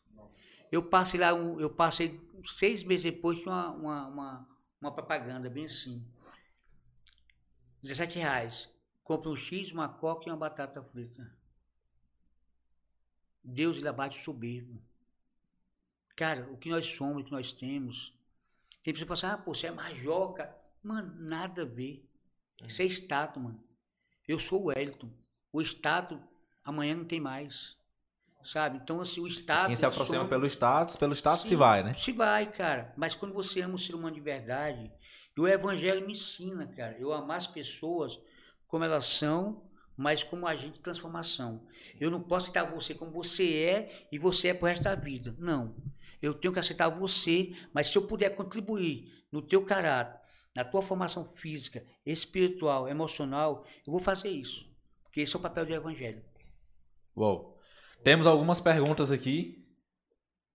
[0.71, 2.19] Eu passei lá, um- eu passei
[2.57, 4.49] seis meses depois, tinha uma, uma, uma,
[4.81, 6.05] uma propaganda bem assim.
[7.81, 8.69] 17 reais.
[9.03, 11.29] Compra um X, uma coca e uma batata frita.
[13.43, 14.81] Deus ele abate o soberbo.
[16.15, 18.13] Cara, o que nós somos, o que nós temos.
[18.83, 20.60] Tem pessoa que fala assim, ah, pô, você é major, cara.
[20.83, 22.07] Mano, nada a ver.
[22.67, 23.63] Isso é status, mano.
[24.27, 25.09] Eu sou o Wellington.
[25.51, 26.17] O status,
[26.63, 27.75] amanhã não tem mais.
[28.43, 28.79] Sabe?
[28.81, 29.67] Então, assim, o status.
[29.67, 31.93] Quem se aproxima some- pelo status, pelo status se Sim, vai, né?
[31.93, 32.93] Se vai, cara.
[32.97, 34.91] Mas quando você ama o ser humano de verdade,
[35.37, 38.19] e o evangelho me ensina, cara, eu amar as pessoas
[38.67, 41.67] como elas são, mas como agente de transformação.
[41.99, 45.35] Eu não posso aceitar você como você é e você é pro resto da vida.
[45.37, 45.75] Não.
[46.19, 50.19] Eu tenho que aceitar você, mas se eu puder contribuir no teu caráter,
[50.55, 54.69] na tua formação física, espiritual, emocional, eu vou fazer isso.
[55.03, 56.21] Porque esse é o papel do evangelho.
[57.15, 57.57] Uou.
[58.03, 59.57] Temos algumas perguntas aqui.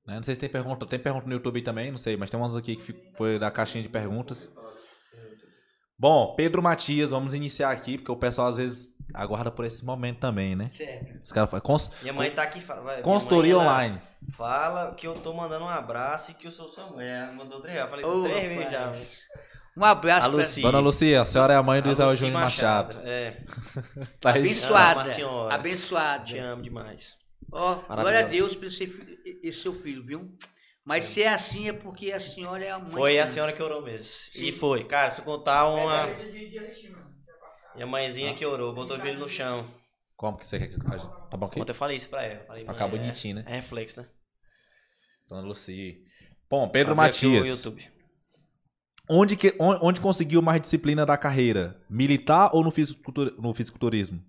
[0.07, 0.17] né?
[0.17, 0.87] Não sei se tem pergunta.
[0.87, 3.83] Tem pergunta no YouTube também, não sei, mas tem umas aqui que foi da caixinha
[3.83, 4.51] de perguntas.
[5.99, 10.19] Bom, Pedro Matias, vamos iniciar aqui, porque o pessoal às vezes aguarda por esse momento
[10.19, 10.69] também, né?
[10.69, 11.23] Certo.
[11.25, 12.61] Os caras falam, cons- Minha mãe tá aqui.
[12.61, 13.99] Fala, vai, consultoria online.
[14.33, 17.07] Fala que eu tô mandando um abraço e que eu sou sua mãe.
[17.07, 17.79] Ela mandou três.
[17.79, 18.93] Eu falei Ô, três vezes já.
[19.77, 20.63] Um abraço A pra- Lucy.
[20.63, 22.99] Dona Lucia, a senhora é a mãe do Isael Lucy Júnior Machado.
[23.05, 23.45] É,
[24.21, 25.05] Tá Abençoada.
[25.05, 25.55] Senhora.
[25.55, 26.25] Abençoada.
[26.25, 27.15] te amo demais.
[27.53, 28.23] Ó, glória a.
[28.23, 28.85] Deus por esse,
[29.43, 30.35] esse seu filho, viu?
[30.85, 32.91] Mas se é assim é porque a senhora é a mãe.
[32.91, 34.09] Foi a senhora que orou mesmo.
[34.37, 34.85] E foi.
[34.85, 36.07] Cara, se eu contar uma.
[36.07, 37.07] Direitinho, mano.
[37.75, 39.69] Minha mãezinha que orou, botou o filho no chão.
[40.17, 41.07] Como que você quer que gente...
[41.31, 41.61] Tá bom aqui?
[41.61, 42.43] Ontem eu falei isso pra ela.
[42.47, 43.45] Falei, Pra é- bonitinho, né?
[43.47, 44.09] É reflexo, né?
[45.29, 45.95] Dona Lucia.
[46.49, 47.49] Bom, Pedro Abri aqui o Matias.
[47.49, 47.96] YouTube.
[49.09, 51.81] Onde, que, on- onde conseguiu mais disciplina da carreira?
[51.89, 54.23] Militar ou no, fisicultur, no fisiculturismo?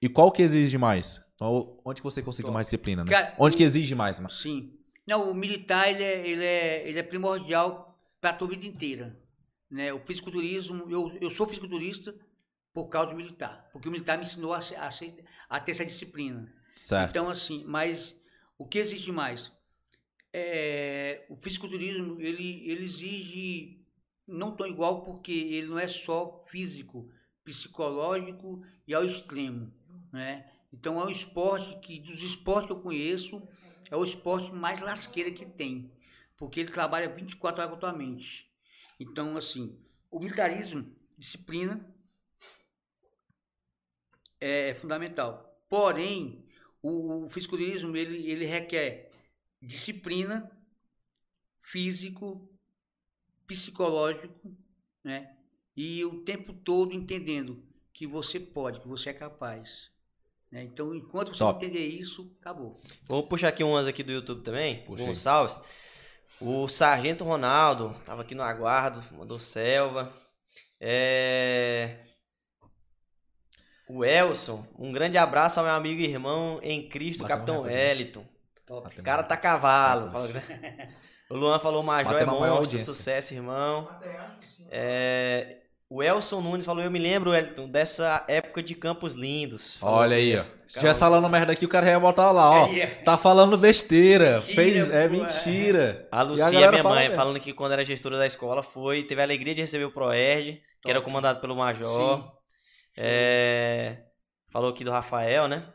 [0.00, 1.20] E qual que exige mais?
[1.34, 3.10] Então, onde que você conseguiu mais disciplina, né?
[3.10, 4.30] Cara, onde que exige mais, mano?
[4.30, 4.72] Sim.
[5.06, 9.18] Não, o militar ele é, ele é, ele é primordial para a tua vida inteira.
[9.70, 9.92] Né?
[9.92, 12.14] O fisiculturismo, eu, eu sou fisiculturista
[12.74, 14.88] por causa do militar, porque o militar me ensinou a, a,
[15.56, 16.52] a ter essa disciplina.
[16.78, 17.10] Certo.
[17.10, 18.14] Então, assim, mas
[18.58, 19.50] o que exige mais?
[20.32, 23.77] É, o fisiculturismo, ele, ele exige,
[24.28, 27.10] não tão igual, porque ele não é só físico,
[27.44, 29.72] psicológico e ao extremo,
[30.12, 30.50] né?
[30.72, 33.42] Então, é um esporte que, dos esportes que eu conheço,
[33.90, 35.90] é o esporte mais lasqueira que tem,
[36.36, 38.46] porque ele trabalha 24 horas com a tua mente.
[39.00, 39.78] Então, assim,
[40.10, 41.94] o militarismo, disciplina,
[44.40, 45.58] é fundamental.
[45.68, 46.46] Porém,
[46.82, 49.10] o, o fisiculturismo ele, ele requer
[49.60, 50.50] disciplina,
[51.58, 52.48] físico,
[53.48, 54.28] psicológico,
[55.02, 55.34] né?
[55.76, 59.90] E o tempo todo entendendo que você pode, que você é capaz.
[60.52, 60.62] né?
[60.62, 61.64] Então, enquanto você Top.
[61.64, 62.80] entender isso, acabou.
[63.08, 64.84] Vou puxar aqui umas aqui do YouTube também.
[64.84, 65.08] Puxa aí.
[65.08, 65.58] Gonçalves.
[66.40, 70.12] O Sargento Ronaldo, tava aqui no aguardo, mandou selva.
[70.80, 71.96] É...
[73.88, 77.74] O Elson, um grande abraço ao meu amigo e irmão em Cristo, Bateu Capitão recorde.
[77.76, 78.24] Wellington.
[78.66, 79.00] Top.
[79.00, 80.12] O cara tá cavalo.
[81.30, 83.88] O Luan falou, Major é monstro, sucesso, irmão.
[84.70, 85.58] É,
[85.90, 89.76] O Elson Nunes falou, eu me lembro, Wellington, dessa época de Campos Lindos.
[89.76, 90.42] Falou Olha aí, ó.
[90.42, 90.80] Se Calma.
[90.80, 92.66] tivesse falando merda aqui, o cara ia botar lá, ó.
[92.74, 92.86] É.
[92.86, 94.40] Tá falando besteira.
[94.40, 95.08] Mentira, Fez, é é.
[95.08, 96.08] mentira.
[96.10, 97.16] A Lucia, galera minha fala mãe, mesmo.
[97.22, 100.62] falando que quando era gestora da escola, foi, teve a alegria de receber o Proerd,
[100.82, 101.86] que era comandado pelo Major.
[101.86, 102.24] Sim.
[102.96, 103.98] É,
[104.50, 105.72] falou aqui do Rafael, né?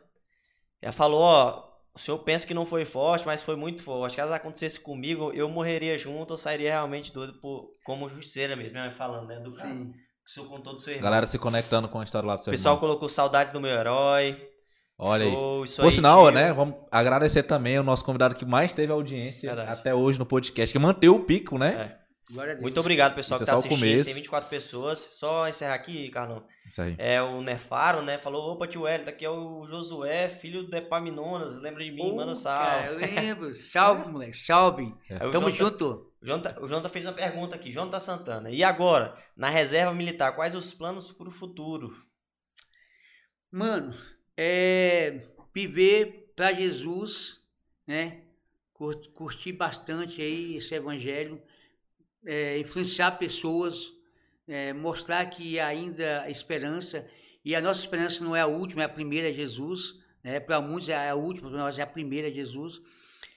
[0.82, 4.16] Ela falou, ó, o senhor pensa que não foi forte, mas foi muito forte.
[4.16, 8.72] Caso acontecesse comigo, eu morreria junto, eu sairia realmente doido por, como justiceira mesmo.
[8.72, 9.36] Minha mãe falando, né?
[9.38, 9.68] Do caso.
[9.68, 9.92] Sim.
[9.92, 11.04] que O senhor contou do seu irmão.
[11.04, 12.88] Galera se conectando com a história lá do o seu pessoal irmão.
[12.88, 14.48] colocou saudades do meu herói.
[14.98, 15.30] Olha aí.
[15.32, 16.30] Show, isso Por aí, sinal, tio.
[16.32, 16.52] né?
[16.52, 19.78] Vamos agradecer também o nosso convidado que mais teve audiência Verdade.
[19.78, 21.76] até hoje no podcast, que manteve o pico, né?
[21.76, 22.03] Deus.
[22.60, 23.88] Muito obrigado, pessoal, Isso que é tá só o assistindo.
[23.90, 24.04] começo.
[24.08, 24.98] Tem 24 pessoas.
[24.98, 26.44] Só encerrar aqui, Carlão.
[26.66, 26.94] Isso aí.
[26.98, 28.16] É o Nefaro, né?
[28.18, 32.16] Falou, opa, tio Hélio, aqui é o Josué, filho do Epaminondas, lembra de mim, Ô,
[32.16, 33.14] manda Cara, eu salve.
[33.20, 33.54] lembro.
[33.54, 34.36] Salve, moleque.
[34.36, 34.84] Salve.
[34.84, 36.12] O Tamo Jonathan- junto.
[36.22, 38.50] O Jonathan, o Jonathan fez uma pergunta aqui, Jonathan Santana.
[38.50, 41.94] E agora, na reserva militar, quais os planos pro futuro?
[43.52, 43.94] Mano,
[44.36, 47.40] é viver para Jesus,
[47.86, 48.22] né?
[48.72, 51.40] Cur- Curtir bastante aí esse evangelho,
[52.26, 53.92] é, influenciar pessoas,
[54.46, 57.06] é, mostrar que ainda há esperança
[57.44, 60.40] e a nossa esperança não é a última, é a primeira, é Jesus, né?
[60.40, 62.80] Para muitos é a última, para nós é a primeira, é Jesus.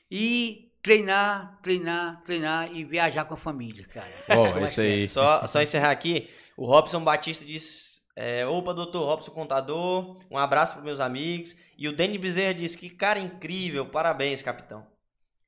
[0.09, 4.11] E treinar, treinar, treinar e viajar com a família, cara.
[4.29, 5.07] Ó, Isso aí.
[5.09, 10.75] Só, só encerrar aqui, o Robson Batista diz, é, opa, doutor Robson Contador, um abraço
[10.75, 11.53] para meus amigos.
[11.77, 14.87] E o Denis Bezerra diz que cara incrível, parabéns, capitão.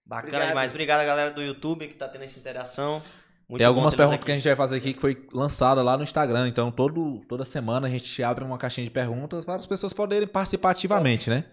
[0.05, 0.47] Bacana Obrigado.
[0.49, 0.71] demais.
[0.71, 3.01] Obrigado a galera do YouTube que tá tendo essa interação.
[3.49, 4.25] Muito Tem algumas perguntas aqui.
[4.27, 6.47] que a gente vai fazer aqui que foi lançada lá no Instagram.
[6.47, 10.27] Então, todo, toda semana a gente abre uma caixinha de perguntas para as pessoas poderem
[10.27, 11.45] participar ativamente, né?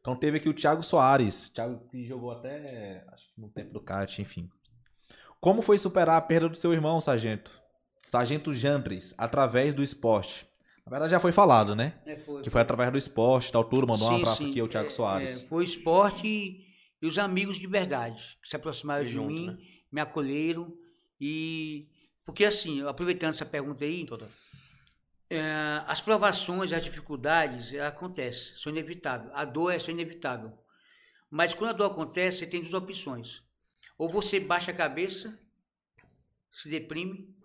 [0.00, 1.48] Então, teve aqui o Thiago Soares.
[1.50, 4.48] Thiago que jogou até, acho que no tempo do kart, enfim.
[5.40, 7.52] Como foi superar a perda do seu irmão, Sargento?
[8.04, 10.46] Sargento Jandres, através do esporte.
[10.84, 11.94] Na verdade, já foi falado, né?
[12.04, 13.86] É, foi, Que foi através do esporte, tal, tudo.
[13.86, 14.50] Mandou um Sim, abraço sim.
[14.50, 15.42] aqui ao Thiago É, Soares.
[15.42, 16.64] é, foi o esporte e,
[17.00, 19.56] e os amigos de verdade que se aproximaram de Junto, mim, né?
[19.92, 20.72] me acolheram
[21.20, 21.88] e
[22.24, 24.06] porque assim, aproveitando essa pergunta aí,
[25.28, 25.42] é,
[25.86, 29.30] as provações, as dificuldades ela acontecem, são inevitáveis.
[29.34, 30.56] A dor é só inevitável.
[31.30, 33.42] Mas quando a dor acontece, você tem duas opções.
[33.96, 35.38] Ou você baixa a cabeça,
[36.50, 37.36] se deprime,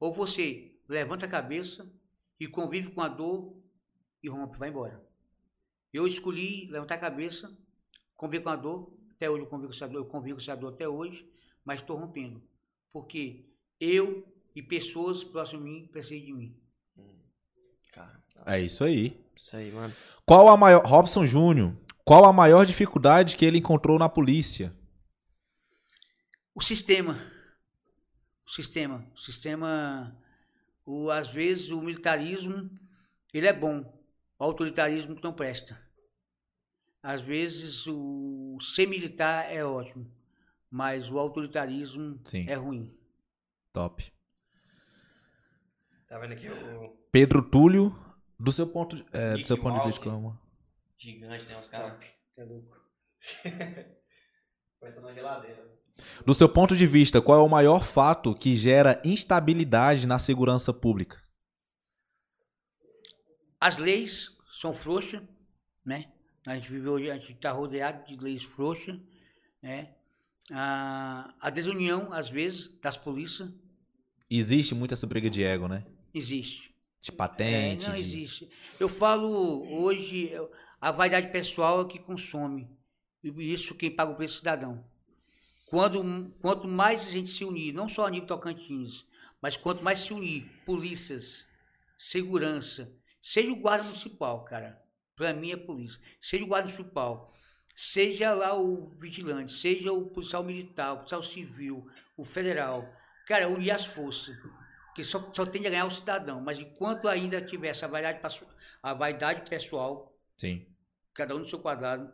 [0.00, 1.90] ou você levanta a cabeça
[2.38, 3.60] e convive com a dor
[4.22, 5.04] e rompe, vai embora.
[5.92, 7.56] Eu escolhi levantar a cabeça,
[8.16, 10.56] conviver com a dor, até hoje eu convivo com essa dor, eu convivo com essa
[10.56, 11.28] dor até hoje,
[11.68, 12.42] mas estou rompendo.
[12.90, 13.44] Porque
[13.78, 14.26] eu
[14.56, 16.56] e pessoas próximas de mim precisam de mim.
[17.92, 19.22] Cara, É isso aí.
[19.36, 19.94] isso aí, mano.
[20.24, 20.82] Qual a maior.
[20.86, 21.76] Robson Júnior.
[22.06, 24.74] Qual a maior dificuldade que ele encontrou na polícia?
[26.54, 27.18] O sistema.
[28.46, 29.06] O sistema.
[29.14, 30.18] O sistema.
[30.86, 32.70] O, às vezes o militarismo
[33.34, 33.80] ele é bom.
[34.38, 35.78] O autoritarismo não presta.
[37.02, 40.10] Às vezes o ser militar é ótimo.
[40.70, 42.46] Mas o autoritarismo Sim.
[42.48, 42.94] é ruim.
[43.72, 44.12] Top.
[46.08, 47.96] Tá vendo aqui o Pedro Túlio,
[48.38, 50.38] do seu ponto, de- é, do seu ponto de vista, como.
[50.98, 51.58] gigante, né?
[51.58, 51.98] Os caras
[52.36, 52.78] É louco.
[54.80, 55.78] pensando na geladeira.
[56.24, 60.72] Do seu ponto de vista, qual é o maior fato que gera instabilidade na segurança
[60.72, 61.20] pública?
[63.60, 64.30] As leis
[64.60, 65.20] são frouxas,
[65.84, 66.12] né?
[66.46, 68.98] A gente vive hoje, a gente está rodeado de leis frouxas,
[69.60, 69.96] né?
[70.52, 73.50] A, a desunião, às vezes, das polícias
[74.30, 75.84] Existe muito essa briga de ego, né?
[76.12, 76.74] existe.
[77.00, 77.86] De patente.
[77.86, 78.48] É, não de- existe.
[78.78, 80.32] Eu falo hoje,
[80.80, 82.68] a vaidade pessoal é que consome.
[83.22, 84.84] E isso quem paga o preço é o cidadão.
[85.66, 89.04] Quando, quanto mais a gente se unir, não só a nível Tocantins,
[89.40, 91.46] mas quanto mais se unir, polícias,
[91.98, 92.92] segurança,
[93.22, 94.82] seja o guarda municipal, cara,
[95.14, 97.32] para mim é polícia, seja o guarda municipal,
[97.80, 102.92] seja lá o vigilante, seja o policial militar, o policial civil, o federal,
[103.24, 104.36] cara, unir as forças,
[104.96, 108.18] que só, só tende a ganhar o cidadão, mas enquanto ainda tiver essa vaidade,
[108.82, 110.66] a vaidade pessoal, Sim.
[111.14, 112.12] cada um no seu quadrado,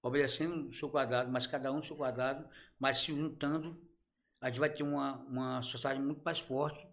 [0.00, 3.76] obedecendo no seu quadrado, mas cada um no seu quadrado, mas se juntando,
[4.40, 6.86] a gente vai ter uma, uma sociedade muito mais forte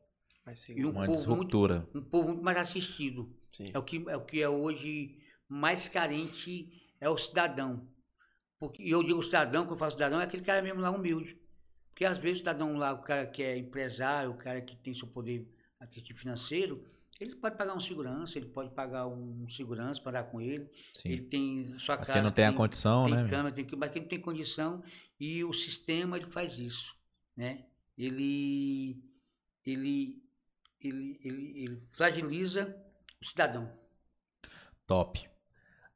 [0.70, 1.88] e um Uma povo, muito, disruptura.
[1.94, 3.32] um povo muito mais assistido.
[3.54, 3.70] Sim.
[3.72, 7.86] É o que é, o que é hoje mais carente é o cidadão.
[8.58, 11.38] Porque, eu digo cidadão, quando eu falo cidadão, é aquele cara mesmo lá humilde.
[11.90, 14.94] Porque às vezes o cidadão lá, o cara que é empresário, o cara que tem
[14.94, 15.46] seu poder
[16.14, 16.88] financeiro,
[17.20, 20.70] ele pode pagar um segurança, ele pode pagar um segurança para andar com ele,
[21.06, 21.30] ele Sim.
[21.30, 22.14] tem sua Mas casa.
[22.14, 23.30] quem não tem a tem- condição, tem né?
[23.30, 24.84] câmera, tem que, mas quem não tem condição
[25.20, 26.96] e o sistema ele faz isso,
[27.36, 27.66] né?
[27.98, 29.04] Ele
[29.66, 30.24] ele
[30.80, 32.76] ele, ele, ele fragiliza
[33.22, 33.72] o cidadão.
[34.88, 35.30] Top.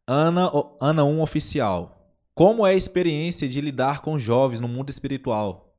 [0.07, 1.91] Ana, Ana 1 Oficial.
[2.33, 5.77] Como é a experiência de lidar com jovens no mundo espiritual?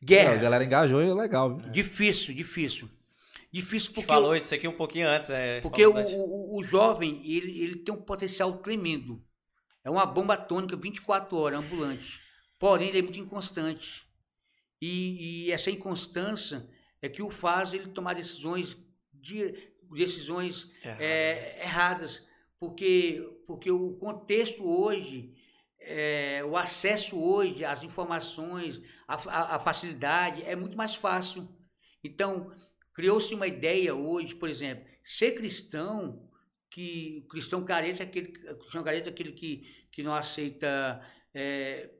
[0.00, 1.70] É, a Guerra, galera engajou e é legal, viu?
[1.70, 2.90] difícil, difícil.
[3.52, 5.30] Difícil porque Falou o, isso aqui um pouquinho antes.
[5.30, 9.22] É, porque o, o, o jovem ele, ele tem um potencial tremendo.
[9.84, 12.20] É uma bomba atômica 24 horas, ambulante.
[12.58, 14.04] Porém, ele é muito inconstante.
[14.80, 16.68] E, e essa inconstância
[17.00, 18.76] é que o faz ele tomar decisões,
[19.12, 19.54] de,
[19.92, 21.00] decisões Errado.
[21.00, 22.26] é, erradas,
[22.62, 25.34] porque, porque o contexto hoje,
[25.80, 31.48] é, o acesso hoje às informações, a, a- a facilidade é muito mais fácil.
[32.04, 32.52] Então,
[32.94, 36.28] criou-se uma ideia hoje, por exemplo, ser cristão,
[36.70, 41.02] que o cristão careta é aquele, cristão careta é aquele que, que não aceita.
[41.34, 41.90] é,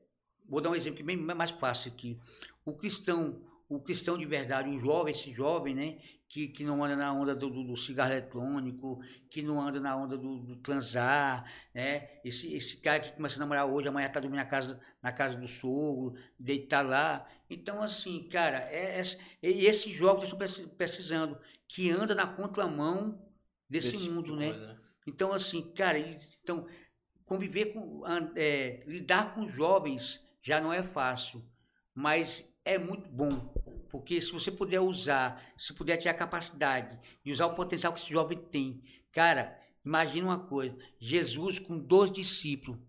[0.48, 2.18] vou dar um exemplo que é bem mais fácil aqui.
[2.64, 5.98] O cristão, o cristão de verdade, o jovem, esse jovem, né?
[6.32, 9.00] Que, que não anda na onda do, do- do cigarro eletrônico,
[9.30, 11.44] que não anda na onda do, do transar,
[11.74, 12.08] né?
[12.24, 15.36] Esse, esse cara que começa a namorar hoje, amanhã está dormindo na casa, na casa
[15.36, 17.28] do sogro, deitar lá.
[17.50, 21.38] Então, assim, cara, é, é- e esses jovens estão preci- precisando,
[21.68, 23.20] que anda na contramão
[23.68, 24.46] desse, Desse tipo mundo, de né?
[24.52, 24.80] coisa, né?
[25.06, 26.66] Então, assim, cara, então,
[27.24, 28.02] conviver com,
[28.36, 31.44] é, lidar com jovens já não é fácil,
[31.94, 33.52] mas é muito bom,
[33.92, 38.00] porque se você puder usar, se puder ter a capacidade de usar o potencial que
[38.00, 42.80] esse jovem tem, cara, imagina uma coisa, Jesus com dois discípulos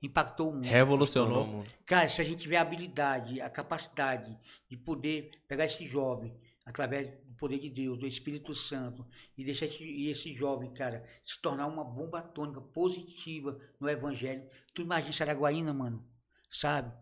[0.00, 0.64] impactou o mundo.
[0.64, 1.42] Revolucionou.
[1.42, 1.70] O mundo.
[1.84, 4.38] Cara, se a gente tiver a habilidade, a capacidade
[4.70, 6.32] de poder pegar esse jovem
[6.64, 9.04] através do poder de Deus, do Espírito Santo,
[9.36, 14.48] e deixar esse, e esse jovem, cara, se tornar uma bomba atômica positiva no Evangelho.
[14.72, 16.08] Tu imagina Saraguaína, mano,
[16.48, 16.92] sabe?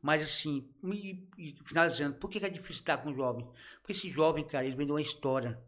[0.00, 3.46] Mas assim, e, e finalizando, por que é difícil estar com o jovem?
[3.80, 5.60] Porque esse jovem, cara, ele vem de uma história.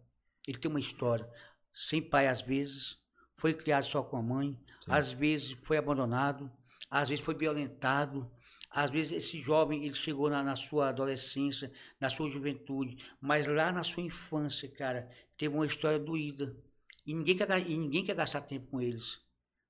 [0.47, 1.29] Ele tem uma história.
[1.75, 2.99] Sem pai, às vezes,
[3.35, 4.93] foi criado só com a mãe, Sim.
[4.93, 6.51] às vezes foi abandonado,
[6.91, 8.31] às vezes foi violentado,
[8.71, 13.71] às vezes esse jovem ele chegou na, na sua adolescência, na sua juventude, mas lá
[13.71, 16.57] na sua infância, cara, teve uma história doída.
[17.05, 19.21] E ninguém quer, e ninguém quer gastar tempo com eles.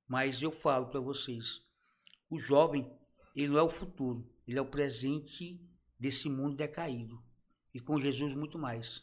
[0.07, 1.63] Mas eu falo para vocês,
[2.29, 2.91] o jovem,
[3.35, 5.61] ele não é o futuro, ele é o presente
[5.99, 7.23] desse mundo decaído.
[7.75, 9.03] E com Jesus muito mais.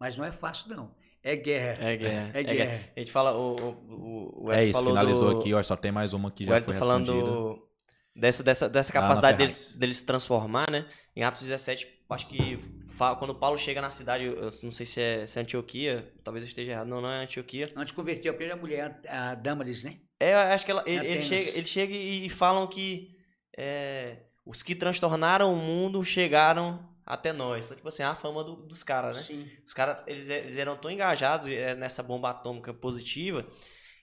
[0.00, 0.94] Mas não é fácil não.
[1.22, 1.84] É guerra.
[1.88, 2.30] É guerra.
[2.34, 2.90] É guerra.
[2.96, 5.62] A gente fala, o, o, o É isso, falou finalizou do, aqui, ó.
[5.62, 7.30] Só tem mais uma que O já Ed foi tá falando respondida.
[7.30, 7.68] do-
[8.14, 9.54] dessa, dessa, dessa Ana capacidade Ferraz.
[9.56, 10.86] deles, deles se transformar, né?
[11.14, 12.56] Em Atos 17, acho que
[12.96, 16.44] fa- quando Paulo chega na cidade, eu não sei se é, se é Antioquia, talvez
[16.44, 17.66] eu esteja errado, não, não é Antioquia.
[17.76, 19.98] Antes de converter a primeira mulher, a Damaris, né?
[20.20, 21.24] É, acho que ela, ele, ele Atenas.
[21.26, 23.16] chega, ele chega e, e falam que
[23.60, 27.64] é, os que transtornaram o mundo chegaram até nós.
[27.64, 29.22] Então, tipo assim, a fama do- dos caras, né?
[29.24, 29.50] Sim.
[29.66, 33.44] Os caras, eles, eles eram tão engajados eh, nessa bomba atômica positiva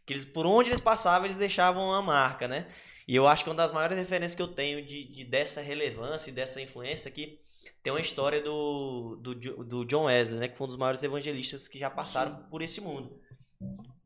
[0.05, 2.67] que eles, por onde eles passavam, eles deixavam uma marca, né?
[3.07, 6.29] E eu acho que uma das maiores referências que eu tenho de, de- dessa relevância
[6.29, 7.39] e dessa influência aqui
[7.81, 10.47] tem uma história do, do, do John Wesley, né?
[10.47, 13.19] Que foi um dos maiores evangelistas que já passaram por esse mundo.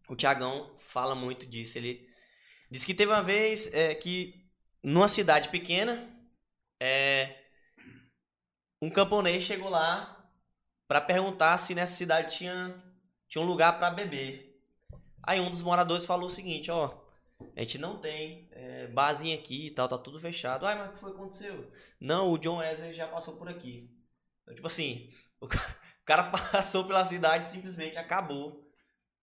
[0.07, 1.77] O Tiagão fala muito disso.
[1.77, 2.05] Ele
[2.69, 4.38] diz que teve uma vez eh, que
[4.83, 6.07] numa cidade pequena,
[6.81, 7.35] é,
[8.81, 10.15] um camponês chegou lá
[10.87, 12.81] para perguntar se nessa cidade tinha,
[13.27, 14.59] tinha um lugar para beber.
[15.23, 16.97] Aí um dos moradores falou o seguinte, ó,
[17.55, 20.65] a gente não tem é, barzinho aqui e tal, tá tudo fechado.
[20.65, 21.71] Ai, mas o que foi que aconteceu?
[21.99, 23.89] Não, o John Wesley já passou por aqui.
[24.43, 25.07] Então, tipo assim,
[25.39, 28.67] o ca- o cara passou pela cidade e simplesmente acabou.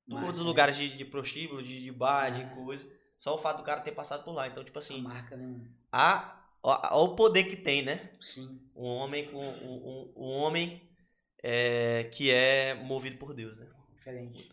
[0.08, 0.44] Todos os né?
[0.44, 2.30] lugares de, de prostíbulo, de, de bar, Ah.
[2.30, 2.86] de coisa.
[3.18, 4.46] Só o fato do cara ter passado por lá.
[4.46, 5.46] Então, tipo A assim, marca, né?
[5.46, 5.68] mano?
[5.90, 8.10] a, a- a- o poder que tem, né?
[8.20, 8.60] Sim.
[8.74, 10.82] Um homem com um, um, um homem
[11.42, 13.66] é, que é movido por Deus, né?
[13.94, 14.48] Diferente.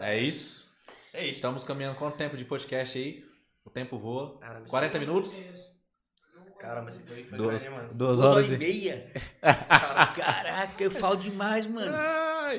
[0.00, 0.72] É isso.
[1.12, 1.36] É isso.
[1.36, 3.24] Estamos caminhando quanto tempo de podcast aí?
[3.64, 4.38] O tempo voa.
[4.38, 5.36] Caramba, isso 40 foi- minutos?
[6.58, 7.94] Caramba, esse foi, foi Duas, grande, mano.
[7.94, 8.58] duas Duas horas horas e e...
[8.58, 9.12] meia.
[10.14, 11.92] Caraca, eu falo demais, mano.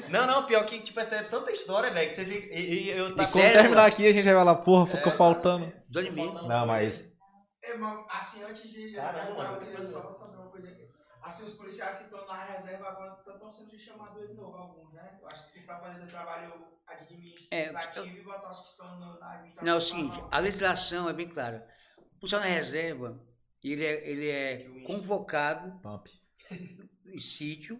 [0.09, 2.53] Não, não, pior que, tipo, essa é tanta história, velho, que você fica.
[2.53, 3.29] E, e eu E tava.
[3.31, 3.93] quando Sério, terminar mano?
[3.93, 5.73] aqui, a gente vai lá, porra, ficou É, faltando.
[5.89, 6.31] Duas horas e meia.
[6.31, 7.15] Não, mas
[7.63, 7.73] É,
[8.09, 8.93] assim, antes de.
[8.93, 10.85] Caramba, mano, eu que queria só saber uma coisa aqui.
[11.21, 15.17] Assim, os policiais que estão na reserva agora estão sendo chamados de novo, alguns, né?
[15.21, 16.53] Eu acho que para fazer o trabalho
[16.87, 19.65] administrativo e botar os que estão na administração.
[19.65, 21.67] Não, é o seguinte, a legislação é bem clara.
[21.97, 23.19] O policial na reserva,
[23.63, 26.09] ele é, ele é convocado pump.
[27.07, 27.79] em sítio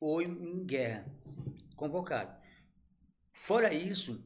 [0.00, 1.06] ou em guerra.
[1.76, 2.36] Convocado.
[3.32, 4.24] Fora isso,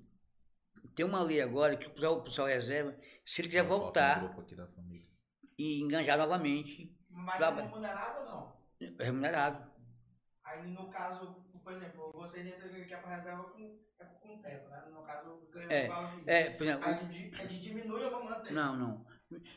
[0.94, 4.36] tem uma lei agora que o policial, o policial reserva, se ele quiser voltar
[5.58, 8.56] e enganjar novamente, Mas é remunerado ou não?
[8.98, 9.70] é remunerado.
[10.44, 14.84] Aí, no caso, por exemplo, vocês entram aqui para reserva com, é com tempo, né?
[14.90, 15.88] No caso, ganha É.
[16.26, 18.52] É, por exemplo, Aí de, é de diminui ou pra manter?
[18.52, 19.06] não, não.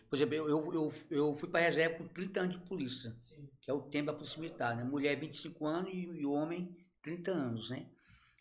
[0.10, 3.11] Por exemplo, eu, eu, eu, eu fui para reserva com 30 anos de polícia.
[3.18, 3.50] Sim.
[3.61, 4.84] que é o tempo da polícia militar, né?
[4.84, 7.86] Mulher 25 anos e, e homem 30 anos, né?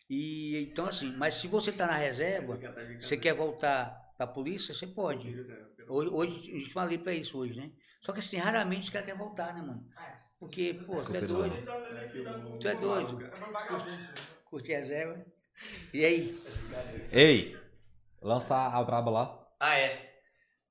[0.09, 2.59] E então assim, mas se você está na reserva,
[2.99, 5.33] você quer voltar para a polícia, você pode.
[5.87, 7.71] Hoje, hoje existe uma lei para isso hoje, né?
[8.01, 9.85] Só que assim, raramente os caras querem voltar, né, mano?
[9.97, 10.21] É.
[10.39, 11.75] Porque, pô, tu é doido, Então,
[12.11, 13.21] fica no- Tu é doido.
[13.23, 13.97] É um vagabundo.
[14.45, 15.23] curte reserva.
[15.93, 16.43] E aí?
[17.11, 17.55] Ei,
[18.21, 19.47] lança a braba lá.
[19.59, 20.11] Ah, é.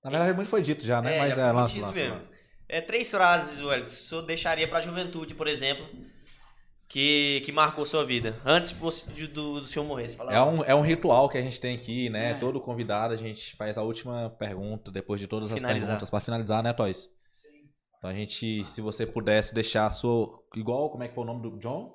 [0.03, 1.17] Na verdade, muito foi dito já, né?
[1.17, 2.35] É, Mas já é, lança, lança, lança.
[2.69, 5.87] É três frases, Wellington, que o senhor deixaria pra juventude, por exemplo,
[6.91, 8.37] que, que marcou sua vida.
[8.45, 8.75] Antes
[9.15, 10.09] de- do, do senhor morrer.
[10.29, 12.33] É um, é um ritual que a gente tem aqui, né?
[12.33, 12.35] É.
[12.35, 15.87] Todo convidado, a gente faz a última pergunta depois de todas as Finalizar.
[15.87, 17.09] perguntas para finalizar, né, Toys?
[17.97, 20.29] Então a gente, se você pudesse deixar a sua.
[20.57, 21.93] Igual, como é que foi o nome do John?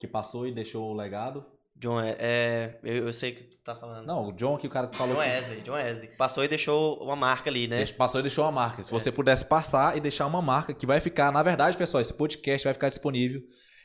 [0.00, 1.46] Que passou e deixou o legado.
[1.76, 4.04] John, é, é- eu, eu sei que tu tá falando.
[4.06, 5.14] Não, o John, que o cara que falou.
[5.16, 6.08] John que Wesley, John Wesley.
[6.16, 7.76] Passou e deixou uma marca ali, né?
[7.78, 8.80] Deixa- Passou e deixou uma marca.
[8.80, 8.84] É.
[8.84, 12.12] Se você pudesse passar e deixar uma marca que vai ficar, na verdade, pessoal, esse
[12.14, 13.40] podcast vai ficar disponível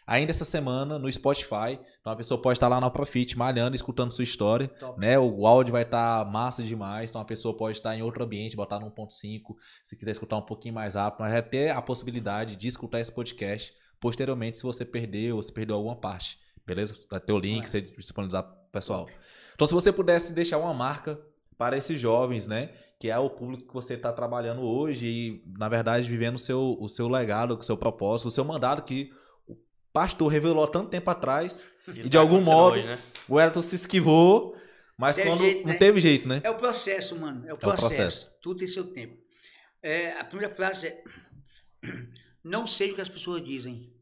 [0.05, 1.79] ainda essa semana no Spotify.
[1.99, 4.67] Então a pessoa pode estar lá na Profit, malhando, escutando sua história.
[4.67, 4.99] Top.
[4.99, 5.17] né?
[5.17, 8.79] O áudio vai estar massa demais, então a pessoa pode estar em outro ambiente, botar
[8.79, 12.67] no 1.5, se quiser escutar um pouquinho mais rápido, mas vai ter a possibilidade de
[12.67, 16.95] escutar esse podcast posteriormente se você perdeu ou se perdeu alguma parte, beleza?
[17.09, 17.67] Vai ter o link, Ué.
[17.67, 19.07] você disponibilizar pro pessoal.
[19.55, 21.19] Então se você pudesse deixar uma marca
[21.57, 22.69] para esses jovens, né?
[22.99, 26.77] Que é o público que você está trabalhando hoje e, na verdade, vivendo o seu,
[26.79, 29.11] o seu legado, o seu propósito, o seu mandado que
[29.95, 31.73] pastor revelou há tanto tempo atrás.
[31.87, 33.03] E de algum acontecendo modo- hoje, né?
[33.29, 34.57] O Elton se esquivou,
[34.97, 35.77] mas Teve quando jeito, não né?
[35.79, 36.41] teve jeito, né?
[36.43, 37.47] É o processo, mano.
[37.47, 37.87] É o processo.
[37.87, 38.31] processo.
[38.41, 39.17] Tudo tem seu tempo.
[39.81, 41.03] É, a primeira frase é:
[42.43, 43.93] Não seja o que as pessoas dizem,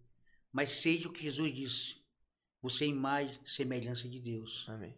[0.52, 2.04] mas seja o que Jesus disse.
[2.62, 4.66] Você é imagem e semelhança de Deus.
[4.70, 4.96] Amém.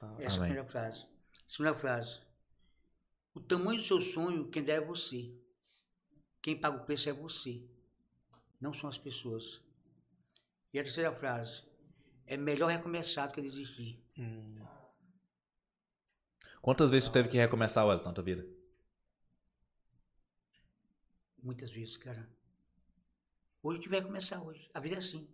[0.00, 0.40] Ah, Essa é a Amém.
[0.50, 1.06] primeira frase.
[1.48, 2.20] Segunda frase.
[3.34, 5.30] O tamanho do seu sonho, quem dá é você.
[6.40, 7.62] Quem paga o preço é você.
[8.60, 9.60] Não são as pessoas.
[10.74, 11.62] E a terceira frase.
[12.26, 14.02] É melhor recomeçar do que desistir.
[14.18, 14.66] hum,
[16.60, 18.44] Quantas vezes tu teve que recomeçar, Elton, na tua vida?
[21.42, 22.28] Muitas vezes, cara.
[23.62, 24.68] Hoje tiver que começar hoje.
[24.74, 25.28] A vida é assim.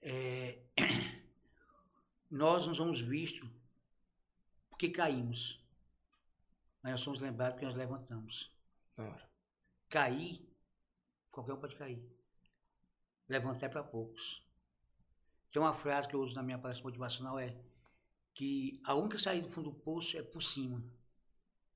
[0.00, 0.62] É,
[2.30, 3.48] Nós não somos vistos
[4.70, 5.60] porque caímos.
[6.82, 8.52] Mas nós somos lembrados porque nós levantamos.
[8.96, 9.28] hora.
[9.88, 10.46] Cair,
[11.30, 12.13] qualquer um pode cair.
[13.28, 14.42] Levantar é para poucos.
[15.52, 17.54] Tem uma frase que eu uso na minha palestra motivacional é
[18.34, 20.82] que a única saída do fundo do poço é por cima.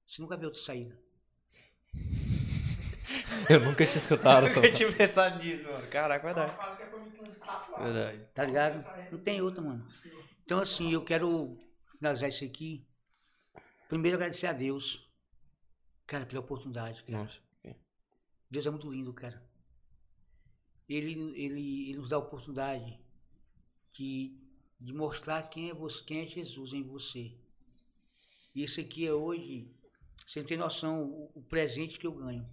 [0.07, 0.99] Você nunca vê outra saída.
[3.49, 4.57] Eu nunca tinha escutado essa.
[4.57, 5.87] Nunca tinha pensado nisso, mano.
[5.89, 6.57] Caraca, É uma verdade.
[6.57, 7.85] frase que é pra.
[7.85, 8.25] Verdade.
[8.35, 9.11] Tá ligado?
[9.13, 9.87] Não tem outra, mano.
[10.45, 11.57] Então, assim, eu quero
[11.97, 12.87] finalizar isso aqui.
[13.89, 15.09] Primeiro, agradecer a Deus,
[16.07, 17.03] cara, pela oportunidade.
[17.05, 17.19] Cara.
[17.25, 17.41] Nossa.
[18.51, 19.43] Deus é muito lindo, cara.
[20.89, 22.99] Ele, ele, ele nos dá a oportunidade
[23.93, 24.37] de,
[24.81, 27.37] de mostrar quem é você, quem é Jesus em você.
[28.55, 29.71] E esse aqui é hoje
[30.27, 32.47] Você tem noção o, o presente que eu ganho.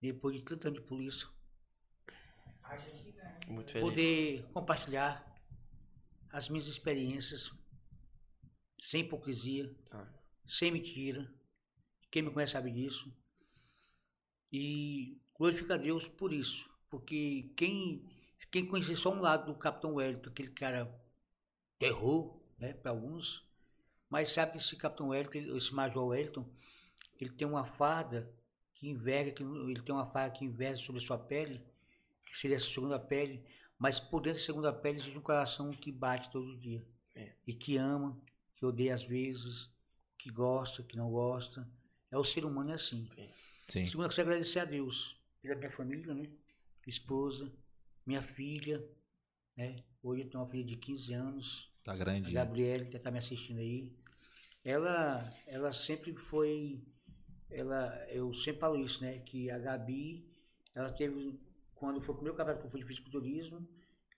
[0.00, 1.28] Depois de tanto de polícia.
[2.62, 3.40] A gente que ganha.
[3.48, 3.88] Muito feliz.
[3.88, 5.24] Poder compartilhar
[6.30, 7.50] as minhas experiências
[8.80, 10.08] sem hipocrisia, Ah.
[10.46, 11.32] sem mentira.
[12.10, 13.12] Quem me conhece sabe disso.
[14.52, 16.70] E glorifica a Deus por isso.
[16.92, 18.04] Porque quem,
[18.50, 20.94] quem conhecer só um lado do Capitão Wellington, aquele cara
[21.78, 23.42] terror, né, para alguns,
[24.10, 26.46] mas sabe que esse Capitão Wellington, esse Major Wellington,
[27.18, 28.30] ele tem uma farda
[28.74, 31.64] que enverga, que ele tem uma farda que enverga sobre a sua pele,
[32.26, 33.42] que seria essa segunda pele,
[33.78, 36.86] mas por dentro da segunda pele existe um coração que bate todo dia.
[37.14, 37.32] É.
[37.46, 38.20] E que ama,
[38.54, 39.70] que odeia às vezes,
[40.18, 41.66] que gosta, que não gosta.
[42.10, 43.08] É o ser humano é assim.
[43.66, 43.86] Sim.
[43.86, 46.28] Segundo, eu quero agradecer a Deus pela minha família, né?
[46.90, 47.52] Esposa,
[48.06, 48.84] minha filha,
[49.56, 49.76] né?
[50.02, 52.32] Hoje eu tenho uma filha de 15 anos, Tá a grande.
[52.32, 53.92] Gabriele, que está me assistindo aí.
[54.64, 56.80] Ela, ela sempre foi,
[57.50, 59.18] ela, eu sempre falo isso, né?
[59.18, 60.24] Que a Gabi,
[60.74, 61.40] ela teve,
[61.74, 63.66] quando foi o primeiro campeonato que eu fui de fisiculturismo,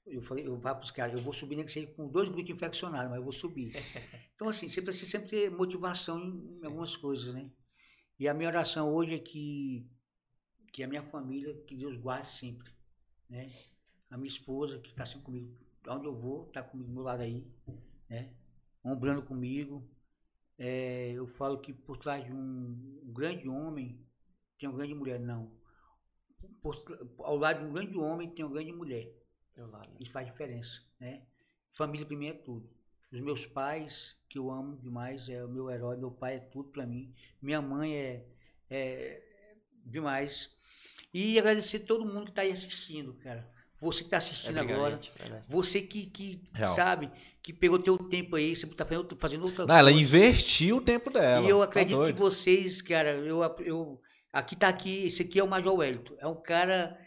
[0.07, 2.29] eu falei, eu vou para os caras, eu vou subir nem que seja com dois
[2.29, 3.73] glúteos infeccionados, mas eu vou subir.
[4.35, 6.21] Então, assim, você precisa sempre ter motivação
[6.61, 7.49] em algumas coisas, né?
[8.19, 9.87] E a minha oração hoje é que,
[10.75, 12.69] que a minha família, que Deus guarde sempre,
[13.31, 13.49] né?
[14.11, 17.23] A minha esposa, que está sempre comigo, onde eu vou, está comigo do meu lado
[17.23, 17.47] aí,
[18.11, 18.35] né?
[18.83, 19.89] Ombrando comigo.
[20.59, 24.05] É, eu falo que por trás de um, um grande homem
[24.59, 25.53] tem uma grande mulher, não.
[26.61, 26.75] Por
[27.21, 29.15] ao lado de um grande homem tem uma grande mulher.
[29.57, 29.89] Meu lado.
[30.01, 31.25] Isso faz diferença, né?
[31.71, 32.69] Família para mim é tudo.
[33.13, 36.71] Os meus pais, que eu amo demais, é o meu herói, meu pai é tudo
[36.71, 37.15] para mim.
[37.41, 38.27] Minha mãe é,
[38.69, 39.34] é
[39.85, 40.51] demais.
[41.13, 43.49] E agradecer todo mundo que está aí assistindo, cara.
[43.81, 44.99] Você que está assistindo agora.
[45.49, 46.75] Você que, que Real.
[46.75, 47.11] sabe,
[47.43, 50.03] que pegou teu tempo aí, você está fazendo, fazendo outra Não, ela coisa.
[50.05, 51.47] investiu o tempo dela.
[51.47, 52.17] E eu Tá acredito que doido.
[52.17, 54.01] vocês, cara, eu, eu
[54.33, 56.15] aqui tá aqui, esse aqui é o Major Wellington.
[56.19, 56.99] É um cara,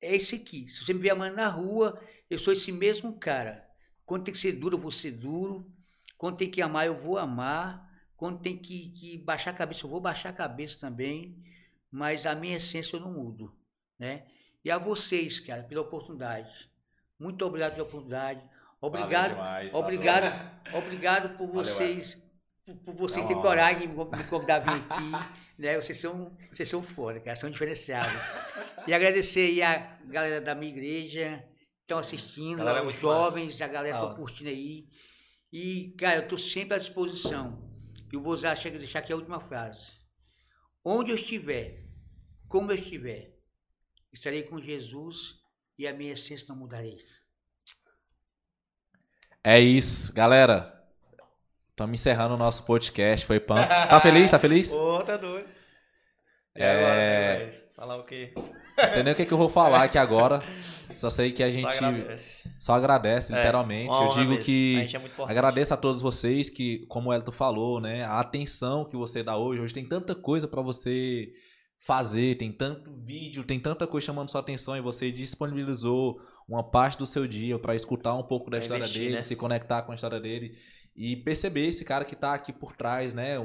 [0.00, 0.68] é esse aqui.
[0.68, 3.66] Se você me ver amanhã na rua, eu sou esse mesmo cara.
[4.06, 5.66] Quando tem que ser duro, eu vou ser duro.
[6.16, 7.88] Quando tem que amar, eu vou amar.
[8.16, 11.42] Quando tem que, que baixar a cabeça, eu vou baixar a cabeça também.
[11.90, 13.52] Mas a minha essência eu não mudo,
[13.98, 14.24] né?
[14.64, 16.70] E a vocês, cara, pela oportunidade.
[17.18, 18.42] Muito obrigado pela oportunidade.
[18.80, 22.16] Obrigado, demais, tá obrigado, obrigado por Valeu, vocês,
[22.64, 25.10] por, por vocês É uma terem coragem de me convidar a vir aqui,
[25.58, 25.76] né?
[25.80, 28.12] Vocês são, vocês são fora, cara, são diferenciados.
[28.86, 31.44] E agradecer a galera da minha igreja,
[31.76, 34.16] que estão assistindo, Galera os jovens, a galera que Da estão hora.
[34.16, 34.86] curtindo aí.
[35.52, 37.68] E, cara, eu estou sempre à disposição.
[38.10, 39.92] E eu vou usar, chega- deixar aqui a última frase.
[40.84, 41.84] Onde eu estiver,
[42.48, 43.36] como eu estiver,
[44.12, 45.34] estarei com Jesus
[45.78, 46.98] e a minha essência não mudarei.
[49.42, 50.76] É isso, galera.
[51.70, 53.24] Estamos encerrando o nosso podcast.
[53.26, 53.56] Foi pão.
[53.56, 54.30] Tá feliz?
[54.30, 54.70] Tá feliz?
[54.72, 55.48] Ô, tá doido.
[56.56, 56.70] E É.
[56.70, 57.60] agora, né?
[57.74, 58.32] Falar o quê?
[58.36, 60.42] Não sei nem o que, que eu vou falar aqui agora.
[60.94, 62.50] Só sei que a Só gente agradece.
[62.58, 63.88] só agradece, É, literalmente.
[63.90, 64.44] uma eu digo mesmo.
[64.44, 64.76] que
[65.18, 68.96] A é agradeço a todos vocês que, como o Elton falou, né, a atenção que
[68.96, 69.60] você dá hoje.
[69.60, 71.32] Hoje tem tanta coisa para você
[71.78, 76.98] fazer, tem tanto vídeo, tem tanta coisa chamando sua atenção e você disponibilizou uma parte
[76.98, 79.22] do seu dia para escutar um pouco da história investir, dele, né?
[79.22, 80.56] se conectar com a história dele
[80.94, 83.36] e perceber esse cara que tá aqui por trás, né,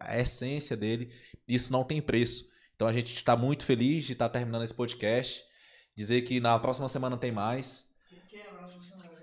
[0.00, 1.10] a essência dele.
[1.46, 2.46] Isso não tem preço.
[2.74, 5.42] Então a gente está muito feliz de estar terminando esse podcast.
[5.96, 7.86] Dizer que na próxima semana tem mais.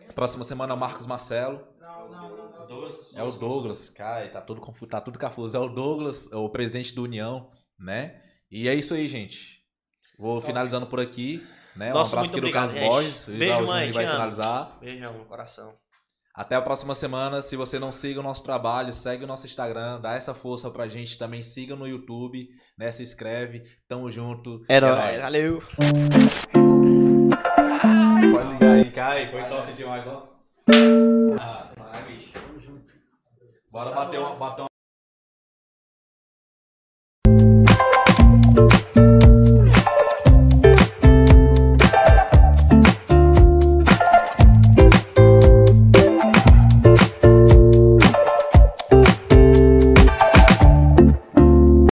[0.08, 0.12] É?
[0.12, 1.66] Próxima semana é o Marcos Marcelo.
[1.80, 2.50] Não, não, não.
[2.68, 3.12] Douglas.
[3.16, 5.58] É o Douglas, cara, tá tudo, tá tudo confuso.
[5.58, 8.22] É o Douglas, o presidente do União, né?
[8.52, 9.60] E é isso aí, gente.
[10.20, 11.92] Vou finalizando por aqui, né?
[11.92, 12.90] Um Nossa, abraço muito aqui do obrigado, Carlos gente.
[12.90, 13.26] Borges.
[13.26, 14.14] Beijo, mãe, vai amo.
[14.14, 14.80] finalizar.
[14.80, 15.74] Beijão coração.
[16.40, 17.42] Até a próxima semana.
[17.42, 20.88] Se você não siga o nosso trabalho, segue o nosso Instagram, dá essa força pra
[20.88, 21.42] gente também.
[21.42, 22.90] Siga no YouTube, né?
[22.93, 23.64] Se inscreve.
[23.90, 24.64] Tamo junto.
[24.69, 24.95] É nóis.
[24.95, 25.22] nóis.
[25.22, 25.61] Valeu.
[28.32, 29.30] Pode ligar aí, Kai.
[29.30, 30.30] Foi top demais, ó.
[31.42, 32.32] Ah, bicho.
[32.32, 32.90] Tamo junto.
[33.69, 34.69] Bora bater uma, bater uma